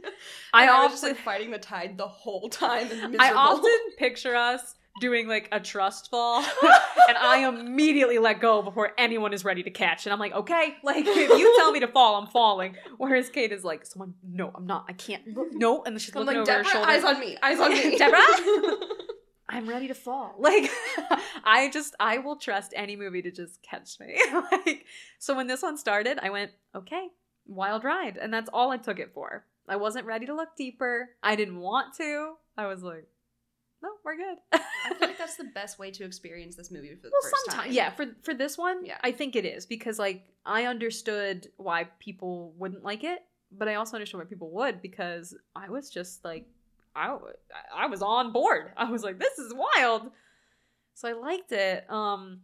I, 0.52 0.68
I 0.68 0.82
was 0.84 0.94
often 0.94 1.10
like 1.10 1.18
fighting 1.18 1.50
the 1.50 1.58
tide 1.58 1.96
the 1.96 2.08
whole 2.08 2.48
time. 2.48 2.88
I 3.18 3.32
often 3.32 3.70
picture 3.98 4.34
us 4.36 4.74
doing 5.00 5.28
like 5.28 5.48
a 5.52 5.60
trust 5.60 6.10
fall 6.10 6.40
and 7.08 7.16
I 7.16 7.48
immediately 7.48 8.18
let 8.18 8.40
go 8.40 8.60
before 8.60 8.92
anyone 8.98 9.32
is 9.32 9.44
ready 9.44 9.62
to 9.62 9.70
catch. 9.70 10.04
And 10.04 10.12
I'm 10.12 10.18
like, 10.18 10.32
okay, 10.32 10.74
like 10.82 11.04
if 11.06 11.38
you 11.38 11.54
tell 11.56 11.72
me 11.72 11.80
to 11.80 11.88
fall, 11.88 12.20
I'm 12.20 12.26
falling. 12.26 12.76
Whereas 12.98 13.30
Kate 13.30 13.52
is 13.52 13.64
like, 13.64 13.86
someone, 13.86 14.14
no, 14.22 14.50
I'm 14.54 14.66
not. 14.66 14.84
I 14.88 14.92
can't. 14.92 15.22
No. 15.52 15.82
And 15.84 15.98
she's 16.00 16.14
I'm 16.14 16.24
looking 16.26 16.40
like 16.40 16.48
over 16.48 16.58
her 16.58 16.64
shoulder. 16.64 16.86
eyes 16.90 17.04
on 17.04 17.20
me, 17.20 17.36
eyes 17.42 17.58
on 17.60 17.72
me, 17.72 17.96
Deborah? 17.96 18.18
I'm 19.50 19.68
ready 19.68 19.88
to 19.88 19.94
fall. 19.94 20.34
Like 20.38 20.70
I 21.44 21.68
just 21.70 21.94
I 22.00 22.18
will 22.18 22.36
trust 22.36 22.72
any 22.76 22.96
movie 22.96 23.22
to 23.22 23.30
just 23.30 23.60
catch 23.62 23.98
me. 24.00 24.16
like 24.52 24.86
so 25.18 25.34
when 25.36 25.46
this 25.46 25.62
one 25.62 25.76
started, 25.76 26.18
I 26.22 26.30
went, 26.30 26.52
okay, 26.74 27.08
wild 27.46 27.84
ride. 27.84 28.16
And 28.16 28.32
that's 28.32 28.48
all 28.52 28.70
I 28.70 28.76
took 28.78 28.98
it 28.98 29.12
for. 29.12 29.44
I 29.68 29.76
wasn't 29.76 30.06
ready 30.06 30.26
to 30.26 30.34
look 30.34 30.56
deeper. 30.56 31.10
I 31.22 31.36
didn't 31.36 31.58
want 31.58 31.94
to. 31.96 32.34
I 32.56 32.66
was 32.66 32.82
like, 32.82 33.06
no, 33.82 33.88
we're 34.04 34.16
good. 34.16 34.38
I 34.52 34.94
feel 34.98 35.08
like 35.08 35.18
that's 35.18 35.36
the 35.36 35.44
best 35.44 35.78
way 35.78 35.90
to 35.92 36.04
experience 36.04 36.56
this 36.56 36.70
movie 36.70 36.94
for 36.94 37.08
the 37.08 37.12
well, 37.12 37.30
first 37.30 37.46
sometimes, 37.46 37.66
time. 37.66 37.74
yeah. 37.74 37.90
For 37.90 38.06
for 38.22 38.34
this 38.34 38.58
one, 38.58 38.84
Yeah. 38.84 38.98
I 39.02 39.12
think 39.12 39.36
it 39.36 39.44
is 39.44 39.66
because 39.66 39.98
like 39.98 40.24
I 40.44 40.64
understood 40.64 41.48
why 41.56 41.84
people 41.98 42.52
wouldn't 42.58 42.84
like 42.84 43.04
it, 43.04 43.20
but 43.52 43.68
I 43.68 43.74
also 43.76 43.96
understood 43.96 44.20
why 44.20 44.26
people 44.26 44.50
would 44.52 44.80
because 44.82 45.34
I 45.56 45.68
was 45.70 45.90
just 45.90 46.24
like, 46.24 46.46
I 46.94 47.16
I 47.74 47.86
was 47.86 48.02
on 48.02 48.32
board. 48.32 48.72
I 48.76 48.90
was 48.90 49.02
like, 49.02 49.18
this 49.18 49.38
is 49.38 49.54
wild. 49.54 50.10
So 50.94 51.08
I 51.08 51.12
liked 51.12 51.52
it. 51.52 51.90
Um, 51.90 52.40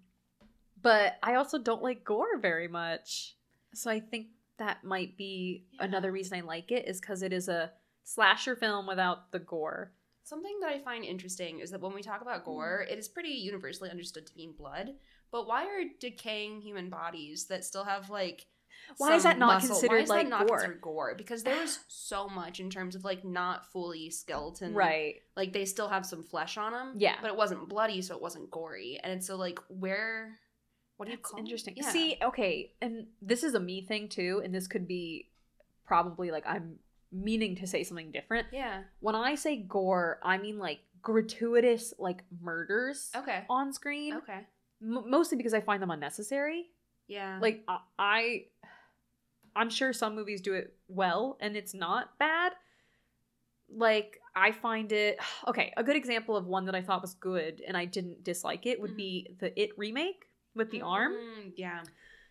but 0.81 1.17
I 1.23 1.35
also 1.35 1.59
don't 1.59 1.83
like 1.83 2.05
gore 2.05 2.39
very 2.41 2.69
much. 2.69 3.37
So 3.75 3.91
I 3.91 4.01
think 4.01 4.29
that 4.59 4.85
might 4.85 5.17
be 5.17 5.65
another 5.81 6.11
reason 6.13 6.39
I 6.39 6.43
like 6.43 6.71
it 6.73 6.89
is 6.89 7.01
because 7.01 7.23
it 7.23 7.33
is 7.33 7.49
a 7.49 7.73
slasher 8.05 8.57
film 8.57 8.87
without 8.87 9.33
the 9.33 9.39
gore. 9.39 9.93
Something 10.25 10.59
that 10.61 10.71
I 10.71 10.79
find 10.81 11.05
interesting 11.05 11.61
is 11.61 11.71
that 11.71 11.81
when 11.81 11.95
we 11.95 12.03
talk 12.03 12.21
about 12.23 12.45
gore, 12.45 12.83
Mm-hmm. 12.85 12.93
it 12.93 12.99
is 12.99 13.09
pretty 13.09 13.31
universally 13.31 13.91
understood 13.91 14.27
to 14.27 14.37
mean 14.37 14.55
blood. 14.57 14.95
But 15.31 15.47
why 15.47 15.65
are 15.67 15.85
decaying 16.01 16.61
human 16.63 16.89
bodies 16.89 17.47
that 17.47 17.65
still 17.65 17.85
have 17.85 18.09
like 18.11 18.47
Why 18.99 19.15
is 19.17 19.23
that 19.25 19.39
not 19.39 19.55
muscle- 19.55 19.69
considered, 19.77 19.95
why 19.97 20.03
is 20.03 20.09
that 20.09 20.15
like, 20.15 20.29
not 20.29 20.47
gore? 20.47 20.57
considered 20.59 20.81
gore? 20.81 21.15
Because 21.17 21.43
there 21.43 21.61
was 21.61 21.81
so 21.89 22.29
much 22.29 22.61
in 22.61 22.71
terms 22.71 22.95
of 22.95 23.05
like 23.05 23.25
not 23.25 23.71
fully 23.73 24.11
skeleton, 24.11 24.75
Right. 24.75 25.17
Like 25.37 25.53
they 25.53 25.65
still 25.65 25.89
have 25.89 26.07
some 26.07 26.23
flesh 26.23 26.57
on 26.57 26.73
them, 26.73 26.95
Yeah. 26.97 27.17
but 27.21 27.29
it 27.29 27.37
wasn't 27.37 27.69
bloody, 27.69 28.01
so 28.03 28.15
it 28.17 28.23
wasn't 28.23 28.51
gory. 28.51 28.99
And 29.03 29.23
so 29.23 29.37
like 29.37 29.59
where, 29.69 30.39
what 30.97 31.07
do 31.07 31.13
you 31.13 31.19
That's 31.19 31.31
call 31.31 31.41
interesting. 31.41 31.75
Yeah. 31.77 31.91
See, 31.91 32.19
okay, 32.23 32.73
and 32.81 33.07
this 33.21 33.43
is 33.45 33.55
a 33.55 33.61
me 33.61 33.83
thing 33.83 34.09
too, 34.09 34.41
and 34.45 34.55
this 34.55 34.67
could 34.67 34.87
be 34.89 35.31
probably 35.87 36.31
like 36.31 36.45
I'm 36.47 36.79
meaning 37.13 37.57
to 37.57 37.67
say 37.67 37.85
something 37.85 38.11
different. 38.13 38.47
yeah, 38.53 38.83
When 39.01 39.15
I 39.15 39.35
say 39.37 39.57
gore, 39.57 40.19
I 40.23 40.39
mean 40.39 40.59
like 40.59 40.81
gratuitous 41.03 41.95
like 41.99 42.25
murders 42.43 43.11
okay, 43.17 43.45
on 43.49 43.73
screen. 43.73 44.15
okay, 44.15 44.41
M- 44.83 45.05
mostly 45.09 45.37
because 45.37 45.55
I 45.55 45.61
find 45.61 45.83
them 45.83 45.91
unnecessary. 45.91 46.67
yeah, 47.09 47.39
Like 47.41 47.63
I, 47.69 47.79
I 47.99 48.45
I'm 49.57 49.71
sure 49.71 49.93
some 49.93 50.15
movies 50.15 50.41
do 50.43 50.53
it 50.55 50.75
well 50.89 51.37
and 51.41 51.57
it's 51.57 51.75
not 51.75 52.19
bad. 52.19 52.53
Like 53.69 54.21
I 54.35 54.53
find 54.53 54.93
it 54.93 55.19
okay, 55.49 55.73
a 55.77 55.83
good 55.83 55.97
example 55.97 56.37
of 56.37 56.47
one 56.47 56.67
that 56.67 56.75
I 56.75 56.83
thought 56.83 57.03
was 57.03 57.15
good 57.15 57.63
and 57.67 57.77
I 57.77 57.85
didn't 57.85 58.23
dislike 58.25 58.67
it 58.67 58.81
would 58.81 58.93
Mhm. 58.93 58.97
be 58.97 59.29
the 59.41 59.61
It 59.61 59.71
remake 59.77 60.27
with 60.55 60.71
the 60.71 60.83
arm. 60.83 61.13
Mm, 61.13 61.53
yeah, 61.57 61.83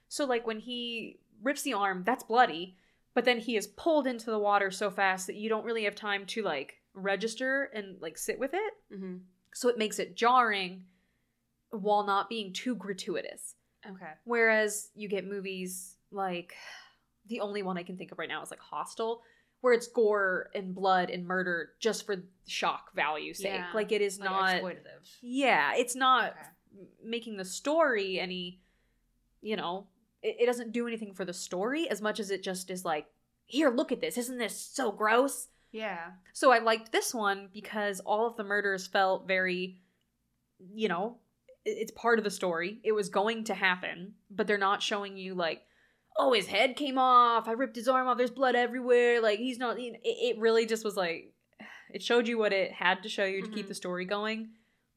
So 0.07 0.25
like 0.25 0.47
when 0.47 0.59
he 0.59 1.19
rips 1.41 1.61
the 1.63 1.73
arm, 1.73 2.03
that's 2.05 2.23
bloody, 2.23 2.77
but 3.13 3.25
then 3.25 3.39
he 3.39 3.55
is 3.57 3.67
pulled 3.67 4.07
into 4.07 4.31
the 4.31 4.39
water 4.39 4.71
so 4.71 4.89
fast 4.89 5.27
that 5.27 5.35
you 5.35 5.49
don't 5.49 5.65
really 5.65 5.83
have 5.83 5.95
time 5.95 6.25
to 6.27 6.41
like 6.41 6.81
register 6.93 7.63
and 7.73 8.01
like 8.01 8.17
sit 8.17 8.39
with 8.39 8.53
it. 8.53 8.73
hmm 8.89 9.17
So 9.53 9.69
it 9.69 9.77
makes 9.77 9.99
it 9.99 10.15
jarring 10.15 10.85
while 11.69 12.05
not 12.05 12.29
being 12.29 12.53
too 12.53 12.75
gratuitous. 12.75 13.55
okay, 13.85 14.13
Whereas 14.23 14.89
you 14.95 15.07
get 15.09 15.27
movies 15.27 15.97
like 16.11 16.55
the 17.27 17.39
only 17.41 17.63
one 17.63 17.77
I 17.77 17.83
can 17.83 17.97
think 17.97 18.11
of 18.11 18.19
right 18.19 18.29
now 18.29 18.41
is 18.41 18.51
like 18.51 18.59
Hostel, 18.59 19.21
where 19.61 19.73
it's 19.73 19.87
gore 19.87 20.49
and 20.53 20.75
blood 20.75 21.09
and 21.09 21.25
murder 21.25 21.71
just 21.79 22.05
for 22.05 22.17
shock 22.47 22.93
value 22.95 23.33
sake. 23.33 23.47
Yeah, 23.53 23.71
Like 23.73 23.91
it 23.91 24.01
is 24.01 24.19
like 24.19 24.29
not 24.29 24.49
exploitative. 24.61 25.09
Yeah, 25.21 25.73
it's 25.75 25.95
not 25.95 26.31
Okay. 26.31 26.87
making 27.03 27.37
the 27.37 27.45
story 27.45 28.19
any 28.19 28.59
you 29.41 29.55
know 29.55 29.87
it, 30.21 30.35
it 30.41 30.45
doesn't 30.45 30.71
do 30.71 30.87
anything 30.87 31.13
for 31.13 31.23
the 31.23 31.33
story 31.33 31.87
as 31.89 32.01
much 32.01 32.19
as 32.19 32.31
it 32.31 32.43
just 32.43 32.69
is 32.69 32.83
like 32.83 33.05
here 33.45 33.69
look 33.69 33.91
at 33.91 34.01
this 34.01 34.17
isn't 34.17 34.37
this 34.39 34.59
so 34.59 34.91
gross 34.91 35.47
Yeah, 35.71 36.11
so 36.33 36.51
i 36.51 36.59
liked 36.59 36.91
this 36.91 37.13
one 37.13 37.49
because 37.53 37.99
all 38.01 38.27
of 38.27 38.35
the 38.35 38.43
murders 38.43 38.87
felt 38.87 39.27
very 39.27 39.79
you 40.73 40.87
know 40.89 41.17
it's 41.63 41.91
part 41.91 42.17
of 42.17 42.23
the 42.25 42.31
story 42.31 42.79
it 42.83 42.91
was 42.91 43.09
going 43.09 43.43
to 43.45 43.53
happen 43.53 44.13
but 44.31 44.47
they're 44.47 44.57
not 44.57 44.81
showing 44.83 45.15
you 45.17 45.33
like 45.35 45.61
oh 46.17 46.33
his 46.33 46.47
head 46.47 46.75
came 46.75 46.97
off 46.97 47.47
i 47.47 47.51
ripped 47.51 47.75
his 47.75 47.87
arm 47.87 48.07
off 48.07 48.17
there's 48.17 48.31
blood 48.31 48.55
everywhere 48.55 49.21
like 49.21 49.39
he's 49.39 49.57
not 49.57 49.77
it, 49.79 49.99
it 50.03 50.37
really 50.39 50.65
just 50.65 50.83
was 50.83 50.95
like 50.95 51.33
it 51.93 52.01
showed 52.03 52.27
you 52.27 52.37
what 52.37 52.53
it 52.53 52.71
had 52.71 53.03
to 53.03 53.09
show 53.09 53.25
you 53.25 53.41
to 53.41 53.47
keep 53.49 53.65
Mhm. 53.65 53.69
the 53.69 53.75
story 53.75 54.05
going 54.05 54.49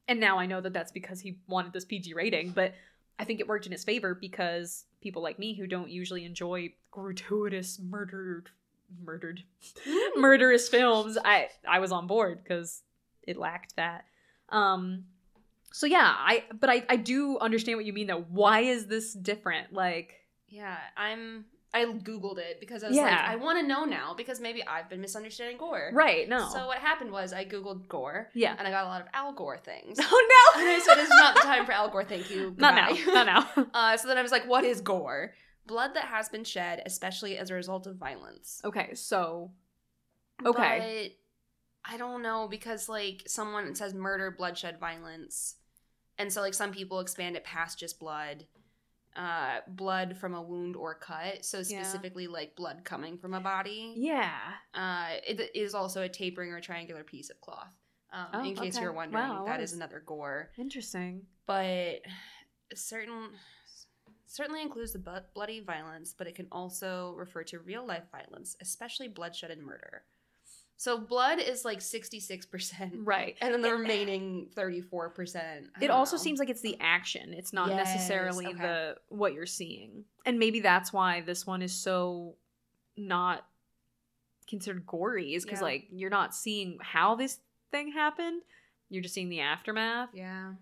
and 0.07 0.19
now 0.19 0.37
i 0.39 0.45
know 0.45 0.61
that 0.61 0.73
that's 0.73 0.91
because 0.91 1.21
he 1.21 1.37
wanted 1.47 1.73
this 1.73 1.85
pg 1.85 2.13
rating 2.13 2.51
but 2.51 2.73
i 3.17 3.23
think 3.25 3.39
it 3.39 3.47
worked 3.47 3.65
in 3.65 3.71
his 3.71 3.83
favor 3.83 4.15
because 4.15 4.85
people 5.01 5.21
like 5.21 5.39
me 5.39 5.53
who 5.55 5.67
don't 5.67 5.89
usually 5.89 6.25
enjoy 6.25 6.73
gratuitous 6.91 7.79
murdered 7.79 8.49
murdered 9.03 9.43
murderous 10.15 10.67
films 10.69 11.17
i 11.23 11.47
i 11.67 11.79
was 11.79 11.91
on 11.91 12.07
board 12.07 12.39
because 12.43 12.81
it 13.27 13.37
lacked 13.37 13.75
that. 13.75 14.05
Um, 14.47 15.03
so 15.71 15.85
yeah, 15.85 16.15
I 16.17 16.45
but 16.59 16.67
I 16.67 16.83
I 16.89 16.95
do 16.95 17.37
understand 17.37 17.77
what 17.77 17.85
you 17.85 17.93
mean 17.93 18.07
though. 18.07 18.21
Why 18.27 18.61
is 18.61 18.87
this 18.87 19.13
different? 19.13 19.71
Like, 19.71 20.13
Yeah, 20.49 20.77
I'm. 20.97 21.45
I 21.71 21.85
googled 21.85 22.39
it 22.39 22.59
because 22.59 22.83
I 22.83 22.87
was 22.87 22.97
like, 22.97 23.13
I 23.13 23.35
want 23.35 23.59
to 23.59 23.67
know 23.67 23.85
now 23.85 24.15
because 24.17 24.39
maybe 24.39 24.65
I've 24.65 24.89
been 24.89 25.01
misunderstanding 25.01 25.59
gore. 25.59 25.91
right? 25.93 26.27
No. 26.27 26.49
So 26.51 26.65
what 26.65 26.79
happened 26.79 27.11
was 27.11 27.31
I 27.31 27.45
googled 27.45 27.87
gore 27.87 28.31
yeah. 28.33 28.55
and 28.57 28.67
I 28.67 28.71
got 28.71 28.85
a 28.85 28.87
lot 28.87 29.01
of 29.01 29.07
Al 29.13 29.33
Gore 29.33 29.59
things. 29.59 29.99
Oh 30.03 30.27
no! 30.55 30.61
and. 30.61 30.69
I 30.69 30.79
said, 30.79 30.95
"This 30.95 31.03
is 31.03 31.09
not 31.19 31.35
the 31.35 31.41
time 31.41 31.67
for 31.67 31.71
Al 31.71 31.89
Gore. 31.89 32.03
Thank 32.03 32.31
you. 32.31 32.55
Not 32.57 32.73
now. 32.73 32.89
Not 33.13 33.25
now. 33.27 33.67
Uh, 33.73 33.97
so 33.97 34.07
then 34.07 34.17
I 34.17 34.23
was 34.23 34.31
like, 34.31 34.47
what 34.47 34.63
is 34.63 34.81
gore? 34.81 35.35
Blood 35.67 35.93
that 35.93 36.05
has 36.05 36.27
been 36.27 36.43
shed, 36.43 36.81
especially 36.87 37.37
as 37.37 37.51
a 37.51 37.53
result 37.53 37.85
of 37.85 37.97
violence. 37.97 38.61
okay, 38.65 38.95
so 38.95 39.51
Okay. 40.45 41.11
But 41.85 41.93
I 41.93 41.97
don't 41.97 42.21
know 42.21 42.47
because 42.49 42.89
like 42.89 43.23
someone 43.27 43.75
says 43.75 43.93
murder, 43.93 44.31
bloodshed, 44.31 44.79
violence. 44.79 45.55
And 46.17 46.31
so 46.31 46.41
like 46.41 46.53
some 46.53 46.71
people 46.71 46.99
expand 46.99 47.35
it 47.35 47.43
past 47.43 47.79
just 47.79 47.99
blood. 47.99 48.45
Uh 49.19 49.59
blood 49.67 50.15
from 50.17 50.33
a 50.33 50.41
wound 50.41 50.75
or 50.75 50.95
cut. 50.95 51.43
So 51.43 51.57
Yeah. 51.59 51.63
specifically 51.83 52.27
like 52.27 52.55
blood 52.55 52.83
coming 52.85 53.17
from 53.17 53.33
a 53.33 53.41
body. 53.41 53.93
yeah. 53.97 54.31
Uh 54.73 55.09
it 55.27 55.51
is 55.53 55.73
also 55.75 56.01
a 56.03 56.09
tapering 56.09 56.51
or 56.51 56.61
triangular 56.61 57.03
piece 57.03 57.29
of 57.29 57.39
cloth. 57.41 57.73
Um, 58.11 58.27
Oh, 58.33 58.43
in 58.43 58.55
case 58.55 58.75
okay. 58.75 58.83
you're 58.83 58.93
wondering, 58.93 59.23
Wow, 59.23 59.45
that 59.45 59.59
is 59.61 59.73
another 59.73 60.01
gore 60.05 60.49
Interesting. 60.57 61.27
but 61.45 61.99
certain 62.73 63.29
certainly 64.25 64.61
includes 64.61 64.93
the 64.93 65.23
bloody 65.33 65.59
violence, 65.59 66.13
but 66.17 66.25
it 66.27 66.35
can 66.35 66.47
also 66.51 67.13
refer 67.17 67.43
to 67.43 67.59
real 67.59 67.85
life 67.85 68.05
violence, 68.11 68.55
especially 68.61 69.07
bloodshed 69.07 69.51
and 69.51 69.61
murder. 69.63 70.03
So 70.81 70.97
blood 70.97 71.39
is 71.39 71.65
like 71.65 71.81
sixty 71.81 72.21
six 72.21 72.45
percent, 72.45 72.93
Right. 72.99 73.35
and 73.41 73.53
then 73.53 73.61
the 73.61 73.73
remaining 73.73 74.47
thirty 74.55 74.79
four 74.79 75.09
percent. 75.09 75.65
It 75.81 75.89
also 75.89 76.15
seems 76.15 76.39
like 76.39 76.49
it's 76.49 76.61
the 76.61 76.77
action. 76.79 77.33
It's 77.33 77.51
not 77.51 77.67
Yes, 77.67 77.93
necessarily 77.93 78.47
okay. 78.47 78.57
the 78.57 78.95
what 79.09 79.33
you're 79.33 79.45
seeing. 79.45 80.05
And 80.25 80.39
maybe 80.39 80.61
that's 80.61 80.93
why 80.93 81.19
this 81.19 81.45
one 81.45 81.61
is 81.61 81.73
so 81.73 82.35
not 82.95 83.45
considered 84.47 84.85
gory 84.87 85.33
is 85.35 85.43
cuz 85.43 85.59
Yeah. 85.59 85.63
like 85.65 85.87
you're 85.91 86.09
not 86.09 86.33
seeing 86.33 86.77
how 86.81 87.15
this 87.15 87.39
thing 87.71 87.91
happened. 87.91 88.41
You're 88.87 89.03
just 89.03 89.13
seeing 89.13 89.27
the 89.29 89.41
aftermath. 89.41 90.09
yeah, 90.13 90.53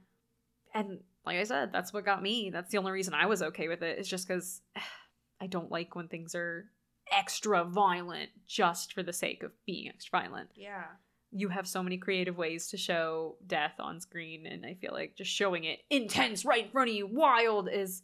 And 0.73 1.03
like 1.27 1.37
I 1.37 1.43
said, 1.43 1.71
that's 1.71 1.93
what 1.93 2.05
got 2.05 2.23
me. 2.23 2.49
That's 2.49 2.71
the 2.71 2.79
only 2.79 2.91
reason 2.91 3.13
I 3.13 3.27
was 3.27 3.43
okay 3.43 3.67
with 3.67 3.83
it. 3.83 3.99
Is 3.99 4.07
just 4.07 4.27
cuz 4.27 4.61
I 5.39 5.45
don't 5.45 5.69
like 5.69 5.95
when 5.95 6.07
things 6.07 6.33
are 6.33 6.71
extra 7.11 7.63
violent 7.63 8.29
just 8.47 8.93
for 8.93 9.03
the 9.03 9.13
sake 9.13 9.43
of 9.43 9.51
being 9.65 9.87
extra 9.89 10.19
violent. 10.21 10.49
Yeah, 10.55 10.83
you 11.31 11.49
have 11.49 11.67
so 11.67 11.83
many 11.83 11.97
creative 11.97 12.37
ways 12.37 12.67
to 12.69 12.77
show 12.77 13.35
death 13.45 13.73
on 13.79 13.99
screen 13.99 14.45
and 14.47 14.65
i 14.65 14.75
feel 14.75 14.93
like 14.93 15.15
just 15.17 15.29
showing 15.29 15.65
it 15.65 15.79
intense 15.89 16.45
right 16.45 16.65
in 16.65 16.71
front 16.71 16.89
of 16.89 16.95
you 16.95 17.05
wild 17.05 17.67
is 17.69 18.01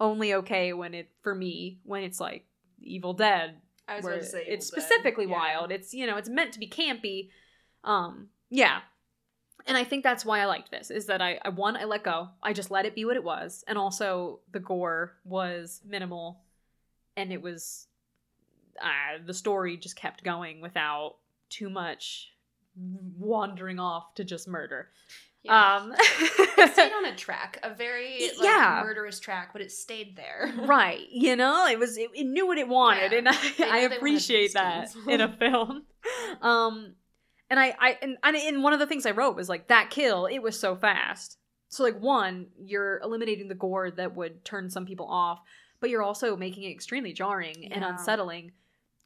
only 0.00 0.32
okay 0.32 0.72
when 0.72 0.94
it 0.94 1.10
for 1.22 1.34
me 1.34 1.78
when 1.84 2.02
it's 2.02 2.18
like 2.20 2.46
evil 2.80 3.12
dead 3.12 3.56
I 3.86 3.96
was 3.96 4.04
where 4.04 4.18
to 4.18 4.24
say 4.24 4.44
it's 4.46 4.70
Evil 4.70 4.82
specifically 4.82 5.26
Yeah. 5.26 5.32
wild. 5.38 5.72
It's 5.72 5.92
you 5.94 6.06
know 6.06 6.16
it's 6.16 6.28
meant 6.28 6.52
to 6.52 6.58
be 6.58 6.68
campy. 6.68 7.30
Um 7.84 8.28
yeah. 8.50 8.80
And 9.66 9.76
i 9.76 9.84
think 9.84 10.04
that's 10.04 10.24
why 10.24 10.40
i 10.40 10.46
liked 10.46 10.70
this 10.70 10.90
is 10.90 11.06
that 11.06 11.20
i, 11.20 11.38
I 11.44 11.48
one 11.50 11.76
i 11.76 11.84
let 11.84 12.02
go. 12.04 12.28
I 12.42 12.52
just 12.52 12.70
let 12.70 12.86
it 12.86 12.94
be 12.94 13.04
what 13.04 13.16
it 13.16 13.24
was. 13.24 13.64
And 13.66 13.76
also 13.76 14.40
the 14.52 14.60
gore 14.60 15.14
was 15.24 15.80
minimal. 15.86 16.40
And 17.16 17.32
it 17.32 17.42
was 17.42 17.87
uh, 18.82 19.18
the 19.24 19.34
story 19.34 19.76
just 19.76 19.96
kept 19.96 20.22
going 20.24 20.60
without 20.60 21.16
too 21.50 21.68
much 21.70 22.32
wandering 23.18 23.78
off 23.80 24.14
to 24.14 24.24
just 24.24 24.46
murder 24.46 24.88
Yeah. 25.42 25.76
um 25.76 25.92
it 25.98 26.72
stayed 26.72 26.92
on 26.92 27.04
a 27.06 27.16
track, 27.16 27.58
a 27.62 27.74
very 27.74 28.18
like, 28.38 28.44
Yeah. 28.44 28.80
murderous 28.84 29.18
track, 29.20 29.50
but 29.52 29.62
it 29.62 29.72
stayed 29.72 30.16
there. 30.16 30.52
right 30.58 31.06
you 31.10 31.34
know 31.36 31.66
it 31.66 31.78
was 31.78 31.96
it, 31.96 32.10
it 32.14 32.24
knew 32.24 32.46
what 32.46 32.58
it 32.58 32.68
wanted 32.68 33.12
Yeah. 33.12 33.18
and 33.18 33.28
i, 33.28 33.32
I 33.32 33.34
knew 33.36 33.48
they 33.58 33.64
wanted 33.64 33.92
appreciate 33.96 34.52
that 34.54 34.94
in 35.08 35.20
a 35.20 35.28
film 35.36 35.84
um 36.42 36.94
and 37.50 37.58
i 37.58 37.74
i 37.80 37.98
and, 38.02 38.16
and 38.22 38.36
and 38.36 38.62
one 38.62 38.72
of 38.72 38.78
the 38.78 38.86
things 38.86 39.06
i 39.06 39.10
wrote 39.10 39.34
was 39.36 39.48
like 39.48 39.68
that 39.68 39.90
kill 39.90 40.26
it 40.26 40.38
was 40.40 40.58
so 40.58 40.76
fast 40.76 41.38
so 41.68 41.82
like 41.82 41.98
one 42.00 42.46
you're 42.64 42.98
eliminating 43.00 43.48
the 43.48 43.54
gore 43.54 43.90
that 43.90 44.14
would 44.14 44.44
turn 44.44 44.70
some 44.70 44.86
people 44.86 45.06
off 45.06 45.40
but 45.80 45.90
you're 45.90 46.02
also 46.02 46.36
making 46.36 46.64
it 46.64 46.70
extremely 46.72 47.12
jarring 47.12 47.68
and 47.72 47.84
unsettling 47.84 48.52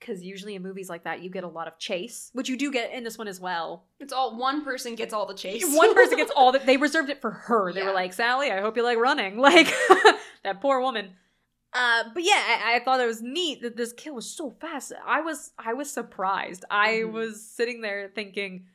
because 0.05 0.23
usually 0.23 0.55
in 0.57 0.63
movies 0.63 0.89
like 0.91 1.05
that 1.05 1.23
you 1.23 1.31
get 1.31 1.45
a 1.45 1.49
lot 1.49 1.69
of 1.69 1.79
chase 1.79 2.31
which 2.33 2.49
you 2.49 2.57
do 2.57 2.71
get 2.73 2.93
in 2.93 3.05
this 3.05 3.17
one 3.17 3.29
as 3.29 3.39
well 3.41 3.85
It's 4.01 4.13
all 4.13 4.37
one 4.37 4.65
person 4.65 4.95
gets 4.97 5.15
all 5.15 5.27
the 5.27 5.35
chase. 5.35 5.65
one 5.77 5.95
person 5.95 6.17
gets 6.17 6.33
all 6.35 6.51
that 6.53 6.67
they 6.71 6.77
reserved 6.77 7.09
it 7.11 7.21
for 7.21 7.31
her 7.31 7.73
they 7.73 7.81
Yeah. 7.81 7.87
were 7.87 7.93
like 7.95 8.13
sally 8.13 8.51
i 8.51 8.61
hope 8.61 8.77
you 8.77 8.83
like 8.83 8.99
running 8.99 9.39
like 9.51 9.67
that 10.45 10.61
poor 10.61 10.81
woman 10.81 11.11
uh 11.73 12.05
but 12.13 12.23
yeah 12.25 12.33
I, 12.65 12.77
I 12.77 12.85
thought 12.85 13.01
it 13.01 13.07
was 13.07 13.23
neat 13.23 13.63
that 13.63 13.77
this 13.77 13.93
kill 13.93 14.15
was 14.17 14.29
so 14.29 14.57
fast 14.61 14.93
i 15.07 15.21
was 15.21 15.53
i 15.59 15.73
was 15.73 15.91
surprised 15.91 16.65
i 16.71 16.89
Mhm. 17.05 17.13
was 17.13 17.43
sitting 17.49 17.81
there 17.81 18.11
thinking 18.15 18.67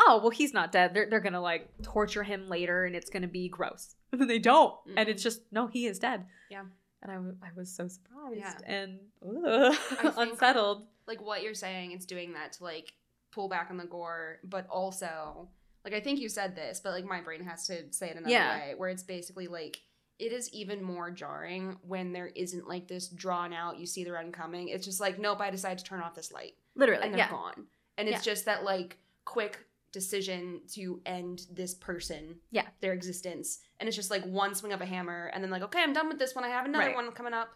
oh 0.00 0.18
well 0.22 0.30
he's 0.30 0.54
not 0.54 0.72
dead 0.72 0.94
they're, 0.94 1.08
they're 1.10 1.20
gonna 1.20 1.40
like 1.40 1.68
torture 1.82 2.22
him 2.22 2.48
later 2.48 2.84
and 2.84 2.94
it's 2.94 3.10
gonna 3.10 3.26
be 3.28 3.48
gross 3.48 3.94
and 4.12 4.20
then 4.20 4.28
they 4.28 4.38
don't 4.38 4.74
and 4.96 5.08
it's 5.08 5.20
Mhm. 5.22 5.24
just 5.24 5.40
no 5.50 5.66
he 5.66 5.86
is 5.86 5.98
dead 5.98 6.24
Yeah. 6.50 6.62
And 7.02 7.10
I, 7.12 7.14
w- 7.16 7.36
I 7.42 7.48
was 7.56 7.70
so 7.70 7.88
surprised 7.88 8.38
Yeah. 8.38 8.54
and 8.66 8.98
ugh, 9.22 9.74
unsettled. 10.16 10.86
like 11.06 11.20
what 11.20 11.42
you're 11.42 11.54
saying 11.54 11.92
it's 11.92 12.06
doing 12.06 12.32
that 12.34 12.52
to 12.54 12.64
like 12.64 12.92
pull 13.32 13.48
back 13.48 13.68
on 13.70 13.76
the 13.76 13.84
gore 13.84 14.38
but 14.44 14.66
also 14.68 15.48
like 15.84 15.92
i 15.94 16.00
think 16.00 16.18
you 16.20 16.28
said 16.28 16.56
this 16.56 16.80
but 16.80 16.92
like 16.92 17.04
my 17.04 17.20
brain 17.20 17.44
has 17.44 17.66
to 17.66 17.92
say 17.92 18.08
it 18.10 18.16
another 18.16 18.30
Yeah. 18.30 18.56
way 18.58 18.74
where 18.76 18.88
it's 18.88 19.02
basically 19.02 19.46
like 19.46 19.78
it 20.18 20.32
is 20.32 20.50
even 20.54 20.82
more 20.82 21.10
jarring 21.10 21.76
when 21.82 22.12
there 22.14 22.28
isn't 22.34 22.66
like 22.66 22.88
this 22.88 23.08
drawn 23.08 23.52
out 23.52 23.78
you 23.78 23.84
see 23.86 24.02
the 24.02 24.12
run 24.12 24.32
coming. 24.32 24.68
It's 24.68 24.86
just 24.86 24.98
like 24.98 25.18
nope 25.18 25.40
i 25.42 25.50
decide 25.50 25.76
to 25.76 25.84
turn 25.84 26.00
off 26.00 26.14
this 26.14 26.32
light. 26.32 26.54
Literally 26.74 27.02
and 27.04 27.12
they're 27.12 27.18
yeah. 27.18 27.30
gone. 27.30 27.66
And 27.98 28.08
it's 28.08 28.24
just 28.24 28.46
that 28.46 28.64
like 28.64 28.96
quick 29.26 29.58
decision 30.00 30.60
to 30.74 31.00
end 31.06 31.46
this 31.50 31.72
person 31.74 32.36
Yeah. 32.50 32.66
their 32.82 32.92
existence 32.92 33.60
and 33.80 33.88
it's 33.88 33.96
just 33.96 34.10
like 34.10 34.24
one 34.24 34.54
swing 34.54 34.72
of 34.74 34.80
a 34.82 34.86
hammer 34.86 35.30
and 35.32 35.42
then 35.42 35.50
like 35.50 35.62
okay 35.62 35.82
i'm 35.82 35.94
done 35.94 36.08
with 36.08 36.18
this 36.18 36.34
one 36.34 36.44
i 36.44 36.48
have 36.48 36.66
another 36.66 36.86
Right. 36.88 36.94
one 36.94 37.10
coming 37.12 37.32
up 37.34 37.48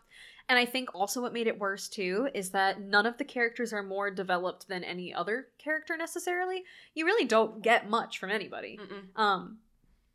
And 0.49 0.59
I 0.59 0.67
think 0.67 0.87
also 0.95 1.21
what 1.23 1.33
made 1.33 1.47
it 1.47 1.61
worse 1.61 1.89
too 1.89 2.29
is 2.35 2.51
that 2.51 2.81
none 2.81 3.07
of 3.07 3.17
the 3.19 3.25
characters 3.37 3.73
are 3.73 3.85
more 3.85 4.11
developed 4.11 4.67
than 4.69 4.83
any 4.83 5.15
other 5.15 5.37
character 5.65 5.97
necessarily. 5.97 6.65
You 6.97 7.05
really 7.07 7.25
don't 7.37 7.63
get 7.63 7.89
much 7.89 8.19
from 8.19 8.31
anybody. 8.39 8.73
Mm-mm. 8.83 9.05
Um 9.27 9.59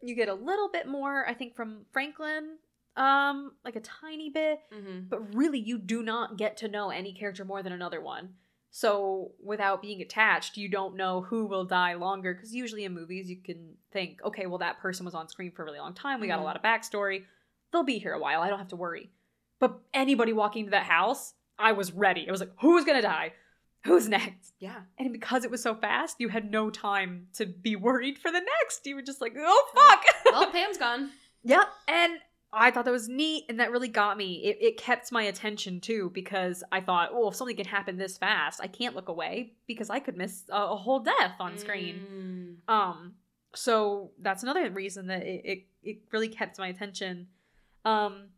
you 0.07 0.13
get 0.21 0.27
a 0.27 0.33
little 0.49 0.69
bit 0.77 0.87
more 0.87 1.17
I 1.31 1.33
think 1.39 1.55
from 1.55 1.85
Franklin 1.93 2.57
um 2.97 3.37
like 3.63 3.77
a 3.77 3.85
tiny 4.01 4.29
bit, 4.29 4.59
Mhm. 4.73 5.07
but 5.11 5.21
really 5.41 5.59
you 5.69 5.77
do 5.77 5.99
not 6.03 6.37
get 6.43 6.57
to 6.57 6.67
know 6.75 6.89
any 6.89 7.13
character 7.13 7.45
more 7.45 7.61
than 7.63 7.73
another 7.73 8.01
one. 8.01 8.25
So 8.77 9.31
without 9.41 9.81
being 9.81 10.01
attached, 10.01 10.57
you 10.57 10.67
don't 10.67 10.97
know 10.97 11.21
who 11.21 11.45
will 11.45 11.63
die 11.63 11.93
longer 11.93 12.33
because 12.33 12.53
usually 12.53 12.83
in 12.83 12.93
movies 12.93 13.29
you 13.29 13.37
can 13.37 13.75
think, 13.93 14.19
okay, 14.25 14.47
well 14.47 14.57
that 14.57 14.79
person 14.79 15.05
was 15.05 15.15
on 15.15 15.29
screen 15.29 15.53
for 15.53 15.61
a 15.61 15.65
really 15.65 15.79
long 15.79 15.93
time. 15.93 16.19
We 16.19 16.27
got 16.27 16.39
a 16.39 16.41
Mhm. 16.41 16.43
lot 16.45 16.57
of 16.57 16.61
backstory. 16.61 17.23
They'll 17.71 17.83
be 17.83 17.99
here 17.99 18.11
a 18.11 18.19
while. 18.19 18.41
I 18.41 18.49
don't 18.49 18.59
have 18.59 18.67
to 18.67 18.75
worry. 18.75 19.11
But 19.59 19.79
anybody 19.93 20.33
walking 20.33 20.65
into 20.65 20.71
that 20.71 20.83
house, 20.87 21.35
I 21.57 21.71
was 21.71 21.93
ready. 21.93 22.27
I 22.27 22.31
was 22.31 22.41
like, 22.41 22.51
who's 22.59 22.83
gonna 22.83 23.01
die? 23.01 23.31
Who's 23.85 24.09
next? 24.09 24.51
yeah 24.59 24.81
And 24.97 25.13
because 25.13 25.45
it 25.45 25.51
was 25.51 25.61
so 25.63 25.73
fast, 25.73 26.17
you 26.19 26.27
had 26.27 26.51
no 26.51 26.69
time 26.69 27.27
to 27.35 27.45
be 27.45 27.77
worried 27.77 28.17
for 28.19 28.29
the 28.29 28.41
next. 28.41 28.85
You 28.85 28.95
were 28.95 29.01
just 29.03 29.21
like, 29.21 29.35
oh 29.39 29.67
fuck. 29.73 30.03
well 30.25 30.51
pam's 30.51 30.77
gone 30.77 31.11
Yep. 31.43 31.65
And 31.87 32.19
I 32.55 32.71
thought 32.71 32.85
that 32.85 32.91
was 32.91 33.09
neat 33.09 33.45
and 33.49 33.59
that 33.59 33.71
really 33.71 33.89
got 33.89 34.17
me. 34.17 34.35
It, 34.45 34.57
it 34.61 34.77
kept 34.77 35.11
my 35.11 35.23
attention 35.23 35.81
too 35.81 36.09
because 36.13 36.63
I 36.71 36.79
thought, 36.79 37.09
oh, 37.11 37.29
if 37.29 37.35
something 37.35 37.55
can 37.55 37.65
happen 37.65 37.97
this 37.97 38.17
fast, 38.17 38.61
I 38.61 38.67
can't 38.67 38.95
look 38.95 39.09
away 39.09 39.53
because 39.67 39.89
I 39.89 39.99
could 39.99 40.15
miss 40.15 40.43
a, 40.49 40.55
a 40.55 40.75
whole 40.75 40.99
death 40.99 41.35
on 41.39 41.57
screen. 41.57 42.59
Mm. 42.67 42.73
Um, 42.73 43.13
so 43.53 44.11
that's 44.21 44.43
another 44.43 44.69
reason 44.69 45.07
that 45.07 45.23
it, 45.23 45.41
it, 45.43 45.65
it 45.83 45.97
really 46.11 46.29
kept 46.29 46.57
my 46.57 46.67
attention. 46.67 47.27
Um, 47.83 48.29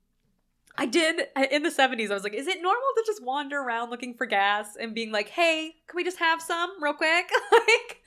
I 0.78 0.86
did 0.86 1.22
in 1.52 1.64
the 1.64 1.70
70s, 1.70 2.12
I 2.12 2.14
was 2.14 2.24
like, 2.24 2.34
is 2.34 2.48
it 2.48 2.62
normal 2.62 2.88
to 2.98 3.04
just 3.06 3.24
wander 3.24 3.60
around 3.60 3.90
looking 3.90 4.14
for 4.14 4.26
gas 4.26 4.76
and 4.80 4.94
being 4.94 5.12
like, 5.12 5.30
hey, 5.30 5.76
can 5.88 5.96
we 5.96 6.04
just 6.04 6.20
have 6.20 6.42
some 6.42 6.72
real 6.82 6.94
quick? 6.94 7.30
like, 7.52 8.04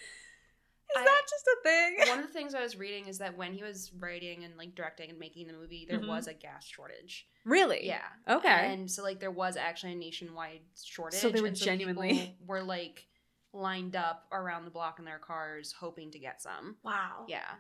that 1.20 1.28
just 1.28 1.46
a 1.46 1.56
thing? 1.62 2.08
One 2.08 2.18
of 2.20 2.26
the 2.26 2.32
things 2.32 2.54
I 2.54 2.62
was 2.62 2.76
reading 2.76 3.06
is 3.06 3.18
that 3.18 3.36
when 3.36 3.52
he 3.52 3.62
was 3.62 3.92
writing 3.98 4.44
and 4.44 4.56
like 4.56 4.74
directing 4.74 5.10
and 5.10 5.18
making 5.18 5.46
the 5.46 5.52
movie, 5.52 5.86
there 5.88 5.98
Mhm. 6.00 6.08
was 6.08 6.26
a 6.26 6.34
gas 6.34 6.64
shortage. 6.66 7.26
Really? 7.44 7.86
Yeah. 7.86 8.06
Okay. 8.28 8.72
And 8.72 8.90
so 8.90 9.02
like 9.02 9.20
there 9.20 9.30
was 9.30 9.56
actually 9.56 9.92
a 9.92 9.96
nationwide 9.96 10.60
shortage. 10.82 11.20
So 11.20 11.28
they 11.30 11.40
were 11.40 11.48
and 11.48 11.56
genuinely- 11.56 12.36
were 12.46 12.62
like 12.62 13.06
lined 13.52 13.96
up 13.96 14.26
around 14.32 14.64
the 14.64 14.70
block 14.70 14.98
in 14.98 15.04
their 15.04 15.18
cars 15.18 15.72
hoping 15.72 16.10
to 16.12 16.18
get 16.18 16.40
some. 16.40 16.76
wow. 16.82 17.24
Yeah. 17.28 17.56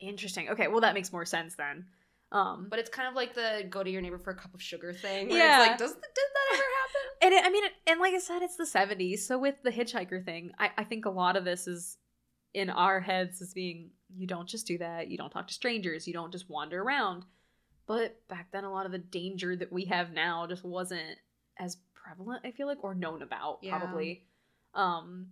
Interesting. 0.00 0.50
Okay, 0.50 0.66
well 0.68 0.80
that 0.80 0.94
makes 0.94 1.12
more 1.12 1.24
sense 1.24 1.54
then. 1.54 1.86
Um, 2.32 2.68
But 2.70 2.78
it's 2.78 2.88
kind 2.90 3.08
of 3.08 3.14
like 3.14 3.34
the 3.34 3.66
go 3.68 3.82
to 3.84 3.90
your 3.90 4.00
neighbor 4.00 4.18
for 4.18 4.30
a 4.30 4.34
cup 4.34 4.54
of 4.54 4.62
sugar 4.62 4.92
thing. 4.94 5.28
Where 5.28 5.38
Yeah. 5.38 5.60
It's 5.62 5.68
like, 5.68 5.78
does 5.78 5.92
did 5.92 6.00
that 6.02 6.54
ever 6.54 6.62
happen? 6.62 7.00
and 7.22 7.34
it, 7.34 7.44
I 7.44 7.50
mean, 7.50 7.64
it, 7.64 7.72
and 7.86 8.00
like 8.00 8.14
I 8.14 8.18
said, 8.18 8.42
it's 8.42 8.56
the 8.56 8.64
'70s. 8.64 9.18
So 9.20 9.38
with 9.38 9.62
the 9.62 9.70
hitchhiker 9.70 10.24
thing, 10.24 10.52
I, 10.58 10.70
I 10.78 10.84
think 10.84 11.04
a 11.04 11.10
lot 11.10 11.36
of 11.36 11.44
this 11.44 11.68
is 11.68 11.98
in 12.54 12.70
our 12.70 13.00
heads 13.00 13.40
as 13.42 13.52
being 13.54 13.90
you 14.14 14.26
don't 14.26 14.48
just 14.48 14.66
do 14.66 14.78
that, 14.78 15.08
you 15.08 15.16
don't 15.16 15.30
talk 15.30 15.48
to 15.48 15.54
strangers, 15.54 16.06
you 16.06 16.12
don't 16.12 16.32
just 16.32 16.50
wander 16.50 16.82
around. 16.82 17.24
But 17.86 18.20
back 18.28 18.48
then, 18.52 18.64
a 18.64 18.70
lot 18.70 18.86
of 18.86 18.92
the 18.92 18.98
danger 18.98 19.56
that 19.56 19.72
we 19.72 19.86
have 19.86 20.12
now 20.12 20.46
just 20.46 20.64
wasn't 20.64 21.18
as 21.58 21.78
prevalent, 21.94 22.42
I 22.44 22.50
feel 22.52 22.66
like, 22.66 22.82
or 22.84 22.94
known 22.94 23.22
about, 23.22 23.58
Yeah. 23.62 23.78
probably. 23.78 24.24
Um, 24.74 25.28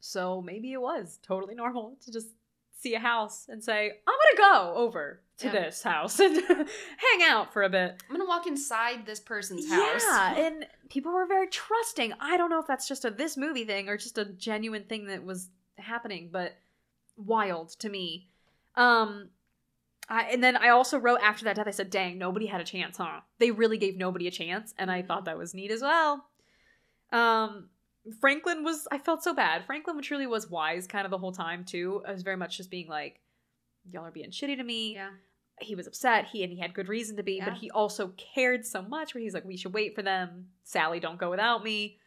so 0.00 0.40
maybe 0.42 0.72
it 0.72 0.80
was 0.80 1.18
totally 1.22 1.54
normal 1.56 1.96
to 2.04 2.12
just 2.12 2.28
see 2.72 2.94
a 2.94 2.98
house 3.00 3.46
and 3.48 3.62
say, 3.62 3.90
I'm 4.06 4.14
gonna 4.38 4.52
go 4.54 4.74
over 4.76 5.20
to 5.38 5.46
Yeah. 5.46 5.52
this 5.52 5.82
house 5.82 6.18
and 6.20 6.36
hang 6.46 7.22
out 7.28 7.52
for 7.52 7.62
a 7.64 7.68
bit. 7.68 8.02
I'm 8.08 8.16
gonna 8.16 8.26
walk 8.28 8.46
inside 8.46 9.04
this 9.04 9.20
person's 9.20 9.68
house. 9.68 10.02
Yeah, 10.02 10.34
and 10.46 10.66
people 10.88 11.12
were 11.12 11.26
very 11.26 11.48
trusting. 11.48 12.14
I 12.20 12.36
don't 12.38 12.48
know 12.48 12.60
if 12.60 12.66
that's 12.66 12.88
just 12.88 13.04
a 13.04 13.10
this 13.10 13.36
movie 13.36 13.64
thing 13.64 13.88
or 13.88 13.96
just 13.98 14.16
a 14.18 14.24
genuine 14.24 14.84
thing 14.84 15.06
that 15.08 15.22
was 15.24 15.50
happening, 15.80 16.30
but 16.32 16.56
wild 17.16 17.70
to 17.80 17.88
me. 17.88 18.28
Um 18.76 19.30
I, 20.12 20.22
and 20.24 20.42
then 20.42 20.56
I 20.56 20.70
also 20.70 20.98
wrote 20.98 21.20
after 21.22 21.44
that 21.44 21.54
death, 21.54 21.68
I 21.68 21.70
said, 21.70 21.88
dang, 21.88 22.18
nobody 22.18 22.46
had 22.46 22.60
a 22.60 22.64
chance, 22.64 22.96
huh? 22.96 23.20
They 23.38 23.52
really 23.52 23.78
gave 23.78 23.96
nobody 23.96 24.26
a 24.26 24.32
chance, 24.32 24.74
and 24.76 24.90
I 24.90 25.02
thought 25.02 25.26
that 25.26 25.38
was 25.38 25.54
neat 25.54 25.70
as 25.70 25.82
well. 25.82 26.26
Um, 27.12 27.68
Franklin 28.20 28.64
was, 28.64 28.88
I 28.90 28.98
felt 28.98 29.22
so 29.22 29.32
bad. 29.32 29.66
Franklin 29.66 30.02
truly 30.02 30.26
was 30.26 30.50
wise 30.50 30.88
kind 30.88 31.04
of 31.04 31.12
the 31.12 31.18
whole 31.18 31.30
time, 31.30 31.64
too. 31.64 32.02
I 32.08 32.10
was 32.10 32.22
very 32.22 32.36
much 32.36 32.56
just 32.56 32.72
being 32.72 32.88
like, 32.88 33.20
y'all 33.88 34.04
are 34.04 34.10
being 34.10 34.30
shitty 34.30 34.56
to 34.56 34.64
me 34.64 34.94
yeah. 34.94 35.10
he 35.60 35.74
was 35.74 35.86
upset 35.86 36.26
he 36.26 36.42
and 36.42 36.52
he 36.52 36.58
had 36.58 36.74
good 36.74 36.88
reason 36.88 37.16
to 37.16 37.22
be 37.22 37.36
Yeah. 37.36 37.46
but 37.46 37.54
he 37.54 37.70
also 37.70 38.12
cared 38.16 38.66
so 38.66 38.82
much 38.82 39.14
where 39.14 39.22
he's 39.22 39.34
like 39.34 39.44
we 39.44 39.56
should 39.56 39.72
wait 39.72 39.94
for 39.94 40.02
them 40.02 40.48
sally 40.64 41.00
don't 41.00 41.18
go 41.18 41.30
without 41.30 41.64
me 41.64 41.98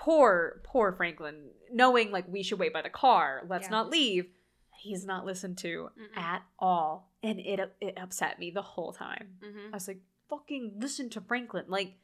poor 0.00 0.60
poor 0.64 0.92
franklin 0.92 1.50
knowing 1.72 2.12
like 2.12 2.24
we 2.28 2.42
should 2.44 2.58
wait 2.58 2.72
by 2.72 2.80
the 2.82 2.88
car 2.88 3.42
let's 3.48 3.64
Yeah. 3.66 3.70
not 3.70 3.90
leave 3.90 4.26
he's 4.70 5.04
not 5.04 5.26
listened 5.26 5.58
to 5.58 5.90
Mm-mm. 5.98 6.16
at 6.16 6.42
all 6.58 7.10
and 7.22 7.40
it 7.40 7.58
it 7.80 7.98
upset 8.00 8.38
me 8.38 8.52
the 8.52 8.62
whole 8.62 8.92
time 8.92 9.34
hmm 9.42 9.72
i 9.72 9.76
was 9.76 9.88
like 9.88 10.00
fucking 10.30 10.74
listen 10.78 11.10
to 11.10 11.20
franklin 11.20 11.64
like 11.68 11.94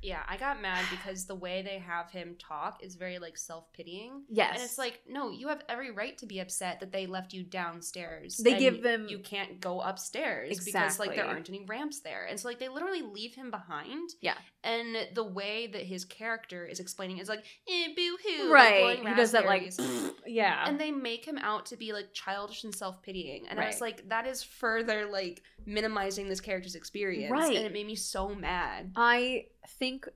Yeah, 0.00 0.22
I 0.28 0.36
got 0.36 0.62
mad 0.62 0.84
because 0.92 1.24
the 1.26 1.34
way 1.34 1.60
they 1.62 1.78
have 1.80 2.08
him 2.12 2.36
talk 2.38 2.84
is 2.84 2.94
very 2.94 3.18
like 3.18 3.36
self 3.36 3.64
pitying. 3.72 4.22
yes 4.30 4.52
And 4.54 4.62
it's 4.62 4.78
like, 4.78 5.00
no, 5.08 5.30
you 5.32 5.48
have 5.48 5.62
every 5.68 5.90
right 5.90 6.16
to 6.18 6.26
be 6.26 6.38
upset 6.38 6.78
that 6.78 6.92
they 6.92 7.06
left 7.08 7.32
you 7.32 7.42
downstairs. 7.42 8.36
They 8.36 8.52
and 8.52 8.60
give 8.60 8.82
them- 8.84 9.08
you 9.08 9.18
can't 9.18 9.58
go 9.60 9.80
upstairs 9.80 10.64
because 10.64 11.00
like 11.00 11.16
there 11.16 11.26
aren't 11.26 11.48
any 11.48 11.64
ramps 11.66 11.98
there. 12.00 12.26
And 12.30 12.38
so 12.38 12.46
like 12.46 12.60
they 12.60 12.68
literally 12.68 13.02
leave 13.02 13.34
him 13.34 13.50
behind. 13.50 14.10
Yeah. 14.20 14.38
And 14.68 14.96
the 15.14 15.24
way 15.24 15.66
that 15.66 15.82
his 15.82 16.04
character 16.04 16.66
is 16.66 16.78
explaining 16.78 17.18
is 17.18 17.28
like, 17.28 17.44
eh, 17.68 17.88
boo 17.96 18.18
hoo. 18.22 18.52
right 18.52 18.98
he 18.98 19.14
does 19.14 19.32
that 19.32 19.46
like 19.46 19.72
yeah 20.26 20.68
and 20.68 20.78
they 20.78 20.90
make 20.90 21.24
him 21.24 21.38
out 21.38 21.66
to 21.66 21.76
be 21.76 21.92
like 21.92 22.12
childish 22.12 22.64
and 22.64 22.74
self 22.74 23.02
pitying, 23.02 23.48
and 23.48 23.58
I 23.58 23.66
was 23.66 23.80
like, 23.80 24.08
that 24.08 24.26
is 24.26 24.42
further 24.42 25.06
like 25.06 25.42
minimizing 25.66 26.28
this 26.28 26.40
character's 26.40 26.74
experience, 26.74 27.32
Right. 27.32 27.56
And 27.56 27.66
it 27.66 27.72
made 27.72 27.86
me 27.86 27.94
so 27.94 28.34
mad. 28.34 28.92
I 28.94 29.46
think 29.78 30.06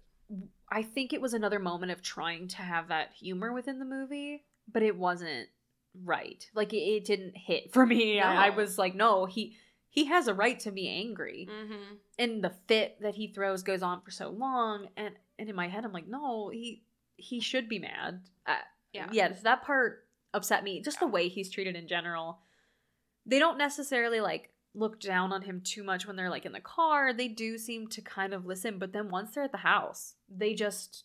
I 0.70 0.82
think 0.82 1.12
it 1.12 1.20
was 1.20 1.34
another 1.34 1.58
moment 1.58 1.92
of 1.92 2.02
trying 2.02 2.48
to 2.48 2.58
have 2.58 2.88
that 2.88 3.12
humor 3.12 3.52
within 3.52 3.78
the 3.78 3.84
movie, 3.84 4.44
but 4.70 4.82
it 4.82 4.96
wasn't 4.96 5.48
right. 6.04 6.48
Like 6.54 6.72
it, 6.72 6.78
it 6.78 7.04
didn't 7.04 7.36
hit 7.36 7.72
for 7.72 7.84
me. 7.84 8.20
I, 8.20 8.46
I 8.46 8.50
was 8.50 8.78
like, 8.78 8.94
no, 8.94 9.26
he 9.26 9.56
he 9.94 10.06
has 10.06 10.26
a 10.26 10.32
right 10.32 10.58
to 10.60 10.72
be 10.72 10.88
angry. 10.88 11.46
Mm-hmm. 11.50 11.94
And 12.18 12.42
the 12.42 12.54
fit 12.66 12.96
that 13.02 13.14
he 13.14 13.28
throws 13.28 13.62
goes 13.62 13.82
on 13.82 14.00
for 14.00 14.10
so 14.10 14.30
long, 14.30 14.88
and 14.96 15.14
and 15.38 15.50
in 15.50 15.54
my 15.54 15.68
head, 15.68 15.84
I'm 15.84 15.92
like, 15.92 16.08
no, 16.08 16.48
he 16.48 16.82
he 17.16 17.40
should 17.40 17.68
be 17.68 17.78
mad. 17.78 18.22
Uh, 18.46 18.56
Yeah. 18.94 19.08
yes, 19.12 19.42
that 19.42 19.62
part 19.62 20.08
upset 20.32 20.64
me. 20.64 20.80
Just 20.80 20.98
the 20.98 21.06
way 21.06 21.28
he's 21.28 21.50
treated 21.50 21.76
in 21.76 21.86
general. 21.86 22.38
They 23.26 23.38
don't 23.38 23.58
necessarily 23.58 24.20
like 24.20 24.48
look 24.74 24.98
down 24.98 25.30
on 25.30 25.42
him 25.42 25.60
too 25.60 25.84
much 25.84 26.06
when 26.06 26.16
they're 26.16 26.30
like 26.30 26.46
in 26.46 26.52
the 26.52 26.60
car. 26.60 27.12
They 27.12 27.28
do 27.28 27.58
seem 27.58 27.86
to 27.88 28.00
kind 28.00 28.32
of 28.32 28.46
listen, 28.46 28.78
but 28.78 28.94
then 28.94 29.10
once 29.10 29.32
they're 29.34 29.44
at 29.44 29.52
the 29.52 29.58
house, 29.58 30.14
they 30.26 30.54
just 30.54 31.04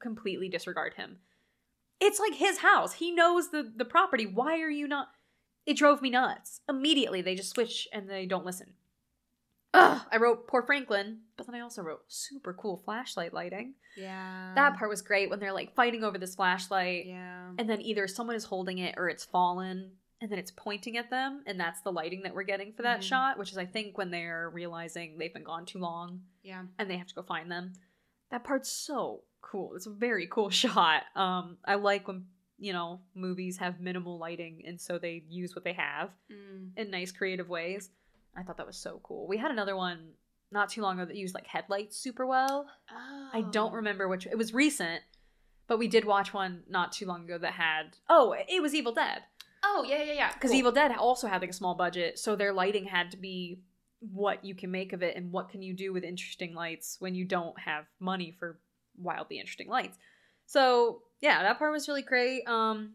completely 0.00 0.48
disregard 0.48 0.94
him. 0.94 1.18
It's 1.98 2.20
like 2.20 2.34
his 2.34 2.58
house. 2.58 2.92
He 2.94 3.10
knows 3.10 3.50
the 3.50 3.72
the 3.76 3.84
property. 3.84 4.24
Why 4.26 4.60
are 4.60 4.70
you 4.70 4.86
not 4.86 5.08
It 5.66 5.76
drove 5.76 6.02
me 6.02 6.10
nuts. 6.10 6.60
Immediately 6.68 7.22
they 7.22 7.34
just 7.34 7.50
switch 7.50 7.86
and 7.92 8.08
they 8.08 8.26
don't 8.26 8.46
listen. 8.46 8.74
Ugh, 9.72 10.00
I 10.10 10.16
wrote 10.16 10.48
poor 10.48 10.62
Franklin, 10.64 11.20
but 11.36 11.46
then 11.46 11.54
I 11.54 11.60
also 11.60 11.82
wrote 11.82 12.02
super 12.08 12.52
cool 12.52 12.82
flashlight 12.84 13.32
lighting. 13.32 13.74
Yeah. 13.96 14.52
That 14.56 14.76
part 14.76 14.90
was 14.90 15.00
great 15.02 15.30
when 15.30 15.38
they're 15.38 15.52
like 15.52 15.74
fighting 15.76 16.02
over 16.02 16.18
this 16.18 16.34
flashlight 16.34 17.06
Yeah. 17.06 17.52
and 17.56 17.68
then 17.70 17.80
either 17.80 18.08
someone 18.08 18.34
is 18.36 18.44
holding 18.44 18.78
it 18.78 18.96
or 18.98 19.08
it's 19.08 19.24
fallen 19.24 19.92
and 20.20 20.30
then 20.30 20.38
it's 20.40 20.50
pointing 20.50 20.96
at 20.96 21.08
them 21.08 21.42
and 21.46 21.58
that's 21.58 21.80
the 21.82 21.92
lighting 21.92 22.22
that 22.22 22.34
we're 22.34 22.42
getting 22.42 22.72
for 22.72 22.82
that 22.82 23.00
Mhm. 23.00 23.04
shot 23.04 23.38
which 23.38 23.52
is 23.52 23.58
i 23.58 23.64
think 23.64 23.96
when 23.96 24.10
they're 24.10 24.50
realizing 24.50 25.16
they've 25.18 25.32
been 25.32 25.42
gone 25.44 25.64
too 25.66 25.78
long 25.78 26.22
Yeah. 26.42 26.64
and 26.78 26.90
they 26.90 26.98
have 26.98 27.06
to 27.08 27.14
go 27.14 27.22
find 27.22 27.50
them 27.50 27.72
that 28.30 28.44
part's 28.44 28.70
so 28.70 29.22
cool 29.40 29.74
it's 29.76 29.86
a 29.86 29.90
very 29.90 30.26
cool 30.26 30.50
shot 30.62 31.04
um 31.16 31.56
i 31.64 31.74
like 31.76 32.06
when 32.06 32.26
you 32.60 32.72
know 32.72 33.00
movies 33.14 33.56
have 33.56 33.80
minimal 33.80 34.18
lighting 34.18 34.62
and 34.66 34.80
so 34.80 34.98
they 34.98 35.24
use 35.28 35.54
what 35.56 35.64
they 35.64 35.72
have 35.72 36.10
Mm. 36.30 36.70
in 36.76 36.90
nice 36.90 37.10
creative 37.10 37.48
ways 37.48 37.90
i 38.36 38.42
thought 38.42 38.58
that 38.58 38.66
was 38.66 38.76
so 38.76 39.00
cool 39.02 39.26
we 39.26 39.36
had 39.38 39.50
another 39.50 39.74
one 39.74 40.10
not 40.52 40.68
too 40.68 40.82
long 40.82 40.98
ago 41.00 41.06
that 41.06 41.16
used 41.16 41.34
like 41.34 41.46
headlights 41.46 41.96
super 41.96 42.26
well 42.26 42.66
I 43.32 43.42
don't 43.52 43.72
Oh. 43.72 43.76
remember 43.76 44.08
which. 44.08 44.26
It 44.26 44.36
was 44.36 44.52
recent, 44.52 45.02
but 45.68 45.78
we 45.78 45.86
did 45.86 46.04
watch 46.04 46.34
one 46.34 46.64
not 46.68 46.90
too 46.90 47.06
long 47.06 47.22
ago 47.24 47.38
that 47.38 47.52
had. 47.52 47.96
Oh, 48.08 48.34
it 48.48 48.60
was 48.60 48.74
Evil 48.74 48.92
Dead 48.92 49.22
Oh 49.62 49.84
yeah, 49.88 50.02
yeah, 50.02 50.12
yeah. 50.14 50.32
because 50.32 50.50
Cool. 50.50 50.58
Evil 50.58 50.72
Dead 50.72 50.90
also 50.96 51.28
had 51.28 51.40
like 51.40 51.50
a 51.50 51.60
small 51.60 51.76
budget, 51.76 52.18
so 52.18 52.34
their 52.34 52.52
lighting 52.52 52.84
had 52.86 53.12
to 53.12 53.16
be 53.16 53.60
what 54.00 54.44
you 54.44 54.56
can 54.56 54.72
make 54.72 54.92
of 54.92 55.02
it 55.04 55.14
and 55.16 55.30
what 55.30 55.48
can 55.50 55.62
you 55.62 55.72
do 55.72 55.92
with 55.92 56.02
interesting 56.02 56.52
lights 56.54 56.96
when 56.98 57.14
you 57.14 57.24
don't 57.24 57.56
have 57.60 57.84
money 58.00 58.34
for 58.36 58.58
wildly 58.98 59.38
interesting 59.38 59.68
lights. 59.68 59.96
So 60.46 61.02
yeah, 61.20 61.42
that 61.42 61.58
part 61.58 61.72
was 61.72 61.88
really 61.88 62.02
great. 62.02 62.46
Um, 62.46 62.94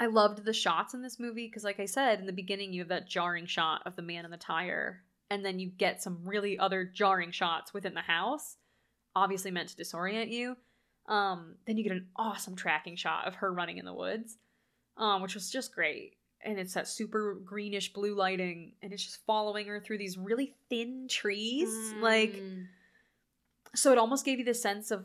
I 0.00 0.06
loved 0.06 0.44
the 0.44 0.52
shots 0.52 0.94
in 0.94 1.02
this 1.02 1.18
movie 1.18 1.46
because, 1.48 1.64
like 1.64 1.80
I 1.80 1.86
said 1.86 2.20
in 2.20 2.26
the 2.26 2.32
beginning, 2.32 2.72
you 2.72 2.82
have 2.82 2.88
that 2.88 3.08
jarring 3.08 3.46
shot 3.46 3.82
of 3.86 3.96
the 3.96 4.02
man 4.02 4.24
in 4.24 4.30
the 4.30 4.36
tire, 4.36 5.02
and 5.30 5.44
then 5.44 5.58
you 5.58 5.68
get 5.68 6.02
some 6.02 6.20
really 6.24 6.58
other 6.58 6.84
jarring 6.84 7.32
shots 7.32 7.74
within 7.74 7.94
the 7.94 8.00
house, 8.00 8.56
obviously 9.16 9.50
meant 9.50 9.70
to 9.70 9.76
disorient 9.82 10.30
you. 10.30 10.56
Um, 11.08 11.56
then 11.66 11.76
you 11.76 11.82
get 11.84 11.92
an 11.92 12.08
awesome 12.16 12.54
tracking 12.54 12.94
shot 12.96 13.26
of 13.26 13.36
her 13.36 13.52
running 13.52 13.78
in 13.78 13.84
the 13.86 13.94
woods, 13.94 14.36
um, 14.96 15.22
which 15.22 15.34
was 15.34 15.50
just 15.50 15.74
great. 15.74 16.14
And 16.44 16.58
it's 16.58 16.74
that 16.74 16.86
super 16.86 17.34
greenish 17.44 17.92
blue 17.92 18.14
lighting, 18.14 18.74
and 18.82 18.92
it's 18.92 19.02
just 19.04 19.24
following 19.26 19.66
her 19.66 19.80
through 19.80 19.98
these 19.98 20.16
really 20.16 20.54
thin 20.70 21.08
trees. 21.10 21.68
Like, 22.00 22.34
Mm. 22.34 22.66
so 23.74 23.90
it 23.90 23.98
almost 23.98 24.24
gave 24.24 24.38
you 24.38 24.44
the 24.44 24.54
sense 24.54 24.92
of 24.92 25.04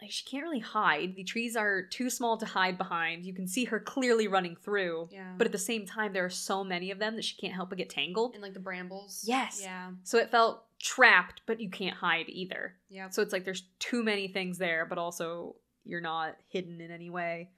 like 0.00 0.10
she 0.10 0.24
can't 0.24 0.44
really 0.44 0.60
hide. 0.60 1.16
The 1.16 1.24
trees 1.24 1.56
are 1.56 1.82
too 1.82 2.08
small 2.08 2.36
to 2.38 2.46
hide 2.46 2.78
behind. 2.78 3.24
You 3.24 3.34
can 3.34 3.48
see 3.48 3.64
her 3.64 3.80
clearly 3.80 4.28
running 4.28 4.56
through, 4.56 5.08
yeah. 5.10 5.32
but 5.36 5.46
at 5.46 5.52
the 5.52 5.58
same 5.58 5.86
time, 5.86 6.12
there 6.12 6.24
are 6.24 6.30
so 6.30 6.62
many 6.62 6.90
of 6.90 6.98
them 6.98 7.16
that 7.16 7.24
she 7.24 7.36
can't 7.36 7.52
help 7.52 7.70
but 7.70 7.78
get 7.78 7.90
tangled. 7.90 8.34
in 8.34 8.40
like 8.40 8.54
the 8.54 8.60
brambles. 8.60 9.24
Yes. 9.26 9.60
Yeah. 9.62 9.90
So 10.04 10.18
it 10.18 10.30
felt 10.30 10.64
trapped, 10.78 11.42
but 11.46 11.60
you 11.60 11.68
can't 11.68 11.96
hide 11.96 12.28
either. 12.28 12.74
Yeah. 12.88 13.08
So 13.08 13.22
it's 13.22 13.32
like 13.32 13.44
there's 13.44 13.64
too 13.80 14.04
many 14.04 14.28
things 14.28 14.58
there, 14.58 14.86
but 14.86 14.98
also 14.98 15.56
you're 15.84 16.00
not 16.00 16.36
hidden 16.48 16.80
in 16.80 16.90
any 16.90 17.10
way. 17.10 17.50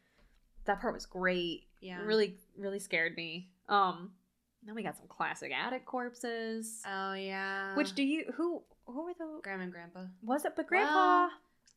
That 0.65 0.81
part 0.81 0.95
was 0.95 1.07
great. 1.07 1.65
Yeah. 1.81 2.01
It 2.01 2.07
really, 2.07 2.37
really 2.57 2.79
scared 2.79 3.17
me. 3.17 3.51
Um, 3.69 4.13
then 4.65 4.75
we 4.75 4.83
got 4.83 4.97
some 4.97 5.07
classic 5.09 5.53
attic 5.53 5.85
corpses. 5.85 6.83
Oh 6.87 7.15
yeah. 7.15 7.75
Which 7.75 7.95
do 7.95 8.03
you 8.03 8.25
who 8.35 8.63
who 8.87 9.05
were 9.05 9.15
the 9.19 9.41
grandma 9.43 9.65
and 9.65 9.73
grandpa? 9.73 10.05
was 10.23 10.45
it? 10.45 10.55
But 10.57 10.67
grandpa. 10.67 10.95
Well, 10.95 11.31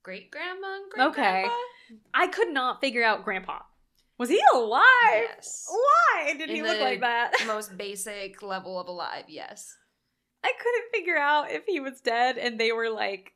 Great 0.04 0.30
grandma 0.32 0.76
and 0.76 0.92
great 0.92 1.08
Okay. 1.08 1.46
I 2.14 2.28
could 2.28 2.50
not 2.50 2.82
figure 2.82 3.04
out 3.04 3.24
grandpa. 3.24 3.60
Was 4.18 4.30
he 4.30 4.42
alive? 4.54 4.82
Yes. 5.14 5.66
Why 5.70 6.34
did 6.34 6.50
he 6.50 6.62
look 6.62 6.78
the 6.78 6.84
like 6.84 7.00
that? 7.02 7.32
Most 7.48 7.78
basic 7.78 8.44
level 8.44 8.80
of 8.80 8.88
alive. 8.88 9.26
Yes. 9.28 9.76
I 10.44 10.52
couldn't 10.60 10.92
figure 10.92 11.18
out 11.18 11.52
if 11.52 11.64
he 11.66 11.80
was 11.80 12.02
dead 12.02 12.38
and 12.38 12.60
they 12.60 12.72
were 12.74 12.90
like, 12.90 13.32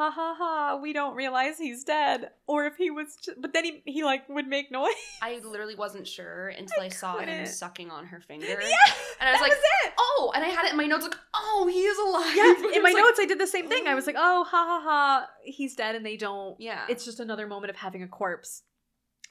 ha 0.00 0.10
ha 0.10 0.34
ha, 0.38 0.76
we 0.80 0.92
don't 0.92 1.14
realize 1.14 1.58
he's 1.58 1.84
dead. 1.84 2.30
Or 2.46 2.64
if 2.64 2.76
he 2.76 2.90
was, 2.90 3.16
just, 3.22 3.40
but 3.40 3.52
then 3.52 3.64
he, 3.64 3.82
he 3.84 4.04
like 4.04 4.28
would 4.28 4.46
make 4.46 4.70
noise. 4.70 4.94
I 5.20 5.40
literally 5.44 5.74
wasn't 5.74 6.08
sure 6.08 6.48
until 6.48 6.82
I, 6.82 6.86
I 6.86 6.88
saw 6.88 7.18
him 7.18 7.46
sucking 7.46 7.90
on 7.90 8.06
her 8.06 8.20
finger. 8.20 8.46
yeah. 8.46 8.56
And 9.20 9.28
I 9.28 9.32
was 9.32 9.40
that 9.40 9.42
like, 9.42 9.50
was 9.52 9.58
it. 9.84 9.92
oh, 9.98 10.32
and 10.34 10.44
I 10.44 10.48
had 10.48 10.64
it 10.64 10.70
in 10.70 10.76
my 10.76 10.86
notes 10.86 11.04
like, 11.04 11.18
oh, 11.34 11.68
he 11.70 11.80
is 11.80 11.98
alive. 11.98 12.36
Yeah, 12.36 12.72
in 12.76 12.82
my 12.82 12.90
like, 12.90 12.96
notes 12.96 13.18
I 13.20 13.26
did 13.26 13.38
the 13.38 13.46
same 13.46 13.68
thing. 13.68 13.86
I 13.86 13.94
was 13.94 14.06
like, 14.06 14.16
oh, 14.18 14.44
ha 14.44 14.64
ha 14.64 14.80
ha, 14.82 15.26
he's 15.42 15.76
dead, 15.76 15.94
and 15.94 16.06
they 16.06 16.16
don't. 16.16 16.58
Yeah. 16.58 16.84
It's 16.88 17.04
just 17.04 17.20
another 17.20 17.46
moment 17.46 17.70
of 17.70 17.76
having 17.76 18.02
a 18.02 18.08
corpse. 18.08 18.62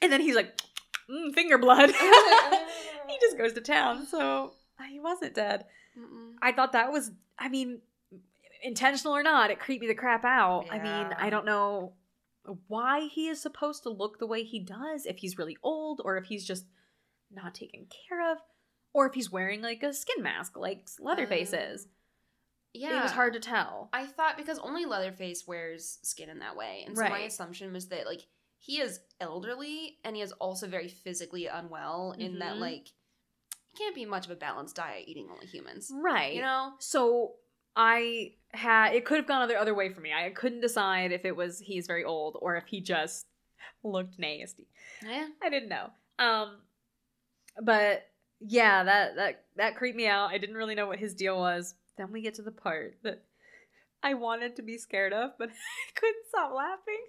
And 0.02 0.12
then 0.12 0.22
he's 0.22 0.36
like, 0.36 0.62
mm, 1.10 1.34
finger 1.34 1.58
blood. 1.58 1.90
he 3.08 3.18
just 3.20 3.38
goes 3.38 3.54
to 3.54 3.62
town, 3.62 4.06
so 4.06 4.54
he 4.90 5.00
wasn't 5.00 5.34
dead. 5.34 5.66
Mm-mm. 5.98 6.36
I 6.42 6.52
thought 6.52 6.74
that 6.74 6.92
was, 6.92 7.12
I 7.38 7.50
mean, 7.50 7.82
intentional 8.62 9.16
or 9.16 9.24
not, 9.24 9.52
it 9.52 9.60
creeped 9.60 9.82
me 9.82 9.88
the 9.88 9.96
crap 9.96 10.24
out. 10.26 10.66
I 10.72 10.80
mean, 10.80 11.14
I 11.18 11.30
don't 11.30 11.46
know 11.46 11.94
why 12.68 13.08
he 13.08 13.28
is 13.28 13.42
supposed 13.42 13.84
to 13.84 13.90
look 13.90 14.18
the 14.20 14.26
way 14.28 14.44
he 14.44 14.60
does, 14.60 15.06
if 15.06 15.18
he's 15.20 15.38
really 15.38 15.58
old, 15.64 16.02
or 16.04 16.18
if 16.18 16.26
he's 16.26 16.46
just 16.46 16.66
not 17.32 17.54
taken 17.54 17.86
care 18.08 18.32
of, 18.32 18.40
or 18.94 19.08
if 19.08 19.14
he's 19.14 19.32
wearing 19.32 19.62
like 19.62 19.84
a 19.84 19.94
skin 19.94 20.24
mask 20.24 20.58
like 20.58 20.88
Leatherface 21.00 21.54
Um, 21.54 21.60
is. 21.60 21.88
Yeah. 22.74 23.00
It 23.00 23.04
was 23.04 23.12
hard 23.12 23.34
to 23.34 23.40
tell. 23.40 23.90
I 23.94 24.06
thought 24.06 24.38
because 24.38 24.60
only 24.60 24.86
Leatherface 24.86 25.46
wears 25.48 26.00
skin 26.04 26.30
in 26.30 26.40
that 26.40 26.56
way. 26.56 26.84
And 26.86 26.96
so 26.98 27.04
my 27.10 27.20
assumption 27.22 27.74
was 27.74 27.88
that 27.90 28.06
like 28.06 28.22
he 28.60 28.80
is 28.80 29.00
elderly 29.20 29.98
and 30.04 30.16
he 30.16 30.22
is 30.22 30.32
also 30.34 30.68
very 30.68 30.88
physically 30.88 31.48
unwell 31.48 32.14
in 32.18 32.40
that 32.40 32.56
Mhm. 32.56 32.60
like 32.60 32.88
it 32.88 33.78
can't 33.78 33.96
be 33.96 34.06
much 34.06 34.26
of 34.26 34.32
a 34.32 34.36
balanced 34.36 34.76
diet 34.76 35.08
eating 35.08 35.30
only 35.32 35.46
humans. 35.48 35.92
Right. 35.94 36.34
You 36.36 36.42
know? 36.42 36.74
So 36.80 37.36
I 37.76 38.34
had 38.52 38.94
it 38.94 39.06
could 39.06 39.18
have 39.18 39.28
gone 39.28 39.48
the 39.48 39.56
other 39.56 39.76
way 39.76 39.90
for 39.90 40.02
me. 40.02 40.12
I 40.14 40.30
couldn't 40.32 40.62
decide 40.62 41.12
if 41.12 41.24
it 41.26 41.36
was 41.36 41.60
he's 41.60 41.88
very 41.88 42.04
old 42.04 42.38
or 42.42 42.56
if 42.56 42.66
he 42.68 42.82
just 42.82 43.28
looked 43.84 44.18
nasty. 44.20 44.68
Yeah. 45.06 45.28
I 45.42 45.50
didn't 45.50 45.70
know. 45.70 45.90
Um 46.18 46.58
but 47.62 48.08
yeah, 48.40 48.84
that 48.84 49.16
that 49.16 49.44
that 49.58 49.76
creeped 49.76 49.98
me 49.98 50.08
out. 50.08 50.32
I 50.32 50.38
didn't 50.38 50.56
really 50.56 50.76
know 50.76 50.88
what 50.88 51.00
his 51.00 51.14
deal 51.14 51.38
was. 51.38 51.76
Then 51.98 52.12
we 52.12 52.22
get 52.22 52.36
to 52.36 52.42
the 52.42 52.52
part 52.52 52.98
that 53.04 53.24
I 54.02 54.14
wanted 54.14 54.56
to 54.56 54.62
be 54.62 54.78
scared 54.78 55.12
of, 55.14 55.32
but 55.38 55.50
I 55.50 56.00
couldn't 56.00 56.28
stop 56.30 56.54
laughing. 56.56 57.02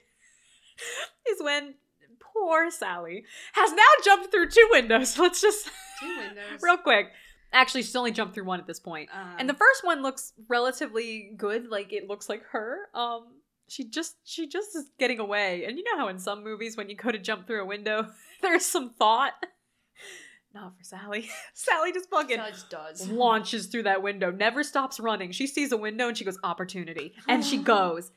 Is 1.30 1.42
when 1.42 1.74
poor 2.18 2.70
Sally 2.70 3.24
has 3.52 3.72
now 3.72 3.82
jumped 4.04 4.30
through 4.32 4.50
two 4.50 4.68
windows. 4.72 5.18
Let's 5.18 5.40
just 5.40 5.70
Two 6.00 6.16
windows. 6.18 6.60
real 6.62 6.78
quick. 6.78 7.08
Actually, 7.52 7.82
she's 7.82 7.96
only 7.96 8.12
jumped 8.12 8.34
through 8.34 8.44
one 8.44 8.60
at 8.60 8.66
this 8.66 8.78
point. 8.80 9.08
Um, 9.12 9.34
And 9.38 9.48
the 9.48 9.54
first 9.54 9.84
one 9.84 10.02
looks 10.02 10.32
relatively 10.48 11.32
good, 11.36 11.68
like 11.68 11.92
it 11.92 12.06
looks 12.08 12.28
like 12.28 12.42
her. 12.52 12.88
Um 12.94 13.26
she 13.68 13.84
just 13.84 14.16
she 14.24 14.48
just 14.48 14.74
is 14.76 14.90
getting 14.98 15.18
away. 15.20 15.64
And 15.64 15.78
you 15.78 15.84
know 15.84 15.98
how 15.98 16.08
in 16.08 16.18
some 16.18 16.42
movies 16.44 16.76
when 16.76 16.88
you 16.90 16.96
go 16.96 17.10
to 17.10 17.18
jump 17.18 17.46
through 17.46 17.62
a 17.62 17.66
window, 17.66 18.08
there's 18.42 18.64
some 18.66 18.90
thought. 18.90 19.32
Not 20.54 20.76
for 20.76 20.82
Sally. 20.82 21.28
Sally 21.54 21.92
just 21.92 22.10
fucking 22.10 22.36
Sally 22.38 22.50
just 22.50 22.70
does. 22.70 23.08
launches 23.08 23.66
through 23.66 23.84
that 23.84 24.02
window, 24.02 24.32
never 24.32 24.64
stops 24.64 24.98
running. 24.98 25.30
She 25.30 25.46
sees 25.46 25.70
a 25.70 25.76
window 25.76 26.08
and 26.08 26.16
she 26.18 26.24
goes 26.24 26.38
opportunity, 26.42 27.14
and 27.28 27.44
she 27.44 27.58
goes. 27.58 28.10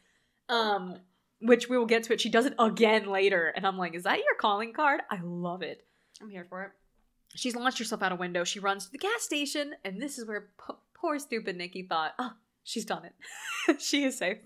Um, 0.49 0.97
which 1.39 1.69
we 1.69 1.77
will 1.77 1.85
get 1.85 2.03
to 2.03 2.13
it. 2.13 2.21
She 2.21 2.29
does 2.29 2.45
it 2.45 2.53
again 2.57 3.05
later, 3.05 3.53
and 3.55 3.67
I'm 3.67 3.77
like, 3.77 3.93
is 3.95 4.03
that 4.03 4.17
your 4.17 4.35
calling 4.39 4.73
card? 4.73 5.01
I 5.11 5.19
love 5.23 5.61
it. 5.61 5.85
I'm 6.21 6.29
here 6.29 6.45
for 6.49 6.63
it. 6.63 6.71
She's 7.35 7.55
launched 7.55 7.79
herself 7.79 8.01
out 8.03 8.11
a 8.11 8.15
window. 8.15 8.43
She 8.43 8.59
runs 8.59 8.85
to 8.85 8.91
the 8.91 8.97
gas 8.97 9.21
station, 9.23 9.73
and 9.83 10.01
this 10.01 10.17
is 10.17 10.27
where 10.27 10.49
po- 10.57 10.79
poor 10.93 11.17
stupid 11.19 11.57
Nikki 11.57 11.83
thought, 11.83 12.13
oh, 12.19 12.33
she's 12.63 12.85
done 12.85 13.03
it. 13.05 13.81
she 13.81 14.03
is 14.03 14.17
safe. 14.17 14.37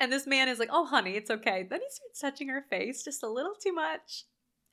And 0.00 0.12
this 0.12 0.26
man 0.26 0.48
is 0.48 0.58
like, 0.58 0.68
oh, 0.70 0.84
honey, 0.84 1.12
it's 1.16 1.30
okay. 1.30 1.66
Then 1.68 1.80
he 1.80 1.86
starts 1.90 2.20
touching 2.20 2.48
her 2.48 2.64
face 2.68 3.02
just 3.02 3.22
a 3.22 3.28
little 3.28 3.54
too 3.60 3.72
much. 3.72 4.24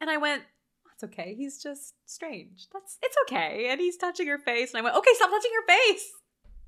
And 0.02 0.10
I 0.10 0.18
went, 0.18 0.44
that's 0.86 1.04
okay. 1.14 1.34
He's 1.36 1.62
just 1.62 1.94
strange. 2.06 2.68
That's 2.74 2.98
it's 3.02 3.16
okay. 3.28 3.68
And 3.70 3.80
he's 3.80 3.98
touching 3.98 4.28
her 4.28 4.38
face, 4.40 4.72
and 4.74 4.80
I 4.80 4.82
went, 4.82 4.96
okay, 4.98 5.12
stop 5.16 5.30
touching 5.30 5.52
her 5.56 5.68
face. 5.68 6.12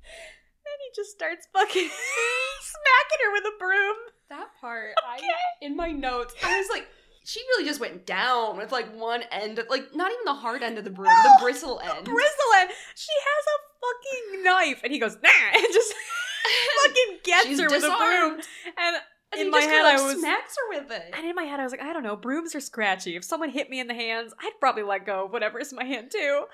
And 0.04 0.78
he 0.80 1.00
just 1.02 1.10
starts 1.10 1.46
fucking 1.52 1.88
smacking 2.60 3.26
her 3.26 3.32
with 3.32 3.44
a 3.44 3.58
broom. 3.58 3.96
That 4.30 4.48
part, 4.60 4.94
Okay. 5.18 5.26
I 5.26 5.64
in 5.64 5.76
my 5.76 5.90
notes, 5.92 6.34
I 6.42 6.58
was 6.58 6.68
like, 6.70 6.86
she 7.24 7.40
really 7.40 7.64
just 7.64 7.80
went 7.80 8.04
down 8.06 8.56
with 8.56 8.72
like 8.72 8.92
one 8.94 9.22
end, 9.30 9.58
of, 9.58 9.66
like 9.70 9.94
not 9.94 10.10
even 10.12 10.24
the 10.24 10.34
hard 10.34 10.62
end 10.62 10.78
of 10.78 10.84
the 10.84 10.90
broom, 10.90 11.08
No! 11.08 11.22
the 11.22 11.42
bristle 11.42 11.80
end. 11.80 12.04
Bristle 12.04 12.52
end. 12.60 12.70
She 12.96 13.12
has 13.12 13.44
a 13.46 13.58
fucking 13.80 14.44
knife, 14.44 14.80
and 14.84 14.92
he 14.92 14.98
goes, 14.98 15.16
nah, 15.22 15.30
and 15.54 15.66
just 15.72 15.94
fucking 16.84 17.18
gets 17.24 17.46
She's 17.46 17.60
her 17.60 17.68
with 17.68 17.84
a 17.84 17.96
broom. 17.96 18.40
And 18.76 18.96
And 19.32 19.40
in 19.40 19.50
my 19.50 19.60
head, 19.60 19.70
kinda, 19.70 19.88
I 19.88 19.96
like, 19.96 20.04
was. 20.14 20.20
smacks 20.20 20.56
her 20.56 20.78
with 20.80 20.90
it. 20.90 21.14
And 21.16 21.26
in 21.26 21.34
my 21.34 21.44
head, 21.44 21.60
I 21.60 21.62
was 21.64 21.72
like, 21.72 21.82
I 21.82 21.92
don't 21.92 22.02
know, 22.02 22.16
brooms 22.16 22.54
are 22.54 22.60
scratchy. 22.60 23.16
If 23.16 23.24
someone 23.24 23.50
hit 23.50 23.70
me 23.70 23.80
in 23.80 23.86
the 23.86 23.94
hands, 23.94 24.32
I'd 24.40 24.58
probably 24.60 24.82
let 24.82 25.06
go 25.06 25.24
of 25.26 25.32
whatever's 25.32 25.72
in 25.72 25.76
my 25.76 25.84
hand 25.84 26.10
too. 26.12 26.44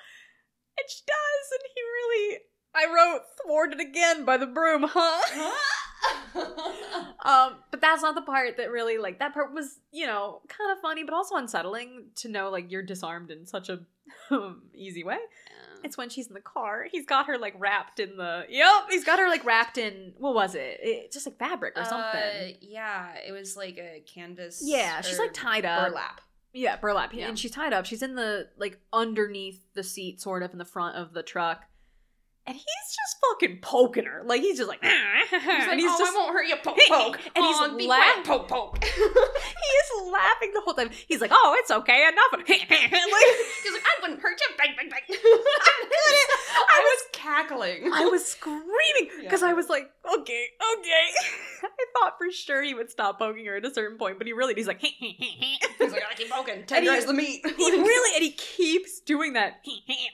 And 0.79 0.87
she 0.89 1.01
does, 1.07 1.53
and 1.53 1.61
he 1.75 1.81
really. 1.83 2.39
I 2.75 2.85
wrote 2.95 3.23
thwarted 3.45 3.81
again 3.81 4.25
by 4.25 4.37
the 4.37 4.47
broom, 4.47 4.85
huh? 4.87 5.53
um, 7.25 7.57
but 7.71 7.81
that's 7.81 8.03
not 8.03 8.15
the 8.15 8.23
part 8.23 8.57
that 8.57 8.71
really 8.71 8.99
like 8.99 9.19
that 9.19 9.35
part 9.35 9.53
was, 9.53 9.79
you 9.93 10.07
know, 10.07 10.41
kind 10.49 10.71
of 10.73 10.79
funny, 10.81 11.05
but 11.05 11.15
also 11.15 11.37
unsettling 11.37 12.07
to 12.17 12.29
know 12.29 12.51
like 12.51 12.71
you're 12.71 12.83
disarmed 12.83 13.31
in 13.31 13.47
such 13.47 13.69
a 13.69 13.81
easy 14.75 15.05
way. 15.05 15.19
It's 15.85 15.97
when 15.97 16.09
she's 16.09 16.27
in 16.27 16.35
the 16.35 16.41
car. 16.41 16.87
He's 16.91 17.07
got 17.07 17.27
her 17.27 17.39
like 17.39 17.55
wrapped 17.59 18.01
in 18.01 18.17
the. 18.17 18.45
Yep, 18.49 18.73
he's 18.91 19.05
got 19.05 19.19
her 19.19 19.29
like 19.29 19.45
wrapped 19.45 19.79
in. 19.79 20.13
What 20.19 20.35
was 20.35 20.55
it? 20.55 20.79
it 20.83 21.13
just 21.13 21.27
like 21.27 21.39
fabric 21.39 21.75
or 21.77 21.85
something. 21.85 22.21
Uh, 22.21 22.49
yeah, 22.61 23.13
it 23.27 23.33
was 23.33 23.57
like 23.57 23.79
a 23.79 24.03
canvas. 24.13 24.61
yeah, 24.65 25.01
she's 25.01 25.19
like 25.19 25.33
tied 25.33 25.65
up. 25.65 25.89
burlap. 25.89 26.21
Yeah, 26.53 26.77
burlap. 26.77 27.15
Yeah. 27.15 27.29
And 27.29 27.39
she's 27.39 27.53
tied 27.53 27.73
up. 27.73 27.87
She's 27.87 28.03
in 28.03 28.15
the 28.17 28.49
like 28.57 28.81
underneath 28.93 29.61
the 29.75 29.85
seat, 29.85 30.21
sort 30.21 30.43
of 30.43 30.53
in 30.53 30.59
the 30.59 30.65
front 30.65 30.97
of 30.97 31.13
the 31.13 31.23
truck. 31.23 31.65
And 32.49 32.57
he's 32.57 32.65
just 32.65 33.17
fucking 33.29 33.59
poking 33.61 34.05
her. 34.07 34.23
Like 34.25 34.41
he's 34.41 34.57
just 34.57 34.71
like, 34.71 34.81
ah, 34.83 34.89
ah, 34.89 35.27
ah, 35.31 35.39
He's 35.39 35.43
like, 35.43 35.69
and 35.69 35.81
he's 35.81 35.91
oh, 35.93 35.99
just 35.99 36.13
I 36.13 36.17
won't 36.17 36.33
hurt 36.33 36.49
you, 36.49 36.57
poke, 36.57 36.79
poke. 36.89 37.21
And 37.37 37.45
he's 37.45 37.57
oh, 37.61 37.77
be 37.77 37.87
laugh- 37.87 38.25
quiet, 38.25 38.49
poke, 38.49 38.49
poke. 38.49 38.85
he 38.85 38.91
is 38.91 40.11
laughing 40.11 40.53
the 40.55 40.63
whole 40.65 40.73
time. 40.73 40.89
He's 41.09 41.21
like, 41.21 41.31
oh, 41.31 41.55
it's 41.59 41.71
okay, 41.71 42.09
enough. 42.09 42.33
like, 42.33 42.47
He's 42.47 43.73
like, 43.73 43.83
I 43.85 44.01
wouldn't 44.01 44.23
hurt 44.23 44.41
you. 44.41 44.47
Bang, 44.57 44.75
bang, 44.79 44.89
bang. 44.89 45.19
I 46.71 46.81
was 46.81 47.03
cackling. 47.13 47.93
I 47.93 48.07
was 48.07 48.25
screaming 48.25 49.11
because 49.21 49.43
I 49.43 49.53
was 49.53 49.69
like, 49.69 49.91
okay, 50.19 50.47
okay. 50.73 51.07
I 51.63 51.69
thought 52.01 52.15
for 52.17 52.33
sure 52.33 52.63
he 52.63 52.73
would 52.73 52.91
stop 52.91 53.19
poking 53.19 53.45
her 53.45 53.57
at 53.57 53.67
a 53.67 53.75
certain 53.75 53.99
point, 53.99 54.17
but 54.17 54.27
he 54.27 54.33
really, 54.33 54.55
he's 54.55 54.67
like, 54.67 54.81
He's 54.81 55.93
like, 55.93 56.03
I 56.11 56.15
keep 56.15 56.31
poking. 56.31 56.63
Tenderize 56.63 57.07
the 57.07 57.13
meat. 57.13 57.45
he 57.45 57.71
really, 57.73 58.17
and 58.17 58.25
he 58.25 58.31
keeps 58.31 59.01
doing 59.01 59.35
that 59.35 59.61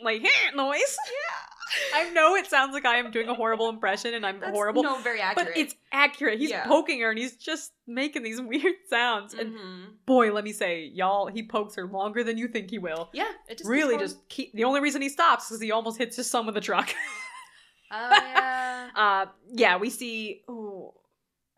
like 0.03 0.23
noise. 0.55 0.97
Yeah. 1.07 1.54
I 1.95 2.11
know 2.11 2.35
it 2.37 2.47
sounds 2.47 2.73
like 2.75 2.85
I 2.85 2.97
am 2.97 3.11
doing 3.11 3.29
a 3.29 3.35
horrible 3.35 3.69
impression 3.69 4.15
and 4.15 4.25
I'm 4.27 4.41
That's, 4.41 4.53
horrible, 4.53 4.83
No, 4.83 4.99
very 5.01 5.21
accurate. 5.21 5.49
but 5.55 5.57
it's 5.59 5.75
accurate. 5.93 6.39
He's 6.39 6.51
Yeah. 6.51 6.67
poking 6.67 7.01
her 7.01 7.11
and 7.11 7.19
he's 7.19 7.37
just 7.37 7.73
making 7.87 8.23
these 8.23 8.41
weird 8.53 8.75
sounds. 8.89 9.35
And 9.35 9.55
Mhm. 9.55 9.87
boy, 10.07 10.33
let 10.33 10.45
me 10.45 10.53
say, 10.53 10.85
y'all, 10.85 11.27
he 11.27 11.43
pokes 11.43 11.75
her 11.77 11.87
longer 11.87 12.23
than 12.25 12.37
you 12.39 12.49
think 12.49 12.71
he 12.71 12.79
will. 12.79 13.09
Yeah, 13.13 13.31
it 13.49 13.59
just 13.59 13.69
really, 13.71 13.97
just 13.99 14.29
keep. 14.29 14.53
The 14.53 14.65
only 14.65 14.81
reason 14.81 15.01
he 15.03 15.09
stops 15.09 15.51
is 15.51 15.61
he 15.61 15.71
almost 15.73 15.99
hits 15.99 16.17
his 16.17 16.29
son 16.31 16.47
with 16.47 16.55
the 16.55 16.61
truck. 16.61 16.95
Oh 17.91 18.09
yeah. 18.11 18.89
uh, 18.97 19.27
yeah, 19.53 19.77
we 19.77 19.89
see. 19.91 20.43
Oh, 20.49 20.95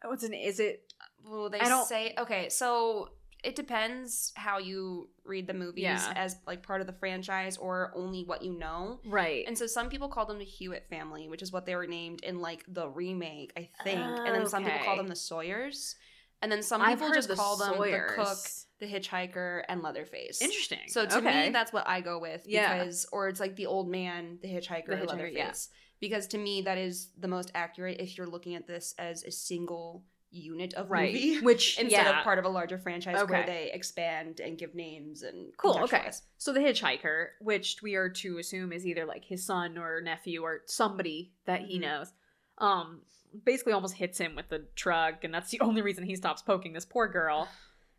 what's 0.05 0.23
an? 0.23 0.35
Is 0.35 0.61
it? 0.61 0.83
well, 1.25 1.49
they 1.49 1.61
I 1.61 1.69
don't- 1.69 1.87
say 1.87 2.15
okay. 2.19 2.49
So 2.51 3.09
it 3.47 3.55
depends 3.57 4.33
how 4.37 4.59
you 4.59 5.09
read 5.25 5.47
the 5.47 5.55
movies 5.55 5.83
Yeah. 5.85 6.13
as 6.17 6.37
like 6.47 6.63
part 6.63 6.81
of 6.81 6.87
the 6.87 6.93
franchise 6.93 7.57
or 7.57 7.93
only 7.95 8.25
what 8.25 8.43
you 8.43 8.53
know. 8.59 9.01
Right. 9.07 9.45
And 9.47 9.57
so 9.57 9.67
some 9.67 9.89
people 9.89 10.09
call 10.09 10.27
them 10.27 10.39
the 10.39 10.45
Hewitt 10.45 10.87
family, 10.91 11.29
which 11.29 11.43
is 11.43 11.53
what 11.53 11.65
they 11.65 11.77
were 11.77 11.87
named 11.87 12.23
in 12.25 12.41
like 12.41 12.65
the 12.69 12.89
remake, 12.89 13.53
I 13.57 13.69
think. 13.85 14.01
Oh, 14.01 14.25
and 14.25 14.35
then 14.35 14.47
some 14.49 14.65
people 14.65 14.81
call 14.85 14.97
them 14.97 15.07
the 15.09 15.17
Sawyers. 15.17 15.95
And 16.43 16.53
then 16.53 16.63
some 16.63 16.85
people 16.85 17.11
just 17.13 17.29
the 17.29 17.37
call 17.37 17.57
them 17.57 17.79
the 17.79 18.01
cook, 18.15 18.37
the 18.81 18.87
hitchhiker, 18.87 19.63
and 19.69 19.81
Leatherface. 19.83 20.43
Interesting. 20.43 20.81
So 20.89 21.07
to 21.07 21.17
okay. 21.19 21.47
me, 21.47 21.51
that's 21.53 21.73
what 21.73 21.89
I 21.89 22.01
go 22.03 22.19
with 22.19 22.43
Yeah. 22.47 22.77
because, 22.79 23.07
or 23.13 23.29
it's 23.29 23.41
like 23.41 23.57
the 23.57 23.67
old 23.67 23.89
man, 23.89 24.39
the 24.43 24.49
hitchhiker, 24.49 24.87
The 24.89 24.97
hitchhiker, 24.97 25.07
Leatherface. 25.09 25.35
yeah. 25.37 25.53
Because 25.99 26.27
to 26.29 26.39
me, 26.39 26.61
that 26.63 26.77
is 26.77 27.09
the 27.19 27.29
most 27.29 27.51
accurate 27.55 28.01
if 28.01 28.19
you're 28.19 28.27
looking 28.27 28.55
at 28.55 28.67
this 28.67 28.95
as 28.99 29.23
a 29.25 29.31
single 29.31 30.05
unit 30.31 30.75
of 30.75 30.91
right. 30.91 31.13
movie 31.13 31.41
Which 31.43 31.79
instead 31.79 32.05
yeah. 32.07 32.19
of 32.19 32.25
part 32.25 32.39
of 32.39 32.45
a 32.45 32.49
larger 32.49 32.79
franchise 32.79 33.17
where 33.29 33.47
they 33.47 33.71
expand 33.73 34.41
and 34.41 34.59
give 34.59 34.75
names 34.75 35.23
and 35.23 35.53
Cool, 35.57 35.79
okay. 35.85 36.11
So 36.39 36.53
the 36.53 36.61
hitchhiker, 36.61 37.29
which 37.41 37.79
we 37.83 37.95
are 37.95 38.09
to 38.11 38.39
assume 38.39 38.73
is 38.73 38.87
either 38.87 39.05
like 39.05 39.25
his 39.25 39.45
son 39.45 39.79
or 39.79 40.01
nephew 40.01 40.43
or 40.43 40.61
somebody 40.67 41.33
that 41.47 41.63
he 41.63 41.79
Mhm. 41.79 41.83
knows, 41.83 42.13
um, 42.59 43.03
basically 43.45 43.73
almost 43.73 43.95
hits 43.95 44.19
him 44.19 44.35
with 44.35 44.49
the 44.49 44.67
truck, 44.75 45.25
and 45.25 45.33
that's 45.33 45.51
the 45.51 45.61
only 45.63 45.83
reason 45.83 46.05
he 46.05 46.17
stops 46.17 46.43
poking 46.43 46.73
this 46.73 46.85
poor 46.85 47.09
girl. 47.09 47.49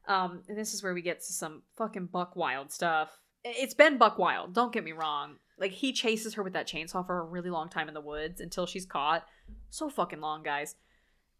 Um, 0.09 0.41
and 0.47 0.57
this 0.57 0.73
is 0.73 0.81
where 0.81 0.93
we 0.93 1.01
get 1.01 1.19
to 1.19 1.33
some 1.33 1.63
fucking 1.75 2.05
buck 2.05 2.37
wild 2.37 2.71
stuff. 2.71 3.19
It's 3.43 3.73
been 3.73 3.97
buck 3.97 4.17
wild, 4.17 4.53
don't 4.53 4.71
get 4.71 4.85
me 4.85 4.93
wrong. 4.93 5.35
Like 5.59 5.71
he 5.73 5.91
chases 5.91 6.35
her 6.35 6.43
with 6.43 6.53
that 6.53 6.65
chainsaw 6.65 7.05
for 7.05 7.19
a 7.19 7.23
really 7.25 7.49
long 7.49 7.67
time 7.67 7.89
in 7.89 7.93
the 7.93 7.99
woods 7.99 8.39
until 8.39 8.65
she's 8.65 8.85
caught. 8.85 9.25
So 9.69 9.89
fucking 9.89 10.21
long, 10.21 10.43
guys. 10.43 10.75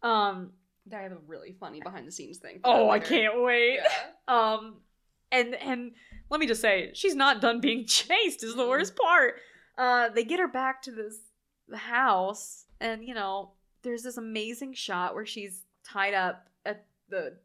Um, 0.02 0.52
I 0.94 1.02
have 1.02 1.12
a 1.12 1.18
really 1.26 1.54
funny 1.58 1.80
behind 1.80 2.06
the 2.06 2.12
scenes 2.12 2.38
thing. 2.38 2.60
oh, 2.64 2.88
I 2.90 2.98
can't 2.98 3.42
wait. 3.42 3.74
Yeah. 3.82 3.88
Um, 4.28 4.76
and 5.32 5.54
and 5.54 5.92
let 6.28 6.38
me 6.38 6.46
just 6.46 6.60
say, 6.60 6.90
she's 6.92 7.14
not 7.14 7.40
done 7.40 7.60
being 7.60 7.86
chased. 7.86 8.42
Is 8.44 8.54
the 8.54 8.62
Mm-mm. 8.62 8.68
worst 8.68 8.94
part. 8.96 9.36
Uh, 9.78 10.10
they 10.10 10.24
get 10.24 10.38
her 10.40 10.48
back 10.48 10.82
to 10.82 10.90
this 10.92 11.18
the 11.68 11.78
house, 11.78 12.64
and 12.80 13.02
you 13.02 13.14
know, 13.14 13.52
there's 13.82 14.02
this 14.02 14.18
amazing 14.18 14.74
shot 14.74 15.14
where 15.14 15.24
she's 15.24 15.62
tied 15.82 16.12
up 16.14 16.48
at 16.66 16.84
the 17.08 17.36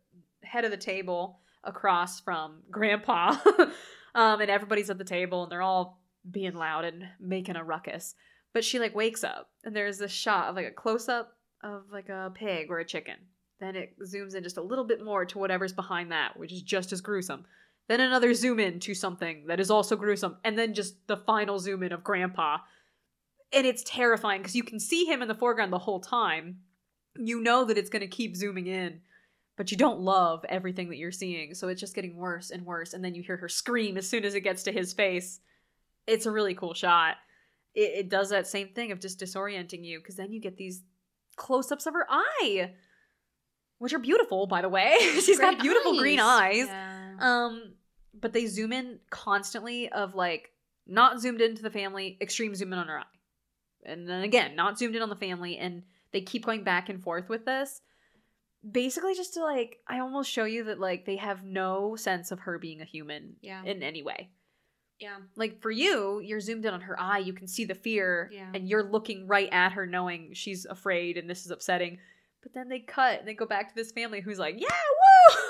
head 0.44 0.66
of 0.66 0.72
the 0.72 0.78
table 0.78 1.40
across 1.64 2.20
from 2.20 2.64
Grandpa, 2.70 3.36
um, 4.16 4.42
and 4.42 4.50
everybody's 4.50 4.90
at 4.90 4.98
the 4.98 5.04
table, 5.06 5.44
and 5.44 5.52
they're 5.52 5.62
all 5.62 6.02
being 6.30 6.56
loud 6.56 6.84
and 6.84 7.06
making 7.20 7.56
a 7.56 7.64
ruckus. 7.64 8.16
But 8.54 8.66
she 8.66 8.78
like 8.80 8.94
wakes 8.96 9.24
up, 9.24 9.52
and 9.64 9.74
there's 9.76 10.00
this 10.00 10.12
shot 10.12 10.50
of 10.50 10.56
like 10.58 10.68
a 10.68 10.72
close 10.72 11.08
up 11.08 11.38
of 11.64 11.84
like 11.92 12.10
a 12.10 12.30
pig 12.36 12.70
or 12.70 12.80
a 12.80 12.86
chicken 12.86 13.16
Then 13.64 13.78
it 13.78 13.98
zooms 14.02 14.36
in 14.36 14.44
just 14.44 14.58
a 14.58 14.62
little 14.62 14.84
bit 14.84 15.02
more 15.02 15.24
to 15.24 15.38
whatever's 15.38 15.72
behind 15.72 16.12
that, 16.12 16.38
which 16.38 16.52
is 16.52 16.62
just 16.62 16.92
as 16.92 17.00
gruesome. 17.00 17.46
Then 17.88 18.02
another 18.02 18.34
zoom 18.34 18.60
in 18.60 18.82
to 18.82 18.94
something 18.94 19.46
that 19.48 19.62
is 19.62 19.72
also 19.72 19.96
gruesome. 19.96 20.36
And 20.44 20.60
then 20.60 20.74
just 20.74 21.08
the 21.08 21.16
final 21.16 21.60
zoom 21.60 21.82
in 21.82 21.94
of 21.94 22.04
Grandpa. 22.04 22.58
And 23.54 23.66
it's 23.66 23.82
terrifying 23.86 24.42
because 24.42 24.56
you 24.56 24.64
can 24.64 24.82
see 24.82 25.06
him 25.06 25.22
in 25.22 25.30
the 25.30 25.36
foreground 25.36 25.72
the 25.72 25.80
whole 25.80 26.02
time. 26.02 26.58
You 27.16 27.42
know 27.42 27.64
that 27.64 27.78
it's 27.78 27.90
going 27.90 28.02
to 28.02 28.08
keep 28.08 28.36
zooming 28.36 28.68
in, 28.68 29.00
but 29.56 29.72
you 29.72 29.78
don't 29.78 30.02
love 30.02 30.44
everything 30.50 30.90
that 30.90 30.98
you're 30.98 31.14
seeing. 31.14 31.54
So 31.54 31.70
it's 31.70 31.80
just 31.80 31.96
getting 31.96 32.18
worse 32.18 32.52
and 32.52 32.66
worse. 32.66 32.94
And 32.94 33.02
then 33.02 33.16
you 33.16 33.24
hear 33.24 33.38
her 33.38 33.48
scream 33.48 33.98
as 33.98 34.10
soon 34.10 34.26
as 34.26 34.36
it 34.36 34.42
gets 34.42 34.64
to 34.64 34.74
his 34.74 34.92
face. 34.92 35.40
It's 36.06 36.26
a 36.26 36.32
really 36.32 36.54
cool 36.54 36.74
shot. 36.74 37.16
It, 37.76 37.92
it 37.96 38.10
does 38.10 38.30
that 38.32 38.46
same 38.46 38.70
thing 38.70 38.92
of 38.92 39.00
just 39.00 39.22
disorienting 39.22 39.86
you 39.86 40.00
because 40.00 40.18
then 40.18 40.34
you 40.34 40.42
get 40.42 40.58
these 40.58 40.84
close 41.38 41.72
ups 41.72 41.86
of 41.86 41.94
her 41.94 42.06
eye, 42.10 42.72
which 43.80 43.94
are 43.94 44.00
beautiful, 44.00 44.48
by 44.48 44.62
the 44.62 44.70
way. 44.70 44.96
She's 45.00 45.40
got 45.40 45.56
Great 45.56 45.62
beautiful 45.62 45.98
green 45.98 46.20
eyes. 46.20 46.68
Yeah. 46.68 47.16
Um, 47.20 47.74
but 48.14 48.34
they 48.34 48.46
zoom 48.46 48.72
in 48.74 49.00
constantly 49.10 49.90
of 49.90 50.16
like 50.16 50.52
not 50.88 51.20
zoomed 51.22 51.42
into 51.42 51.62
the 51.62 51.70
family, 51.70 52.18
extreme 52.22 52.56
zoom 52.56 52.74
in 52.74 52.80
on 52.80 52.88
her 52.88 53.00
eye. 53.00 53.04
And 53.86 54.08
then 54.08 54.24
again, 54.24 54.56
not 54.56 54.78
zoomed 54.80 54.96
in 54.96 55.02
on 55.02 55.10
the 55.10 55.16
family, 55.16 55.58
and 55.58 55.84
they 56.12 56.22
keep 56.22 56.46
going 56.46 56.64
back 56.64 56.90
and 56.90 57.02
forth 57.04 57.28
with 57.28 57.46
this. 57.46 57.82
Basically, 58.70 59.14
just 59.14 59.34
to 59.34 59.44
like, 59.44 59.80
I 59.88 60.00
almost 60.00 60.32
show 60.32 60.46
you 60.46 60.64
that 60.66 60.80
like 60.80 61.06
they 61.06 61.18
have 61.18 61.44
no 61.44 61.98
sense 61.98 62.32
of 62.32 62.40
her 62.42 62.58
being 62.58 62.80
a 62.82 62.86
human 62.86 63.36
yeah. 63.42 63.62
in 63.66 63.84
any 63.84 64.04
way. 64.04 64.30
yeah. 65.00 65.18
Like 65.36 65.62
for 65.62 65.70
you, 65.72 66.22
you're 66.22 66.40
zoomed 66.40 66.64
in 66.66 66.74
on 66.74 66.80
her 66.82 66.98
eye, 66.98 67.18
you 67.18 67.34
can 67.34 67.48
see 67.48 67.66
the 67.66 67.76
fear, 67.76 68.30
Yeah. 68.32 68.52
and 68.54 68.70
you're 68.70 68.84
looking 68.90 69.28
right 69.28 69.50
at 69.52 69.74
her, 69.74 69.86
knowing 69.86 70.34
she's 70.34 70.66
afraid 70.66 71.18
and 71.18 71.30
this 71.30 71.44
is 71.46 71.52
upsetting. 71.52 71.98
But 72.44 72.54
then 72.54 72.70
they 72.70 72.80
cut 72.80 73.20
and 73.20 73.28
they 73.28 73.34
go 73.34 73.46
back 73.46 73.70
to 73.70 73.76
this 73.76 73.92
family 73.92 74.22
who's 74.22 74.40
like, 74.40 74.56
yeah, 74.60 74.68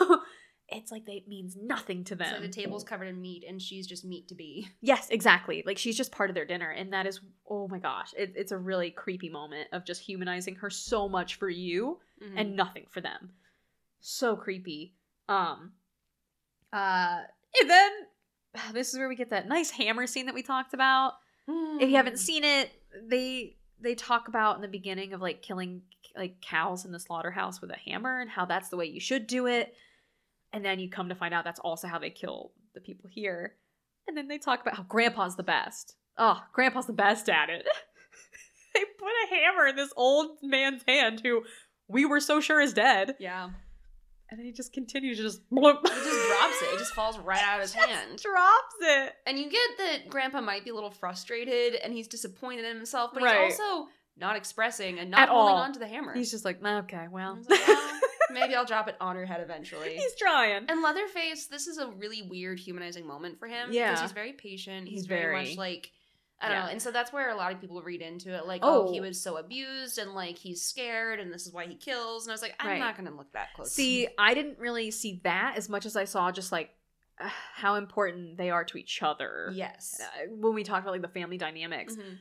woo! 0.08 0.18
It's 0.70 0.92
like 0.92 1.06
they, 1.06 1.14
it 1.18 1.28
means 1.28 1.56
nothing 1.62 2.04
to 2.06 2.16
them. 2.16 2.34
So 2.36 2.42
the 2.42 2.48
table's 2.48 2.84
covered 2.86 3.06
in 3.06 3.22
meat, 3.22 3.44
and 3.48 3.62
she's 3.62 3.86
just 3.86 4.04
meat 4.06 4.30
to 4.30 4.36
be. 4.36 4.68
Yes, 4.82 5.08
exactly. 5.12 5.62
Like 5.68 5.78
she's 5.78 5.96
just 5.96 6.12
part 6.12 6.32
of 6.32 6.36
their 6.36 6.46
dinner, 6.46 6.70
and 6.72 6.94
that 6.94 7.06
is 7.06 7.20
oh 7.48 7.68
my 7.68 7.78
gosh, 7.78 8.12
it, 8.18 8.34
it's 8.36 8.52
a 8.52 8.58
really 8.58 8.90
creepy 8.90 9.30
moment 9.30 9.68
of 9.72 9.86
just 9.86 10.02
humanizing 10.02 10.56
her 10.56 10.70
so 10.72 11.08
much 11.08 11.36
for 11.36 11.50
you 11.50 12.00
Mhm. 12.24 12.34
and 12.38 12.56
nothing 12.56 12.86
for 12.90 13.02
them. 13.02 13.34
So 14.00 14.36
creepy. 14.36 14.96
Um. 15.30 15.74
Uh. 16.72 17.20
And 17.62 17.70
then 17.70 17.92
this 18.74 18.94
is 18.94 18.98
where 19.00 19.10
we 19.10 19.16
get 19.16 19.30
that 19.30 19.48
nice 19.48 19.70
hammer 19.70 20.08
scene 20.08 20.26
that 20.26 20.34
we 20.36 20.42
talked 20.44 20.74
about. 20.74 21.14
If 21.48 21.90
you 21.90 21.98
haven't 21.98 22.18
seen 22.20 22.44
it, 22.46 22.72
they 23.10 23.58
they 23.82 23.96
talk 23.96 24.28
about 24.30 24.56
in 24.56 24.62
the 24.62 24.68
beginning 24.70 25.12
of 25.14 25.22
like 25.22 25.42
killing 25.42 25.82
like 26.16 26.42
cows 26.42 26.86
in 26.86 26.92
the 26.92 27.00
slaughterhouse 27.00 27.60
with 27.62 27.72
a 27.72 27.78
hammer 27.90 28.20
and 28.20 28.30
how 28.30 28.46
that's 28.46 28.70
the 28.70 28.78
way 28.78 28.86
you 28.86 29.00
should 29.00 29.28
do 29.28 29.48
it. 29.48 29.74
And 30.52 30.64
then 30.64 30.80
you 30.80 30.90
come 30.90 31.10
to 31.10 31.16
find 31.16 31.34
out 31.34 31.44
that's 31.44 31.60
also 31.60 31.88
how 31.88 31.98
they 32.00 32.10
kill 32.12 32.52
the 32.76 32.82
people 32.82 33.10
here. 33.12 33.56
And 34.08 34.16
then 34.16 34.28
they 34.28 34.38
talk 34.38 34.62
about 34.62 34.76
how 34.78 34.84
grandpa's 34.84 35.36
the 35.36 35.44
best. 35.44 35.96
Oh, 36.18 36.40
grandpa's 36.54 36.86
the 36.86 36.94
best 36.94 37.30
at 37.30 37.50
it. 37.50 37.66
they 38.76 38.82
put 39.00 39.08
a 39.32 39.36
hammer 39.36 39.68
in 39.68 39.76
this 39.76 39.92
old 39.96 40.38
man's 40.44 40.84
hand 40.88 41.22
who 41.24 41.44
we 41.88 42.06
were 42.06 42.20
so 42.20 42.40
sure 42.40 42.62
is 42.62 42.74
dead. 42.74 43.16
yeah, 43.20 43.46
And 44.30 44.40
then 44.40 44.46
he 44.46 44.52
just 44.52 44.74
continues 44.74 45.18
to 45.18 45.24
just 45.24 45.42
bloop. 45.50 45.80
he 45.84 45.90
just 45.90 46.28
drops 46.30 46.62
it. 46.62 46.76
It 46.76 46.80
just 46.80 46.94
falls 46.94 47.18
right 47.18 47.42
out 47.42 47.56
of 47.58 47.62
his 47.64 47.74
hand. 47.74 48.20
drops 48.22 48.76
it. 48.82 49.14
And 49.26 49.40
you 49.40 49.50
get 49.50 49.70
that 49.80 50.10
Grandpa 50.10 50.42
might 50.42 50.64
be 50.64 50.70
a 50.70 50.76
little 50.76 50.92
frustrated, 50.92 51.76
and 51.76 51.94
he's 51.94 52.08
disappointed 52.08 52.66
in 52.66 52.76
himself, 52.76 53.12
but 53.14 53.24
Right. 53.24 53.46
he's 53.50 53.60
also 53.60 53.88
not 54.18 54.36
expressing 54.36 55.00
and 55.00 55.10
not 55.12 55.22
At 55.22 55.30
holding 55.30 55.56
all. 55.56 55.62
on 55.62 55.74
to 55.74 55.80
the 55.80 55.88
hammer. 55.88 56.14
He's 56.14 56.32
just 56.32 56.46
like, 56.46 56.64
okay, 56.64 57.08
well. 57.10 57.40
Like, 57.50 57.68
"Well, 57.68 58.00
maybe 58.32 58.56
I'll 58.56 58.66
drop 58.66 58.88
it 58.88 58.96
on 59.02 59.16
her 59.16 59.26
head 59.26 59.42
eventually. 59.42 59.96
He's 59.98 60.16
trying. 60.16 60.66
And 60.70 60.82
Leatherface, 60.82 61.48
this 61.48 61.68
is 61.68 61.78
a 61.78 61.88
really 61.88 62.22
weird 62.22 62.60
humanizing 62.60 63.06
moment 63.08 63.40
for 63.40 63.48
him. 63.48 63.70
Yeah. 63.72 63.90
Because 63.92 64.02
he's 64.02 64.12
very 64.12 64.34
patient. 64.34 64.88
He's, 64.88 65.00
He's 65.02 65.06
very, 65.08 65.22
very- 65.34 65.46
much 65.50 65.58
like 65.58 65.92
I 66.42 66.48
don't 66.50 66.58
Yeah. 66.58 66.64
know. 66.66 66.72
And 66.72 66.82
so 66.82 66.92
that's 66.92 67.14
where 67.14 67.30
a 67.30 67.36
lot 67.36 67.54
of 67.54 67.62
people 67.62 67.82
read 67.82 68.02
into 68.02 68.36
it, 68.36 68.46
like, 68.46 68.62
oh, 68.64 68.88
Oh. 68.88 68.92
he 68.92 69.00
was 69.00 69.22
so 69.22 69.38
abused 69.38 69.98
and 69.98 70.14
like 70.14 70.38
he's 70.38 70.62
scared 70.62 71.20
and 71.22 71.32
this 71.34 71.48
is 71.48 71.54
why 71.54 71.66
he 71.68 71.76
kills. 71.76 72.26
And 72.26 72.32
I 72.32 72.34
was 72.34 72.42
like, 72.42 72.56
I'm 72.60 72.68
Right. 72.68 72.80
not 72.80 72.98
gonna 72.98 73.16
look 73.16 73.32
that 73.34 73.54
close. 73.56 73.72
See, 73.72 74.08
I 74.18 74.34
didn't 74.34 74.60
really 74.60 74.92
see 74.92 75.22
that 75.24 75.54
as 75.58 75.70
much 75.70 75.86
as 75.86 75.96
I 75.96 76.04
saw 76.04 76.32
just 76.32 76.52
like 76.52 76.72
uh, 77.20 77.30
how 77.54 77.76
important 77.76 78.36
they 78.38 78.50
are 78.50 78.66
to 78.66 78.78
each 78.78 79.02
other. 79.02 79.52
yes. 79.54 80.02
Uh, 80.02 80.28
when 80.32 80.54
we 80.54 80.64
talk 80.64 80.82
about 80.82 80.92
like 80.92 81.02
the 81.02 81.08
family 81.08 81.38
dynamics, 81.38 81.96
Mhm. 81.96 82.18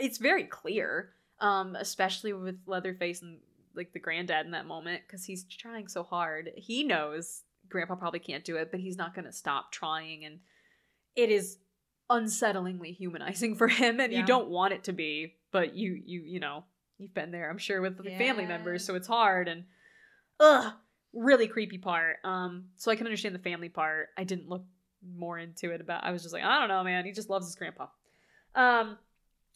it's 0.00 0.18
very 0.18 0.44
clear, 0.44 1.14
um, 1.42 1.76
especially 1.76 2.32
with 2.32 2.56
Leatherface 2.66 3.20
and 3.20 3.38
like 3.74 3.92
the 3.92 3.98
granddad 3.98 4.46
in 4.46 4.52
that 4.52 4.66
moment 4.66 5.02
because 5.06 5.24
he's 5.24 5.44
trying 5.44 5.88
so 5.88 6.02
hard. 6.02 6.50
He 6.56 6.84
knows 6.84 7.42
Grandpa 7.68 7.96
probably 7.96 8.20
can't 8.20 8.44
do 8.44 8.56
it, 8.56 8.70
but 8.70 8.80
he's 8.80 8.96
not 8.96 9.14
going 9.14 9.24
to 9.26 9.32
stop 9.32 9.72
trying, 9.72 10.24
and 10.24 10.38
it 11.16 11.30
is 11.30 11.58
unsettlingly 12.10 12.94
humanizing 12.94 13.54
for 13.60 13.68
him. 13.68 14.00
And 14.00 14.12
Yeah. 14.12 14.20
you 14.20 14.26
don't 14.26 14.48
want 14.48 14.72
it 14.72 14.84
to 14.84 14.92
be, 14.92 15.34
but 15.50 15.74
you 15.74 16.00
you 16.04 16.22
you 16.22 16.40
know 16.40 16.64
you've 16.98 17.14
been 17.14 17.32
there, 17.32 17.50
I'm 17.50 17.58
sure, 17.58 17.80
with 17.82 17.96
the 17.98 18.10
family 18.18 18.46
members, 18.46 18.84
so 18.84 18.94
it's 18.94 19.08
hard 19.08 19.48
and 19.48 19.64
ugh, 20.38 20.72
really 21.12 21.48
creepy 21.48 21.78
part. 21.78 22.18
Um, 22.24 22.66
so 22.76 22.90
I 22.90 22.96
can 22.96 23.06
understand 23.06 23.34
the 23.34 23.40
family 23.40 23.68
part. 23.68 24.10
I 24.16 24.24
didn't 24.24 24.48
look 24.48 24.64
more 25.16 25.38
into 25.38 25.72
it 25.72 25.80
about. 25.80 26.04
I 26.04 26.12
was 26.12 26.22
just 26.22 26.32
like, 26.32 26.44
I 26.44 26.60
don't 26.60 26.68
know, 26.68 26.84
man. 26.84 27.04
He 27.04 27.10
just 27.12 27.28
loves 27.28 27.46
his 27.46 27.56
grandpa. 27.56 27.86
Um, 28.54 28.98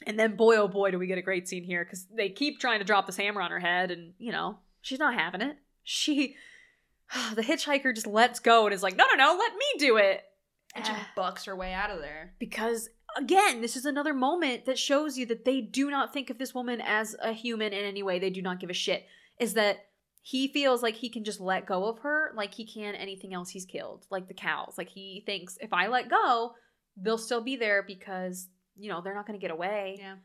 and 0.06 0.18
then 0.18 0.36
boy, 0.36 0.56
oh 0.56 0.68
boy, 0.68 0.90
do 0.90 0.98
we 0.98 1.06
get 1.06 1.18
a 1.18 1.22
great 1.22 1.48
scene 1.48 1.64
here 1.64 1.84
because 1.84 2.06
they 2.14 2.28
keep 2.28 2.60
trying 2.60 2.80
to 2.80 2.84
drop 2.84 3.06
this 3.06 3.16
hammer 3.16 3.40
on 3.40 3.50
her 3.50 3.60
head, 3.60 3.90
and 3.90 4.12
you 4.18 4.32
know 4.32 4.58
she's 4.82 4.98
not 4.98 5.14
having 5.14 5.40
it. 5.40 5.56
She, 5.84 6.36
the 7.34 7.42
hitchhiker, 7.42 7.94
just 7.94 8.06
lets 8.06 8.40
go 8.40 8.66
and 8.66 8.74
is 8.74 8.82
like, 8.82 8.96
no, 8.96 9.04
no, 9.10 9.16
no, 9.16 9.36
let 9.38 9.52
me 9.52 9.66
do 9.78 9.96
it. 9.96 10.22
And 10.74 10.84
she 10.84 10.92
bucks 11.16 11.44
her 11.44 11.56
way 11.56 11.72
out 11.72 11.90
of 11.90 12.00
there. 12.00 12.34
because 12.38 12.88
again, 13.16 13.62
this 13.62 13.76
is 13.76 13.86
another 13.86 14.12
moment 14.12 14.66
that 14.66 14.78
shows 14.78 15.16
you 15.16 15.24
that 15.26 15.44
they 15.44 15.60
do 15.60 15.90
not 15.90 16.12
think 16.12 16.28
of 16.28 16.38
this 16.38 16.54
woman 16.54 16.80
as 16.82 17.16
a 17.22 17.32
human 17.32 17.72
in 17.72 17.84
any 17.84 18.02
way. 18.02 18.18
They 18.18 18.30
do 18.30 18.42
not 18.42 18.60
give 18.60 18.70
a 18.70 18.74
shit. 18.74 19.06
Is 19.38 19.54
that 19.54 19.86
he 20.22 20.48
feels 20.48 20.82
like 20.82 20.96
he 20.96 21.08
can 21.08 21.22
just 21.22 21.40
let 21.40 21.66
go 21.66 21.84
of 21.84 22.00
her 22.00 22.32
like 22.34 22.52
he 22.52 22.66
can 22.66 22.96
anything 22.96 23.32
else 23.32 23.50
he's 23.50 23.64
killed, 23.64 24.06
like 24.10 24.28
the 24.28 24.34
cows. 24.34 24.74
Like 24.76 24.88
he 24.88 25.22
thinks 25.24 25.56
if 25.60 25.72
I 25.72 25.86
let 25.86 26.10
go, 26.10 26.54
they'll 26.96 27.16
still 27.16 27.40
be 27.40 27.56
there 27.56 27.82
because, 27.82 28.48
you 28.78 28.90
know, 28.90 29.00
they're 29.00 29.14
not 29.14 29.26
going 29.26 29.38
to 29.38 29.42
get 29.42 29.50
away. 29.50 29.96
Yeah. 29.98 30.16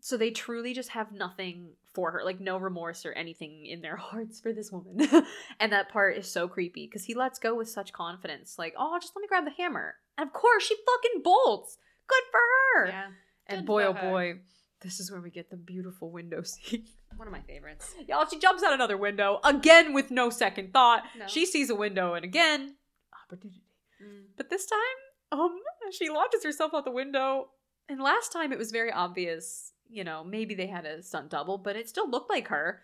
So 0.00 0.16
they 0.16 0.30
truly 0.30 0.74
just 0.74 0.90
have 0.90 1.10
nothing 1.10 1.70
for 1.92 2.12
her, 2.12 2.22
like 2.24 2.38
no 2.38 2.56
remorse 2.56 3.04
or 3.04 3.12
anything 3.12 3.66
in 3.66 3.80
their 3.80 3.96
hearts 4.08 4.40
for 4.40 4.52
this 4.52 4.70
woman. 4.70 5.08
and 5.60 5.72
that 5.72 5.88
part 5.88 6.16
is 6.16 6.30
so 6.30 6.46
creepy 6.48 6.86
because 6.86 7.04
he 7.04 7.14
lets 7.14 7.38
go 7.38 7.54
with 7.54 7.68
such 7.68 7.92
confidence. 7.92 8.56
Like, 8.58 8.74
oh, 8.78 8.98
just 9.00 9.14
let 9.16 9.22
me 9.22 9.28
grab 9.28 9.44
the 9.44 9.62
hammer. 9.62 9.96
And 10.16 10.26
of 10.28 10.32
course, 10.32 10.64
she 10.64 10.76
fucking 10.76 11.22
bolts. 11.22 11.78
Good 12.06 12.22
for 12.30 12.40
her. 12.40 12.86
Yeah. 12.86 13.06
and 13.48 13.66
boy, 13.66 13.84
oh 13.84 13.92
boy, 13.92 14.40
this 14.80 15.00
is 15.00 15.10
where 15.10 15.20
we 15.20 15.30
get 15.30 15.50
the 15.50 15.56
beautiful 15.56 16.10
window 16.10 16.42
scene. 16.44 16.86
One 17.16 17.26
of 17.26 17.32
my 17.32 17.40
favorites. 17.40 17.94
Y'all, 18.06 18.26
she 18.30 18.38
jumps 18.38 18.62
out 18.62 18.72
another 18.72 18.96
window 18.96 19.40
again 19.42 19.92
with 19.92 20.10
no 20.10 20.30
second 20.30 20.72
thought. 20.72 21.04
No. 21.18 21.26
She 21.26 21.46
sees 21.46 21.70
a 21.70 21.74
window 21.74 22.14
and 22.14 22.24
again, 22.24 22.76
opportunity. 23.24 23.62
Mm. 24.02 24.26
But 24.36 24.50
this 24.50 24.66
time, 24.66 25.40
um, 25.40 25.58
she 25.90 26.08
launches 26.08 26.44
herself 26.44 26.72
out 26.74 26.84
the 26.84 26.90
window. 26.92 27.48
And 27.88 28.00
last 28.00 28.32
time 28.32 28.52
it 28.52 28.58
was 28.58 28.70
very 28.70 28.92
obvious, 28.92 29.72
you 29.88 30.04
know, 30.04 30.22
maybe 30.24 30.54
they 30.54 30.66
had 30.66 30.84
a 30.84 31.02
stunt 31.02 31.30
double, 31.30 31.58
but 31.58 31.76
it 31.76 31.88
still 31.88 32.08
looked 32.10 32.30
like 32.30 32.48
her. 32.48 32.80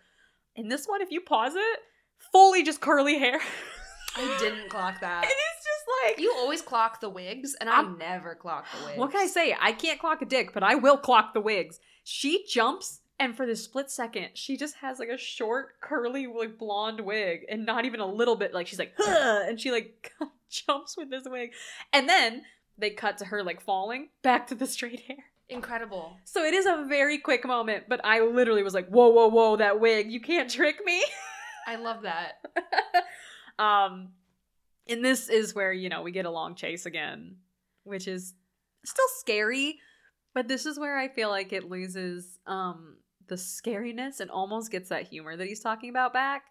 In 0.55 0.67
this 0.69 0.87
one, 0.87 1.01
if 1.01 1.11
you 1.11 1.21
pause 1.21 1.53
it, 1.55 1.79
fully 2.31 2.63
just 2.63 2.81
curly 2.81 3.19
hair. 3.19 3.39
I 4.17 4.37
didn't 4.39 4.69
clock 4.69 5.01
that. 5.01 5.23
It 5.25 5.27
is 5.27 5.63
just 5.63 5.85
like 6.03 6.19
You 6.19 6.33
always 6.37 6.61
clock 6.61 7.01
the 7.01 7.09
wigs, 7.09 7.55
and 7.59 7.69
I 7.69 7.75
I'm- 7.77 7.97
never 7.99 8.33
clock 8.35 8.65
the 8.79 8.85
wigs. 8.85 8.97
What 8.97 9.11
can 9.11 9.21
I 9.21 9.27
say? 9.27 9.55
I 9.59 9.73
can't 9.73 9.99
clock 9.99 10.21
a 10.21 10.25
dick, 10.25 10.53
but 10.53 10.63
I 10.63 10.75
will 10.75 10.97
clock 10.97 11.33
the 11.33 11.41
wigs. 11.41 11.79
She 12.03 12.45
jumps, 12.47 13.01
and 13.19 13.35
for 13.35 13.45
the 13.45 13.55
split 13.55 13.91
second, 13.91 14.29
she 14.35 14.55
just 14.57 14.75
has 14.77 14.99
like 14.99 15.09
a 15.09 15.17
short, 15.17 15.79
curly, 15.81 16.27
like 16.27 16.57
blonde 16.57 17.01
wig, 17.01 17.41
and 17.49 17.65
not 17.65 17.85
even 17.85 17.99
a 17.99 18.05
little 18.07 18.35
bit. 18.37 18.53
Like 18.53 18.67
she's 18.67 18.79
like, 18.79 18.93
huh, 18.97 19.43
and 19.47 19.59
she 19.59 19.71
like 19.71 20.13
jumps 20.49 20.95
with 20.97 21.09
this 21.09 21.23
wig, 21.25 21.51
and 21.93 22.07
then 22.07 22.43
they 22.77 22.89
cut 22.89 23.17
to 23.19 23.25
her 23.25 23.43
like 23.43 23.61
falling 23.61 24.09
back 24.21 24.47
to 24.47 24.55
the 24.55 24.67
straight 24.67 25.01
hair. 25.01 25.17
Incredible. 25.47 26.17
So 26.23 26.43
it 26.43 26.53
is 26.53 26.65
a 26.65 26.85
very 26.89 27.19
quick 27.19 27.45
moment, 27.45 27.85
but 27.87 28.01
I 28.03 28.21
literally 28.21 28.63
was 28.63 28.73
like, 28.73 28.87
whoa, 28.87 29.09
whoa, 29.09 29.27
whoa, 29.27 29.57
that 29.57 29.79
wig, 29.79 30.11
you 30.11 30.19
can't 30.19 30.49
trick 30.49 30.77
me. 30.83 31.03
I 31.67 31.75
love 31.75 32.03
that. 32.03 32.43
um, 33.63 34.09
and 34.87 35.03
this 35.03 35.29
is 35.29 35.53
where 35.53 35.73
you 35.73 35.89
know 35.89 36.01
we 36.01 36.11
get 36.11 36.25
a 36.25 36.31
long 36.31 36.55
chase 36.55 36.85
again, 36.85 37.37
which 37.83 38.07
is 38.07 38.33
still 38.83 39.07
scary, 39.19 39.79
but 40.33 40.47
this 40.47 40.65
is 40.65 40.79
where 40.79 40.97
I 40.97 41.07
feel 41.07 41.29
like 41.29 41.53
it 41.53 41.69
loses 41.69 42.39
um 42.45 42.97
the 43.27 43.35
scariness 43.35 44.19
and 44.19 44.29
almost 44.29 44.71
gets 44.71 44.89
that 44.89 45.07
humor 45.07 45.35
that 45.35 45.47
he's 45.47 45.61
talking 45.61 45.89
about 45.89 46.13
back. 46.13 46.43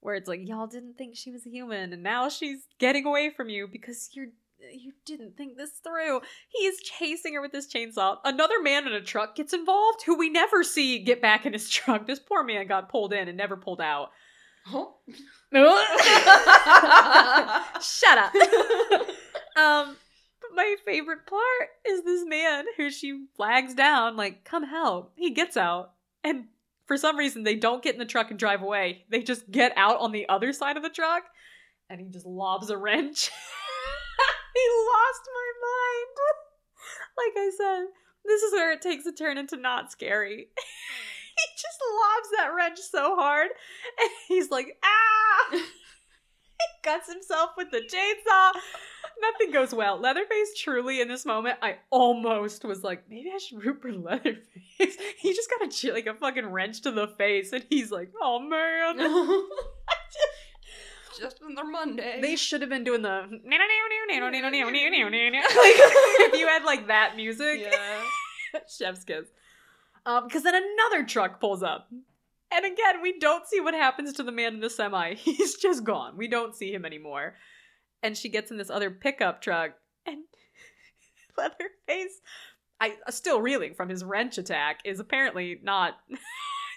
Where 0.00 0.14
it's 0.14 0.28
like 0.28 0.48
y'all 0.48 0.66
didn't 0.68 0.96
think 0.96 1.16
she 1.16 1.32
was 1.32 1.46
a 1.46 1.50
human, 1.50 1.92
and 1.92 2.02
now 2.02 2.28
she's 2.28 2.66
getting 2.78 3.06
away 3.06 3.30
from 3.30 3.48
you 3.48 3.68
because 3.70 4.10
you're 4.12 4.28
you 4.72 4.92
didn't 5.04 5.36
think 5.36 5.56
this 5.56 5.70
through. 5.82 6.20
He 6.48 6.66
is 6.66 6.80
chasing 6.80 7.34
her 7.34 7.40
with 7.40 7.52
his 7.52 7.72
chainsaw. 7.72 8.18
Another 8.24 8.60
man 8.60 8.86
in 8.86 8.92
a 8.92 9.00
truck 9.00 9.36
gets 9.36 9.52
involved, 9.52 10.02
who 10.04 10.16
we 10.16 10.28
never 10.28 10.64
see 10.64 10.98
get 10.98 11.22
back 11.22 11.46
in 11.46 11.52
his 11.52 11.70
truck. 11.70 12.06
This 12.06 12.18
poor 12.18 12.42
man 12.42 12.66
got 12.66 12.88
pulled 12.88 13.12
in 13.12 13.28
and 13.28 13.36
never 13.36 13.56
pulled 13.56 13.80
out. 13.80 14.10
Oh. 14.70 14.96
Shut 17.80 18.18
up. 18.18 18.34
um, 19.56 19.96
but 20.40 20.50
my 20.54 20.76
favorite 20.84 21.26
part 21.26 21.68
is 21.86 22.04
this 22.04 22.24
man 22.26 22.64
who 22.76 22.90
she 22.90 23.26
flags 23.36 23.74
down, 23.74 24.16
like, 24.16 24.44
come 24.44 24.64
help. 24.64 25.12
He 25.16 25.30
gets 25.30 25.56
out, 25.56 25.92
and 26.22 26.46
for 26.86 26.96
some 26.96 27.16
reason, 27.16 27.44
they 27.44 27.54
don't 27.54 27.82
get 27.82 27.94
in 27.94 27.98
the 27.98 28.04
truck 28.04 28.30
and 28.30 28.38
drive 28.38 28.62
away. 28.62 29.04
They 29.08 29.22
just 29.22 29.50
get 29.50 29.72
out 29.76 30.00
on 30.00 30.12
the 30.12 30.28
other 30.28 30.52
side 30.52 30.76
of 30.76 30.82
the 30.82 30.90
truck, 30.90 31.22
and 31.88 32.00
he 32.00 32.08
just 32.08 32.26
lobs 32.26 32.68
a 32.68 32.76
wrench. 32.76 33.30
he 34.54 34.64
lost 34.68 35.22
my 35.26 35.50
mind. 35.62 36.14
like 37.18 37.34
I 37.36 37.50
said, 37.56 37.86
this 38.24 38.42
is 38.42 38.52
where 38.52 38.72
it 38.72 38.82
takes 38.82 39.06
a 39.06 39.12
turn 39.12 39.38
into 39.38 39.56
not 39.56 39.90
scary. 39.92 40.48
he 40.56 41.46
just 41.56 41.78
lobs 41.94 42.28
that 42.36 42.54
wrench 42.54 42.78
so 42.78 43.16
hard, 43.16 43.48
and 44.00 44.10
he's 44.28 44.50
like, 44.50 44.76
ah! 44.84 45.48
he 45.52 46.82
cuts 46.82 47.10
himself 47.12 47.50
with 47.56 47.70
the 47.70 47.78
chainsaw. 47.78 48.60
Nothing 49.20 49.52
goes 49.52 49.74
well. 49.74 49.98
Leatherface 50.00 50.56
truly 50.56 51.00
in 51.00 51.08
this 51.08 51.26
moment, 51.26 51.58
I 51.60 51.78
almost 51.90 52.64
was 52.64 52.84
like, 52.84 53.04
maybe 53.08 53.30
I 53.34 53.38
should 53.38 53.64
root 53.64 53.82
for 53.82 53.92
Leatherface. 53.92 54.96
he 55.18 55.34
just 55.34 55.50
got 55.50 55.62
a 55.62 55.92
like 55.92 56.06
a 56.06 56.14
fucking 56.14 56.46
wrench 56.46 56.82
to 56.82 56.90
the 56.90 57.08
face, 57.08 57.52
and 57.52 57.64
he's 57.68 57.90
like, 57.90 58.12
oh 58.20 58.40
man. 58.40 58.98
Just 61.18 61.40
another 61.42 61.68
Monday. 61.68 62.20
They 62.20 62.36
should 62.36 62.60
have 62.60 62.70
been 62.70 62.84
doing 62.84 63.02
the 63.02 63.40
like 65.40 65.76
if 66.32 66.38
you 66.38 66.46
had 66.46 66.64
like 66.64 66.86
that 66.88 67.16
music. 67.16 67.60
yeah. 67.60 68.02
Chef's 68.68 69.04
kiss. 69.04 69.26
Um, 70.06 70.24
because 70.24 70.42
then 70.42 70.54
another 70.54 71.04
truck 71.04 71.40
pulls 71.40 71.62
up. 71.62 71.88
And 72.50 72.64
again, 72.64 73.02
we 73.02 73.18
don't 73.18 73.46
see 73.46 73.60
what 73.60 73.74
happens 73.74 74.14
to 74.14 74.22
the 74.22 74.32
man 74.32 74.54
in 74.54 74.60
the 74.60 74.70
semi. 74.70 75.14
He's 75.16 75.56
just 75.56 75.84
gone. 75.84 76.16
We 76.16 76.28
don't 76.28 76.54
see 76.54 76.72
him 76.72 76.84
anymore. 76.84 77.34
And 78.02 78.16
she 78.16 78.28
gets 78.28 78.50
in 78.50 78.56
this 78.56 78.70
other 78.70 78.90
pickup 78.90 79.42
truck, 79.42 79.72
and 80.06 80.22
Leatherface, 81.36 82.20
I 82.80 82.94
still 83.10 83.40
reeling 83.40 83.74
from 83.74 83.88
his 83.88 84.04
wrench 84.04 84.38
attack, 84.38 84.80
is 84.84 85.00
apparently 85.00 85.58
not, 85.62 85.98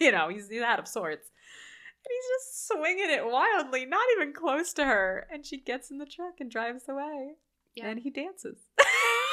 you 0.02 0.12
know, 0.12 0.30
he's, 0.30 0.50
he's 0.50 0.64
out 0.64 0.80
of 0.80 0.88
sorts. 0.88 1.31
He's 2.08 2.26
just 2.40 2.68
swinging 2.68 3.10
it 3.10 3.26
wildly, 3.26 3.86
not 3.86 4.06
even 4.18 4.34
close 4.34 4.74
to 4.74 4.86
her. 4.86 5.28
And 5.32 5.46
she 5.46 5.58
gets 5.58 5.92
in 5.92 5.98
the 5.98 6.06
truck 6.06 6.40
and 6.40 6.50
drives 6.50 6.90
away. 6.90 7.36
Yeah. 7.76 7.88
And 7.88 8.00
he 8.00 8.10
dances. 8.10 8.58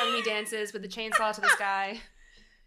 and 0.00 0.14
he 0.14 0.22
dances 0.22 0.72
with 0.72 0.82
the 0.82 0.88
chainsaw 0.88 1.34
to 1.34 1.40
the 1.40 1.48
sky. 1.56 2.00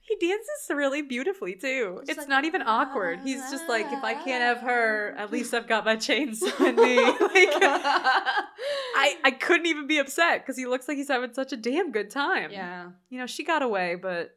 He 0.02 0.15
dances 0.15 0.69
really 0.69 1.03
beautifully 1.03 1.53
too. 1.53 1.98
Just 1.99 2.10
it's 2.10 2.18
like, 2.19 2.28
not 2.28 2.44
even 2.45 2.64
awkward. 2.64 3.19
Ah, 3.22 3.23
he's 3.23 3.52
just 3.52 3.69
like, 3.69 3.86
if 3.91 4.03
I 4.03 4.15
can't 4.15 4.41
have 4.41 4.60
her, 4.60 5.15
ah. 5.15 5.22
at 5.22 5.32
least 5.32 5.53
I've 5.53 5.68
got 5.68 5.86
my 5.86 5.95
chainsaw 5.95 6.60
in 6.68 6.76
me. 6.76 6.95
like, 7.02 7.19
I 7.22 9.15
I 9.23 9.32
couldn't 9.40 9.68
even 9.68 9.86
be 9.86 9.99
upset 9.99 10.41
because 10.41 10.57
he 10.57 10.65
looks 10.65 10.88
like 10.88 10.98
he's 10.98 11.07
having 11.07 11.34
such 11.34 11.53
a 11.53 11.57
damn 11.57 11.91
good 11.91 12.10
time. 12.10 12.52
yeah. 12.52 12.90
you 13.10 13.19
know, 13.19 13.28
she 13.28 13.44
got 13.44 13.61
away, 13.61 13.95
but 13.95 14.32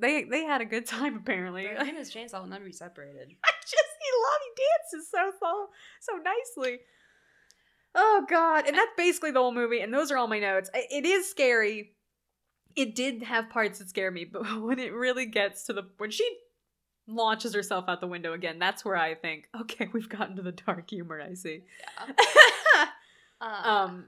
they 0.00 0.22
they 0.22 0.44
had 0.44 0.60
a 0.60 0.64
good 0.64 0.86
time 0.86 1.16
apparently. 1.16 1.66
Him 1.66 1.76
and 1.78 1.96
his 1.98 2.14
chainsaw 2.14 2.40
will 2.40 2.48
never 2.48 2.64
be 2.64 2.72
separated. 2.72 3.32
I 3.44 3.50
just 3.60 3.97
love 4.22 4.40
he 4.44 4.62
dances 4.98 5.10
so 5.10 5.68
so 6.00 6.12
nicely. 6.16 6.80
Oh 7.94 8.24
god, 8.28 8.66
and 8.66 8.76
that's 8.76 8.92
basically 8.96 9.30
the 9.30 9.40
whole 9.40 9.54
movie. 9.54 9.80
And 9.80 9.92
those 9.92 10.10
are 10.10 10.16
all 10.16 10.28
my 10.28 10.38
notes. 10.38 10.70
It 10.74 11.04
is 11.04 11.28
scary. 11.28 11.92
It 12.76 12.94
did 12.94 13.22
have 13.22 13.50
parts 13.50 13.78
that 13.78 13.88
scare 13.88 14.10
me, 14.10 14.24
but 14.32 14.62
when 14.62 14.78
it 14.78 14.92
really 14.92 15.26
gets 15.26 15.64
to 15.64 15.72
the 15.72 15.82
when 15.98 16.10
she 16.10 16.28
launches 17.06 17.54
herself 17.54 17.86
out 17.88 18.00
the 18.00 18.06
window 18.06 18.34
again, 18.34 18.58
that's 18.58 18.84
where 18.84 18.96
I 18.96 19.14
think, 19.14 19.48
okay, 19.62 19.88
we've 19.92 20.08
gotten 20.08 20.36
to 20.36 20.42
the 20.42 20.52
dark 20.52 20.90
humor. 20.90 21.20
I 21.20 21.34
see. 21.34 21.62
Uh, 23.40 23.62
um, 23.62 24.06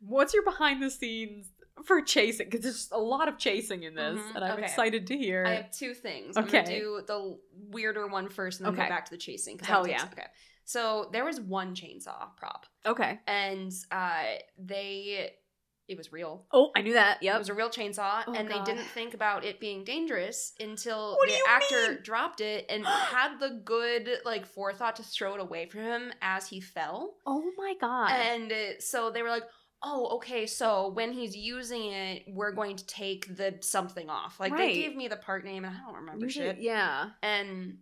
what's 0.00 0.34
your 0.34 0.42
behind 0.42 0.82
the 0.82 0.90
scenes 0.90 1.48
for 1.84 2.00
chasing? 2.02 2.46
Because 2.48 2.62
there's 2.62 2.88
a 2.92 2.98
lot 2.98 3.28
of 3.28 3.38
chasing 3.38 3.82
in 3.84 3.94
this, 3.94 4.18
Mhm, 4.18 4.34
and 4.36 4.44
I'm 4.44 4.52
okay. 4.54 4.62
excited 4.64 5.06
to 5.08 5.16
hear. 5.16 5.44
I 5.46 5.54
have 5.54 5.70
two 5.70 5.94
things. 5.94 6.36
Okay. 6.36 6.58
I'm 6.58 6.64
gonna 6.64 6.78
do 6.78 7.02
the 7.06 7.38
weirder 7.70 8.06
one 8.06 8.28
first, 8.28 8.60
and 8.60 8.66
then 8.66 8.74
Okay. 8.74 8.84
go 8.84 8.88
back 8.94 9.04
to 9.06 9.10
the 9.10 9.18
chasing. 9.18 9.58
Hell 9.58 9.84
takes- 9.84 10.02
yeah. 10.02 10.08
Okay. 10.12 10.26
So 10.64 11.08
there 11.12 11.24
was 11.24 11.40
one 11.40 11.74
chainsaw 11.76 12.34
prop, 12.36 12.66
okay. 12.84 13.20
and 13.26 13.72
uh, 13.90 14.24
they 14.58 15.32
it 15.88 15.96
was 15.96 16.10
real. 16.10 16.44
Oh, 16.50 16.72
I 16.74 16.82
knew 16.82 16.94
that. 16.94 17.22
Yep. 17.22 17.36
It 17.36 17.38
was 17.38 17.48
a 17.48 17.54
real 17.54 17.70
chainsaw, 17.70 18.24
Oh, 18.26 18.32
and 18.34 18.48
God. 18.48 18.66
they 18.66 18.72
didn't 18.72 18.88
think 18.88 19.14
about 19.14 19.44
it 19.44 19.60
being 19.60 19.84
dangerous 19.84 20.52
until 20.58 21.14
What 21.14 21.28
the 21.28 21.38
actor 21.48 21.92
mean? 21.92 21.98
dropped 22.02 22.40
it 22.40 22.66
and 22.68 22.84
had 22.84 23.38
the 23.38 23.50
good 23.64 24.18
like 24.24 24.46
forethought 24.46 24.96
to 24.96 25.04
throw 25.04 25.34
it 25.36 25.40
away 25.40 25.66
from 25.66 25.82
him 25.82 26.12
as 26.20 26.48
he 26.48 26.60
fell. 26.60 27.14
oh 27.24 27.52
my 27.56 27.74
god. 27.80 28.10
And 28.10 28.50
uh, 28.50 28.80
so 28.80 29.12
they 29.12 29.22
were 29.22 29.28
like, 29.28 29.44
"Oh, 29.82 30.16
okay. 30.16 30.46
So 30.46 30.88
when 30.88 31.12
he's 31.12 31.36
using 31.36 31.84
it, 31.92 32.24
we're 32.28 32.52
going 32.52 32.76
to 32.76 32.86
take 32.86 33.36
the 33.36 33.58
something 33.60 34.08
off." 34.10 34.38
Like 34.40 34.52
Right. 34.52 34.74
they 34.74 34.80
gave 34.80 34.96
me 34.96 35.08
the 35.08 35.16
part 35.16 35.44
name, 35.44 35.64
and 35.64 35.74
I 35.76 35.80
don't 35.86 35.94
remember 35.96 36.24
Usually- 36.26 36.46
shit. 36.46 36.58
Yeah. 36.58 37.10
And 37.22 37.78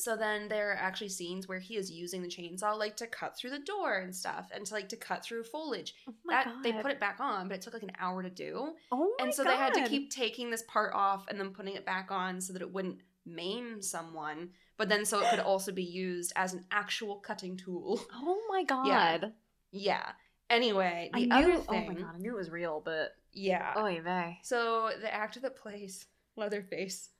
so 0.00 0.14
then 0.16 0.46
there 0.48 0.70
are 0.70 0.76
actually 0.76 1.08
scenes 1.08 1.48
where 1.48 1.58
he 1.58 1.76
is 1.76 1.90
using 1.90 2.22
the 2.22 2.28
chainsaw 2.28 2.78
like 2.78 2.96
to 2.98 3.06
cut 3.08 3.36
through 3.36 3.50
the 3.50 3.58
door 3.58 3.94
and 3.98 4.14
stuff, 4.14 4.48
and 4.54 4.64
to 4.66 4.74
like 4.74 4.88
to 4.90 4.96
cut 4.96 5.24
through 5.24 5.42
foliage. 5.44 5.94
Oh 6.08 6.14
my 6.24 6.34
that 6.34 6.44
god. 6.46 6.62
they 6.62 6.72
put 6.72 6.92
it 6.92 7.00
back 7.00 7.18
on, 7.20 7.48
but 7.48 7.54
it 7.56 7.62
took 7.62 7.74
like 7.74 7.82
an 7.82 7.92
hour 7.98 8.22
to 8.22 8.30
do. 8.30 8.74
Oh 8.92 9.14
my 9.18 9.24
And 9.24 9.34
so 9.34 9.42
they 9.42 9.56
had 9.56 9.74
to 9.74 9.80
God. 9.80 9.88
keep 9.88 10.10
taking 10.10 10.50
this 10.50 10.62
part 10.68 10.92
off 10.94 11.26
and 11.28 11.38
then 11.40 11.50
putting 11.50 11.74
it 11.74 11.84
back 11.84 12.10
on 12.12 12.40
so 12.40 12.52
that 12.52 12.62
it 12.62 12.72
wouldn't 12.72 13.00
maim 13.26 13.82
someone, 13.82 14.50
but 14.76 14.88
then 14.88 15.04
so 15.04 15.20
it 15.20 15.30
could 15.30 15.40
also 15.40 15.72
be 15.72 15.82
used 15.84 16.32
as 16.36 16.54
an 16.54 16.64
actual 16.70 17.16
cutting 17.16 17.56
tool. 17.56 18.00
Oh 18.14 18.40
my 18.48 18.62
god. 18.62 18.86
Yeah. 18.86 19.28
Yeah. 19.72 20.12
Anyway, 20.50 21.10
I 21.12 21.20
the 21.20 21.26
knew. 21.26 21.34
other 21.34 21.62
oh 21.68 21.80
my 21.86 21.94
god. 21.94 22.14
I 22.14 22.18
knew 22.18 22.34
it 22.34 22.38
was 22.38 22.50
real, 22.50 22.80
but 22.84 23.12
Yeah. 23.32 23.72
oh 23.76 23.84
vey. 24.02 24.38
So 24.42 24.90
the 25.00 25.12
actor 25.12 25.40
that 25.40 25.56
plays 25.56 26.06
Leatherface 26.36 27.10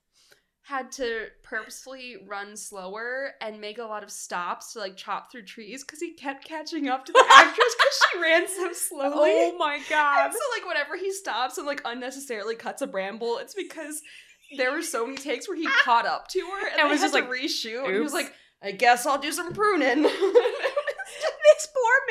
had 0.63 0.91
to 0.91 1.27
purposefully 1.41 2.17
run 2.27 2.55
slower 2.55 3.31
and 3.41 3.59
make 3.59 3.79
a 3.79 3.83
lot 3.83 4.03
of 4.03 4.11
stops 4.11 4.73
to 4.73 4.79
like 4.79 4.95
chop 4.95 5.31
through 5.31 5.41
trees 5.43 5.83
because 5.83 5.99
he 5.99 6.13
kept 6.13 6.45
catching 6.45 6.87
up 6.87 7.05
to 7.05 7.11
the 7.11 7.25
actress 7.31 7.75
because 7.77 7.99
she 8.13 8.19
ran 8.21 8.47
so 8.47 8.71
slowly. 8.73 9.31
Oh 9.33 9.55
my 9.57 9.79
god. 9.89 10.25
And 10.25 10.33
so 10.33 10.39
like 10.55 10.67
whenever 10.67 10.95
he 10.95 11.11
stops 11.11 11.57
and 11.57 11.65
like 11.65 11.81
unnecessarily 11.85 12.55
cuts 12.55 12.81
a 12.81 12.87
bramble, 12.87 13.37
it's 13.39 13.55
because 13.55 14.01
there 14.57 14.71
were 14.71 14.81
so 14.83 15.05
many 15.05 15.17
takes 15.17 15.47
where 15.47 15.57
he 15.57 15.67
caught 15.83 16.05
up 16.05 16.27
to 16.29 16.39
her 16.39 16.67
and, 16.67 16.81
And 16.81 16.89
was 16.89 17.01
just 17.01 17.13
like, 17.13 17.29
reshoot. 17.29 17.85
And 17.85 17.93
he 17.93 17.99
was 17.99 18.13
like, 18.13 18.33
I 18.61 18.71
guess 18.71 19.05
I'll 19.05 19.17
do 19.19 19.31
some 19.31 19.53
pruning. 19.53 20.03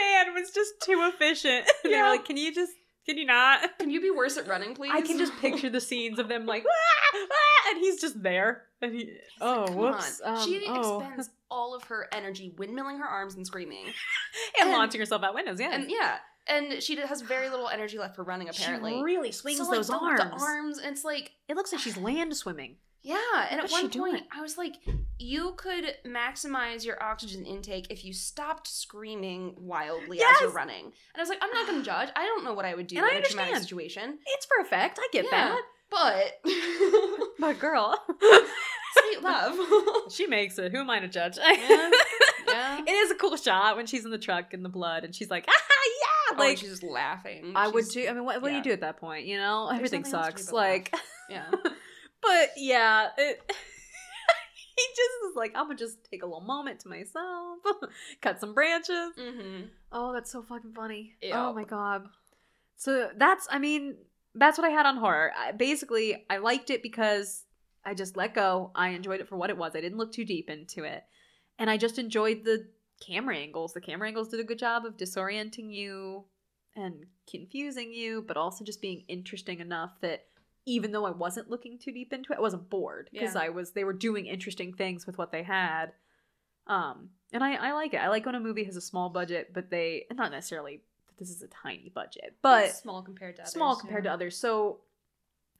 Man 0.00 0.34
was 0.34 0.50
just 0.50 0.80
too 0.82 1.10
efficient. 1.12 1.66
And 1.66 1.66
they 1.84 1.90
Yeah. 1.90 2.04
were 2.04 2.16
like, 2.16 2.24
"Can 2.24 2.36
you 2.36 2.54
just? 2.54 2.72
Can 3.06 3.16
you 3.18 3.26
not?" 3.26 3.78
Can 3.78 3.90
you 3.90 4.00
be 4.00 4.10
worse 4.10 4.36
at 4.36 4.46
running, 4.46 4.74
please? 4.74 4.92
I 4.94 5.00
can 5.00 5.18
just 5.18 5.32
picture 5.40 5.70
the 5.70 5.80
scenes 5.80 6.18
of 6.18 6.28
them 6.28 6.46
like, 6.46 6.64
"Ah, 7.14 7.18
ah," 7.30 7.70
and 7.70 7.78
he's 7.78 8.00
just 8.00 8.22
there, 8.22 8.64
and 8.82 8.94
he. 8.94 9.02
It's 9.02 9.30
oh, 9.40 9.64
like, 9.68 9.76
whoops. 9.76 10.20
Um, 10.24 10.44
she 10.46 10.64
oh. 10.66 11.00
expends 11.00 11.30
all 11.50 11.74
of 11.74 11.84
her 11.84 12.06
energy 12.12 12.52
windmilling 12.56 12.98
her 12.98 13.06
arms 13.06 13.34
and 13.34 13.46
screaming. 13.46 13.84
and 14.60 14.68
and- 14.68 14.72
launching 14.72 15.00
herself 15.00 15.22
out 15.22 15.34
windows. 15.34 15.58
Yeah. 15.60 15.74
And 15.74 15.90
yeah, 15.90 16.18
and 16.46 16.82
she 16.82 16.96
has 16.96 17.20
very 17.22 17.48
little 17.48 17.68
energy 17.68 17.98
left 17.98 18.16
for 18.16 18.24
running 18.24 18.48
apparently. 18.48 18.94
She 18.94 19.02
really 19.02 19.32
swings 19.32 19.58
so, 19.58 19.64
like, 19.64 19.76
those 19.76 19.88
the, 19.88 19.96
arms. 19.96 20.20
The 20.20 20.46
arms, 20.46 20.78
and 20.78 20.92
it's 20.92 21.04
like, 21.04 21.32
It 21.48 21.56
looks 21.56 21.72
like 21.72 21.80
she's 21.80 21.96
land 21.96 22.36
swimming. 22.36 22.76
Yeah. 23.02 23.46
And 23.50 23.60
at 23.60 23.70
one 23.70 23.82
point, 23.82 23.92
doing? 23.92 24.20
I 24.36 24.40
was 24.42 24.56
like, 24.58 24.74
you 25.18 25.54
could 25.56 25.94
maximize 26.06 26.84
your 26.84 27.02
oxygen 27.02 27.44
intake 27.44 27.86
if 27.90 28.04
you 28.04 28.12
stopped 28.12 28.68
screaming 28.68 29.54
wildly 29.58 30.20
as 30.22 30.40
you're 30.40 30.50
running. 30.50 30.84
And 30.84 30.92
I 31.16 31.20
was 31.20 31.28
like, 31.28 31.38
I'm 31.42 31.50
not 31.50 31.66
going 31.66 31.78
to 31.82 31.84
judge. 31.84 32.08
I 32.16 32.24
don't 32.24 32.44
know 32.44 32.54
what 32.54 32.64
I 32.64 32.74
would 32.74 32.86
do 32.86 32.96
And 32.96 33.04
I 33.06 33.10
in 33.10 33.16
a 33.18 33.22
traumatic 33.22 33.54
understand. 33.54 33.62
situation, 33.64 34.18
It's 34.26 34.46
for 34.46 34.60
effect. 34.62 34.98
I 35.00 35.08
get 35.12 35.24
Yeah. 35.30 35.56
that. 35.56 35.62
but 35.90 36.40
But 37.40 37.58
girl, 37.58 37.96
sweet 38.20 39.22
love. 39.22 39.56
she 40.12 40.26
makes 40.26 40.58
it. 40.58 40.72
Who 40.72 40.78
am 40.78 40.90
I 40.90 41.00
to 41.00 41.08
judge? 41.08 41.36
Yeah. 41.38 41.90
yeah. 42.48 42.80
It 42.86 42.90
is 42.90 43.10
a 43.10 43.14
cool 43.14 43.36
shot 43.36 43.76
when 43.76 43.86
she's 43.86 44.04
in 44.04 44.10
the 44.10 44.18
truck 44.18 44.52
in 44.54 44.62
the 44.62 44.68
blood 44.68 45.04
and 45.04 45.14
she's 45.14 45.30
like, 45.30 45.44
ah, 45.48 45.52
yeah. 45.52 46.36
Oh, 46.36 46.38
Like, 46.38 46.58
she's 46.58 46.70
just 46.70 46.82
laughing. 46.82 47.52
I 47.56 47.68
would 47.68 47.84
She's- 47.90 47.94
too. 47.94 48.06
I 48.10 48.12
mean, 48.12 48.24
what, 48.24 48.42
what 48.42 48.48
do 48.50 48.54
you 48.56 48.62
do 48.62 48.72
at 48.72 48.80
that 48.82 48.98
point? 48.98 49.26
You 49.26 49.38
know, 49.38 49.68
everything 49.72 50.02
nothing 50.02 50.14
else 50.14 50.26
to 50.26 50.32
do 50.32 50.38
sucks. 50.42 50.52
Like, 50.52 50.94
Yeah. 51.30 51.46
But 52.22 52.50
yeah, 52.56 53.08
it, 53.16 53.40
he 53.48 54.84
just 54.90 55.30
is 55.30 55.36
like, 55.36 55.52
I'm 55.54 55.66
gonna 55.66 55.78
just 55.78 55.98
take 56.10 56.22
a 56.22 56.26
little 56.26 56.40
moment 56.40 56.80
to 56.80 56.88
myself, 56.88 57.58
cut 58.22 58.40
some 58.40 58.54
branches. 58.54 59.12
Mm-hmm. 59.18 59.66
Oh, 59.92 60.12
that's 60.12 60.30
so 60.30 60.42
fucking 60.42 60.72
funny. 60.74 61.14
Oh 61.48 61.52
my 61.52 61.64
god. 61.64 62.06
So 62.76 63.10
that's, 63.16 63.48
I 63.50 63.58
mean, 63.58 63.96
that's 64.34 64.56
what 64.56 64.66
I 64.66 64.70
had 64.70 64.86
on 64.86 64.96
horror. 64.96 65.32
I, 65.36 65.52
basically, 65.52 66.24
I 66.30 66.38
liked 66.38 66.70
it 66.70 66.82
because 66.82 67.44
I 67.84 67.94
just 67.94 68.16
let 68.16 68.34
go. 68.34 68.70
I 68.74 68.90
enjoyed 68.90 69.20
it 69.20 69.28
for 69.28 69.36
what 69.36 69.50
it 69.50 69.58
was. 69.58 69.72
I 69.74 69.80
didn't 69.80 69.98
look 69.98 70.12
too 70.12 70.24
deep 70.24 70.48
into 70.48 70.84
it, 70.84 71.02
and 71.58 71.68
I 71.68 71.76
just 71.76 71.98
enjoyed 71.98 72.44
the 72.44 72.68
camera 73.04 73.36
angles. 73.36 73.72
The 73.72 73.80
camera 73.80 74.08
angles 74.08 74.28
did 74.28 74.40
a 74.40 74.44
good 74.44 74.58
job 74.58 74.84
of 74.84 74.96
disorienting 74.96 75.72
you 75.72 76.24
and 76.76 77.06
confusing 77.28 77.92
you, 77.92 78.24
but 78.26 78.36
also 78.36 78.64
just 78.64 78.80
being 78.80 79.04
interesting 79.08 79.60
enough 79.60 79.92
that 80.02 80.26
even 80.68 80.92
though 80.92 81.06
I 81.06 81.10
wasn't 81.10 81.50
looking 81.50 81.78
too 81.78 81.92
deep 81.92 82.12
into 82.12 82.32
it, 82.32 82.38
I 82.38 82.42
wasn't 82.42 82.68
bored 82.70 83.08
because 83.12 83.34
Yeah. 83.34 83.42
I 83.42 83.48
was. 83.48 83.72
They 83.72 83.84
were 83.84 83.92
doing 83.92 84.26
interesting 84.26 84.72
things 84.74 85.06
with 85.06 85.18
what 85.18 85.32
they 85.32 85.42
had. 85.42 85.92
Um, 86.66 87.10
and 87.32 87.42
I, 87.42 87.54
I 87.54 87.72
like 87.72 87.94
it. 87.94 87.98
I 87.98 88.08
like 88.08 88.26
when 88.26 88.34
a 88.34 88.40
movie 88.40 88.64
has 88.64 88.76
a 88.76 88.80
small 88.80 89.08
budget, 89.08 89.52
but 89.54 89.70
they 89.70 90.06
not 90.12 90.30
necessarily 90.30 90.82
this 91.18 91.30
is 91.30 91.42
a 91.42 91.48
tiny 91.48 91.90
budget, 91.94 92.36
but 92.42 92.70
small 92.76 93.02
compared 93.02 93.36
to 93.36 93.42
others, 93.42 93.52
small 93.52 93.76
compared 93.76 94.04
yeah. 94.04 94.10
to 94.10 94.14
others. 94.14 94.36
So 94.36 94.80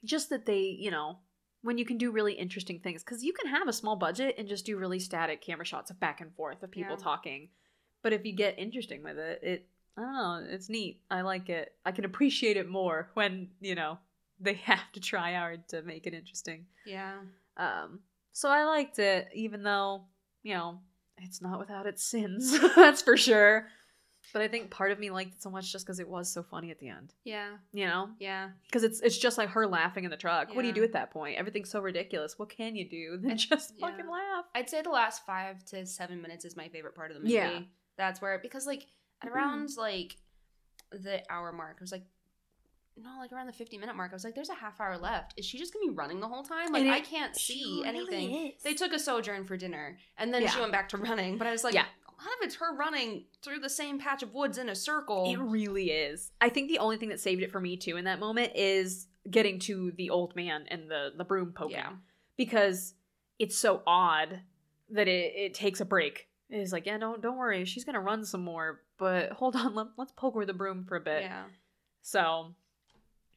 just 0.05 0.31
that 0.31 0.47
they, 0.47 0.61
you 0.61 0.91
know, 0.91 1.19
when 1.63 1.79
you 1.79 1.85
can 1.85 1.99
do 1.99 2.11
really 2.13 2.35
interesting 2.35 2.79
things, 2.79 3.03
because 3.03 3.25
you 3.25 3.33
can 3.33 3.51
have 3.51 3.67
a 3.67 3.73
small 3.73 3.97
budget 3.97 4.37
and 4.39 4.47
just 4.47 4.65
do 4.65 4.77
really 4.77 5.01
static 5.01 5.41
camera 5.41 5.65
shots 5.65 5.91
of 5.91 5.99
back 5.99 6.21
and 6.21 6.33
forth 6.35 6.63
of 6.63 6.71
people 6.71 6.93
Yeah. 6.97 7.03
talking. 7.03 7.49
But 8.03 8.13
if 8.13 8.25
you 8.25 8.33
get 8.33 8.59
interesting 8.59 9.03
with 9.03 9.19
it, 9.19 9.41
it 9.43 9.69
I 9.97 10.03
don't 10.03 10.13
know, 10.15 10.47
it's 10.49 10.69
neat. 10.69 11.03
I 11.11 11.23
like 11.23 11.49
it. 11.49 11.75
I 11.85 11.91
can 11.91 12.05
appreciate 12.05 12.57
it 12.57 12.69
more 12.69 13.11
when 13.15 13.49
you 13.61 13.75
know 13.75 13.99
they 14.41 14.55
have 14.55 14.93
to 14.93 15.01
try 15.01 15.35
hard 15.35 15.69
to 15.69 15.83
make 15.83 16.07
it 16.07 16.15
interesting. 16.15 16.67
Yeah. 16.87 17.19
Um, 17.57 18.01
so 18.33 18.49
I 18.49 18.65
liked 18.65 18.99
it, 18.99 19.29
even 19.35 19.63
though 19.63 20.05
you 20.43 20.55
know 20.55 20.79
it's 21.19 21.43
not 21.43 21.59
without 21.59 21.87
its 21.87 22.05
sins. 22.05 22.59
that's 22.77 23.03
for 23.03 23.17
sure. 23.17 23.67
But 24.33 24.43
I 24.43 24.49
think 24.49 24.71
part 24.71 24.93
of 24.93 24.99
me 24.99 25.11
liked 25.11 25.35
it 25.35 25.43
so 25.43 25.49
much 25.49 25.73
just 25.73 25.87
because 25.87 26.01
it 26.01 26.09
was 26.09 26.31
so 26.31 26.43
funny 26.43 26.71
at 26.71 26.79
the 26.79 26.89
end. 26.89 27.15
Yeah. 27.25 27.53
You 27.73 27.87
know, 27.87 28.11
Yeah. 28.19 28.51
because 28.67 28.85
it's 28.85 29.01
it's 29.01 29.17
just 29.17 29.39
like 29.39 29.49
her 29.51 29.67
laughing 29.67 30.05
in 30.05 30.11
the 30.11 30.17
truck. 30.19 30.55
What 30.55 30.63
do 30.63 30.69
you 30.69 30.75
do 30.75 30.85
at 30.85 30.93
that 30.93 31.11
point? 31.11 31.39
Everything's 31.39 31.71
so 31.71 31.81
ridiculous. 31.81 32.39
What 32.39 32.51
can 32.51 32.77
you 32.77 32.89
do 32.89 33.17
than 33.17 33.37
just 33.39 33.75
yeah. 33.77 33.89
fucking 33.89 34.09
laugh? 34.09 34.45
I'd 34.55 34.69
say 34.69 34.83
the 34.83 34.91
last 34.91 35.25
five 35.25 35.65
to 35.67 35.87
seven 35.87 36.21
minutes 36.21 36.45
is 36.45 36.57
my 36.57 36.69
favorite 36.69 36.95
part 36.95 37.11
of 37.11 37.17
the 37.17 37.23
movie. 37.23 37.35
Yeah. 37.35 37.61
That's 37.97 38.21
where 38.21 38.39
because 38.39 38.67
like 38.67 38.87
at 39.23 39.31
around 39.31 39.71
like 39.79 40.17
the 40.93 41.23
hour 41.33 41.51
mark, 41.53 41.77
I 41.81 41.83
was 41.83 41.93
like 41.93 42.05
no, 43.03 43.11
like 43.19 43.33
around 43.33 43.47
the 43.47 43.53
50 43.53 43.79
minute 43.79 43.95
mark, 43.97 44.13
I 44.13 44.15
was 44.17 44.25
like, 44.25 44.35
there's 44.35 44.49
a 44.49 44.55
half 44.55 44.81
hour 44.81 44.97
left. 44.99 45.35
Is 45.37 45.45
she 45.45 45.59
just 45.59 45.73
gonna 45.73 45.87
be 45.87 45.91
running 45.95 46.21
the 46.21 46.29
whole 46.29 46.43
time? 46.43 46.73
Like, 46.73 46.85
it- 46.85 46.91
I 46.91 47.01
can't 47.01 47.37
see 47.37 47.83
anything. 47.85 48.53
They 48.65 48.75
took 48.75 48.93
a 48.93 48.99
sojourn 48.99 49.45
for 49.45 49.57
dinner 49.57 49.99
and 50.17 50.33
then 50.33 50.47
she 50.49 50.59
went 50.61 50.73
back 50.73 50.89
to 50.91 50.97
running. 50.97 51.39
But 51.39 51.47
I 51.47 51.53
was 51.53 51.65
like, 51.65 51.75
Yeah. 51.75 51.87
a 52.09 52.13
lot 52.13 52.33
of 52.41 52.43
it's 52.43 52.57
her 52.57 52.75
running 52.75 53.25
through 53.43 53.61
the 53.61 53.71
same 53.71 53.99
patch 53.99 54.23
of 54.23 54.35
woods 54.35 54.59
in 54.59 54.69
a 54.69 54.75
circle. 54.75 55.31
It 55.33 55.39
really 55.39 55.91
is. 55.91 56.33
I 56.41 56.49
think 56.49 56.69
the 56.69 56.79
only 56.79 56.97
thing 56.97 57.09
that 57.11 57.21
saved 57.21 57.43
it 57.43 57.51
for 57.53 57.61
me 57.61 57.77
too 57.77 57.97
in 57.97 58.05
that 58.05 58.19
moment 58.19 58.53
is 58.55 59.07
getting 59.31 59.59
to 59.61 59.93
the 59.93 60.11
old 60.11 60.35
man 60.35 60.65
and 60.69 60.91
the 60.91 61.13
the 61.17 61.25
broom 61.25 61.53
poking 61.53 61.77
yeah. 61.77 61.93
because 62.37 62.95
it's 63.39 63.57
so 63.59 63.83
odd 63.87 64.41
that 64.91 65.07
it, 65.07 65.33
it 65.37 65.55
takes 65.55 65.81
a 65.81 65.85
break. 65.85 66.29
It's 66.51 66.73
like, 66.73 66.87
yeah, 66.87 66.97
don't 66.97 67.21
don't 67.21 67.37
worry, 67.37 67.65
she's 67.67 67.85
gonna 67.85 68.01
run 68.01 68.25
some 68.25 68.43
more, 68.43 68.81
but 68.99 69.33
hold 69.33 69.55
on, 69.55 69.75
let, 69.75 69.89
let's 69.99 70.13
poke 70.13 70.33
her 70.35 70.39
with 70.39 70.49
the 70.49 70.55
broom 70.55 70.85
for 70.85 70.97
a 70.97 71.01
bit. 71.01 71.23
Yeah. 71.23 71.45
So, 72.01 72.55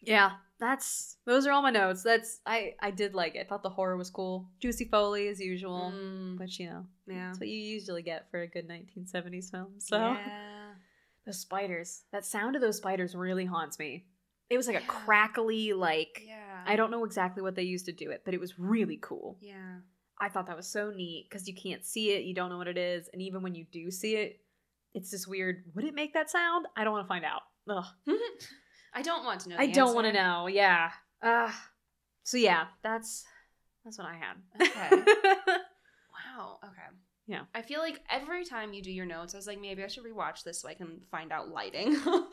yeah, 0.02 0.32
that's 0.60 1.18
those 1.26 1.45
are 1.48 1.52
all 1.52 1.61
my 1.61 1.72
notes. 1.72 2.03
That's 2.03 2.40
I 2.45 2.73
I 2.80 2.91
did 2.91 3.14
like 3.15 3.36
it. 3.36 3.40
I 3.40 3.44
thought 3.49 3.64
the 3.64 3.69
horror 3.69 3.98
was 3.98 4.10
cool, 4.10 4.49
juicy 4.60 4.86
foley 4.86 5.28
as 5.28 5.40
usual, 5.40 5.91
Mm, 5.95 6.38
but 6.38 6.57
you 6.60 6.68
know 6.69 6.86
yeah. 7.07 7.28
that's 7.28 7.40
what 7.40 7.49
you 7.49 7.57
usually 7.60 8.03
get 8.03 8.30
for 8.32 8.41
a 8.41 8.48
good 8.48 8.68
1970s 8.69 9.49
film. 9.52 9.76
So 9.80 9.98
Yeah. 9.98 10.73
those 11.26 11.40
spiders, 11.40 12.03
that 12.11 12.26
sound 12.26 12.56
of 12.56 12.61
those 12.61 12.78
spiders 12.78 13.15
really 13.15 13.45
haunts 13.45 13.78
me. 13.80 14.06
It 14.49 14.57
was 14.57 14.68
like 14.68 14.82
a 14.84 14.86
crackly 14.88 15.72
like. 15.73 16.23
Yeah. 16.26 16.64
I 16.65 16.76
don't 16.76 16.91
know 16.91 17.06
exactly 17.06 17.41
what 17.41 17.56
they 17.56 17.64
used 17.64 17.86
to 17.86 17.91
do 17.94 18.11
it, 18.11 18.22
but 18.26 18.34
it 18.34 18.40
was 18.40 18.60
really 18.60 18.98
cool. 19.02 19.38
Yeah. 19.41 19.78
I 20.19 20.30
thought 20.30 20.45
that 20.48 20.57
was 20.57 20.68
so 20.68 20.91
neat 20.91 21.28
because 21.30 21.48
you 21.48 21.56
can't 21.56 21.84
see 21.86 22.11
it, 22.11 22.23
you 22.26 22.36
don't 22.36 22.49
know 22.49 22.57
what 22.57 22.68
it 22.68 22.78
is, 22.78 23.10
and 23.14 23.22
even 23.22 23.41
when 23.41 23.56
you 23.56 23.65
do 23.72 23.90
see 23.90 24.15
it, 24.15 24.40
it's 24.94 25.10
this 25.10 25.26
weird. 25.26 25.64
Would 25.73 25.86
it 25.86 25.95
make 25.95 26.14
that 26.14 26.30
sound? 26.30 26.68
I 26.76 26.84
don't 26.84 26.94
want 26.94 27.06
to 27.06 27.07
find 27.07 27.26
out. 27.26 27.41
Ugh. 27.69 27.86
I 28.93 29.01
don't 29.01 29.23
want 29.26 29.41
to 29.41 29.49
know. 29.49 29.55
I 29.57 29.68
the 29.68 29.73
don't 29.73 29.95
want 29.95 30.07
to 30.07 30.13
know. 30.13 30.47
Yeah. 30.47 30.91
Uh, 31.22 31.51
so 32.23 32.38
yeah, 32.38 32.65
that's 32.84 33.23
that's 33.85 33.97
what 33.97 34.07
I 34.07 34.15
had. 34.15 34.38
Okay. 34.61 35.03
Wow. 36.38 36.59
Okay. 36.63 36.97
Yeah. 37.27 37.41
I 37.55 37.61
feel 37.61 37.80
like 37.80 37.99
every 38.09 38.43
time 38.45 38.73
you 38.73 38.81
do 38.81 38.91
your 38.91 39.05
notes, 39.05 39.34
I 39.34 39.38
was 39.38 39.47
like, 39.47 39.59
maybe 39.61 39.84
I 39.84 39.88
should 39.88 40.03
rewatch 40.03 40.43
this 40.43 40.59
so 40.61 40.68
I 40.68 40.73
can 40.73 40.99
find 41.09 41.31
out 41.31 41.49
lighting, 41.49 41.95
so 42.03 42.27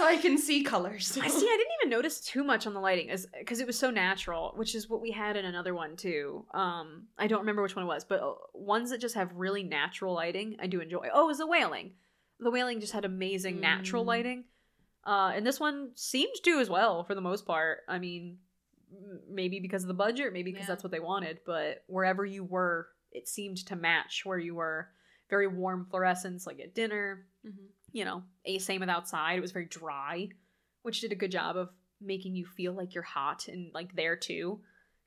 I 0.00 0.16
can 0.20 0.38
see 0.38 0.62
colors. 0.62 1.16
I 1.20 1.28
see. 1.28 1.46
I 1.46 1.56
didn't 1.56 1.72
even 1.80 1.90
notice 1.90 2.20
too 2.20 2.42
much 2.42 2.66
on 2.66 2.74
the 2.74 2.80
lighting, 2.80 3.10
because 3.38 3.60
it 3.60 3.66
was 3.66 3.78
so 3.78 3.90
natural, 3.90 4.52
which 4.56 4.74
is 4.74 4.88
what 4.88 5.00
we 5.00 5.10
had 5.12 5.36
in 5.36 5.44
another 5.44 5.74
one 5.74 5.96
too. 5.96 6.44
Um, 6.52 7.06
I 7.18 7.26
don't 7.28 7.40
remember 7.40 7.62
which 7.62 7.76
one 7.76 7.84
it 7.84 7.88
was, 7.88 8.04
but 8.04 8.20
uh, 8.20 8.34
ones 8.52 8.90
that 8.90 9.00
just 9.00 9.14
have 9.14 9.30
really 9.34 9.62
natural 9.62 10.14
lighting, 10.14 10.56
I 10.60 10.66
do 10.66 10.80
enjoy. 10.80 11.08
Oh, 11.12 11.24
it 11.24 11.28
was 11.28 11.38
the 11.38 11.46
Wailing. 11.46 11.92
The 12.40 12.50
Wailing 12.50 12.80
just 12.80 12.92
had 12.92 13.04
amazing 13.04 13.60
natural 13.60 14.04
Mm. 14.04 14.08
lighting, 14.08 14.44
uh, 15.06 15.32
and 15.34 15.46
this 15.46 15.60
one 15.60 15.90
seemed 15.94 16.34
to 16.44 16.58
as 16.60 16.68
well 16.70 17.04
for 17.04 17.14
the 17.14 17.20
most 17.20 17.46
part. 17.46 17.78
I 17.88 17.98
mean, 17.98 18.38
maybe 19.28 19.60
because 19.60 19.82
of 19.82 19.88
the 19.88 19.94
budget, 19.94 20.32
maybe 20.32 20.52
because 20.52 20.68
Yeah. 20.68 20.74
that's 20.74 20.84
what 20.84 20.92
they 20.92 21.00
wanted, 21.00 21.40
but 21.44 21.84
wherever 21.86 22.24
you 22.24 22.44
were, 22.44 22.88
it 23.12 23.28
seemed 23.28 23.58
to 23.66 23.76
match 23.76 24.22
where 24.24 24.38
you 24.38 24.54
were. 24.54 24.88
Very 25.30 25.46
warm 25.46 25.86
fluorescence, 25.90 26.46
like 26.46 26.60
at 26.60 26.74
dinner, 26.74 27.26
Mhm. 27.44 27.68
you 27.92 28.04
know, 28.04 28.22
a 28.44 28.58
same 28.58 28.80
with 28.80 28.90
outside. 28.90 29.36
It 29.38 29.40
was 29.40 29.52
very 29.52 29.64
dry, 29.66 30.28
which 30.82 31.00
did 31.00 31.12
a 31.12 31.16
good 31.16 31.32
job 31.32 31.56
of 31.56 31.70
making 32.00 32.34
you 32.36 32.44
feel 32.46 32.72
like 32.72 32.94
you're 32.94 33.02
hot 33.02 33.48
and 33.48 33.72
like 33.72 33.94
there 33.96 34.16
too. 34.16 34.62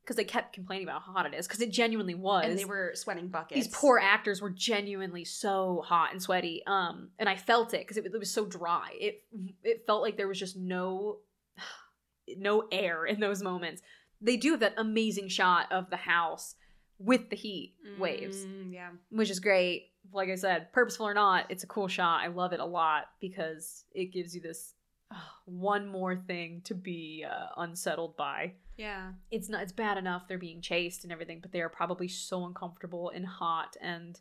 Because 0.07 0.15
they 0.15 0.23
kept 0.23 0.53
complaining 0.53 0.87
about 0.87 1.01
how 1.01 1.11
hot 1.11 1.25
it 1.25 1.33
is, 1.33 1.45
because 1.47 1.59
it 1.59 1.69
genuinely 1.69 2.15
was. 2.15 2.45
and 2.45 2.57
they 2.57 2.63
were 2.63 2.91
sweating 2.95 3.27
buckets. 3.27 3.55
these 3.65 3.75
poor 3.75 3.99
actors 3.99 4.41
were 4.41 4.49
genuinely 4.49 5.25
so 5.25 5.83
hot 5.85 6.13
and 6.13 6.21
sweaty. 6.23 6.63
Um, 6.65 7.09
and 7.19 7.27
I 7.27 7.35
felt 7.35 7.73
it 7.73 7.81
because 7.81 7.97
it, 7.97 8.05
it 8.05 8.17
was 8.17 8.31
so 8.31 8.45
dry. 8.45 8.87
It 8.93 9.23
it 9.63 9.83
felt 9.85 10.01
like 10.01 10.15
there 10.15 10.29
was 10.29 10.39
just 10.39 10.55
no 10.55 11.17
no 12.37 12.67
air 12.71 13.05
in 13.05 13.19
those 13.19 13.41
moments. 13.43 13.81
They 14.21 14.37
do 14.37 14.51
have 14.51 14.61
that 14.61 14.75
amazing 14.77 15.27
shot 15.27 15.71
of 15.71 15.89
the 15.89 15.97
house 15.97 16.55
with 16.99 17.29
the 17.29 17.35
heat 17.35 17.75
waves 17.99 18.45
Mm, 18.45 18.73
yeah. 18.73 18.89
which 19.11 19.29
is 19.29 19.39
great. 19.39 19.91
Like 20.11 20.29
I 20.29 20.35
said, 20.35 20.71
purposeful 20.73 21.05
or 21.07 21.13
not, 21.13 21.45
it's 21.49 21.63
a 21.63 21.67
cool 21.67 21.87
shot. 21.87 22.21
I 22.23 22.27
love 22.27 22.53
it 22.53 22.59
a 22.59 22.65
lot 22.65 23.09
because 23.19 23.83
it 23.93 24.05
gives 24.13 24.33
you 24.33 24.41
this 24.41 24.73
uh, 25.11 25.15
one 25.45 25.87
more 25.87 26.15
thing 26.15 26.61
to 26.63 26.73
be 26.73 27.25
uh, 27.29 27.47
unsettled 27.57 28.15
by. 28.17 28.53
Yeah. 28.77 29.13
It's 29.31 29.49
not. 29.49 29.63
It's 29.63 29.71
bad 29.71 29.97
enough 29.97 30.27
they're 30.27 30.37
being 30.37 30.61
chased 30.61 31.03
and 31.03 31.11
everything, 31.11 31.39
but 31.41 31.51
they 31.51 31.61
are 31.61 31.69
probably 31.69 32.07
so 32.07 32.45
uncomfortable 32.45 33.09
and 33.13 33.25
hot 33.25 33.75
and 33.81 34.19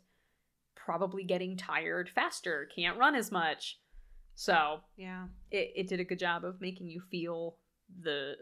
probably 0.75 1.23
getting 1.23 1.55
tired 1.57 2.09
faster. 2.09 2.67
Can't 2.75 2.97
run 2.97 3.15
as 3.15 3.31
much. 3.31 3.79
So 4.35 4.81
Yeah. 4.95 5.27
it, 5.51 5.73
it 5.75 5.87
did 5.87 5.99
a 5.99 6.03
good 6.03 6.19
job 6.19 6.43
of 6.45 6.61
making 6.61 6.87
you 6.89 7.01
feel 7.11 7.57
the 8.01 8.35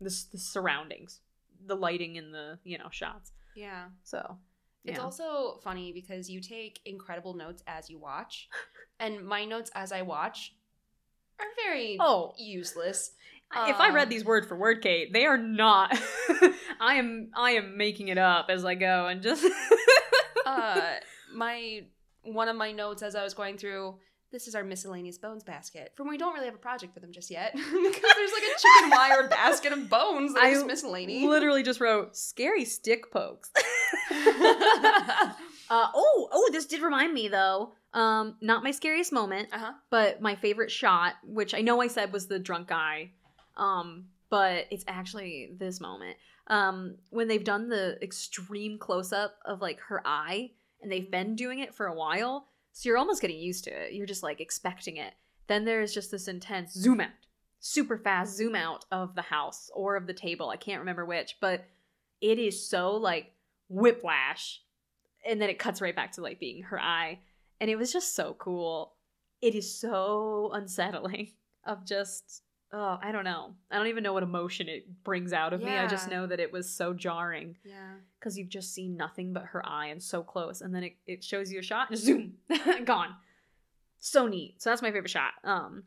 the, 0.00 0.10
the 0.32 0.38
surroundings, 0.38 1.20
the 1.66 1.74
lighting 1.76 2.16
in 2.16 2.30
the 2.32 2.58
you 2.64 2.78
know 2.78 2.88
shots. 2.90 3.32
Yeah. 3.56 3.86
So 4.04 4.38
It's 4.84 4.98
also 5.00 5.58
funny 5.64 5.92
because 5.92 6.30
you 6.30 6.40
take 6.40 6.80
incredible 6.84 7.34
notes 7.34 7.62
as 7.66 7.90
you 7.90 7.98
watch, 7.98 8.48
and 9.00 9.26
my 9.26 9.44
notes 9.44 9.70
as 9.74 9.90
I 9.92 10.02
watch 10.02 10.54
are 11.40 11.46
very 11.64 11.96
oh 12.00 12.34
useless. 12.38 13.12
If 13.54 13.80
I 13.80 13.88
Um, 13.88 13.94
read 13.94 14.10
these 14.10 14.24
word 14.24 14.46
for 14.46 14.56
word, 14.56 14.82
Kate, 14.82 15.12
they 15.12 15.24
are 15.26 15.38
not. 15.38 15.92
I 16.80 16.94
am 16.94 17.30
I 17.36 17.52
am 17.52 17.76
making 17.76 18.08
it 18.08 18.18
up 18.18 18.46
as 18.50 18.64
I 18.64 18.74
go 18.74 19.06
and 19.06 19.22
just. 19.22 19.44
uh, 20.46 20.80
my 21.34 21.84
one 22.22 22.48
of 22.48 22.56
my 22.56 22.72
notes 22.72 23.02
as 23.02 23.14
I 23.14 23.22
was 23.24 23.34
going 23.34 23.56
through. 23.58 23.96
This 24.30 24.46
is 24.46 24.54
our 24.54 24.62
miscellaneous 24.62 25.16
bones 25.16 25.42
basket. 25.42 25.92
From 25.96 26.06
we 26.06 26.18
don't 26.18 26.34
really 26.34 26.44
have 26.44 26.54
a 26.54 26.58
project 26.58 26.92
for 26.92 27.00
them 27.00 27.12
just 27.12 27.30
yet 27.30 27.52
because 27.54 27.72
there's 27.72 28.32
like 28.32 28.42
a 28.42 28.60
chicken 28.60 28.90
wire 28.90 29.26
basket 29.26 29.72
of 29.72 29.88
bones 29.88 30.34
that 30.34 30.42
I 30.44 30.52
just 30.52 30.66
miscellany. 30.66 31.26
literally 31.26 31.62
just 31.62 31.80
wrote 31.80 32.14
scary 32.14 32.66
stick 32.66 33.10
pokes. 33.10 33.50
uh, 34.10 35.32
oh, 35.70 36.28
oh, 36.30 36.48
this 36.52 36.66
did 36.66 36.82
remind 36.82 37.12
me 37.14 37.28
though. 37.28 37.72
Um, 37.94 38.36
not 38.42 38.62
my 38.62 38.70
scariest 38.70 39.12
moment, 39.14 39.48
uh 39.50 39.58
huh. 39.58 39.72
but 39.90 40.20
my 40.20 40.34
favorite 40.34 40.70
shot, 40.70 41.14
which 41.24 41.54
I 41.54 41.62
know 41.62 41.80
I 41.80 41.86
said 41.86 42.12
was 42.12 42.26
the 42.26 42.38
drunk 42.38 42.68
guy. 42.68 43.12
Um, 43.58 44.06
but 44.30 44.66
it's 44.70 44.84
actually 44.88 45.50
this 45.58 45.80
moment. 45.80 46.16
Um, 46.46 46.96
when 47.10 47.28
they've 47.28 47.44
done 47.44 47.68
the 47.68 47.98
extreme 48.02 48.78
close 48.78 49.12
up 49.12 49.36
of 49.44 49.60
like 49.60 49.80
her 49.80 50.02
eye, 50.04 50.52
and 50.80 50.90
they've 50.90 51.10
been 51.10 51.34
doing 51.34 51.58
it 51.58 51.74
for 51.74 51.86
a 51.86 51.94
while, 51.94 52.46
so 52.72 52.88
you're 52.88 52.98
almost 52.98 53.20
getting 53.20 53.38
used 53.38 53.64
to 53.64 53.70
it. 53.70 53.92
You're 53.92 54.06
just 54.06 54.22
like 54.22 54.40
expecting 54.40 54.96
it. 54.96 55.14
Then 55.48 55.64
there's 55.64 55.92
just 55.92 56.10
this 56.10 56.28
intense 56.28 56.74
zoom 56.74 57.00
out, 57.00 57.10
super 57.58 57.98
fast 57.98 58.36
zoom 58.36 58.54
out 58.54 58.84
of 58.92 59.14
the 59.14 59.22
house 59.22 59.70
or 59.74 59.96
of 59.96 60.06
the 60.06 60.12
table. 60.12 60.50
I 60.50 60.56
can't 60.56 60.80
remember 60.80 61.04
which, 61.04 61.36
but 61.40 61.64
it 62.20 62.38
is 62.38 62.68
so 62.68 62.92
like 62.94 63.32
whiplash. 63.68 64.62
And 65.26 65.42
then 65.42 65.50
it 65.50 65.58
cuts 65.58 65.80
right 65.80 65.96
back 65.96 66.12
to 66.12 66.22
like 66.22 66.38
being 66.38 66.62
her 66.64 66.80
eye. 66.80 67.18
And 67.60 67.68
it 67.68 67.76
was 67.76 67.92
just 67.92 68.14
so 68.14 68.36
cool. 68.38 68.94
It 69.42 69.54
is 69.54 69.78
so 69.78 70.50
unsettling 70.52 71.32
of 71.64 71.84
just 71.84 72.42
oh, 72.72 72.98
I 73.02 73.12
don't 73.12 73.24
know. 73.24 73.54
I 73.70 73.78
don't 73.78 73.86
even 73.86 74.02
know 74.02 74.12
what 74.12 74.22
emotion 74.22 74.68
it 74.68 74.86
brings 75.04 75.32
out 75.32 75.52
of 75.52 75.60
me. 75.62 75.68
I 75.76 75.86
just 75.86 76.10
know 76.10 76.26
that 76.26 76.38
it 76.40 76.52
was 76.52 76.68
so 76.68 76.92
jarring 76.92 77.56
Yeah. 77.64 77.94
because 78.18 78.36
you've 78.36 78.48
just 78.50 78.74
seen 78.74 78.96
nothing 78.96 79.32
but 79.32 79.44
her 79.46 79.66
eye 79.66 79.86
and 79.86 80.02
so 80.02 80.22
close 80.22 80.60
and 80.60 80.74
then 80.74 80.84
it, 80.84 80.96
it 81.06 81.24
shows 81.24 81.50
you 81.50 81.58
a 81.60 81.62
shot 81.62 81.88
and 81.90 81.98
zoom 82.06 82.34
gone 82.84 83.14
so 84.00 84.26
neat 84.26 84.60
so 84.62 84.70
that's 84.70 84.82
my 84.82 84.92
favorite 84.92 85.10
shot 85.10 85.32
um 85.44 85.82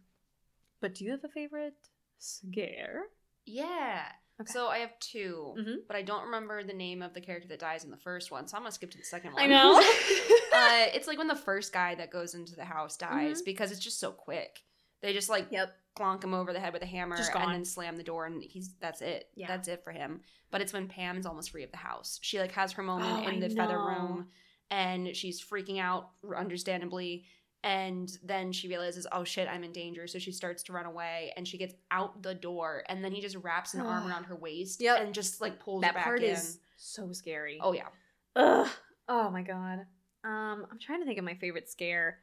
but 0.82 0.94
do 0.96 1.06
you 1.06 1.12
have 1.12 1.24
a 1.24 1.30
favorite 1.30 1.76
scare 2.18 3.04
Yeah. 3.46 4.04
Okay. 4.40 4.52
So 4.52 4.68
I 4.70 4.80
have 4.80 4.98
2 5.00 5.56
Mhm. 5.60 5.76
but 5.88 5.96
I 5.96 6.02
don't 6.02 6.26
remember 6.26 6.64
the 6.64 6.74
name 6.74 7.02
of 7.04 7.14
the 7.14 7.22
character 7.22 7.48
that 7.50 7.60
dies 7.60 7.84
in 7.84 7.92
the 7.92 7.98
first 7.98 8.32
one, 8.32 8.48
so 8.48 8.58
I'm 8.58 8.64
gonna 8.64 8.72
skip 8.72 8.90
to 8.92 8.98
the 8.98 9.04
second 9.04 9.34
one. 9.34 9.44
I 9.44 9.48
know. 9.48 9.76
uh, 10.54 10.90
it's 10.96 11.08
like 11.08 11.18
when 11.20 11.28
the 11.28 11.36
first 11.36 11.72
guy 11.74 11.94
that 11.96 12.10
goes 12.12 12.34
into 12.34 12.56
the 12.56 12.66
house 12.66 12.98
dies 12.98 13.42
because 13.44 13.72
it's 13.72 13.80
just 13.80 14.00
so 14.00 14.12
quick. 14.12 14.62
They 15.02 15.14
just 15.14 15.30
like 15.30 15.48
yep. 15.52 15.76
Clonk 15.98 16.24
him 16.24 16.34
over 16.34 16.54
the 16.54 16.60
head 16.60 16.74
with 16.74 16.82
a 16.82 16.86
hammer 16.88 17.16
and 17.18 17.54
then 17.54 17.66
slam 17.66 17.98
the 17.98 18.04
door 18.04 18.26
and 18.26 18.42
he's 18.44 18.74
that's 18.80 19.02
it. 19.02 19.30
Yeah. 19.36 19.48
That's 19.48 19.68
it 19.68 19.84
for 19.84 19.92
him. 19.92 20.22
But 20.50 20.62
it's 20.62 20.74
when 20.74 20.88
Pam's 20.88 21.26
almost 21.26 21.52
free 21.52 21.64
of 21.64 21.72
the 21.72 21.78
house. 21.78 22.20
She 22.22 22.40
like 22.40 22.52
has 22.54 22.72
her 22.74 22.84
moment 22.84 23.26
Oh, 23.26 23.30
in 23.30 23.40
the 23.40 23.50
feather 23.50 23.78
room 23.78 24.28
and 24.70 25.16
she's 25.16 25.44
freaking 25.44 25.80
out 25.80 26.10
understandably 26.38 27.26
and 27.64 28.12
then 28.24 28.52
she 28.52 28.68
realizes 28.68 29.06
oh 29.12 29.24
shit 29.24 29.48
I'm 29.48 29.64
in 29.64 29.72
danger 29.72 30.08
so 30.08 30.18
she 30.18 30.32
starts 30.32 30.64
to 30.64 30.74
run 30.74 30.86
away 30.86 31.32
and 31.38 31.48
she 31.48 31.58
gets 31.58 31.76
out 31.92 32.24
the 32.24 32.34
door 32.34 32.84
and 32.90 33.04
then 33.04 33.12
he 33.12 33.22
just 33.22 33.36
wraps 33.38 33.74
an 33.74 33.82
arm 33.82 34.08
around 34.10 34.24
her 34.26 34.36
waist 34.36 34.82
Yep. 34.82 35.02
and 35.02 35.14
just 35.14 35.42
like 35.42 35.60
pulls 35.60 35.82
That 35.82 35.90
her 35.90 35.94
back 35.96 36.04
part 36.06 36.24
in. 36.24 36.32
is 36.32 36.60
so 36.78 37.12
scary. 37.12 37.60
Oh 37.62 37.74
yeah. 37.74 37.88
Ugh. 38.36 38.68
Oh 39.08 39.30
my 39.30 39.42
god. 39.44 39.86
Um, 40.24 40.66
I'm 40.72 40.80
trying 40.80 41.00
to 41.02 41.06
think 41.06 41.18
of 41.20 41.26
my 41.26 41.36
favorite 41.36 41.70
scare. 41.70 42.20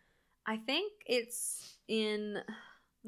I 0.47 0.57
think 0.57 0.93
it's 1.07 1.77
in 1.89 2.39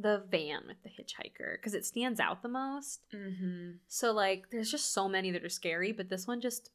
the 0.02 0.22
van 0.30 0.62
with 0.66 0.82
the 0.82 0.88
hitchhiker 0.90 1.56
because 1.56 1.74
it 1.74 1.84
stands 1.84 2.20
out 2.20 2.42
the 2.42 2.48
most. 2.48 3.00
Mm-hmm. 3.14 3.72
So 3.88 4.12
like, 4.12 4.50
there's 4.50 4.70
just 4.70 4.92
so 4.92 5.08
many 5.08 5.30
that 5.30 5.44
are 5.44 5.48
scary, 5.48 5.92
but 5.92 6.08
this 6.08 6.26
one 6.26 6.40
just. 6.40 6.70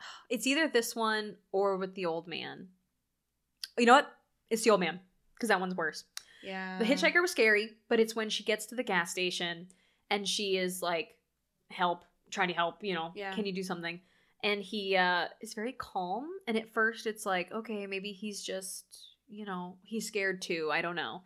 It's 0.30 0.46
either 0.46 0.68
this 0.68 0.94
one 0.94 1.36
or 1.52 1.76
with 1.76 1.94
the 1.94 2.06
old 2.06 2.28
man. 2.28 2.68
You 3.76 3.86
know 3.86 3.94
what? 3.94 4.08
It's 4.50 4.62
the 4.62 4.70
old 4.70 4.80
man 4.80 5.00
because 5.34 5.48
that 5.48 5.60
one's 5.60 5.74
worse. 5.74 6.04
Yeah. 6.42 6.78
The 6.78 6.84
hitchhiker 6.84 7.20
was 7.20 7.30
scary, 7.32 7.70
but 7.88 7.98
it's 8.00 8.14
when 8.14 8.30
she 8.30 8.44
gets 8.44 8.66
to 8.66 8.74
the 8.74 8.82
gas 8.84 9.10
station 9.10 9.68
and 10.10 10.26
she 10.26 10.56
is 10.56 10.82
like, 10.82 11.16
help, 11.70 12.04
trying 12.30 12.48
to 12.48 12.54
help, 12.54 12.82
you 12.84 12.94
know, 12.94 13.12
Yeah. 13.14 13.34
can 13.34 13.44
you 13.44 13.52
do 13.52 13.62
something? 13.62 14.00
And 14.44 14.62
he 14.62 14.96
uh, 14.96 15.26
is 15.40 15.54
very 15.54 15.72
calm. 15.72 16.28
And 16.46 16.56
at 16.56 16.72
first 16.72 17.06
it's 17.06 17.26
like, 17.26 17.50
okay, 17.52 17.86
maybe 17.86 18.12
he's 18.12 18.42
just, 18.42 18.84
you 19.28 19.44
know, 19.44 19.76
he's 19.82 20.06
scared 20.06 20.40
too. 20.42 20.70
I 20.72 20.80
don't 20.80 20.96
know. 20.96 21.22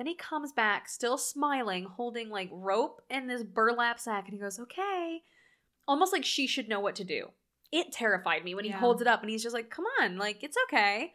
Then 0.00 0.06
he 0.06 0.14
comes 0.14 0.50
back, 0.50 0.88
still 0.88 1.18
smiling, 1.18 1.84
holding 1.84 2.30
like 2.30 2.48
rope 2.50 3.02
and 3.10 3.28
this 3.28 3.42
burlap 3.42 4.00
sack. 4.00 4.24
And 4.24 4.32
he 4.32 4.40
goes, 4.40 4.58
okay. 4.58 5.20
Almost 5.86 6.10
like 6.14 6.24
she 6.24 6.46
should 6.46 6.70
know 6.70 6.80
what 6.80 6.94
to 6.94 7.04
do. 7.04 7.32
It 7.70 7.92
terrified 7.92 8.42
me 8.42 8.54
when 8.54 8.64
he 8.64 8.70
Yeah. 8.70 8.78
holds 8.78 9.02
it 9.02 9.06
up 9.06 9.20
and 9.20 9.28
he's 9.28 9.42
just 9.42 9.52
like, 9.54 9.68
come 9.68 9.84
on, 10.00 10.16
like, 10.16 10.42
it's 10.42 10.56
okay. 10.68 11.12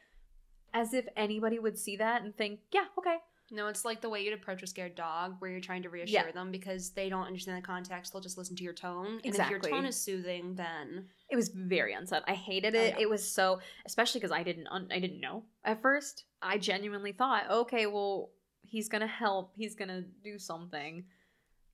As 0.72 0.94
if 0.94 1.08
anybody 1.18 1.58
would 1.58 1.80
see 1.80 1.96
that 1.98 2.22
and 2.22 2.38
think, 2.38 2.60
yeah, 2.72 2.86
okay. 2.96 3.16
No, 3.50 3.68
it's 3.70 3.86
like 3.86 4.02
the 4.02 4.10
way 4.10 4.22
you'd 4.24 4.34
approach 4.36 4.62
a 4.62 4.68
scared 4.68 4.94
dog, 4.94 5.38
where 5.40 5.50
you're 5.50 5.62
trying 5.62 5.82
to 5.84 5.90
reassure 5.90 6.26
Yeah. 6.28 6.32
them 6.32 6.52
because 6.52 6.92
they 6.92 7.10
don't 7.10 7.26
understand 7.26 7.58
the 7.58 7.66
context. 7.66 8.14
They'll 8.14 8.22
just 8.22 8.38
listen 8.38 8.56
to 8.56 8.64
your 8.64 8.74
tone, 8.74 9.20
and 9.24 9.36
if 9.36 9.50
your 9.50 9.60
tone 9.60 9.86
is 9.86 9.96
soothing, 10.00 10.54
then 10.56 11.10
It 11.30 11.36
was 11.36 11.50
very 11.50 11.94
unsettling. 11.94 12.32
I 12.32 12.36
hated 12.36 12.76
Oh, 12.76 12.80
it. 12.80 12.96
yeah. 12.96 13.02
It 13.02 13.10
was 13.10 13.28
so, 13.28 13.62
especially 13.86 14.20
because 14.20 14.32
I 14.32 14.44
didn't, 14.44 14.68
un- 14.68 14.90
I 14.92 15.00
didn't 15.00 15.22
know 15.22 15.46
at 15.64 15.82
first. 15.82 16.26
I 16.42 16.60
genuinely 16.60 17.14
thought, 17.14 17.50
okay, 17.50 17.86
well, 17.88 18.32
he's 18.68 18.90
gonna 18.90 19.08
help. 19.08 19.54
He's 19.56 19.76
gonna 19.76 20.02
do 20.24 20.38
something. 20.40 21.06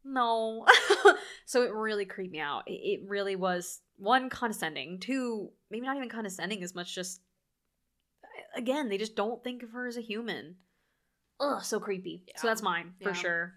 No, 0.03 0.65
so 1.45 1.63
it 1.63 1.72
really 1.73 2.05
creeped 2.05 2.31
me 2.34 2.39
out. 2.39 2.63
It, 2.68 2.72
it 2.72 2.99
really 3.07 3.35
was 3.35 3.81
one 3.97 4.30
condescending, 4.30 4.99
two 4.99 5.51
maybe 5.69 5.85
not 5.85 5.95
even 5.97 6.09
condescending 6.09 6.63
as 6.63 6.73
much. 6.73 6.93
Just 6.95 7.22
again, 8.55 8.89
they 8.89 8.97
just 8.97 9.15
don't 9.15 9.43
think 9.43 9.61
of 9.63 9.72
her 9.72 9.88
as 9.88 9.97
a 9.97 10.01
human. 10.01 10.55
Ugh, 11.39 11.63
so 11.63 11.80
creepy. 11.80 12.23
So 12.38 12.47
that's 12.47 12.61
mine 12.61 12.93
for 13.01 13.09
Yeah. 13.09 13.13
sure. 13.15 13.53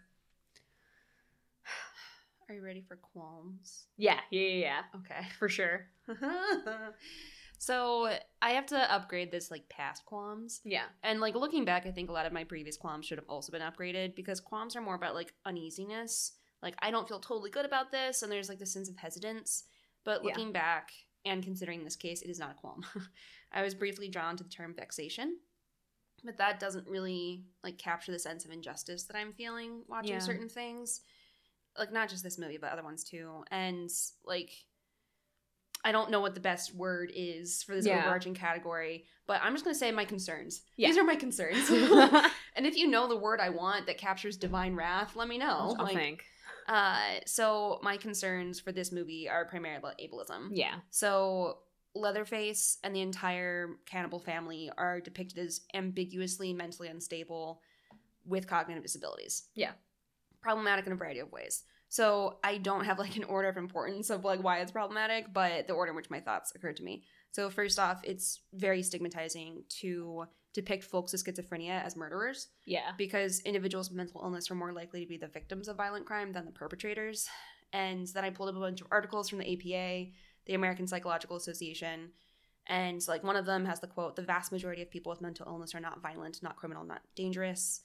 are 2.48 2.54
you 2.54 2.62
ready 2.62 2.84
for 2.86 2.96
qualms? 2.96 3.86
Yeah, 3.96 4.20
yeah, 4.30 4.40
yeah, 4.48 4.56
yeah, 4.56 4.82
Okay. 5.00 5.26
for 5.38 5.48
sure. 5.48 5.86
so 7.64 8.14
I 8.42 8.50
have 8.50 8.66
to 8.66 8.92
upgrade 8.92 9.30
this 9.30 9.50
like 9.50 9.68
past 9.70 10.04
qualms. 10.04 10.60
Yeah, 10.64 10.84
And 11.02 11.18
like 11.20 11.34
looking 11.34 11.64
back, 11.64 11.86
I 11.86 11.90
think 11.92 12.10
a 12.10 12.12
lot 12.12 12.26
of 12.26 12.32
my 12.32 12.44
previous 12.44 12.76
qualms 12.76 13.06
should 13.06 13.16
have 13.18 13.28
also 13.28 13.50
been 13.52 13.62
upgraded 13.62 14.14
because 14.14 14.38
qualms 14.38 14.76
are 14.76 14.82
more 14.82 14.96
about 14.96 15.14
like 15.14 15.32
uneasiness. 15.46 16.32
Like 16.62 16.74
I 16.80 16.90
don't 16.90 17.08
feel 17.08 17.20
totally 17.20 17.50
good 17.50 17.64
about 17.64 17.90
this, 17.90 18.22
and 18.22 18.30
there's 18.30 18.48
like 18.50 18.58
the 18.58 18.66
sense 18.66 18.90
of 18.90 18.96
hesitance. 18.96 19.64
But 20.04 20.22
Yeah. 20.22 20.28
looking 20.28 20.52
back 20.52 20.90
and 21.24 21.42
considering 21.42 21.84
this 21.84 21.96
case, 21.96 22.20
it 22.20 22.28
is 22.28 22.38
not 22.38 22.50
a 22.50 22.54
qualm. 22.54 22.84
I 23.52 23.62
was 23.62 23.74
briefly 23.74 24.08
drawn 24.08 24.36
to 24.36 24.44
the 24.44 24.50
term 24.50 24.74
vexation, 24.74 25.38
but 26.22 26.36
that 26.36 26.60
doesn't 26.60 26.86
really 26.86 27.44
like 27.62 27.78
capture 27.78 28.12
the 28.12 28.18
sense 28.18 28.44
of 28.44 28.50
injustice 28.50 29.04
that 29.04 29.16
I'm 29.16 29.32
feeling 29.32 29.84
watching 29.88 30.12
Yeah. 30.14 30.18
certain 30.20 30.50
things. 30.50 31.00
Like 31.78 31.92
not 31.92 32.10
just 32.10 32.22
this 32.22 32.38
movie, 32.38 32.58
but 32.58 32.72
other 32.72 32.84
ones 32.84 33.04
too. 33.04 33.42
And 33.50 33.90
like 34.24 34.50
I 35.84 35.92
don't 35.92 36.10
know 36.10 36.20
what 36.20 36.34
the 36.34 36.40
best 36.40 36.74
word 36.74 37.12
is 37.14 37.62
for 37.62 37.74
this 37.74 37.86
Yeah. 37.86 37.98
overarching 38.00 38.34
category, 38.34 39.04
but 39.26 39.40
I'm 39.42 39.52
just 39.52 39.64
gonna 39.64 39.74
say 39.74 39.92
my 39.92 40.04
concerns. 40.06 40.62
Yeah. 40.76 40.88
These 40.88 40.98
are 40.98 41.04
my 41.04 41.16
concerns. 41.16 41.68
and 42.56 42.66
if 42.66 42.76
you 42.76 42.88
know 42.88 43.06
the 43.06 43.16
word 43.18 43.38
I 43.40 43.50
want 43.50 43.86
that 43.86 43.98
captures 43.98 44.36
divine 44.36 44.74
wrath, 44.74 45.14
let 45.14 45.28
me 45.28 45.36
know. 45.38 45.74
I'll 45.78 45.84
Like, 45.84 45.96
think. 45.96 46.24
uh, 46.68 47.20
so 47.26 47.78
my 47.82 47.98
concerns 47.98 48.58
for 48.60 48.72
this 48.72 48.90
movie 48.92 49.28
are 49.28 49.44
primarily 49.44 49.92
ableism. 50.02 50.48
Yeah, 50.52 50.76
So 50.90 51.58
Leatherface 51.96 52.78
and 52.82 52.96
the 52.96 53.02
entire 53.02 53.76
cannibal 53.86 54.18
family 54.18 54.68
are 54.76 55.00
depicted 55.00 55.38
as 55.38 55.60
ambiguously 55.74 56.52
mentally 56.52 56.88
unstable 56.88 57.60
with 58.26 58.48
cognitive 58.48 58.82
disabilities. 58.82 59.44
Yeah. 59.54 59.72
Problematic 60.40 60.86
in 60.86 60.92
a 60.92 60.96
variety 60.96 61.20
of 61.20 61.30
ways. 61.30 61.62
So 61.94 62.38
I 62.42 62.58
don't 62.58 62.84
have 62.86 62.98
like 62.98 63.14
an 63.14 63.22
order 63.22 63.46
of 63.46 63.56
importance 63.56 64.10
of 64.10 64.24
like 64.24 64.42
why 64.42 64.58
it's 64.58 64.72
problematic, 64.72 65.32
but 65.32 65.68
the 65.68 65.74
order 65.74 65.90
in 65.90 65.96
which 65.96 66.10
my 66.10 66.18
thoughts 66.18 66.52
occurred 66.56 66.76
to 66.78 66.82
me. 66.82 67.04
So 67.30 67.48
first 67.50 67.78
off, 67.78 68.00
it's 68.02 68.40
very 68.52 68.82
stigmatizing 68.82 69.62
to 69.80 70.24
depict 70.54 70.82
folks 70.82 71.12
with 71.12 71.24
schizophrenia 71.24 71.84
as 71.84 71.94
murderers 71.94 72.48
yeah. 72.66 72.90
because 72.98 73.38
individuals 73.42 73.90
with 73.90 73.96
mental 73.96 74.22
illness 74.24 74.50
are 74.50 74.56
more 74.56 74.72
likely 74.72 75.04
to 75.04 75.08
be 75.08 75.16
the 75.18 75.28
victims 75.28 75.68
of 75.68 75.76
violent 75.76 76.04
crime 76.04 76.32
than 76.32 76.46
the 76.46 76.50
perpetrators. 76.50 77.28
And 77.72 78.08
then 78.08 78.24
I 78.24 78.30
pulled 78.30 78.48
up 78.48 78.56
a 78.56 78.60
bunch 78.60 78.80
of 78.80 78.88
articles 78.90 79.28
from 79.28 79.38
the 79.38 79.52
APA, 79.52 80.10
the 80.46 80.54
American 80.54 80.88
Psychological 80.88 81.36
Association, 81.36 82.10
and 82.66 83.06
like 83.06 83.22
one 83.22 83.36
of 83.36 83.46
them 83.46 83.66
has 83.66 83.78
the 83.78 83.86
quote: 83.86 84.16
"The 84.16 84.22
vast 84.22 84.50
majority 84.50 84.82
of 84.82 84.90
people 84.90 85.10
with 85.10 85.20
mental 85.20 85.46
illness 85.46 85.76
are 85.76 85.80
not 85.80 86.02
violent, 86.02 86.42
not 86.42 86.56
criminal, 86.56 86.82
not 86.82 87.02
dangerous." 87.14 87.82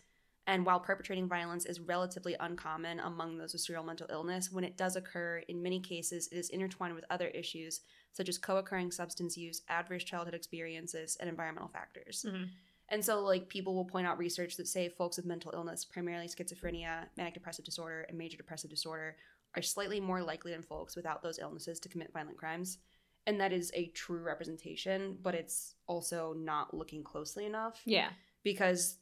And 0.49 0.65
while 0.65 0.79
perpetrating 0.79 1.27
violence 1.27 1.65
is 1.65 1.79
relatively 1.79 2.35
uncommon 2.39 2.99
among 3.01 3.37
those 3.37 3.53
with 3.53 3.61
serial 3.61 3.83
mental 3.83 4.07
illness, 4.09 4.51
when 4.51 4.63
it 4.63 4.77
does 4.77 4.95
occur, 4.95 5.43
in 5.47 5.61
many 5.61 5.79
cases, 5.79 6.27
it 6.31 6.37
is 6.37 6.49
intertwined 6.49 6.95
with 6.95 7.05
other 7.11 7.27
issues 7.27 7.81
such 8.13 8.27
as 8.29 8.39
co 8.39 8.57
occurring 8.57 8.89
substance 8.89 9.37
use, 9.37 9.61
adverse 9.69 10.03
childhood 10.03 10.33
experiences, 10.33 11.15
and 11.19 11.29
environmental 11.29 11.69
factors. 11.69 12.25
Mhm. 12.27 12.49
And 12.89 13.05
so, 13.05 13.19
like, 13.23 13.47
people 13.47 13.75
will 13.75 13.85
point 13.85 14.07
out 14.07 14.17
research 14.17 14.57
that 14.57 14.67
say 14.67 14.89
folks 14.89 15.17
with 15.17 15.25
mental 15.27 15.51
illness, 15.53 15.85
primarily 15.85 16.25
schizophrenia, 16.27 17.07
manic 17.15 17.35
depressive 17.35 17.63
disorder, 17.63 18.01
and 18.09 18.17
major 18.17 18.35
depressive 18.35 18.71
disorder, 18.71 19.17
are 19.53 19.61
slightly 19.61 19.99
more 19.99 20.23
likely 20.23 20.51
than 20.51 20.63
folks 20.63 20.95
without 20.95 21.21
those 21.21 21.37
illnesses 21.37 21.79
to 21.81 21.89
commit 21.89 22.11
violent 22.11 22.37
crimes. 22.37 22.79
And 23.27 23.39
that 23.39 23.53
is 23.53 23.71
a 23.75 23.89
true 23.89 24.23
representation, 24.23 25.19
but 25.21 25.35
it's 25.35 25.75
also 25.85 26.33
not 26.33 26.73
looking 26.73 27.03
closely 27.03 27.45
enough 27.45 27.83
Yeah. 27.85 28.13
because 28.41 28.97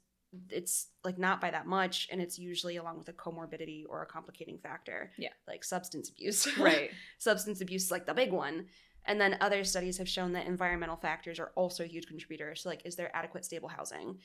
it's 0.49 0.87
like 1.03 1.17
not 1.17 1.41
by 1.41 1.51
that 1.51 1.65
much, 1.67 2.07
and 2.11 2.21
it's 2.21 2.37
usually 2.39 2.77
along 2.77 2.97
with 2.99 3.09
a 3.09 3.13
comorbidity 3.13 3.83
or 3.89 4.01
a 4.01 4.05
complicating 4.05 4.57
factor. 4.57 5.11
Yeah. 5.17 5.29
Like 5.47 5.63
substance 5.63 6.09
abuse. 6.09 6.47
Right. 6.59 6.91
substance 7.17 7.61
abuse 7.61 7.85
is 7.85 7.91
like 7.91 8.05
the 8.05 8.13
big 8.13 8.31
one. 8.31 8.65
And 9.05 9.21
then 9.21 9.37
other 9.39 9.63
studies 9.63 9.97
have 9.99 10.09
shown 10.09 10.33
that 10.33 10.47
environmental 10.47 10.97
factors 10.97 11.39
are 11.39 11.51
also 11.55 11.83
a 11.83 11.87
huge 11.87 12.07
contributor. 12.07 12.55
So, 12.55 12.67
like, 12.67 12.81
is 12.85 12.95
there 12.97 13.15
adequate 13.15 13.45
stable 13.45 13.69
housing? 13.69 14.17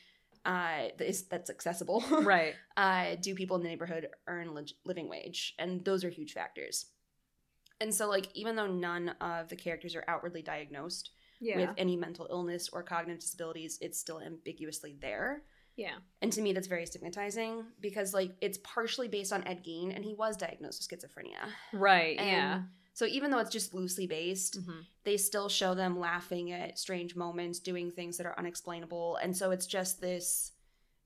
Uh, 0.44 0.88
is 0.98 1.22
that's 1.28 1.50
accessible? 1.50 2.02
right. 2.22 2.54
uh, 2.76 3.14
do 3.20 3.32
people 3.34 3.56
in 3.56 3.62
the 3.62 3.68
neighborhood 3.68 4.08
earn 4.26 4.54
leg- 4.54 4.72
living 4.84 5.08
wage? 5.08 5.54
And 5.58 5.84
those 5.84 6.02
are 6.04 6.08
huge 6.10 6.32
factors. 6.32 6.86
And 7.80 7.94
so, 7.94 8.08
like, 8.08 8.26
even 8.34 8.56
though 8.56 8.66
none 8.66 9.10
of 9.20 9.48
the 9.48 9.56
characters 9.56 9.94
are 9.94 10.04
outwardly 10.08 10.42
diagnosed 10.42 11.10
Yeah. 11.40 11.58
with 11.60 11.70
any 11.76 11.96
mental 11.96 12.26
illness 12.30 12.68
or 12.72 12.82
cognitive 12.82 13.20
disabilities, 13.20 13.78
it's 13.80 13.98
still 14.00 14.20
ambiguously 14.20 14.96
there. 15.00 15.42
Yeah. 15.76 15.94
And 16.20 16.32
to 16.32 16.40
me, 16.42 16.52
that's 16.52 16.66
very 16.66 16.86
stigmatizing 16.86 17.64
because, 17.80 18.12
like, 18.14 18.32
it's 18.40 18.58
partially 18.58 19.08
based 19.08 19.32
on 19.32 19.46
Ed 19.46 19.64
Gein, 19.64 19.94
and 19.94 20.04
he 20.04 20.14
was 20.14 20.36
diagnosed 20.36 20.86
with 20.90 21.00
schizophrenia. 21.00 21.48
Right. 21.72 22.18
And 22.18 22.28
yeah. 22.28 22.62
So 22.94 23.06
even 23.06 23.30
though 23.30 23.38
it's 23.38 23.50
just 23.50 23.72
loosely 23.72 24.06
based, 24.06 24.60
Mhm. 24.60 24.84
they 25.04 25.16
still 25.16 25.48
show 25.48 25.74
them 25.74 25.98
laughing 25.98 26.52
at 26.52 26.78
strange 26.78 27.16
moments, 27.16 27.58
doing 27.58 27.90
things 27.90 28.18
that 28.18 28.26
are 28.26 28.38
unexplainable. 28.38 29.16
And 29.16 29.34
so 29.36 29.50
it's 29.50 29.66
just 29.66 30.00
this 30.00 30.52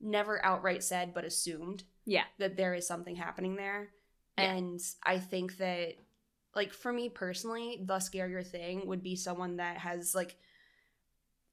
never 0.01 0.43
outright 0.45 0.83
said, 0.83 1.13
but 1.13 1.23
assumed 1.23 1.83
Yeah. 2.05 2.25
that 2.39 2.57
there 2.57 2.73
is 2.73 2.85
something 2.85 3.15
happening 3.15 3.55
there. 3.55 3.93
Yeah. 4.37 4.53
And 4.55 4.79
I 5.03 5.17
think 5.17 5.57
that, 5.57 5.95
like, 6.55 6.73
for 6.73 6.91
me 6.91 7.07
personally, 7.09 7.81
the 7.85 7.95
scarier 7.99 8.45
thing 8.45 8.85
would 8.85 9.01
be 9.01 9.15
someone 9.15 9.55
that 9.57 9.77
has, 9.77 10.13
like, 10.13 10.37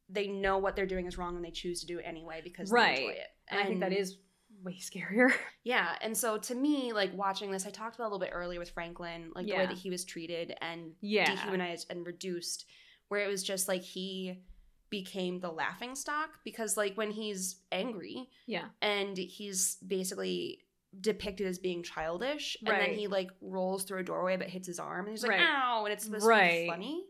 they 0.08 0.26
know 0.28 0.58
what 0.58 0.76
they're 0.76 0.86
doing 0.86 1.06
is 1.06 1.16
wrong 1.18 1.36
and 1.36 1.44
they 1.44 1.50
choose 1.50 1.80
to 1.80 1.86
do 1.86 1.98
it 1.98 2.02
anyway 2.06 2.40
because 2.44 2.70
they 2.70 2.90
enjoy 3.02 3.10
it. 3.12 3.28
And 3.48 3.60
I 3.60 3.64
think 3.64 3.80
that 3.80 3.92
is 3.92 4.18
way 4.62 4.78
scarier. 4.80 5.30
Yeah, 5.64 5.96
and 6.02 6.14
so 6.16 6.36
to 6.36 6.54
me, 6.54 6.92
like 6.92 7.12
watching 7.14 7.50
this, 7.50 7.66
I 7.66 7.70
talked 7.70 7.94
about 7.96 8.04
a 8.04 8.10
little 8.12 8.18
bit 8.18 8.30
earlier 8.32 8.58
with 8.58 8.70
Franklin, 8.70 9.30
like 9.34 9.46
the 9.46 9.54
way 9.54 9.66
that 9.66 9.78
he 9.78 9.88
was 9.88 10.04
treated 10.04 10.54
and 10.60 10.92
Yeah. 11.00 11.24
dehumanized 11.34 11.86
and 11.90 12.06
reduced, 12.06 12.66
where 13.08 13.20
it 13.24 13.28
was 13.28 13.42
just 13.42 13.66
like 13.66 13.80
he 13.82 14.42
became 14.90 15.40
the 15.40 15.50
laughing 15.50 15.94
stock 15.96 16.30
because 16.44 16.76
like 16.76 16.94
when 16.96 17.10
he's 17.10 17.56
angry 17.72 18.28
Yeah. 18.46 18.66
and 18.82 19.16
he's 19.16 19.76
basically 19.86 20.60
depicted 21.00 21.46
as 21.48 21.58
being 21.58 21.82
childish 21.82 22.56
and 22.64 22.68
then 22.80 22.94
he 22.94 23.08
like 23.08 23.30
rolls 23.40 23.82
through 23.84 23.98
a 24.00 24.04
doorway 24.04 24.36
but 24.36 24.48
hits 24.48 24.68
his 24.68 24.78
arm 24.78 25.06
and 25.06 25.12
he's 25.12 25.22
like 25.24 25.32
Right. 25.32 25.40
ow 25.40 25.84
and 25.84 25.92
it's 25.92 26.04
supposed 26.04 26.24
to 26.24 26.28
be 26.62 26.68
funny 26.68 27.04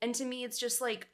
and 0.00 0.14
to 0.14 0.24
me 0.24 0.44
it's 0.44 0.58
just 0.60 0.80
like 0.80 1.08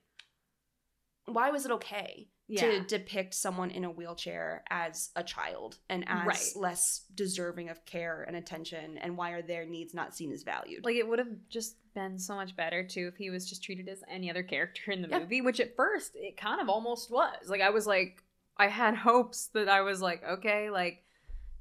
why 1.27 1.51
was 1.51 1.65
it 1.65 1.73
okay 1.73 2.29
Yeah. 2.49 2.61
to 2.63 2.81
depict 2.85 3.35
someone 3.35 3.71
in 3.71 3.85
a 3.85 3.91
wheelchair 3.91 4.63
as 4.71 5.11
a 5.17 5.25
child 5.25 5.79
and 5.89 6.05
as 6.07 6.27
Right. 6.27 6.53
less 6.57 7.05
deserving 7.15 7.71
of 7.71 7.85
care 7.87 8.23
and 8.23 8.37
attention 8.37 8.99
and 8.99 9.17
why 9.17 9.31
are 9.31 9.43
their 9.43 9.65
needs 9.65 9.95
not 9.95 10.15
seen 10.15 10.31
as 10.33 10.43
valued 10.43 10.85
Like 10.85 10.97
it 10.97 11.09
would 11.09 11.19
have 11.19 11.49
just 11.49 11.77
been 11.95 12.19
so 12.19 12.35
much 12.35 12.55
better 12.57 12.83
too 12.87 13.09
if 13.13 13.17
he 13.17 13.31
was 13.31 13.49
just 13.49 13.63
treated 13.63 13.89
as 13.89 14.03
any 14.09 14.29
other 14.31 14.43
character 14.43 14.91
in 14.91 15.01
the 15.01 15.09
Yeah. 15.09 15.21
movie, 15.21 15.41
which 15.41 15.61
at 15.61 15.77
first 15.77 16.13
it 16.15 16.37
kind 16.37 16.61
of 16.61 16.69
almost 16.69 17.11
was. 17.11 17.49
Like 17.49 17.61
I 17.63 17.71
was 17.71 17.87
like 17.87 18.23
I 18.57 18.67
had 18.69 18.95
hopes 19.09 19.47
that 19.55 19.69
I 19.69 19.81
was 19.81 20.01
like, 20.03 20.23
okay, 20.25 20.71
like 20.71 21.05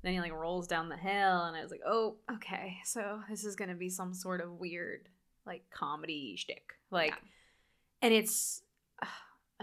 then 0.01 0.11
he 0.13 0.19
like 0.19 0.33
rolls 0.33 0.67
down 0.67 0.89
the 0.89 0.97
hill 0.97 1.43
and 1.45 1.55
I 1.55 1.61
was 1.61 1.71
like, 1.71 1.81
oh, 1.87 2.17
okay. 2.33 2.79
So 2.83 3.21
this 3.29 3.45
is 3.45 3.55
gonna 3.55 3.73
be 3.75 3.89
some 3.89 4.13
sort 4.13 4.41
of 4.41 4.51
weird 4.59 5.07
like 5.45 5.69
comedy 5.69 6.35
shtick. 6.35 6.73
Like 6.91 7.11
Yeah. 7.11 7.15
and 8.01 8.13
it's 8.13 8.63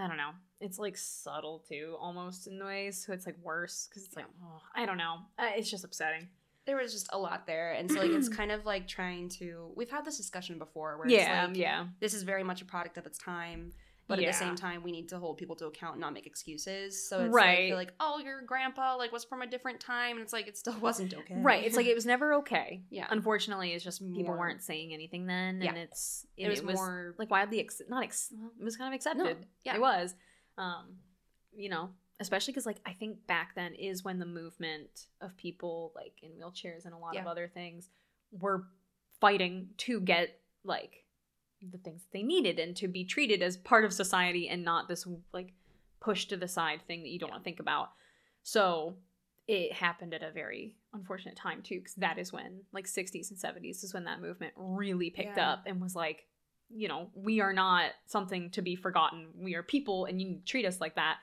I 0.01 0.09
don't 0.09 0.17
know. 0.17 0.31
It's 0.61 0.79
like 0.79 0.97
subtle 0.97 1.63
too, 1.69 1.97
almost 2.01 2.47
in 2.47 2.59
the 2.59 2.65
ways. 2.65 3.05
So 3.05 3.13
it's 3.13 3.27
like 3.27 3.37
worse 3.43 3.87
because 3.89 4.05
it's 4.05 4.17
like, 4.17 4.27
oh, 4.45 4.61
I 4.75 4.87
don't 4.87 4.97
know. 4.99 5.17
Uh, 5.39 5.51
It's 5.57 5.71
just 5.71 5.85
upsetting. 5.85 6.29
there 6.67 6.77
was 6.77 6.93
just 6.93 7.09
a 7.13 7.19
lot 7.19 7.47
there 7.47 7.73
and 7.73 7.91
so 7.91 7.99
like 8.01 8.11
it's 8.11 8.29
kind 8.41 8.53
of 8.53 8.65
like 8.67 8.87
trying 8.87 9.29
to 9.29 9.73
we've 9.77 9.91
had 9.91 10.05
this 10.05 10.17
discussion 10.19 10.59
before 10.59 10.99
where 10.99 11.09
Yeah, 11.09 11.43
it's 11.45 11.49
like 11.51 11.57
yeah. 11.57 11.87
this 12.01 12.15
is 12.15 12.23
very 12.23 12.45
much 12.45 12.61
a 12.63 12.65
product 12.65 12.97
of 12.99 13.07
its 13.07 13.19
time 13.19 13.73
but 14.11 14.19
at 14.19 14.27
the 14.27 14.33
same 14.33 14.55
time 14.57 14.83
we 14.83 14.93
need 14.93 15.09
to 15.09 15.19
hold 15.19 15.39
people 15.39 15.57
to 15.57 15.67
account 15.67 15.93
and 15.95 16.01
not 16.03 16.13
make 16.13 16.27
excuses 16.27 17.09
so 17.09 17.21
it's 17.25 17.33
Right. 17.35 17.71
like 17.71 17.89
like 17.89 17.95
oh 18.01 18.19
your 18.23 18.43
grandpa 18.43 18.97
like 18.97 19.13
was 19.13 19.25
from 19.25 19.41
a 19.43 19.47
different 19.47 19.81
time 19.81 20.17
and 20.17 20.21
it's 20.23 20.33
like 20.33 20.47
it 20.49 20.57
still 20.59 20.79
wasn't 20.89 21.15
okay 21.15 21.37
Right. 21.39 21.65
It's 21.65 21.77
like 21.77 21.87
it 21.87 21.95
was 21.95 22.05
never 22.07 22.35
okay. 22.35 22.83
yeah 22.91 23.07
Unfortunately, 23.11 23.73
it's 23.73 23.83
just 23.85 24.01
people 24.01 24.25
More- 24.25 24.39
weren't 24.39 24.63
saying 24.63 24.93
anything 24.93 25.27
then, 25.27 25.61
Yeah. 25.63 25.71
and 25.71 25.79
it's 25.79 26.27
it 26.37 26.49
was, 26.49 26.63
was 26.63 26.77
more 26.77 27.15
like 27.19 27.31
widely 27.31 27.61
ex- 27.61 27.81
not 27.89 28.03
ex- 28.05 28.33
it 28.61 28.65
was 28.65 28.77
kind 28.77 28.93
of 28.93 28.97
accepted. 28.97 29.47
yeah. 29.65 29.75
It 29.77 29.81
was, 29.81 30.15
um, 30.59 30.97
you 31.55 31.69
know, 31.71 31.91
especially 32.21 32.53
because 32.53 32.67
like 32.67 32.81
I 32.85 32.93
think 32.93 33.27
back 33.27 33.55
then 33.55 33.75
is 33.75 34.05
when 34.05 34.19
the 34.19 34.27
movement 34.27 35.07
of 35.21 35.37
people 35.37 35.93
like 35.97 36.15
in 36.23 36.33
wheelchairs 36.33 36.85
and 36.85 36.93
a 36.95 36.99
lot 36.99 37.17
of 37.17 37.27
other 37.27 37.49
things 37.53 37.89
were 38.33 38.65
fighting 39.21 39.69
to 39.79 40.01
get 40.01 40.39
like 40.65 41.05
the 41.63 41.79
things 41.79 42.03
that 42.03 42.13
they 42.13 42.23
needed 42.23 42.59
and 42.59 42.77
to 42.77 42.89
be 42.89 43.05
treated 43.05 43.43
as 43.43 43.57
part 43.57 43.85
of 43.85 43.93
society 43.93 44.49
and 44.49 44.65
not 44.65 44.89
this 44.89 45.07
like 45.33 45.53
push 46.01 46.25
to 46.27 46.37
the 46.37 46.49
side 46.49 46.81
thing 46.87 47.03
that 47.03 47.09
you 47.11 47.19
don't 47.19 47.29
Yeah. 47.29 47.35
want 47.35 47.45
to 47.45 47.49
think 47.49 47.61
about. 47.61 47.91
So 48.43 48.97
it 49.47 49.73
happened 49.73 50.15
at 50.15 50.23
a 50.23 50.31
very 50.31 50.77
unfortunate 50.95 51.37
time 51.37 51.63
too 51.63 51.79
because 51.79 51.95
that 51.97 52.19
is 52.19 52.33
when 52.33 52.63
like 52.73 52.87
60s 52.87 53.31
and 53.31 53.39
70s 53.39 53.85
is 53.85 53.93
when 53.93 54.05
that 54.05 54.21
movement 54.21 54.55
really 54.57 55.11
picked 55.11 55.37
Yeah. 55.37 55.53
up 55.53 55.65
and 55.67 55.81
was 55.81 55.95
like 55.95 56.27
you 56.73 56.87
know 56.89 57.11
we 57.15 57.41
are 57.41 57.53
not 57.53 57.91
something 58.07 58.51
to 58.53 58.63
be 58.63 58.77
forgotten. 58.77 59.29
We 59.37 59.55
are 59.57 59.63
people 59.63 60.05
and 60.07 60.21
you 60.23 60.41
treat 60.47 60.65
us 60.65 60.81
like 60.81 60.95
that. 60.95 61.19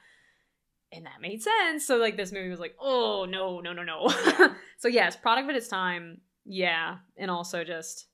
And 0.92 1.06
that 1.06 1.20
made 1.22 1.42
sense. 1.42 1.86
So 1.86 1.98
like 1.98 2.16
this 2.18 2.32
movie 2.32 2.50
was 2.50 2.60
like 2.60 2.76
oh 2.80 3.26
no 3.30 3.60
no 3.62 3.74
no 3.74 3.84
no. 3.84 4.08
So 4.78 4.88
yes 4.88 5.16
product 5.16 5.50
of 5.50 5.56
its 5.56 5.68
time. 5.70 6.22
Yeah. 6.46 6.98
And 7.18 7.32
also 7.32 7.64
just 7.64 8.08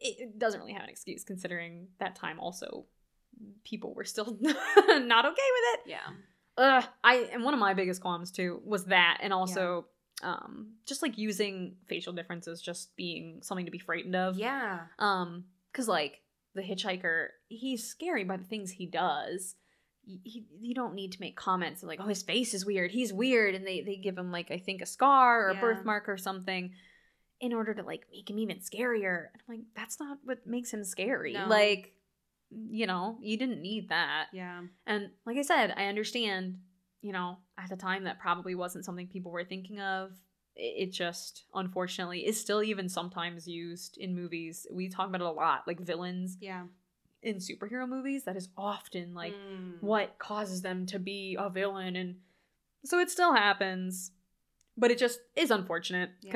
it, 0.00 0.38
doesn't 0.38 0.60
really 0.60 0.72
have 0.72 0.82
an 0.84 0.88
excuse 0.90 1.24
considering 1.24 1.88
that 2.00 2.14
time 2.16 2.38
also 2.40 2.86
people 3.64 3.94
were 3.94 4.04
still 4.04 4.36
not 4.40 5.24
okay 5.26 5.48
with 5.52 5.64
it. 5.74 5.80
Yeah. 5.86 6.10
I 7.04 7.28
and 7.32 7.44
one 7.44 7.54
of 7.54 7.60
my 7.60 7.74
biggest 7.74 8.00
qualms 8.00 8.32
too 8.32 8.60
was 8.64 8.86
that, 8.86 9.18
and 9.22 9.32
also 9.32 9.86
um, 10.22 10.72
just 10.86 11.02
like 11.02 11.16
using 11.16 11.76
facial 11.86 12.12
differences 12.12 12.60
just 12.60 12.96
being 12.96 13.40
something 13.42 13.66
to 13.66 13.70
be 13.70 13.78
frightened 13.78 14.16
of. 14.16 14.36
yeah. 14.36 14.80
Um, 14.98 15.44
because 15.70 15.86
like 15.86 16.22
the 16.54 16.62
hitchhiker, 16.62 17.28
he's 17.48 17.86
scary 17.86 18.24
by 18.24 18.36
the 18.36 18.44
things 18.44 18.72
he 18.72 18.86
does. 18.86 19.54
Y- 20.04 20.18
He, 20.24 20.46
you 20.60 20.74
don't 20.74 20.94
need 20.94 21.12
to 21.12 21.20
make 21.20 21.36
comments 21.36 21.82
like, 21.84 22.00
"Oh, 22.02 22.08
his 22.08 22.22
face 22.22 22.54
is 22.54 22.66
weird. 22.66 22.90
He's 22.90 23.12
weird," 23.12 23.54
and 23.54 23.64
they 23.64 23.82
they 23.82 23.94
give 23.96 24.18
him 24.18 24.32
like 24.32 24.50
I 24.50 24.58
think 24.58 24.82
a 24.82 24.86
scar 24.86 25.46
or 25.46 25.50
a 25.50 25.54
birthmark 25.60 26.08
or 26.08 26.16
something 26.18 26.72
in 27.40 27.52
order 27.52 27.74
to 27.74 27.82
like 27.82 28.06
make 28.12 28.28
him 28.30 28.38
even 28.38 28.58
scarier. 28.58 29.26
And 29.32 29.42
I'm 29.48 29.54
like, 29.56 29.64
that's 29.76 30.00
not 30.00 30.18
what 30.24 30.46
makes 30.46 30.72
him 30.72 30.84
scary. 30.84 31.34
No. 31.34 31.46
Like, 31.48 31.92
you 32.50 32.86
know, 32.86 33.18
you 33.20 33.36
didn't 33.36 33.60
need 33.62 33.90
that. 33.90 34.26
yeah 34.32 34.62
And 34.86 35.10
like 35.26 35.36
I 35.36 35.42
said, 35.42 35.74
I 35.76 35.86
understand, 35.86 36.58
you 37.02 37.12
know, 37.12 37.38
at 37.56 37.68
the 37.70 37.76
time 37.76 38.04
that 38.04 38.18
probably 38.18 38.54
wasn't 38.54 38.84
something 38.84 39.06
people 39.06 39.30
were 39.32 39.44
thinking 39.44 39.80
of. 39.80 40.12
It 40.60 40.90
just, 40.90 41.44
unfortunately, 41.54 42.26
is 42.26 42.40
still 42.40 42.64
even 42.64 42.88
sometimes 42.88 43.46
used 43.46 43.96
in 43.98 44.16
movies. 44.16 44.66
We 44.72 44.88
talk 44.88 45.08
about 45.08 45.20
it 45.20 45.26
a 45.26 45.30
lot, 45.30 45.66
like 45.68 45.78
villains 45.80 46.36
yeah 46.40 46.64
in 47.22 47.36
superhero 47.36 47.88
movies. 47.88 48.24
That 48.24 48.36
is 48.36 48.48
often 48.56 49.14
like 49.14 49.34
Mm. 49.34 49.80
what 49.80 50.18
causes 50.18 50.62
them 50.62 50.86
to 50.86 50.98
be 50.98 51.36
a 51.38 51.48
villain. 51.50 51.94
And 51.94 52.16
so 52.84 52.98
it 52.98 53.10
still 53.10 53.34
happens, 53.34 54.10
but 54.76 54.90
it 54.90 54.98
just 54.98 55.20
is 55.36 55.50
unfortunate 55.52 56.10
Yeah. 56.22 56.32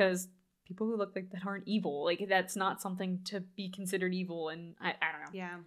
People 0.73 0.87
who 0.87 0.97
look 0.97 1.15
like 1.15 1.31
that 1.31 1.45
aren't 1.45 1.67
evil. 1.67 2.03
Like, 2.03 2.25
that's 2.27 2.55
not 2.55 2.81
something 2.81 3.19
to 3.25 3.39
be 3.39 3.69
considered 3.69 4.13
evil. 4.13 4.49
And 4.49 4.75
I, 4.81 4.89
I 4.89 5.11
don't 5.11 5.21
know 5.21 5.39
yeah 5.39 5.57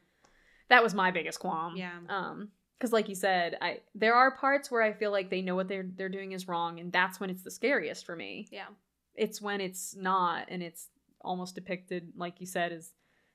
that 0.69 0.83
was 0.83 0.95
my 0.95 1.11
biggest 1.11 1.39
qualm. 1.39 1.77
Yeah. 1.77 1.99
Um, 2.09 2.49
because 2.79 2.93
like 2.93 3.09
you 3.09 3.15
said, 3.15 3.57
I 3.63 3.79
there 3.95 4.15
are 4.15 4.37
parts 4.37 4.71
where 4.71 4.83
I 4.83 4.93
feel 4.93 5.11
like 5.11 5.31
they 5.31 5.41
know 5.41 5.55
what 5.55 5.69
they're 5.69 5.89
they're 5.97 6.11
doing 6.11 6.33
is 6.33 6.47
wrong, 6.47 6.79
and 6.79 6.93
that's 6.93 7.19
when 7.19 7.31
it's 7.31 7.43
the 7.43 7.51
scariest 7.51 8.05
for 8.05 8.15
me. 8.15 8.49
yeah 8.51 8.67
It's 9.15 9.41
when 9.41 9.63
it's 9.63 9.97
not, 9.97 10.47
and 10.51 10.63
it's 10.63 10.89
almost 11.23 11.55
depicted, 11.55 12.13
like 12.17 12.39
you 12.41 12.47
said, 12.47 12.73
as 12.73 12.93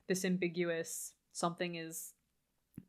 this 0.08 0.24
ambiguous 0.24 1.14
something 1.32 1.74
is 1.74 2.12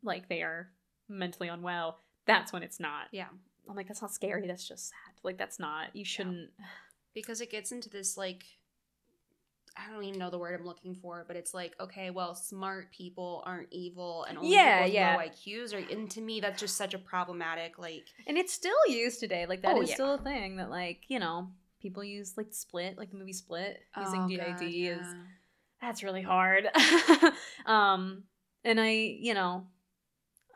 like 0.02 0.28
they 0.28 0.42
are 0.42 0.70
mentally 1.08 1.48
unwell. 1.48 1.98
That's 2.26 2.52
when 2.52 2.62
it's 2.62 2.78
not. 2.78 3.06
yeah 3.10 3.28
I'm 3.68 3.74
like, 3.76 3.88
that's 3.88 4.02
not 4.02 4.12
scary. 4.12 4.46
That's 4.46 4.68
just 4.68 4.90
sad. 4.90 5.14
Like 5.24 5.38
that's 5.38 5.58
not. 5.58 5.96
You 5.96 6.04
shouldn't. 6.04 6.50
because 7.14 7.40
it 7.40 7.50
gets 7.50 7.72
into 7.72 7.88
this 7.88 8.16
like 8.16 8.44
I 9.76 9.92
don't 9.92 10.04
even 10.04 10.20
know 10.20 10.30
the 10.30 10.38
word 10.38 10.58
I'm 10.58 10.66
looking 10.66 10.94
for, 10.94 11.24
but 11.26 11.36
it's 11.36 11.52
like, 11.52 11.74
okay, 11.80 12.10
well, 12.10 12.34
smart 12.34 12.92
people 12.92 13.42
aren't 13.44 13.68
evil, 13.72 14.24
and 14.28 14.38
only 14.38 14.52
Yeah, 14.52 14.76
people 14.76 14.84
with 14.84 14.94
yeah. 14.94 15.16
low 15.16 15.22
IQs 15.22 15.74
are. 15.74 15.92
And 15.92 16.08
to 16.12 16.20
me, 16.20 16.40
that's 16.40 16.60
just 16.60 16.76
such 16.76 16.94
a 16.94 16.98
problematic, 16.98 17.76
like, 17.78 18.04
And 18.28 18.38
it's 18.38 18.52
still 18.52 18.72
used 18.88 19.18
today. 19.18 19.46
Like 19.46 19.62
that 19.62 19.76
is 19.76 19.78
Oh, 19.78 19.88
yeah. 19.88 19.94
still 19.94 20.14
a 20.14 20.18
thing 20.18 20.56
that 20.56 20.70
like 20.70 21.00
you 21.08 21.18
know 21.18 21.48
people 21.80 22.04
use 22.04 22.36
like 22.36 22.52
Split, 22.52 22.96
like 22.96 23.10
the 23.10 23.16
movie 23.16 23.32
Split, 23.32 23.80
using 23.98 24.22
oh, 24.22 24.28
DID 24.28 24.58
God, 24.58 24.62
is 24.62 25.14
that's 25.80 26.02
really 26.02 26.22
hard. 26.22 26.68
um, 27.66 28.22
and 28.64 28.80
I, 28.80 28.90
you 28.90 29.34
know, 29.34 29.66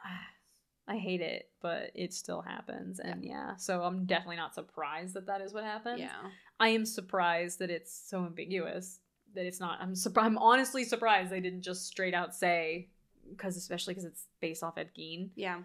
I 0.88 0.96
hate 0.96 1.20
it, 1.20 1.50
but 1.60 1.90
it 1.94 2.14
still 2.14 2.40
happens, 2.40 2.98
and 3.00 3.24
yeah. 3.24 3.56
so 3.56 3.82
I'm 3.82 4.06
definitely 4.06 4.36
not 4.36 4.54
surprised 4.54 5.14
that 5.14 5.26
that 5.26 5.40
is 5.40 5.52
what 5.52 5.64
happened. 5.64 5.98
yeah, 5.98 6.30
I 6.60 6.68
am 6.68 6.86
surprised 6.86 7.58
that 7.58 7.68
it's 7.70 7.92
so 8.08 8.24
ambiguous 8.24 9.00
that 9.34 9.46
it's 9.46 9.60
not. 9.60 9.78
I'm 9.80 9.94
surprised. 9.94 10.26
I'm 10.26 10.38
honestly 10.38 10.84
surprised 10.84 11.30
they 11.30 11.40
didn't 11.40 11.62
just 11.62 11.86
straight 11.86 12.14
out 12.14 12.34
say 12.34 12.88
because 13.30 13.56
especially 13.56 13.94
because 13.94 14.04
it's 14.06 14.26
based 14.40 14.62
off 14.62 14.78
Ed 14.78 14.90
Gein. 14.98 15.30
yeah, 15.36 15.60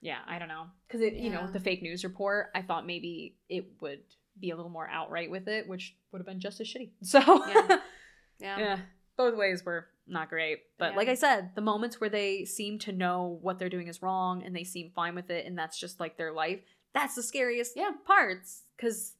Yeah, 0.00 0.18
I 0.26 0.38
don't 0.38 0.48
know 0.48 0.66
because 0.86 1.00
it, 1.00 1.14
you 1.14 1.30
know, 1.30 1.42
with 1.42 1.52
the 1.52 1.60
fake 1.60 1.82
news 1.82 2.02
report, 2.04 2.48
I 2.54 2.62
thought 2.62 2.86
maybe 2.86 3.36
it 3.48 3.66
would 3.80 4.00
be 4.40 4.50
a 4.50 4.56
little 4.56 4.70
more 4.70 4.88
outright 4.88 5.30
with 5.30 5.48
it, 5.48 5.68
which 5.68 5.96
would 6.12 6.18
have 6.18 6.26
been 6.26 6.40
just 6.40 6.60
as 6.60 6.66
shitty. 6.68 6.90
So 7.02 7.18
Yeah. 7.20 7.78
yeah, 8.40 8.58
yeah 8.58 8.78
both 9.16 9.36
ways 9.36 9.64
were 9.64 9.86
not 10.06 10.28
great 10.30 10.60
but 10.78 10.92
Yeah. 10.92 10.96
like 10.96 11.08
i 11.08 11.14
said 11.14 11.50
the 11.56 11.60
moments 11.60 12.00
where 12.00 12.08
they 12.08 12.44
seem 12.44 12.78
to 12.78 12.92
know 12.92 13.38
what 13.42 13.58
they're 13.58 13.68
doing 13.68 13.88
is 13.88 14.00
wrong 14.00 14.42
and 14.44 14.54
they 14.56 14.62
seem 14.64 14.90
fine 14.94 15.14
with 15.16 15.28
it 15.28 15.44
and 15.44 15.58
that's 15.58 15.78
just 15.78 15.98
like 16.00 16.16
their 16.16 16.32
life 16.32 16.60
that's 16.94 17.14
the 17.16 17.22
scariest 17.22 17.72
Yeah. 17.76 17.90
parts 18.06 18.62
because 18.76 19.16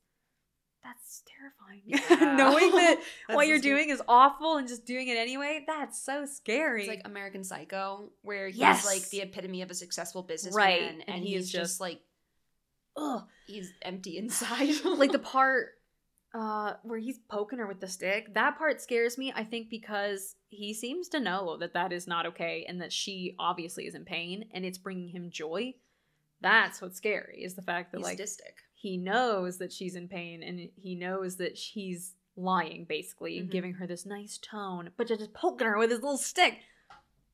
that's 0.89 1.23
terrifying 1.27 1.82
Yeah. 1.86 2.35
knowing 2.36 2.70
that 2.73 3.01
what 3.35 3.47
you're 3.47 3.59
scary. 3.59 3.77
doing 3.77 3.90
is 3.90 4.02
awful 4.09 4.56
and 4.56 4.66
just 4.69 4.86
doing 4.86 5.09
it 5.09 5.16
anyway 5.16 5.65
that's 5.66 6.01
so 6.02 6.24
scary 6.27 6.82
It's 6.82 6.89
like 6.89 7.02
American 7.05 7.44
Psycho, 7.44 8.10
where 8.23 8.48
he's 8.48 8.56
Yes. 8.59 8.86
like 8.86 9.09
the 9.10 9.20
epitome 9.23 9.62
of 9.62 9.70
a 9.70 9.74
successful 9.74 10.23
businessman, 10.23 10.65
Right, 10.65 10.82
and, 10.82 11.05
and 11.09 11.23
he's, 11.23 11.32
he's 11.32 11.52
just, 11.52 11.62
just- 11.62 11.81
like 11.81 12.01
ugh 12.97 13.24
he's 13.47 13.73
empty 13.82 14.19
inside. 14.19 14.70
like 14.85 15.12
the 15.12 15.19
part 15.19 15.69
uh 16.35 16.74
where 16.82 16.98
he's 16.98 17.19
poking 17.31 17.59
her 17.59 17.66
with 17.66 17.81
the 17.81 17.89
stick 17.89 18.35
that 18.35 18.59
part 18.59 18.81
scares 18.82 19.16
me 19.16 19.32
i 19.35 19.43
think 19.43 19.70
because 19.70 20.35
he 20.51 20.74
seems 20.74 21.09
to 21.09 21.19
know 21.20 21.56
that 21.56 21.73
that 21.73 21.90
is 21.90 22.06
not 22.06 22.27
okay 22.27 22.66
and 22.69 22.82
that 22.82 22.93
she 22.93 23.35
obviously 23.39 23.86
is 23.86 23.94
in 23.94 24.05
pain 24.05 24.44
and 24.52 24.65
it's 24.65 24.77
bringing 24.77 25.09
him 25.09 25.31
joy 25.31 25.73
that's 26.43 26.82
what's 26.82 26.97
scary 26.98 27.40
is 27.43 27.55
the 27.55 27.62
fact 27.62 27.93
that 27.93 27.98
he's 27.98 28.05
like 28.05 28.19
sadistic. 28.19 28.56
He 28.80 28.96
knows 28.96 29.59
that 29.59 29.72
she's 29.72 29.94
in 29.96 30.06
pain 30.09 30.42
and 30.42 30.68
he 30.76 30.94
knows 30.94 31.36
that 31.36 31.59
she's 31.59 32.14
lying 32.36 32.84
basically 32.84 33.40
Mhm. 33.40 33.50
giving 33.50 33.72
her 33.74 33.86
this 33.86 34.06
nice 34.06 34.38
tone 34.38 34.90
but 34.96 35.09
just 35.09 35.32
poking 35.34 35.66
her 35.66 35.76
with 35.78 35.90
his 35.90 36.00
little 36.00 36.16
stick 36.16 36.60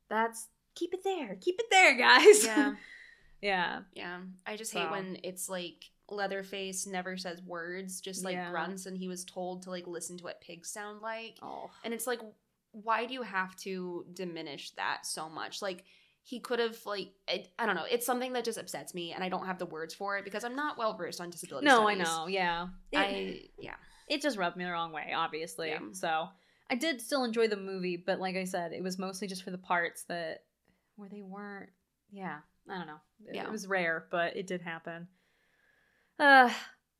that's 0.09 0.47
keep 0.73 0.93
it 0.93 1.03
there 1.03 1.35
keep 1.39 1.59
it 1.59 1.67
there 1.69 1.95
guys 1.95 2.43
Yeah. 2.45 2.75
yeah 3.41 3.81
Yeah. 3.93 4.21
I 4.45 4.55
just 4.57 4.73
hate 4.73 4.89
when 4.89 5.19
it's 5.23 5.47
like 5.49 5.91
Leatherface 6.07 6.85
never 6.85 7.17
says 7.17 7.41
words, 7.41 7.99
just 7.99 8.23
like 8.23 8.33
Yeah. 8.35 8.51
grunts, 8.51 8.85
and 8.85 8.95
he 8.95 9.07
was 9.07 9.25
told 9.25 9.63
to 9.63 9.71
like 9.71 9.87
listen 9.87 10.17
to 10.19 10.23
what 10.23 10.39
pigs 10.41 10.69
sound 10.69 11.01
like. 11.01 11.37
oh 11.41 11.71
And 11.83 11.93
it's 11.95 12.05
like, 12.07 12.21
why 12.73 13.05
do 13.05 13.13
you 13.15 13.23
have 13.23 13.55
to 13.57 14.05
diminish 14.13 14.71
that 14.71 15.05
so 15.07 15.29
much? 15.29 15.61
Like, 15.63 15.83
he 16.27 16.39
could 16.39 16.57
have 16.59 16.75
like 16.87 17.09
I, 17.29 17.45
I 17.59 17.65
don't 17.67 17.75
know. 17.75 17.85
It's 17.89 18.05
something 18.05 18.33
that 18.33 18.43
just 18.43 18.57
upsets 18.57 18.93
me, 18.95 19.13
and 19.13 19.23
I 19.23 19.29
don't 19.29 19.45
have 19.45 19.59
the 19.59 19.65
words 19.67 19.93
for 19.93 20.17
it 20.17 20.25
because 20.25 20.43
I'm 20.43 20.55
not 20.55 20.75
well 20.77 20.97
versed 20.97 21.21
on 21.21 21.29
disability. 21.29 21.65
no 21.67 21.87
i 21.87 21.93
know 21.93 22.25
yeah 22.27 22.67
It- 22.91 22.97
I 22.97 23.41
yeah. 23.59 23.75
it 24.09 24.21
just 24.21 24.35
rubbed 24.37 24.57
me 24.57 24.63
the 24.65 24.71
wrong 24.71 24.91
way, 24.91 25.13
obviously. 25.15 25.69
Yeah. 25.69 25.79
So 25.91 26.27
I 26.69 26.75
did 26.75 26.99
still 26.99 27.23
enjoy 27.23 27.47
the 27.47 27.57
movie, 27.57 27.95
but 28.03 28.19
like 28.19 28.35
I 28.35 28.45
said, 28.45 28.73
it 28.73 28.81
was 28.81 28.97
mostly 28.97 29.27
just 29.27 29.43
for 29.43 29.51
the 29.51 29.57
parts 29.59 30.03
that 30.09 30.39
where 30.95 31.09
they 31.09 31.21
weren't. 31.21 31.69
Yeah, 32.11 32.37
I 32.67 32.77
don't 32.79 32.87
know. 32.87 33.01
It, 33.27 33.35
Yeah. 33.35 33.43
it 33.45 33.51
was 33.51 33.67
rare, 33.67 34.07
but 34.09 34.35
it 34.35 34.47
did 34.47 34.61
happen. 34.63 35.07
Uh, 36.17 36.49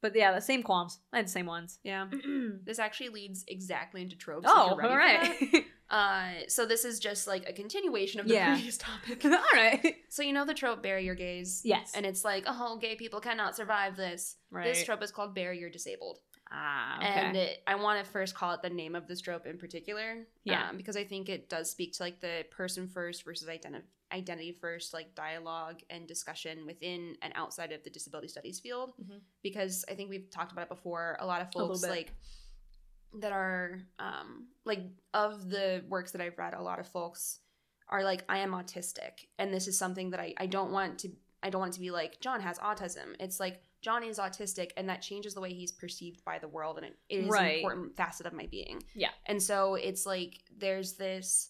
but 0.02 0.15
yeah, 0.15 0.34
the 0.34 0.41
same 0.41 0.61
qualms. 0.61 0.99
I 1.14 1.18
had 1.18 1.26
the 1.26 1.31
same 1.31 1.45
ones. 1.47 1.80
Yeah. 1.84 2.07
This 2.65 2.77
actually 2.80 3.10
leads 3.10 3.43
exactly 3.47 4.02
into 4.02 4.15
tropes. 4.15 4.45
Oh, 4.47 4.80
all 4.81 4.95
right. 4.97 5.65
Uh, 5.89 6.29
so 6.47 6.65
this 6.65 6.83
is 6.83 6.99
just 6.99 7.27
like 7.27 7.47
a 7.47 7.53
continuation 7.53 8.19
of 8.19 8.27
the 8.27 8.33
Yeah. 8.33 8.53
previous 8.53 8.77
topic. 8.77 9.23
all 9.25 9.31
right. 9.53 9.95
So 10.09 10.23
you 10.23 10.33
know 10.33 10.45
the 10.45 10.53
trope 10.53 10.81
bury 10.81 11.05
your 11.05 11.15
gays? 11.15 11.61
Yes. 11.63 11.91
And 11.95 12.05
it's 12.05 12.25
like, 12.25 12.43
oh, 12.47 12.77
gay 12.81 12.95
people 12.95 13.19
cannot 13.19 13.55
survive 13.55 13.95
this. 13.95 14.35
Right. 14.49 14.65
This 14.65 14.83
trope 14.83 15.03
is 15.03 15.11
called 15.11 15.35
bury 15.35 15.59
your 15.59 15.69
disabled. 15.69 16.19
ah, 16.51 16.97
okay. 16.97 17.07
And 17.07 17.37
it, 17.37 17.63
I 17.67 17.75
want 17.75 18.03
to 18.03 18.09
first 18.11 18.33
call 18.35 18.53
it 18.53 18.61
the 18.61 18.69
name 18.69 18.95
of 18.95 19.07
this 19.07 19.21
trope 19.21 19.45
in 19.45 19.57
particular. 19.57 20.25
Yeah. 20.43 20.69
um, 20.69 20.77
because 20.77 20.95
I 20.97 21.03
think 21.03 21.29
it 21.29 21.49
does 21.49 21.69
speak 21.69 21.93
to 21.93 22.03
like 22.03 22.19
the 22.19 22.45
person 22.51 22.87
first 22.87 23.23
versus 23.25 23.47
identi- 23.47 23.81
identity 24.11 24.53
first, 24.59 24.93
like 24.93 25.13
dialogue 25.15 25.81
and 25.89 26.07
discussion 26.07 26.65
within 26.65 27.15
and 27.21 27.33
outside 27.35 27.71
of 27.71 27.83
the 27.83 27.89
disability 27.89 28.27
studies 28.27 28.59
field. 28.59 28.93
Mhm. 29.03 29.19
Because 29.43 29.85
I 29.89 29.93
think 29.95 30.09
we've 30.09 30.29
talked 30.31 30.51
about 30.51 30.63
it 30.63 30.69
before. 30.69 31.17
A 31.19 31.25
lot 31.25 31.41
of 31.41 31.47
A 31.53 31.57
little 31.57 31.73
folks 31.73 31.81
bit. 31.81 31.89
like 31.91 32.11
that 33.19 33.32
are 33.32 33.80
um 33.99 34.48
like 34.65 34.82
of 35.14 35.49
the 35.49 35.84
works 35.88 36.11
that 36.11 36.22
I've 36.22 36.38
read, 36.38 36.53
a 36.53 36.61
lot 36.61 36.80
of 36.80 36.88
folks 36.88 37.40
are 37.88 38.03
like, 38.03 38.23
I 38.27 38.40
am 38.40 38.52
autistic, 38.52 39.26
and 39.38 39.53
this 39.53 39.68
is 39.68 39.77
something 39.77 40.10
that 40.11 40.19
I 40.19 40.34
I 40.38 40.45
don't 40.48 40.72
want 40.72 40.99
to 40.99 41.10
I 41.44 41.49
don't 41.49 41.60
want 41.61 41.73
it 41.73 41.76
to 41.76 41.82
be 41.82 41.91
like 41.91 42.19
John 42.22 42.41
has 42.41 42.57
autism. 42.60 43.15
It's 43.19 43.40
like 43.40 43.61
John 43.82 44.03
is 44.03 44.18
autistic, 44.18 44.72
and 44.77 44.90
that 44.90 45.03
changes 45.03 45.36
the 45.36 45.41
way 45.41 45.53
he's 45.53 45.72
perceived 45.72 46.26
by 46.26 46.40
the 46.40 46.48
world, 46.48 46.77
and 46.77 46.88
it, 46.88 46.98
it 47.07 47.18
is 47.26 47.30
Right. 47.30 47.49
an 47.49 47.56
important 47.60 47.95
facet 47.95 48.26
of 48.26 48.34
my 48.34 48.48
being. 48.48 48.82
Yeah. 48.95 49.11
and 49.27 49.41
so 49.41 49.76
it's 49.76 50.06
like 50.07 50.41
there's 50.57 50.94
this 50.94 51.49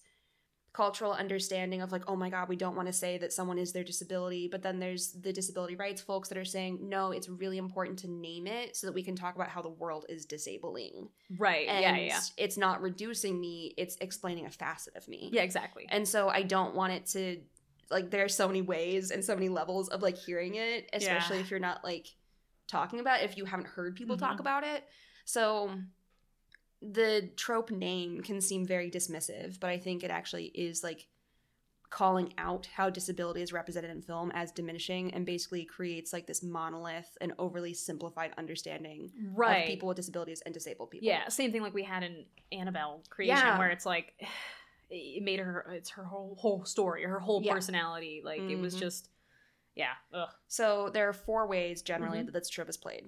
cultural 0.75 1.13
understanding 1.13 1.81
of 1.81 1.93
like, 1.93 2.03
oh 2.09 2.17
my 2.17 2.29
god, 2.29 2.49
we 2.49 2.57
don't 2.57 2.75
want 2.75 2.85
to 2.85 2.91
say 2.93 3.17
that 3.17 3.31
someone 3.31 3.57
is 3.57 3.71
their 3.71 3.83
disability, 3.85 4.49
but 4.51 4.61
then 4.61 4.77
there's 4.77 5.13
the 5.13 5.31
disability 5.31 5.77
rights 5.77 6.01
folks 6.01 6.27
that 6.27 6.37
are 6.37 6.43
saying 6.43 6.79
no, 6.81 7.11
it's 7.11 7.29
really 7.29 7.57
important 7.57 7.97
to 7.99 8.09
name 8.11 8.45
it 8.45 8.75
so 8.75 8.85
that 8.85 8.91
we 8.93 9.01
can 9.01 9.15
talk 9.15 9.35
about 9.35 9.47
how 9.47 9.61
the 9.61 9.69
world 9.69 10.05
is 10.09 10.25
disabling. 10.25 11.07
right. 11.39 11.65
And 11.69 11.81
yeah, 11.81 11.95
yeah, 11.95 12.19
it's 12.35 12.57
not 12.57 12.81
reducing 12.81 13.39
me, 13.39 13.73
it's 13.77 13.95
explaining 14.01 14.47
a 14.47 14.51
facet 14.51 14.97
of 14.97 15.07
me. 15.07 15.29
yeah, 15.31 15.43
exactly. 15.43 15.85
And 15.87 16.05
so 16.05 16.27
I 16.27 16.43
don't 16.43 16.75
want 16.75 16.91
it 16.91 17.05
to 17.07 17.39
like 17.89 18.09
there 18.11 18.25
are 18.25 18.29
so 18.29 18.45
many 18.47 18.61
ways 18.61 19.11
and 19.11 19.23
so 19.23 19.33
many 19.33 19.47
levels 19.47 19.87
of 19.87 20.01
like 20.01 20.17
hearing 20.17 20.55
it, 20.55 20.89
especially 20.91 21.37
Yeah. 21.37 21.43
if 21.43 21.51
you're 21.51 21.59
not 21.61 21.85
like 21.85 22.07
talking 22.67 22.99
about 22.99 23.21
it, 23.21 23.29
if 23.29 23.37
you 23.37 23.45
haven't 23.45 23.67
heard 23.67 23.95
people 23.95 24.17
talk 24.17 24.37
Mhm. 24.37 24.39
about 24.41 24.63
it. 24.65 24.83
So 25.23 25.71
the 26.91 27.29
trope 27.35 27.71
name 27.71 28.21
can 28.21 28.41
seem 28.41 28.65
very 28.65 28.91
dismissive, 28.91 29.59
but 29.59 29.69
I 29.69 29.77
think 29.77 30.03
it 30.03 30.11
actually 30.11 30.45
is 30.45 30.83
like 30.83 31.07
calling 31.89 32.33
out 32.37 32.67
how 32.75 32.89
disability 32.89 33.41
is 33.41 33.53
represented 33.53 33.89
in 33.89 34.01
film 34.01 34.31
as 34.33 34.51
diminishing 34.51 35.13
and 35.13 35.25
basically 35.25 35.63
creates 35.63 36.11
like 36.11 36.27
this 36.27 36.43
monolith 36.43 37.17
and 37.21 37.31
overly 37.39 37.73
simplified 37.73 38.33
understanding 38.37 39.11
right. 39.33 39.61
of 39.63 39.67
people 39.67 39.87
with 39.87 39.95
disabilities 39.95 40.41
and 40.45 40.53
disabled 40.53 40.89
people. 40.91 41.07
Yeah, 41.07 41.27
same 41.29 41.51
thing 41.51 41.61
like 41.61 41.73
we 41.73 41.83
had 41.83 42.03
in 42.03 42.25
Annabelle 42.51 43.03
creation, 43.09 43.37
Yeah. 43.37 43.57
where 43.57 43.69
it's 43.69 43.85
like 43.85 44.13
it 44.89 45.23
made 45.23 45.39
her 45.39 45.65
it's 45.73 45.91
her 45.91 46.03
whole 46.03 46.35
whole 46.37 46.65
story, 46.65 47.03
her 47.03 47.19
whole 47.19 47.41
Yeah. 47.41 47.53
personality. 47.53 48.21
Like 48.23 48.41
it 48.41 48.57
was 48.57 48.75
Mhm. 48.75 48.79
just 48.79 49.09
yeah. 49.75 49.93
Ugh. 50.13 50.29
So 50.47 50.89
there 50.89 51.07
are 51.09 51.13
four 51.13 51.47
ways 51.47 51.81
generally 51.81 52.19
Mhm. 52.19 52.25
that 52.25 52.33
this 52.33 52.49
trope 52.49 52.69
is 52.69 52.77
played: 52.77 53.05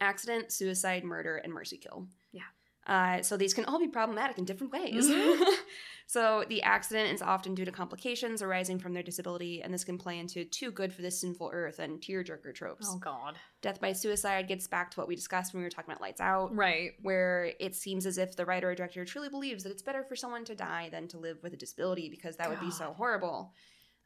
accident, 0.00 0.52
suicide, 0.52 1.04
murder, 1.04 1.36
and 1.36 1.52
mercy 1.52 1.78
kill. 1.78 2.08
Yeah. 2.32 2.42
Uh, 2.88 3.20
so 3.22 3.36
these 3.36 3.52
can 3.52 3.66
all 3.66 3.78
be 3.78 3.86
problematic 3.86 4.38
in 4.38 4.44
different 4.44 4.72
ways. 4.72 5.06
Mhm. 5.06 5.54
so 6.06 6.44
the 6.48 6.62
accident 6.62 7.12
is 7.12 7.20
often 7.20 7.54
due 7.54 7.66
to 7.66 7.70
complications 7.70 8.40
arising 8.40 8.78
from 8.78 8.94
their 8.94 9.02
disability, 9.02 9.62
and 9.62 9.72
this 9.72 9.84
can 9.84 9.98
play 9.98 10.18
into 10.18 10.44
too 10.44 10.70
good 10.70 10.92
for 10.94 11.02
this 11.02 11.20
sinful 11.20 11.50
earth 11.52 11.78
and 11.78 12.00
tearjerker 12.00 12.54
tropes. 12.54 12.88
Oh 12.90 12.98
god. 12.98 13.36
Death 13.60 13.78
by 13.80 13.92
suicide 13.92 14.48
gets 14.48 14.66
back 14.66 14.90
to 14.92 15.00
what 15.00 15.06
we 15.06 15.14
discussed 15.14 15.52
when 15.52 15.60
we 15.60 15.66
were 15.66 15.70
talking 15.70 15.90
about 15.90 16.00
Lights 16.00 16.20
Out. 16.20 16.54
Right. 16.56 16.92
Where 17.02 17.52
it 17.60 17.74
seems 17.76 18.06
as 18.06 18.16
if 18.16 18.36
the 18.36 18.46
writer 18.46 18.70
or 18.70 18.74
director 18.74 19.04
truly 19.04 19.28
believes 19.28 19.64
that 19.64 19.70
it's 19.70 19.82
better 19.82 20.02
for 20.02 20.16
someone 20.16 20.44
to 20.46 20.54
die 20.54 20.88
than 20.90 21.08
to 21.08 21.18
live 21.18 21.42
with 21.42 21.52
a 21.52 21.56
disability 21.56 22.08
because 22.08 22.36
that 22.36 22.48
would 22.48 22.60
be 22.60 22.70
so 22.70 22.94
horrible. 22.96 23.52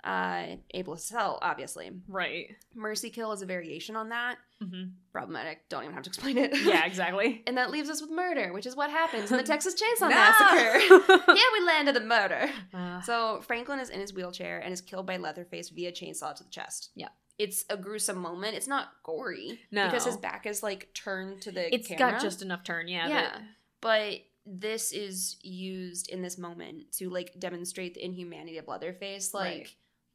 Uh, 0.05 0.57
able 0.75 0.97
to 0.97 1.01
sell, 1.01 1.39
obviously. 1.43 1.91
Right. 2.09 2.57
Mercy 2.75 3.09
kill 3.09 3.31
is 3.33 3.41
a 3.43 3.47
variation 3.47 3.95
on 3.95 4.09
that. 4.09 4.37
hmm 4.61 4.85
Problematic. 5.13 5.69
Don't 5.69 5.85
even 5.85 5.95
have 5.95 6.03
to 6.05 6.11
explain 6.11 6.39
it. 6.39 6.53
Yeah, 6.65 6.85
exactly. 6.87 7.43
and 7.47 7.57
that 7.57 7.71
leaves 7.71 7.89
us 7.89 8.01
with 8.01 8.11
murder, 8.11 8.53
which 8.53 8.67
is 8.67 8.75
what 8.75 8.91
happens 8.91 9.31
in 9.31 9.37
the 9.37 9.43
Texas 9.53 9.75
Chainsaw! 9.81 10.09
Massacre. 10.09 10.79
yeah, 11.29 11.43
we 11.59 11.65
landed 11.67 11.97
a 11.97 12.01
murder. 12.01 12.51
Uh, 12.75 13.01
So 13.03 13.43
Franklin 13.47 13.79
is 13.79 13.91
in 13.91 14.01
his 14.01 14.13
wheelchair 14.13 14.59
and 14.59 14.73
is 14.73 14.81
killed 14.81 15.07
by 15.07 15.19
Leatherface 15.19 15.69
via 15.69 15.93
chainsaw 15.93 16.35
to 16.35 16.43
the 16.43 16.51
chest. 16.51 16.91
Yeah. 16.97 17.09
It's 17.39 17.65
a 17.71 17.77
gruesome 17.77 18.19
moment. 18.19 18.57
It's 18.57 18.69
not 18.69 18.89
gory. 19.05 19.61
No. 19.71 19.87
Because 19.87 20.05
his 20.05 20.17
back 20.17 20.47
is 20.47 20.63
like 20.63 20.93
turned 20.95 21.43
to 21.43 21.53
the 21.53 21.73
it's 21.75 21.87
camera. 21.89 22.13
got 22.13 22.21
just 22.21 22.43
enough 22.43 22.65
turn, 22.65 22.89
yeah. 22.89 23.09
yeah. 23.09 23.23
that- 23.23 23.43
But 23.81 24.21
this 24.45 24.91
is 24.93 25.37
used 25.43 26.09
in 26.11 26.21
this 26.23 26.37
moment 26.37 26.91
to 26.99 27.09
like 27.09 27.39
demonstrate 27.39 27.95
the 27.95 28.05
inhumanity 28.05 28.59
of 28.59 28.67
Leatherface. 28.67 29.33
Like 29.33 29.45
Right. 29.59 29.69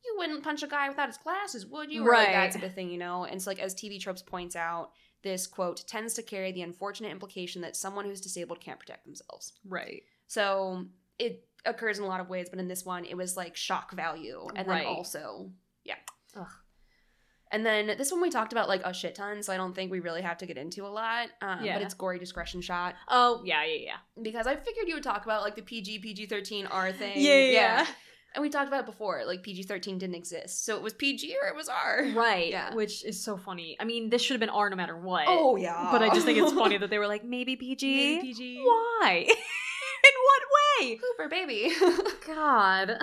You 0.07 0.15
wouldn't 0.17 0.43
punch 0.43 0.63
a 0.63 0.67
guy 0.67 0.89
without 0.89 1.07
his 1.07 1.17
glasses, 1.17 1.65
would 1.67 1.91
you? 1.91 2.03
Or 2.07 2.13
like 2.13 2.27
that 2.27 2.35
Right. 2.37 2.51
type 2.51 2.63
of 2.63 2.73
thing, 2.73 2.89
you 2.89 2.97
know? 2.97 3.25
And 3.25 3.41
so 3.41 3.49
like 3.49 3.59
as 3.59 3.75
TV 3.75 3.99
tropes 3.99 4.21
points 4.23 4.55
out, 4.55 4.91
this 5.23 5.45
quote 5.47 5.85
tends 5.87 6.13
to 6.15 6.23
carry 6.23 6.51
the 6.51 6.61
unfortunate 6.61 7.11
implication 7.11 7.61
that 7.63 7.75
someone 7.75 8.05
who's 8.05 8.21
disabled 8.21 8.59
can't 8.61 8.79
protect 8.79 9.05
themselves. 9.05 9.53
right. 9.67 10.03
So 10.27 10.85
it 11.19 11.47
occurs 11.65 11.97
in 11.99 12.05
a 12.05 12.07
lot 12.07 12.19
of 12.19 12.29
ways, 12.29 12.47
but 12.49 12.59
in 12.59 12.67
this 12.67 12.85
one 12.85 13.05
it 13.05 13.15
was 13.17 13.35
like 13.37 13.55
shock 13.55 13.91
value. 13.93 14.47
And 14.55 14.67
Right. 14.67 14.79
then 14.85 14.87
also 14.87 15.51
yeah. 15.83 15.95
Ugh. 16.35 16.47
And 17.49 17.65
then 17.65 17.87
this 17.97 18.11
one 18.11 18.19
we 18.21 18.29
talked 18.29 18.51
about 18.51 18.67
like 18.67 18.81
a 18.83 18.93
shit 18.93 19.15
ton, 19.15 19.41
so 19.41 19.53
I 19.53 19.57
don't 19.57 19.73
think 19.73 19.89
we 19.89 20.01
really 20.01 20.21
have 20.21 20.37
to 20.39 20.45
get 20.45 20.57
into 20.57 20.85
a 20.85 20.89
lot. 20.89 21.29
Um, 21.41 21.63
Yeah. 21.63 21.75
But 21.77 21.83
it's 21.83 21.93
gory 21.93 22.19
discretion 22.19 22.59
shot 22.61 22.95
Oh, 23.07 23.41
yeah, 23.45 23.63
yeah, 23.63 23.79
yeah. 23.85 23.97
because 24.21 24.47
I 24.47 24.55
figured 24.57 24.87
you 24.87 24.95
would 24.95 25.03
talk 25.03 25.23
about 25.23 25.43
like 25.43 25.55
the 25.55 25.61
PG 25.61 25.99
PG 25.99 26.25
thirteen 26.27 26.65
R 26.67 26.91
thing. 26.91 27.13
Yeah, 27.15 27.35
yeah, 27.39 27.51
yeah. 27.51 27.87
And 28.35 28.41
we 28.41 28.49
talked 28.49 28.67
about 28.67 28.81
it 28.81 28.85
before. 28.85 29.23
Like 29.25 29.41
PG 29.41 29.63
thirteen 29.63 29.97
didn't 29.97 30.15
exist, 30.15 30.63
so 30.65 30.75
it 30.75 30.81
was 30.83 30.93
PG 30.93 31.35
or 31.41 31.47
it 31.47 31.55
was 31.55 31.69
R. 31.69 32.05
Right. 32.15 32.49
Yeah. 32.49 32.73
Which 32.73 33.03
is 33.03 33.23
so 33.23 33.37
funny. 33.37 33.77
I 33.79 33.85
mean, 33.85 34.09
this 34.09 34.21
should 34.21 34.33
have 34.35 34.39
been 34.39 34.49
R 34.49 34.69
no 34.69 34.75
matter 34.75 34.97
what. 34.97 35.25
Oh 35.27 35.55
yeah. 35.55 35.89
But 35.91 36.03
I 36.03 36.09
just 36.09 36.25
think 36.25 36.37
it's 36.37 36.53
funny 36.53 36.77
that 36.79 36.89
they 36.89 36.99
were 36.99 37.07
like, 37.07 37.23
maybe 37.23 37.55
PG? 37.55 37.95
Maybe 37.95 38.27
PG. 38.27 38.57
Why? 38.63 39.25
In 39.29 40.13
what 40.23 40.43
way? 40.87 40.99
Hooper 41.01 41.29
baby. 41.29 41.71
God. 42.27 42.97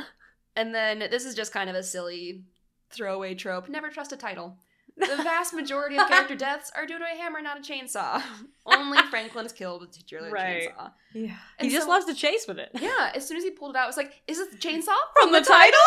and 0.55 0.75
then 0.75 1.01
this 1.11 1.25
is 1.25 1.35
just 1.35 1.53
kind 1.53 1.69
of 1.69 1.75
a 1.77 1.83
silly 1.83 2.45
throwaway 2.91 3.35
trope. 3.35 3.69
Never 3.69 3.91
trust 3.91 4.13
a 4.13 4.17
title. 4.17 4.59
The 4.97 5.07
vast 5.07 5.53
majority 5.55 5.99
of 5.99 6.07
character 6.09 6.37
deaths 6.47 6.71
are 6.77 6.87
due 6.87 6.99
to 6.99 7.05
a 7.05 7.17
hammer, 7.17 7.41
not 7.43 7.59
a 7.59 7.61
chainsaw. 7.63 8.23
Only 8.67 8.99
Franklin 9.11 9.45
is 9.47 9.53
killed 9.53 9.81
with 9.81 9.91
a 9.91 9.93
titular 9.95 10.31
Right. 10.31 10.69
chainsaw. 10.71 10.93
Yeah. 11.13 11.37
And 11.59 11.69
he 11.69 11.75
just 11.75 11.87
so- 11.87 11.91
loves 11.93 12.07
to 12.07 12.15
chase 12.15 12.47
with 12.47 12.59
it. 12.61 12.71
Yeah, 12.81 13.11
as 13.15 13.27
soon 13.27 13.37
as 13.37 13.43
he 13.45 13.51
pulled 13.51 13.75
it 13.75 13.79
out, 13.79 13.85
I 13.85 13.87
was 13.89 13.97
like, 13.97 14.23
"Is 14.29 14.39
this 14.39 14.49
the 14.51 14.57
chainsaw 14.57 14.95
From 15.21 15.33
the 15.33 15.41
title? 15.41 15.79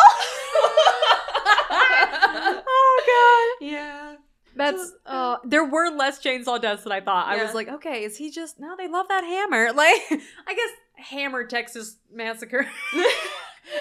oh 2.66 3.56
god. 3.60 3.66
yeah. 3.66 4.14
That's 4.56 4.92
uh 5.06 5.36
there 5.44 5.64
were 5.64 5.88
less 5.90 6.18
chainsaw 6.20 6.60
deaths 6.60 6.82
than 6.82 6.92
I 6.92 7.00
thought. 7.00 7.28
I 7.28 7.42
was 7.42 7.54
like, 7.54 7.68
okay, 7.68 8.04
is 8.04 8.16
he 8.16 8.30
just 8.30 8.58
no, 8.58 8.74
they 8.76 8.88
love 8.88 9.06
that 9.08 9.24
hammer. 9.24 9.72
Like 9.72 10.00
I 10.46 10.54
guess 10.54 10.70
Hammer 11.10 11.44
Texas 11.46 11.96
Massacre. 12.12 12.66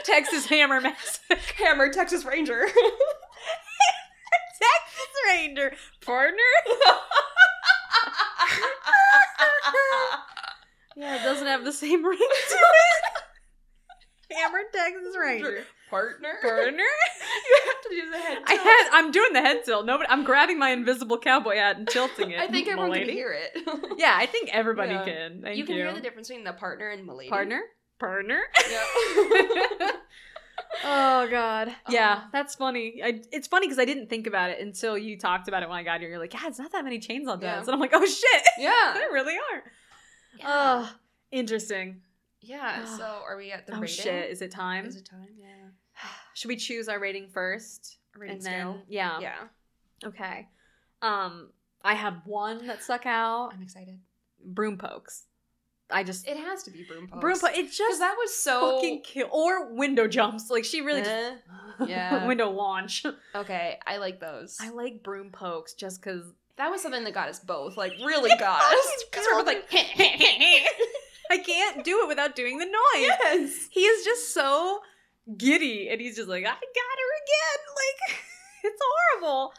Texas 0.03 0.45
Hammer 0.47 0.79
Massacre. 0.81 1.37
Hammer, 1.57 1.91
Texas 1.91 2.25
Ranger. 2.25 2.65
Texas 4.59 5.13
Ranger 5.27 5.73
partner. 6.05 6.38
Yeah, 10.95 11.15
it 11.21 11.23
doesn't 11.23 11.45
have 11.45 11.63
the 11.63 11.71
same 11.73 12.03
ring 12.03 12.17
to 12.17 12.25
it. 12.55 14.35
Hammered 14.35 14.65
Texas 14.73 15.15
Ranger. 15.19 15.63
Partner. 15.89 16.34
Burner. 16.41 16.71
you 16.71 17.59
have 17.65 17.81
to 17.84 17.89
do 17.89 18.11
the 18.11 18.17
head. 18.17 18.38
I 18.45 18.53
had. 18.55 18.89
I'm 18.93 19.11
doing 19.11 19.31
the 19.31 19.41
head 19.41 19.63
tilt. 19.63 19.85
Nobody. 19.85 20.09
I'm 20.09 20.23
grabbing 20.25 20.57
my 20.59 20.71
invisible 20.71 21.17
cowboy 21.19 21.55
hat 21.55 21.77
and 21.77 21.88
tilting 21.88 22.31
it. 22.31 22.39
I 22.39 22.47
think 22.47 22.67
everyone 22.67 22.97
can 22.97 23.07
hear 23.09 23.31
it. 23.31 23.57
Yeah, 23.97 24.13
I 24.15 24.25
think 24.25 24.49
everybody 24.53 24.93
Yeah. 24.93 25.05
can. 25.05 25.41
Thank 25.43 25.55
you 25.57 25.61
you. 25.61 25.65
can 25.65 25.75
hear 25.75 25.93
the 25.93 26.01
difference 26.01 26.27
between 26.27 26.43
the 26.43 26.53
partner 26.53 26.89
and 26.89 27.05
milady. 27.05 27.29
partner. 27.29 27.61
Partner. 27.99 28.41
Yeah. 28.69 29.91
Oh 30.84 31.27
God. 31.29 31.73
Yeah, 31.89 32.21
Oh. 32.23 32.27
that's 32.31 32.55
funny. 32.55 33.01
I, 33.03 33.21
it's 33.31 33.47
funny 33.47 33.67
because 33.67 33.79
I 33.79 33.85
didn't 33.85 34.09
think 34.09 34.27
about 34.27 34.49
it 34.51 34.59
until 34.59 34.97
you 34.97 35.17
talked 35.17 35.47
about 35.47 35.63
it 35.63 35.69
when 35.69 35.77
I 35.77 35.84
got 35.84 35.99
here. 35.99 36.09
You're 36.09 36.19
like, 36.19 36.34
yeah, 36.34 36.47
it's 36.47 36.59
not 36.59 36.71
that 36.71 36.84
many 36.84 36.99
chainsaw 36.99 37.41
Yeah. 37.41 37.55
deaths, 37.55 37.67
and 37.67 37.73
I'm 37.75 37.79
like, 37.79 37.91
oh 37.93 38.05
shit, 38.05 38.43
yeah. 38.59 38.93
they 38.93 39.05
really 39.11 39.34
are. 39.35 39.63
Yeah. 40.39 40.45
Oh, 40.47 40.95
interesting. 41.31 42.01
yeah. 42.41 42.85
So 42.85 43.03
are 43.27 43.35
we 43.38 43.51
at 43.51 43.65
the 43.67 43.73
oh 43.75 43.79
rating? 43.79 43.95
shit, 44.03 44.29
is 44.29 44.41
it 44.41 44.51
time? 44.51 44.85
Is 44.85 44.95
it 44.95 45.05
time? 45.05 45.27
Yeah. 45.38 45.47
Should 46.35 46.49
we 46.49 46.55
choose 46.57 46.88
our 46.88 46.99
rating 46.99 47.27
first? 47.29 47.97
Rating 48.15 48.38
and 48.38 48.45
then, 48.45 48.53
scale. 48.53 48.81
yeah. 48.88 49.19
Yeah. 49.19 49.35
Okay. 50.05 50.47
Um, 51.01 51.49
I 51.84 51.93
have 51.95 52.21
one 52.25 52.67
that 52.67 52.84
stuck 52.84 53.05
out. 53.05 53.51
I'm 53.53 53.61
excited. 53.61 53.99
Broom 54.43 54.77
pokes. 54.77 55.23
I 55.89 56.03
just 56.03 56.27
It 56.27 56.38
has 56.38 56.64
to 56.64 56.72
be 56.72 56.84
broom 56.84 57.07
pokes. 57.07 57.22
broom 57.22 57.39
po- 57.39 57.47
It 57.47 57.53
Because 57.64 57.77
just 57.77 57.99
that 57.99 58.15
was 58.18 58.34
so. 58.34 58.76
fucking 58.76 59.01
kill 59.03 59.30
or 59.31 59.73
window 59.73 60.07
jumps. 60.07 60.49
Like 60.49 60.65
she 60.65 60.81
really 60.81 61.01
Eh. 61.01 61.03
just 61.80 61.89
Yeah. 61.89 62.27
window 62.27 62.49
launch. 62.51 63.05
Okay, 63.35 63.80
I 63.88 63.97
like 63.97 64.19
those. 64.19 64.57
I 64.59 64.69
like 64.69 65.01
broom 65.03 65.31
pokes 65.31 65.73
just 65.73 66.01
because 66.01 66.23
that 66.57 66.69
was 66.72 66.81
something 66.81 67.03
that 67.05 67.14
got 67.14 67.30
us 67.30 67.39
both. 67.39 67.77
Like 67.77 67.93
really 68.05 68.31
got 68.38 68.59
us. 68.61 69.03
Because 69.09 69.26
we 69.27 69.34
were 69.34 69.43
both 69.43 69.47
like. 69.47 69.65
I 71.30 71.38
can't 71.39 71.84
do 71.84 72.01
it 72.03 72.07
without 72.07 72.35
doing 72.35 72.57
the 72.57 72.65
noise. 72.65 72.73
yes. 72.95 73.68
He 73.72 73.81
is 73.81 74.05
just 74.05 74.34
so 74.34 74.80
giddy, 75.38 75.89
and 75.89 75.99
he's 75.99 76.15
just 76.15 76.30
like, 76.30 76.43
I 76.43 76.49
got 76.49 76.53
her 76.55 77.11
again. 77.23 77.76
Like 77.76 78.19
it's 78.64 78.81
horrible. 79.22 79.53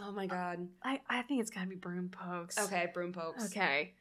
Oh 0.00 0.12
my 0.12 0.26
god. 0.26 0.68
I 0.82 1.00
I 1.08 1.22
think 1.22 1.40
it's 1.42 1.50
gotta 1.50 1.66
be 1.66 1.76
broom 1.76 2.08
pokes. 2.10 2.58
Okay, 2.58 2.90
broom 2.92 3.12
pokes. 3.12 3.46
Okay. 3.46 3.92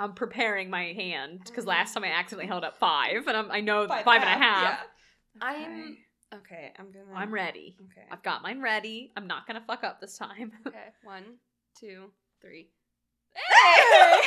I'm 0.00 0.14
preparing 0.14 0.70
my 0.70 0.86
hand 0.94 1.42
because 1.44 1.66
last 1.66 1.94
time 1.94 2.02
I 2.04 2.08
accidentally 2.08 2.48
held 2.48 2.64
up 2.64 2.78
five, 2.78 3.26
and 3.28 3.36
I'm, 3.36 3.50
I 3.50 3.60
know 3.60 3.86
five 3.86 4.06
and 4.06 4.24
a 4.24 4.44
half. 4.44 4.78
Yeah. 5.42 5.48
Okay. 5.50 5.64
I'm 5.64 5.96
okay. 6.40 6.72
I'm 6.78 6.90
gonna. 6.90 7.04
I'm 7.14 7.32
ready. 7.32 7.76
Okay. 7.92 8.06
I've 8.10 8.22
got 8.22 8.42
mine 8.42 8.60
ready. 8.62 9.12
I'm 9.16 9.26
not 9.26 9.46
gonna 9.46 9.62
fuck 9.66 9.84
up 9.84 10.00
this 10.00 10.16
time. 10.18 10.52
Okay. 10.66 10.78
One, 11.04 11.24
two, 11.78 12.10
three. 12.40 12.70
Hey! 13.34 14.20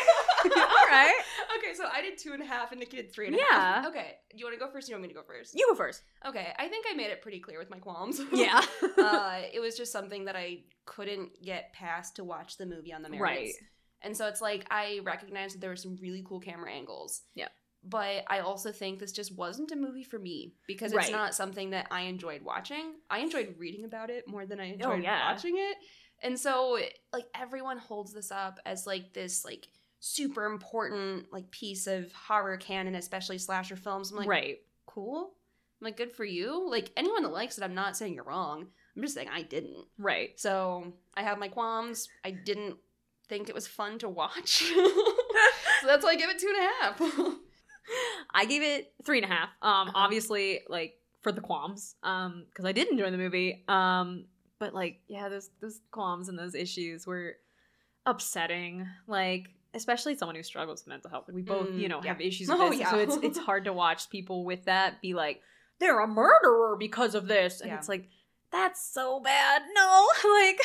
All 0.55 0.87
right. 0.89 1.13
Okay, 1.57 1.73
so 1.75 1.85
I 1.93 2.01
did 2.01 2.17
two 2.17 2.33
and 2.33 2.41
a 2.41 2.45
half 2.45 2.71
and 2.71 2.79
Nikki 2.79 2.97
did 2.97 3.13
three 3.13 3.27
and 3.27 3.35
a 3.35 3.39
Yeah. 3.39 3.45
half. 3.51 3.85
Okay. 3.87 4.15
Do 4.31 4.37
you 4.37 4.45
want 4.45 4.57
to 4.57 4.65
go 4.65 4.69
first? 4.71 4.87
Or 4.87 4.91
you 4.91 4.95
want 4.95 5.03
me 5.03 5.07
to 5.09 5.13
go 5.13 5.21
first? 5.25 5.53
You 5.55 5.67
go 5.69 5.75
first. 5.75 6.01
Okay. 6.27 6.51
I 6.57 6.67
think 6.67 6.85
I 6.89 6.93
made 6.95 7.11
it 7.11 7.21
pretty 7.21 7.39
clear 7.39 7.57
with 7.59 7.69
my 7.69 7.77
qualms. 7.79 8.19
Yeah. 8.33 8.61
uh, 8.97 9.41
it 9.53 9.59
was 9.61 9.77
just 9.77 9.91
something 9.91 10.25
that 10.25 10.35
I 10.35 10.63
couldn't 10.85 11.41
get 11.43 11.71
past 11.73 12.15
to 12.17 12.23
watch 12.23 12.57
the 12.57 12.65
movie 12.65 12.91
on 12.91 13.01
the 13.01 13.09
merits. 13.09 13.21
right. 13.23 13.51
And 14.03 14.15
so 14.15 14.27
it's 14.27 14.41
like 14.41 14.65
I 14.69 14.99
recognized 15.03 15.55
that 15.55 15.61
there 15.61 15.69
were 15.69 15.75
some 15.75 15.97
really 16.01 16.23
cool 16.27 16.39
camera 16.39 16.71
angles. 16.71 17.21
Yeah. 17.35 17.47
But 17.85 18.23
I 18.27 18.39
also 18.39 18.71
think 18.71 18.99
this 18.99 19.11
just 19.11 19.35
wasn't 19.35 19.71
a 19.71 19.75
movie 19.75 20.03
for 20.03 20.17
me 20.17 20.53
because 20.67 20.93
it's 20.93 21.05
Right. 21.05 21.11
not 21.11 21.35
something 21.35 21.71
that 21.71 21.87
I 21.91 22.01
enjoyed 22.03 22.41
watching. 22.41 22.93
I 23.09 23.19
enjoyed 23.19 23.55
reading 23.57 23.83
about 23.83 24.09
it 24.09 24.27
more 24.27 24.45
than 24.45 24.59
I 24.59 24.69
oh, 24.69 24.73
enjoyed 24.73 24.91
Oh, 24.91 25.03
yeah. 25.03 25.31
watching 25.31 25.55
it. 25.57 25.77
And 26.21 26.39
so 26.39 26.79
like 27.11 27.25
everyone 27.35 27.77
holds 27.77 28.13
this 28.13 28.31
up 28.31 28.59
as 28.65 28.87
like 28.87 29.13
this 29.13 29.43
like 29.43 29.67
super 29.99 30.45
important 30.45 31.31
like 31.31 31.49
piece 31.51 31.87
of 31.87 32.11
horror 32.13 32.57
canon, 32.57 32.95
especially 32.95 33.37
slasher 33.37 33.75
films. 33.75 34.11
I'm 34.11 34.17
like, 34.17 34.27
right. 34.29 34.57
cool. 34.85 35.33
I'm 35.81 35.85
like, 35.85 35.97
good 35.97 36.13
for 36.13 36.23
you. 36.23 36.69
Like 36.69 36.91
anyone 36.95 37.23
that 37.23 37.33
likes 37.33 37.57
it, 37.57 37.63
I'm 37.63 37.75
not 37.75 37.97
saying 37.97 38.13
you're 38.13 38.23
wrong. 38.23 38.67
I'm 38.95 39.01
just 39.01 39.15
saying 39.15 39.29
I 39.29 39.41
didn't. 39.41 39.85
Right. 39.97 40.39
So 40.39 40.93
I 41.15 41.23
have 41.23 41.37
my 41.37 41.49
qualms. 41.49 42.07
I 42.23 42.31
didn't 42.31 42.77
think 43.33 43.49
it 43.49 43.55
was 43.55 43.67
fun 43.67 43.97
to 43.99 44.07
watch. 44.09 44.63
so 45.81 45.87
that's 45.87 46.03
why 46.03 46.11
I 46.11 46.15
give 46.15 46.29
it 46.29 46.39
two 46.39 46.53
and 46.55 46.57
a 46.57 46.69
half. 46.83 47.01
I 48.33 48.45
gave 48.45 48.61
it 48.61 48.93
three 49.03 49.17
and 49.21 49.25
a 49.25 49.33
half. 49.33 49.49
Um, 49.61 49.91
obviously, 49.95 50.61
like 50.69 50.93
for 51.21 51.31
the 51.31 51.41
qualms, 51.41 51.95
um, 52.03 52.45
because 52.49 52.65
I 52.65 52.71
did 52.71 52.87
enjoy 52.89 53.09
the 53.11 53.17
movie. 53.17 53.63
Um, 53.67 54.25
but 54.59 54.73
like, 54.73 55.01
yeah, 55.07 55.29
those 55.29 55.49
those 55.61 55.81
qualms 55.91 56.29
and 56.29 56.37
those 56.37 56.53
issues 56.55 57.05
were 57.07 57.35
upsetting. 58.05 58.87
Like, 59.07 59.47
especially 59.73 60.15
someone 60.15 60.35
who 60.35 60.43
struggles 60.43 60.81
with 60.81 60.87
mental 60.89 61.09
health. 61.09 61.25
Like, 61.27 61.35
we 61.35 61.41
both, 61.41 61.69
Mm, 61.69 61.79
you 61.79 61.87
know, 61.89 62.01
yeah. 62.03 62.09
have 62.09 62.21
issues 62.21 62.47
with 62.49 62.59
Oh, 62.59 62.69
this, 62.69 62.79
yeah. 62.79 62.91
so 62.91 62.99
it's 62.99 63.17
it's 63.23 63.37
hard 63.39 63.65
to 63.65 63.73
watch 63.73 64.09
people 64.09 64.45
with 64.45 64.65
that 64.65 65.01
be 65.01 65.13
like, 65.13 65.41
they're 65.79 65.99
a 65.99 66.07
murderer 66.07 66.75
because 66.79 67.15
of 67.15 67.27
this, 67.27 67.61
and 67.61 67.69
Yeah. 67.69 67.77
it's 67.77 67.89
like, 67.89 68.07
that's 68.51 68.85
so 68.93 69.19
bad. 69.19 69.63
No, 69.75 70.07
like, 70.39 70.59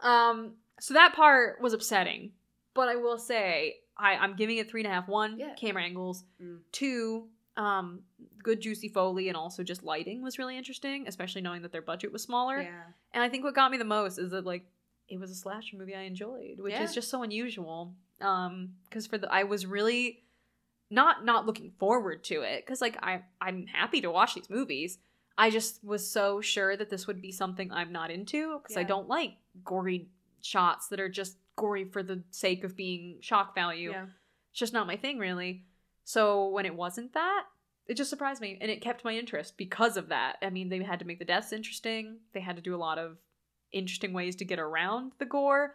um, 0.00 0.54
so 0.80 0.94
that 0.94 1.14
part 1.14 1.60
was 1.60 1.72
upsetting. 1.72 2.32
But 2.74 2.88
I 2.88 2.96
will 2.96 3.18
say, 3.18 3.76
I, 3.96 4.14
I'm 4.14 4.36
giving 4.36 4.58
it 4.58 4.70
three 4.70 4.82
and 4.82 4.90
a 4.90 4.94
half. 4.94 5.08
One, 5.08 5.38
Yeah. 5.38 5.54
camera 5.54 5.82
angles. 5.82 6.24
Mm. 6.40 6.58
Two, 6.72 7.28
um, 7.56 8.02
good 8.42 8.60
juicy 8.60 8.88
foley 8.88 9.28
and 9.28 9.36
also 9.36 9.64
just 9.64 9.82
lighting 9.82 10.22
was 10.22 10.38
really 10.38 10.56
interesting, 10.56 11.08
especially 11.08 11.40
knowing 11.40 11.62
that 11.62 11.72
their 11.72 11.82
budget 11.82 12.12
was 12.12 12.22
smaller. 12.22 12.60
yeah. 12.62 12.82
And 13.12 13.22
I 13.24 13.28
think 13.28 13.42
what 13.42 13.54
got 13.54 13.70
me 13.72 13.78
the 13.78 13.84
most 13.84 14.18
is 14.18 14.30
that 14.30 14.44
like 14.46 14.64
it 15.08 15.18
was 15.18 15.30
a 15.30 15.34
slasher 15.34 15.76
movie 15.76 15.94
I 15.96 16.02
enjoyed, 16.02 16.60
which 16.60 16.74
Yeah. 16.74 16.84
is 16.84 16.94
just 16.94 17.08
so 17.10 17.22
unusual. 17.22 17.94
Um, 18.20 18.74
because 18.84 19.06
for 19.06 19.18
the 19.18 19.32
I 19.32 19.42
was 19.44 19.64
really 19.66 20.22
not 20.90 21.24
not 21.24 21.46
looking 21.46 21.72
forward 21.78 22.24
to 22.24 22.42
it 22.42 22.64
because 22.64 22.80
like 22.80 22.96
I 23.02 23.22
I'm 23.40 23.66
happy 23.66 24.00
to 24.02 24.10
watch 24.10 24.34
these 24.34 24.48
movies. 24.50 24.98
I 25.36 25.50
just 25.50 25.82
was 25.84 26.08
so 26.08 26.40
sure 26.40 26.76
that 26.76 26.90
this 26.90 27.06
would 27.06 27.20
be 27.22 27.30
something 27.32 27.70
I'm 27.72 27.92
not 27.92 28.10
into 28.10 28.58
because 28.60 28.76
I 28.76 28.80
Yeah. 28.80 28.86
don't 28.88 29.08
like 29.08 29.34
gory 29.64 30.08
shots 30.42 30.88
that 30.88 31.00
are 31.00 31.08
just 31.08 31.36
gory 31.56 31.84
for 31.84 32.02
the 32.02 32.22
sake 32.30 32.64
of 32.64 32.76
being 32.76 33.18
shock 33.20 33.54
value. 33.54 33.90
Yeah. 33.90 34.06
It's 34.50 34.58
just 34.58 34.72
not 34.72 34.86
my 34.86 34.96
thing, 34.96 35.18
really. 35.18 35.64
So 36.04 36.48
when 36.48 36.66
it 36.66 36.74
wasn't 36.74 37.12
that, 37.14 37.44
it 37.86 37.96
just 37.96 38.10
surprised 38.10 38.40
me 38.40 38.58
and 38.60 38.70
it 38.70 38.80
kept 38.80 39.04
my 39.04 39.12
interest 39.12 39.56
because 39.56 39.96
of 39.96 40.08
that. 40.08 40.36
I 40.42 40.50
mean, 40.50 40.68
they 40.68 40.82
had 40.82 40.98
to 41.00 41.04
make 41.04 41.18
the 41.18 41.24
deaths 41.24 41.52
interesting, 41.52 42.18
they 42.32 42.40
had 42.40 42.56
to 42.56 42.62
do 42.62 42.74
a 42.74 42.76
lot 42.76 42.98
of 42.98 43.18
interesting 43.72 44.12
ways 44.12 44.36
to 44.36 44.44
get 44.44 44.58
around 44.58 45.12
the 45.18 45.26
gore. 45.26 45.74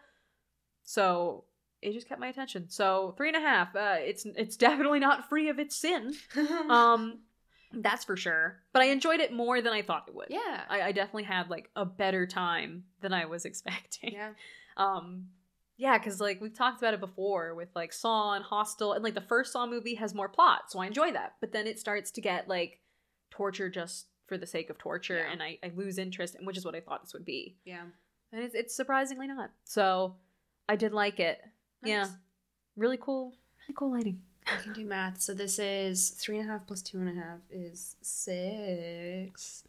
So 0.84 1.44
it 1.82 1.92
just 1.92 2.08
kept 2.08 2.20
my 2.20 2.28
attention. 2.28 2.68
So 2.70 3.14
three 3.16 3.28
and 3.28 3.36
a 3.36 3.40
half. 3.40 3.76
Uh, 3.76 3.96
it's 3.98 4.24
it's 4.24 4.56
definitely 4.56 5.00
not 5.00 5.28
free 5.28 5.48
of 5.48 5.58
its 5.58 5.76
sin. 5.76 6.14
Um, 6.68 7.20
that's 7.82 8.04
for 8.04 8.16
sure. 8.16 8.60
But 8.72 8.82
I 8.82 8.86
enjoyed 8.86 9.20
it 9.20 9.32
more 9.32 9.60
than 9.60 9.72
I 9.72 9.82
thought 9.82 10.04
it 10.08 10.14
would. 10.14 10.28
yeah. 10.30 10.62
I, 10.68 10.82
I 10.82 10.92
definitely 10.92 11.24
had 11.24 11.50
like 11.50 11.70
a 11.76 11.84
better 11.84 12.26
time 12.26 12.84
than 13.00 13.12
I 13.12 13.24
was 13.26 13.44
expecting. 13.50 14.12
yeah. 14.12 14.30
Um, 14.76 15.26
yeah, 15.76 15.98
because 15.98 16.20
like 16.20 16.40
we've 16.40 16.54
talked 16.54 16.80
about 16.80 16.94
it 16.94 17.00
before 17.00 17.54
with 17.54 17.68
like 17.74 17.92
Saw 17.92 18.34
and 18.34 18.44
Hostel, 18.44 18.92
and 18.92 19.02
like 19.02 19.14
the 19.14 19.20
first 19.20 19.52
Saw 19.52 19.66
movie 19.66 19.94
has 19.96 20.14
more 20.14 20.28
plot, 20.28 20.70
so 20.70 20.78
I 20.78 20.86
enjoy 20.86 21.12
that. 21.12 21.34
But 21.40 21.52
then 21.52 21.66
it 21.66 21.78
starts 21.80 22.10
to 22.12 22.20
get 22.20 22.48
like 22.48 22.80
torture 23.30 23.68
just 23.68 24.06
for 24.26 24.38
the 24.38 24.46
sake 24.46 24.70
of 24.70 24.78
torture, 24.78 25.16
Yeah. 25.18 25.32
and 25.32 25.42
I, 25.42 25.58
I 25.64 25.70
lose 25.74 25.98
interest, 25.98 26.34
and 26.36 26.46
which 26.46 26.56
is 26.56 26.64
what 26.64 26.74
I 26.74 26.80
thought 26.80 27.02
this 27.02 27.12
would 27.12 27.24
be, 27.24 27.56
Yeah. 27.64 27.82
and 28.32 28.42
it's, 28.42 28.54
it's 28.54 28.74
surprisingly 28.76 29.26
not. 29.26 29.50
So 29.64 30.14
I 30.68 30.76
did 30.76 30.92
like 30.92 31.18
it. 31.20 31.40
Yeah, 31.82 32.06
really 32.76 32.96
cool, 32.98 33.34
really 33.68 33.74
cool 33.76 33.90
lighting. 33.92 34.22
I 34.46 34.56
can 34.62 34.72
do 34.72 34.84
math. 34.84 35.20
So 35.20 35.32
this 35.34 35.58
is 35.58 36.10
three 36.10 36.38
and 36.38 36.48
a 36.48 36.52
half 36.52 36.66
plus 36.66 36.82
two 36.82 36.98
and 36.98 37.08
a 37.08 37.14
half 37.20 37.40
is 37.50 37.96
six. 38.02 39.64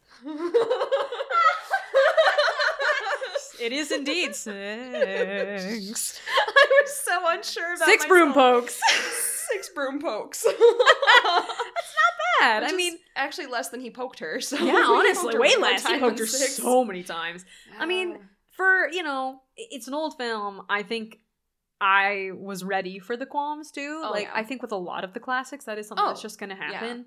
It 3.59 3.71
is 3.71 3.91
indeed 3.91 4.35
six. 4.35 4.47
I 6.37 6.81
was 6.81 6.93
so 6.93 7.19
unsure 7.25 7.73
about 7.75 7.87
Six 7.87 8.05
broom 8.05 8.33
pokes. 8.33 8.79
Six 9.53 9.69
broom 9.69 10.01
pokes. 10.01 10.43
That's 10.43 10.59
not 10.59 12.13
bad. 12.41 12.63
Which 12.63 12.73
I 12.73 12.75
mean, 12.75 12.97
actually 13.15 13.47
less 13.47 13.69
than 13.69 13.79
he 13.79 13.89
poked 13.89 14.19
her. 14.19 14.41
So 14.41 14.57
yeah, 14.57 14.83
honestly, 14.85 15.37
way 15.37 15.55
less. 15.55 15.87
He 15.87 15.99
poked 15.99 16.19
her 16.19 16.25
six. 16.25 16.55
so 16.55 16.83
many 16.83 17.03
times. 17.03 17.45
I 17.79 17.85
mean, 17.85 18.19
for 18.55 18.89
you 18.91 19.03
know 19.03 19.41
it's 19.57 19.87
an 19.87 19.93
old 19.93 20.17
film 20.17 20.61
i 20.69 20.81
think 20.81 21.19
i 21.81 22.29
was 22.35 22.63
ready 22.63 22.99
for 22.99 23.17
the 23.17 23.25
qualms 23.25 23.71
too 23.71 24.01
Oh, 24.03 24.11
like 24.11 24.23
yeah. 24.25 24.31
i 24.33 24.43
think 24.43 24.61
with 24.61 24.71
a 24.71 24.77
lot 24.77 25.03
of 25.03 25.13
the 25.13 25.19
classics 25.19 25.65
that 25.65 25.77
is 25.77 25.87
something 25.87 26.05
that's 26.05 26.19
Oh, 26.19 26.21
just 26.21 26.39
gonna 26.39 26.55
yeah. 26.59 26.71
happen 26.71 27.05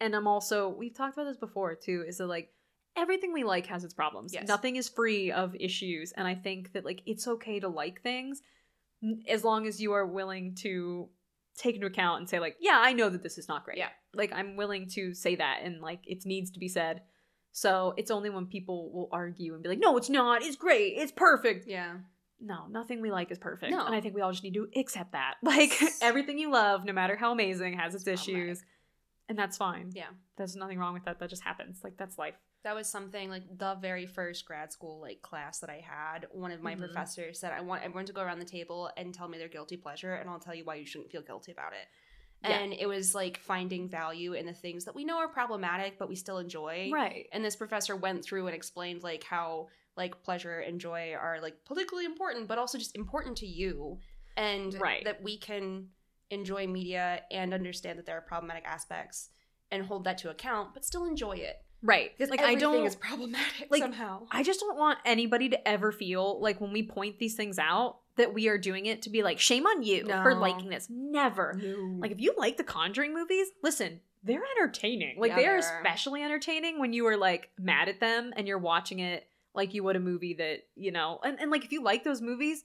and 0.00 0.14
i'm 0.16 0.26
also 0.26 0.68
we've 0.68 0.94
talked 0.96 1.14
about 1.16 1.24
this 1.24 1.36
before 1.36 1.74
too 1.76 2.04
is 2.06 2.18
that 2.18 2.26
like 2.26 2.50
everything 2.96 3.32
we 3.32 3.44
like 3.44 3.66
has 3.66 3.84
its 3.84 3.94
problems 3.94 4.32
Yes. 4.34 4.48
nothing 4.48 4.76
is 4.76 4.88
free 4.88 5.30
of 5.30 5.54
issues 5.54 6.12
and 6.16 6.26
i 6.26 6.34
think 6.34 6.72
that 6.72 6.84
like 6.84 7.00
it's 7.06 7.28
okay 7.28 7.60
to 7.60 7.68
like 7.68 8.02
things 8.02 8.42
as 9.28 9.44
long 9.44 9.66
as 9.66 9.80
you 9.80 9.92
are 9.92 10.06
willing 10.06 10.56
to 10.62 11.08
take 11.56 11.76
into 11.76 11.86
account 11.86 12.18
and 12.20 12.28
say 12.28 12.40
like 12.40 12.56
yeah 12.60 12.78
i 12.82 12.92
know 12.92 13.08
that 13.08 13.22
this 13.22 13.38
is 13.38 13.46
not 13.48 13.64
great 13.64 13.78
Yeah. 13.78 13.88
like 14.14 14.32
i'm 14.32 14.56
willing 14.56 14.88
to 14.94 15.14
say 15.14 15.36
that 15.36 15.60
and 15.62 15.80
like 15.80 16.00
it 16.06 16.26
needs 16.26 16.50
to 16.52 16.58
be 16.58 16.68
said 16.68 17.02
so 17.52 17.94
it's 17.96 18.10
only 18.10 18.30
when 18.30 18.46
people 18.46 18.92
will 18.92 19.08
argue 19.10 19.54
and 19.54 19.62
be 19.62 19.68
like, 19.70 19.80
no, 19.80 19.96
it's 19.96 20.10
not. 20.10 20.42
It's 20.44 20.54
great. 20.54 20.92
It's 20.96 21.10
perfect. 21.10 21.66
yeah. 21.66 21.94
No, 22.40 22.66
nothing 22.68 23.00
we 23.00 23.10
like 23.10 23.30
is 23.30 23.38
perfect. 23.38 23.72
No. 23.72 23.84
And 23.84 23.94
I 23.94 24.00
think 24.00 24.14
we 24.14 24.20
all 24.20 24.30
just 24.30 24.44
need 24.44 24.54
to 24.54 24.68
accept 24.76 25.12
that. 25.12 25.34
Like 25.42 25.72
everything 26.00 26.38
you 26.38 26.50
love, 26.52 26.84
no 26.84 26.92
matter 26.92 27.16
how 27.16 27.32
amazing, 27.32 27.74
has 27.78 27.94
its 27.94 28.06
It's 28.06 28.22
issues. 28.22 28.62
and 29.28 29.38
that's 29.38 29.56
fine. 29.56 29.90
Yeah. 29.94 30.10
There's 30.36 30.54
nothing 30.56 30.78
wrong 30.78 30.94
with 30.94 31.04
that. 31.04 31.18
That 31.18 31.30
just 31.30 31.42
happens. 31.42 31.80
Like 31.82 31.96
that's 31.96 32.16
life. 32.18 32.34
That 32.64 32.74
was 32.74 32.88
something 32.88 33.30
like 33.30 33.42
the 33.56 33.76
very 33.80 34.06
first 34.06 34.44
grad 34.44 34.72
school 34.72 35.00
like 35.00 35.22
class 35.22 35.58
that 35.60 35.70
I 35.70 35.82
had. 35.86 36.26
One 36.32 36.50
of 36.52 36.60
my 36.62 36.74
Mhm. 36.74 36.78
professors 36.80 37.38
said, 37.40 37.52
"I 37.52 37.60
want 37.60 37.82
everyone 37.82 38.06
to 38.06 38.12
go 38.12 38.20
around 38.22 38.38
the 38.40 38.44
table 38.44 38.90
and 38.96 39.14
tell 39.14 39.28
me 39.28 39.38
their 39.38 39.48
guilty 39.48 39.76
pleasure, 39.76 40.14
and 40.14 40.28
I'll 40.30 40.40
tell 40.40 40.54
you 40.54 40.64
why 40.64 40.74
you 40.76 40.86
shouldn't 40.86 41.10
feel 41.10 41.22
guilty 41.22 41.52
about 41.52 41.72
it." 41.72 41.86
Yeah. 42.42 42.58
And 42.58 42.72
it 42.72 42.86
was 42.86 43.14
like 43.16 43.38
finding 43.38 43.88
value 43.88 44.32
in 44.34 44.46
the 44.46 44.52
things 44.54 44.84
that 44.84 44.94
we 44.94 45.04
know 45.04 45.18
are 45.18 45.28
problematic, 45.28 45.98
but 45.98 46.08
we 46.08 46.14
still 46.14 46.38
enjoy. 46.38 46.88
Right. 46.92 47.28
And 47.32 47.44
this 47.44 47.56
professor 47.56 47.96
went 47.96 48.24
through 48.24 48.46
and 48.46 48.54
explained 48.54 49.02
like 49.02 49.24
how 49.24 49.68
like 49.98 50.22
pleasure 50.22 50.60
and 50.60 50.80
joy 50.80 51.12
are 51.20 51.38
like 51.42 51.64
politically 51.66 52.06
important, 52.06 52.48
but 52.48 52.56
also 52.56 52.78
just 52.78 52.96
important 52.96 53.36
to 53.38 53.46
you, 53.46 53.98
and 54.36 54.72
Right. 54.80 55.04
that 55.04 55.22
we 55.22 55.36
can 55.36 55.88
enjoy 56.30 56.66
media 56.66 57.22
and 57.30 57.52
understand 57.52 57.98
that 57.98 58.06
there 58.06 58.16
are 58.16 58.22
problematic 58.22 58.64
aspects 58.66 59.28
and 59.70 59.84
hold 59.84 60.04
that 60.04 60.16
to 60.18 60.30
account, 60.30 60.72
but 60.72 60.84
still 60.84 61.04
enjoy 61.04 61.32
it. 61.32 61.56
Right. 61.82 62.10
Because 62.16 62.30
Like 62.30 62.40
I 62.40 62.54
don't 62.54 62.86
is 62.86 62.96
problematic 62.96 63.68
like, 63.70 63.82
somehow. 63.82 64.26
I 64.30 64.42
just 64.42 64.60
don't 64.60 64.78
want 64.78 64.98
anybody 65.04 65.48
to 65.50 65.68
ever 65.68 65.92
feel 65.92 66.40
like 66.40 66.60
when 66.60 66.72
we 66.72 66.82
point 66.82 67.18
these 67.18 67.34
things 67.34 67.58
out 67.58 67.98
that 68.16 68.34
we 68.34 68.48
are 68.48 68.58
doing 68.58 68.86
it 68.86 69.02
to 69.02 69.10
be 69.10 69.22
like 69.22 69.38
shame 69.38 69.64
on 69.66 69.82
you 69.82 70.04
for 70.06 70.34
liking 70.34 70.70
this. 70.70 70.88
Never. 70.90 71.58
Like 71.98 72.10
if 72.10 72.20
you 72.20 72.34
like 72.36 72.56
the 72.56 72.64
Conjuring 72.64 73.14
movies, 73.14 73.46
listen, 73.62 74.00
they're 74.24 74.42
entertaining. 74.58 75.20
Like 75.20 75.30
Yeah, 75.30 75.36
they 75.36 75.46
are. 75.46 75.58
especially 75.58 76.22
entertaining 76.22 76.80
when 76.80 76.92
you 76.92 77.06
are 77.06 77.16
like 77.16 77.50
mad 77.58 77.88
at 77.88 78.00
them 78.00 78.32
and 78.36 78.48
you're 78.48 78.58
watching 78.58 78.98
it 78.98 79.26
like 79.58 79.74
you 79.74 79.84
would 79.84 79.96
a 79.96 80.00
movie 80.00 80.32
that, 80.34 80.60
you 80.74 80.90
know, 80.90 81.18
and, 81.22 81.38
and 81.38 81.50
like 81.50 81.64
if 81.66 81.72
you 81.72 81.82
like 81.82 82.04
those 82.04 82.22
movies, 82.22 82.64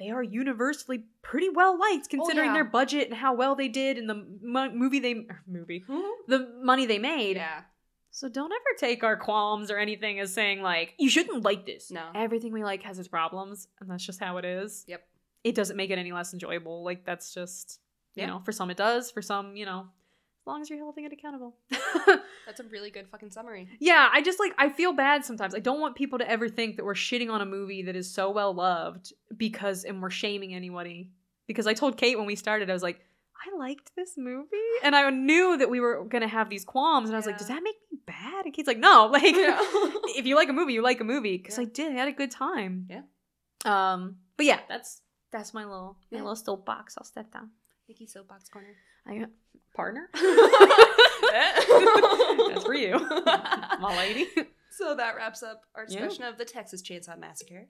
they 0.00 0.10
are 0.10 0.22
universally 0.22 1.04
pretty 1.22 1.48
well 1.50 1.78
liked 1.78 2.06
oh, 2.06 2.16
considering 2.16 2.48
yeah. 2.48 2.54
their 2.54 2.64
budget 2.64 3.08
and 3.08 3.16
how 3.16 3.34
well 3.34 3.54
they 3.54 3.68
did 3.68 3.98
and 3.98 4.08
the 4.10 4.26
mo- 4.42 4.72
movie 4.72 4.98
they 4.98 5.26
movie 5.46 5.84
the 6.26 6.48
money 6.62 6.86
they 6.86 6.98
made. 6.98 7.36
yeah. 7.36 7.60
So 8.10 8.28
don't 8.28 8.50
ever 8.50 8.76
take 8.76 9.04
our 9.04 9.16
qualms 9.16 9.70
or 9.70 9.78
anything 9.78 10.18
as 10.18 10.32
saying 10.34 10.62
like 10.62 10.94
you 10.98 11.08
shouldn't 11.08 11.44
like 11.44 11.64
this. 11.66 11.92
No. 11.92 12.02
Everything 12.14 12.52
we 12.52 12.64
like 12.64 12.82
has 12.82 12.98
its 12.98 13.06
problems, 13.06 13.68
and 13.80 13.88
that's 13.88 14.04
just 14.04 14.18
how 14.18 14.38
it 14.38 14.44
is. 14.44 14.84
Yep. 14.88 15.02
It 15.44 15.54
doesn't 15.54 15.76
make 15.76 15.90
it 15.90 15.98
any 15.98 16.10
less 16.10 16.32
enjoyable. 16.32 16.82
Like 16.82 17.04
that's 17.04 17.32
just 17.32 17.78
you 18.16 18.22
Yeah. 18.22 18.30
know, 18.30 18.40
for 18.44 18.50
some 18.50 18.68
it 18.70 18.76
does, 18.76 19.10
for 19.12 19.22
some, 19.22 19.54
you 19.54 19.64
know, 19.64 19.86
as 20.42 20.46
long 20.46 20.62
as 20.62 20.70
you're 20.70 20.78
holding 20.80 21.04
it 21.04 21.12
accountable. 21.12 21.56
That's 22.46 22.60
a 22.60 22.64
really 22.64 22.90
good 22.90 23.06
fucking 23.08 23.30
summary. 23.30 23.68
yeah, 23.78 24.08
I 24.12 24.22
just 24.22 24.38
like 24.40 24.52
I 24.58 24.68
feel 24.70 24.92
bad 24.92 25.24
sometimes. 25.24 25.54
I 25.54 25.58
don't 25.60 25.80
want 25.80 25.96
people 25.96 26.18
to 26.18 26.28
ever 26.30 26.48
think 26.48 26.76
that 26.76 26.84
we're 26.84 26.94
shitting 26.94 27.30
on 27.30 27.40
a 27.40 27.46
movie 27.46 27.82
that 27.84 27.94
is 27.96 28.10
so 28.12 28.30
well 28.30 28.52
loved 28.54 29.12
because 29.36 29.84
and 29.84 30.00
we're 30.02 30.10
shaming 30.10 30.54
anybody. 30.54 31.10
Because 31.46 31.66
I 31.66 31.74
told 31.74 31.96
Kate 31.96 32.16
when 32.16 32.26
we 32.26 32.36
started, 32.36 32.70
I 32.70 32.72
was 32.72 32.82
like, 32.82 33.00
I 33.34 33.56
liked 33.56 33.90
this 33.96 34.14
movie. 34.16 34.46
And 34.84 34.94
I 34.94 35.08
knew 35.10 35.56
that 35.58 35.68
we 35.68 35.80
were 35.80 36.04
gonna 36.04 36.28
have 36.28 36.48
these 36.48 36.64
qualms, 36.64 37.08
and 37.08 37.16
I 37.16 37.18
was 37.18 37.26
like, 37.26 37.38
does 37.38 37.48
that 37.48 37.62
make 37.62 37.74
me 37.90 37.98
bad? 38.06 38.44
And 38.44 38.54
Kate's 38.54 38.68
like, 38.68 38.78
no, 38.78 39.06
like 39.12 39.22
Yeah. 39.34 39.58
if 40.16 40.26
you 40.26 40.36
like 40.36 40.48
a 40.48 40.52
movie, 40.52 40.72
you 40.74 40.82
like 40.82 41.00
a 41.00 41.04
movie. 41.04 41.36
Because 41.38 41.56
Yeah. 41.58 41.62
I 41.62 41.66
did, 41.66 41.92
I 41.92 41.96
had 41.96 42.08
a 42.08 42.12
good 42.12 42.30
time. 42.30 42.86
Yeah. 42.88 43.02
Um, 43.64 44.16
but 44.36 44.46
yeah, 44.46 44.60
that's 44.68 45.02
that's 45.32 45.52
my 45.54 45.64
little 45.64 45.96
my 46.10 46.18
little 46.18 46.34
soapbox. 46.36 46.96
I'll 46.98 47.04
step 47.04 47.32
down. 47.32 47.50
Nikki 47.90 48.06
Soapbox 48.06 48.48
Corner. 48.48 48.76
I 49.04 49.24
partner. 49.74 50.08
That's 51.32 52.64
for 52.64 52.74
you, 52.74 52.98
my 53.80 53.94
lady. 53.96 54.28
So 54.70 54.94
that 54.94 55.16
wraps 55.16 55.42
up 55.42 55.62
our 55.74 55.86
Yeah. 55.88 55.98
discussion 55.98 56.22
of 56.24 56.38
the 56.38 56.44
Texas 56.44 56.82
Chainsaw 56.82 57.18
Massacre. 57.18 57.66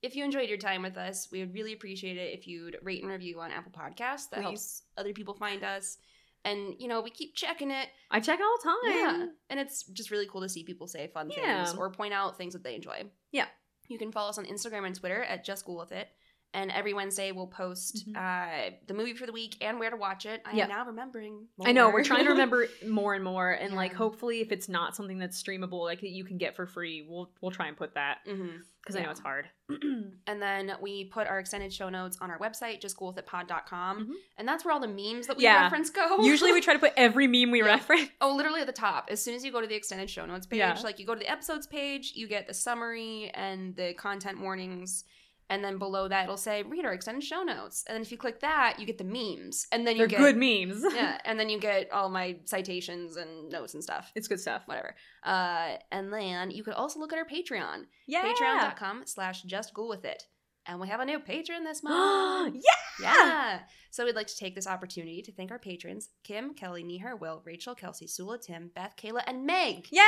If 0.00 0.16
you 0.16 0.24
enjoyed 0.24 0.48
your 0.48 0.56
time 0.56 0.82
with 0.82 0.96
us, 0.96 1.28
we 1.30 1.40
would 1.40 1.52
really 1.52 1.74
appreciate 1.74 2.16
it 2.16 2.32
if 2.38 2.46
you'd 2.46 2.78
rate 2.82 3.02
and 3.02 3.10
review 3.12 3.40
on 3.40 3.50
Apple 3.50 3.72
Podcasts. 3.72 4.30
That 4.30 4.36
Please. 4.36 4.42
helps 4.42 4.82
other 4.96 5.12
people 5.12 5.34
find 5.34 5.62
us. 5.62 5.98
And, 6.46 6.74
you 6.78 6.88
know, 6.88 7.02
we 7.02 7.10
keep 7.10 7.34
checking 7.34 7.70
it. 7.70 7.88
I 8.10 8.20
check 8.20 8.38
all 8.40 8.56
the 8.62 8.70
time. 8.70 8.96
Yeah. 9.20 9.26
And 9.50 9.60
it's 9.60 9.82
just 9.82 10.10
really 10.10 10.26
cool 10.30 10.40
to 10.40 10.48
see 10.48 10.64
people 10.64 10.86
say 10.86 11.08
fun 11.12 11.28
Yeah. 11.30 11.64
things 11.66 11.76
or 11.76 11.90
point 11.90 12.14
out 12.14 12.38
things 12.38 12.54
that 12.54 12.62
they 12.62 12.74
enjoy. 12.74 13.04
Yeah. 13.32 13.48
You 13.88 13.98
can 13.98 14.12
follow 14.12 14.30
us 14.30 14.38
on 14.38 14.46
Instagram 14.46 14.86
and 14.86 14.94
Twitter 14.94 15.22
at 15.24 15.44
Just 15.44 15.64
Cool 15.66 15.76
With 15.78 15.92
It. 15.92 16.08
And 16.54 16.70
every 16.70 16.94
Wednesday 16.94 17.30
we'll 17.30 17.46
post 17.46 18.08
Mhm. 18.08 18.16
uh, 18.16 18.70
the 18.86 18.94
movie 18.94 19.12
for 19.14 19.26
the 19.26 19.32
week 19.32 19.56
and 19.60 19.78
where 19.78 19.90
to 19.90 19.96
watch 19.96 20.24
it. 20.24 20.40
I 20.46 20.52
Yeah. 20.56 20.64
am 20.64 20.70
now 20.70 20.84
remembering. 20.86 21.46
I 21.64 21.72
know 21.72 21.90
we're 21.90 22.02
trying 22.04 22.24
to 22.24 22.30
remember 22.30 22.66
more 22.86 23.12
and 23.14 23.22
more, 23.22 23.50
and 23.50 23.74
like 23.74 23.92
hopefully, 23.92 24.40
if 24.40 24.50
it's 24.50 24.68
not 24.68 24.96
something 24.96 25.18
that's 25.18 25.40
streamable, 25.42 25.84
like 25.84 26.00
that 26.00 26.08
you 26.08 26.24
can 26.24 26.38
get 26.38 26.56
for 26.56 26.66
free, 26.66 27.02
we'll 27.06 27.30
we'll 27.42 27.50
try 27.50 27.66
and 27.68 27.76
put 27.76 27.94
that 27.94 28.18
because 28.24 28.96
I 28.96 29.02
know 29.02 29.10
it's 29.10 29.20
hard. 29.20 29.50
And 30.26 30.40
then 30.42 30.72
we 30.80 31.04
put 31.04 31.26
our 31.26 31.38
extended 31.38 31.72
show 31.72 31.88
notes 31.90 32.16
on 32.22 32.30
our 32.30 32.38
website, 32.38 32.80
justcoolwithitpod.com. 32.82 34.06
Mhm. 34.06 34.12
And 34.38 34.48
that's 34.48 34.64
where 34.64 34.72
all 34.72 34.80
the 34.80 34.88
memes 34.88 35.26
that 35.26 35.36
we 35.36 35.44
Yeah. 35.44 35.62
reference 35.64 35.90
go. 35.90 36.22
Usually, 36.22 36.52
we 36.52 36.60
try 36.60 36.72
to 36.74 36.78
put 36.80 36.92
every 36.96 37.26
meme 37.26 37.50
we 37.50 37.60
Yeah. 37.60 37.66
reference. 37.66 38.10
Oh, 38.20 38.34
literally 38.34 38.60
at 38.62 38.66
the 38.66 38.72
top. 38.72 39.08
As 39.10 39.22
soon 39.22 39.34
as 39.34 39.44
you 39.44 39.52
go 39.52 39.60
to 39.60 39.66
the 39.66 39.74
extended 39.74 40.08
show 40.10 40.24
notes 40.26 40.46
page, 40.46 40.58
Yeah. 40.58 40.78
like 40.82 40.98
you 40.98 41.06
go 41.06 41.14
to 41.14 41.18
the 41.20 41.30
episodes 41.30 41.66
page, 41.66 42.12
you 42.14 42.26
get 42.26 42.46
the 42.46 42.54
summary 42.54 43.30
and 43.34 43.76
the 43.76 43.92
content 43.94 44.40
warnings. 44.40 45.04
And 45.50 45.64
then 45.64 45.78
below 45.78 46.08
that, 46.08 46.24
it'll 46.24 46.36
say, 46.36 46.62
read 46.62 46.84
our 46.84 46.92
extended 46.92 47.24
show 47.24 47.42
notes. 47.42 47.82
And 47.88 47.94
then 47.94 48.02
if 48.02 48.12
you 48.12 48.18
click 48.18 48.40
that, 48.40 48.76
you 48.78 48.84
get 48.84 48.98
the 48.98 49.04
memes. 49.04 49.66
And 49.72 49.86
then 49.86 49.96
you 49.96 50.00
They're 50.06 50.08
get. 50.08 50.18
good 50.18 50.36
memes. 50.36 50.84
yeah. 50.94 51.18
And 51.24 51.40
then 51.40 51.48
you 51.48 51.58
get 51.58 51.90
all 51.90 52.10
my 52.10 52.36
citations 52.44 53.16
and 53.16 53.48
notes 53.48 53.72
and 53.74 53.82
stuff. 53.82 54.12
it's 54.14 54.28
good 54.28 54.40
stuff. 54.40 54.62
Whatever. 54.66 54.94
Uh, 55.24 55.76
and 55.90 56.12
then 56.12 56.50
you 56.50 56.62
could 56.62 56.74
also 56.74 57.00
look 57.00 57.12
at 57.12 57.18
our 57.18 57.24
Patreon. 57.24 57.84
Yeah. 58.06 58.24
Patreon.com 58.24 59.02
slash 59.06 59.42
just 59.44 59.72
cool 59.72 59.88
with 59.88 60.04
it. 60.04 60.22
And 60.66 60.80
we 60.80 60.88
have 60.88 61.00
a 61.00 61.06
new 61.06 61.18
patron 61.18 61.64
this 61.64 61.82
month. 61.82 62.56
yeah. 62.56 63.00
Yeah. 63.00 63.58
So 63.90 64.04
we'd 64.04 64.16
like 64.16 64.26
to 64.26 64.36
take 64.36 64.54
this 64.54 64.66
opportunity 64.66 65.22
to 65.22 65.32
thank 65.32 65.50
our 65.50 65.58
patrons 65.58 66.10
Kim, 66.24 66.52
Kelly, 66.52 66.82
Neher, 66.82 67.16
Will, 67.16 67.40
Rachel, 67.46 67.74
Kelsey, 67.74 68.06
Sula, 68.06 68.38
Tim, 68.38 68.70
Beth, 68.74 68.94
Kayla, 69.02 69.22
and 69.26 69.46
Meg. 69.46 69.86
Yeah, 69.90 70.02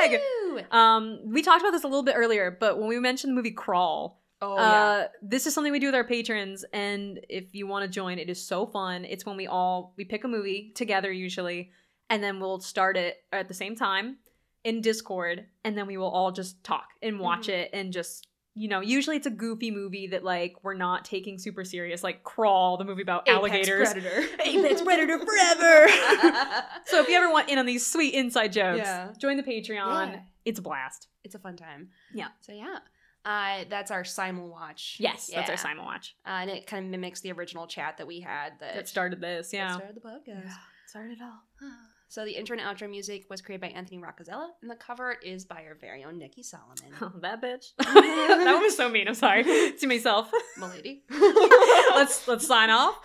Meg. 0.00 0.20
Woo! 0.44 0.60
Um, 0.70 1.18
we 1.26 1.42
talked 1.42 1.60
about 1.60 1.72
this 1.72 1.84
a 1.84 1.88
little 1.88 2.02
bit 2.02 2.14
earlier, 2.16 2.50
but 2.58 2.78
when 2.78 2.88
we 2.88 2.98
mentioned 2.98 3.32
the 3.32 3.34
movie 3.34 3.50
Crawl, 3.50 4.22
Oh, 4.42 4.56
uh, 4.56 5.08
this 5.22 5.46
is 5.46 5.54
something 5.54 5.72
we 5.72 5.78
do 5.78 5.86
with 5.86 5.94
our 5.94 6.04
patrons, 6.04 6.64
and 6.72 7.20
if 7.28 7.54
you 7.54 7.66
want 7.66 7.84
to 7.84 7.88
join, 7.88 8.18
it 8.18 8.28
is 8.28 8.44
so 8.44 8.66
fun. 8.66 9.04
It's 9.04 9.24
when 9.24 9.36
we 9.36 9.46
all 9.46 9.94
we 9.96 10.04
pick 10.04 10.24
a 10.24 10.28
movie 10.28 10.72
together 10.74 11.10
usually, 11.10 11.70
and 12.10 12.22
then 12.22 12.40
we'll 12.40 12.60
start 12.60 12.96
it 12.96 13.16
at 13.32 13.48
the 13.48 13.54
same 13.54 13.74
time 13.76 14.18
in 14.64 14.80
Discord, 14.80 15.46
and 15.64 15.78
then 15.78 15.86
we 15.86 15.96
will 15.96 16.10
all 16.10 16.30
just 16.32 16.62
talk 16.64 16.88
and 17.02 17.18
watch 17.20 17.46
Mhm. 17.46 17.54
it 17.54 17.70
and 17.72 17.92
just. 17.92 18.28
You 18.56 18.68
know, 18.68 18.80
usually 18.80 19.16
it's 19.16 19.26
a 19.26 19.30
goofy 19.32 19.72
movie 19.72 20.06
that 20.06 20.22
like 20.22 20.54
we're 20.62 20.74
not 20.74 21.04
taking 21.04 21.40
super 21.40 21.64
serious, 21.64 22.04
like 22.04 22.22
Crawl, 22.22 22.76
the 22.76 22.84
movie 22.84 23.02
about 23.02 23.26
Apex 23.28 23.36
alligators. 23.36 23.92
Predator. 23.92 24.28
Apex 24.44 24.80
Predator 24.80 25.18
forever. 25.18 25.88
so 26.86 27.00
if 27.00 27.08
you 27.08 27.16
ever 27.16 27.32
want 27.32 27.48
in 27.48 27.58
on 27.58 27.66
these 27.66 27.84
sweet 27.84 28.14
inside 28.14 28.52
jokes, 28.52 28.78
Yeah. 28.78 29.10
join 29.20 29.38
the 29.38 29.42
Patreon. 29.42 30.12
Yeah. 30.12 30.20
It's 30.44 30.60
a 30.60 30.62
blast. 30.62 31.08
it's 31.24 31.34
a 31.34 31.40
fun 31.40 31.56
time. 31.56 31.88
Yeah. 32.14 32.28
So 32.42 32.52
yeah. 32.52 32.78
Uh, 33.24 33.64
that's 33.70 33.90
our 33.90 34.04
simul 34.04 34.48
watch. 34.48 34.96
Yes, 35.00 35.30
that's 35.34 35.48
our 35.48 35.54
Yeah. 35.54 35.60
simul 35.60 35.84
watch. 35.84 36.14
Uh, 36.26 36.30
and 36.42 36.50
it 36.50 36.66
kind 36.66 36.84
of 36.84 36.90
mimics 36.90 37.20
the 37.22 37.32
original 37.32 37.66
chat 37.66 37.96
that 37.98 38.06
we 38.06 38.20
had 38.20 38.52
that, 38.60 38.74
That 38.74 38.88
started 38.88 39.20
this, 39.20 39.52
yeah. 39.52 39.74
started 39.76 39.96
the 39.96 40.00
podcast. 40.00 40.50
started 40.86 41.12
it 41.12 41.22
all. 41.22 41.42
So 42.06 42.24
the 42.24 42.30
intro 42.32 42.56
and 42.56 42.64
outro 42.64 42.88
music 42.88 43.24
was 43.28 43.40
created 43.42 43.60
by 43.62 43.68
Anthony 43.76 43.98
Roccazella, 44.00 44.50
and 44.62 44.70
the 44.70 44.76
cover 44.76 45.16
is 45.24 45.44
by 45.44 45.64
our 45.66 45.74
very 45.80 46.04
own 46.04 46.16
Nikki 46.16 46.44
Solomon. 46.44 46.76
Oh, 47.00 47.10
that 47.22 47.42
bitch. 47.42 47.72
that 47.78 48.42
one 48.44 48.62
was 48.62 48.76
so 48.76 48.88
mean. 48.88 49.08
I'm 49.08 49.14
sorry 49.14 49.42
to 49.80 49.86
myself. 49.88 50.30
Milady. 50.56 51.02
let's 51.10 52.28
let's 52.28 52.46
sign 52.46 52.70
off. 52.70 52.98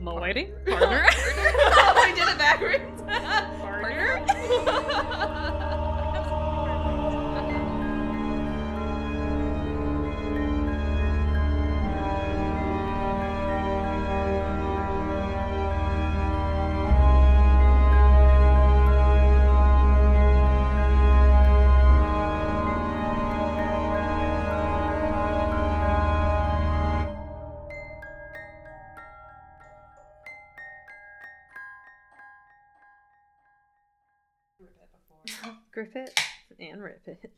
My 0.00 0.12
lady, 0.14 0.50
partner. 0.66 1.04
I 1.06 2.12
did 2.16 2.26
it 2.26 2.38
backwards. 2.38 3.02
Partner. 3.60 4.24
Griffith 4.26 5.39
Rip 36.80 37.02
it. 37.06 37.29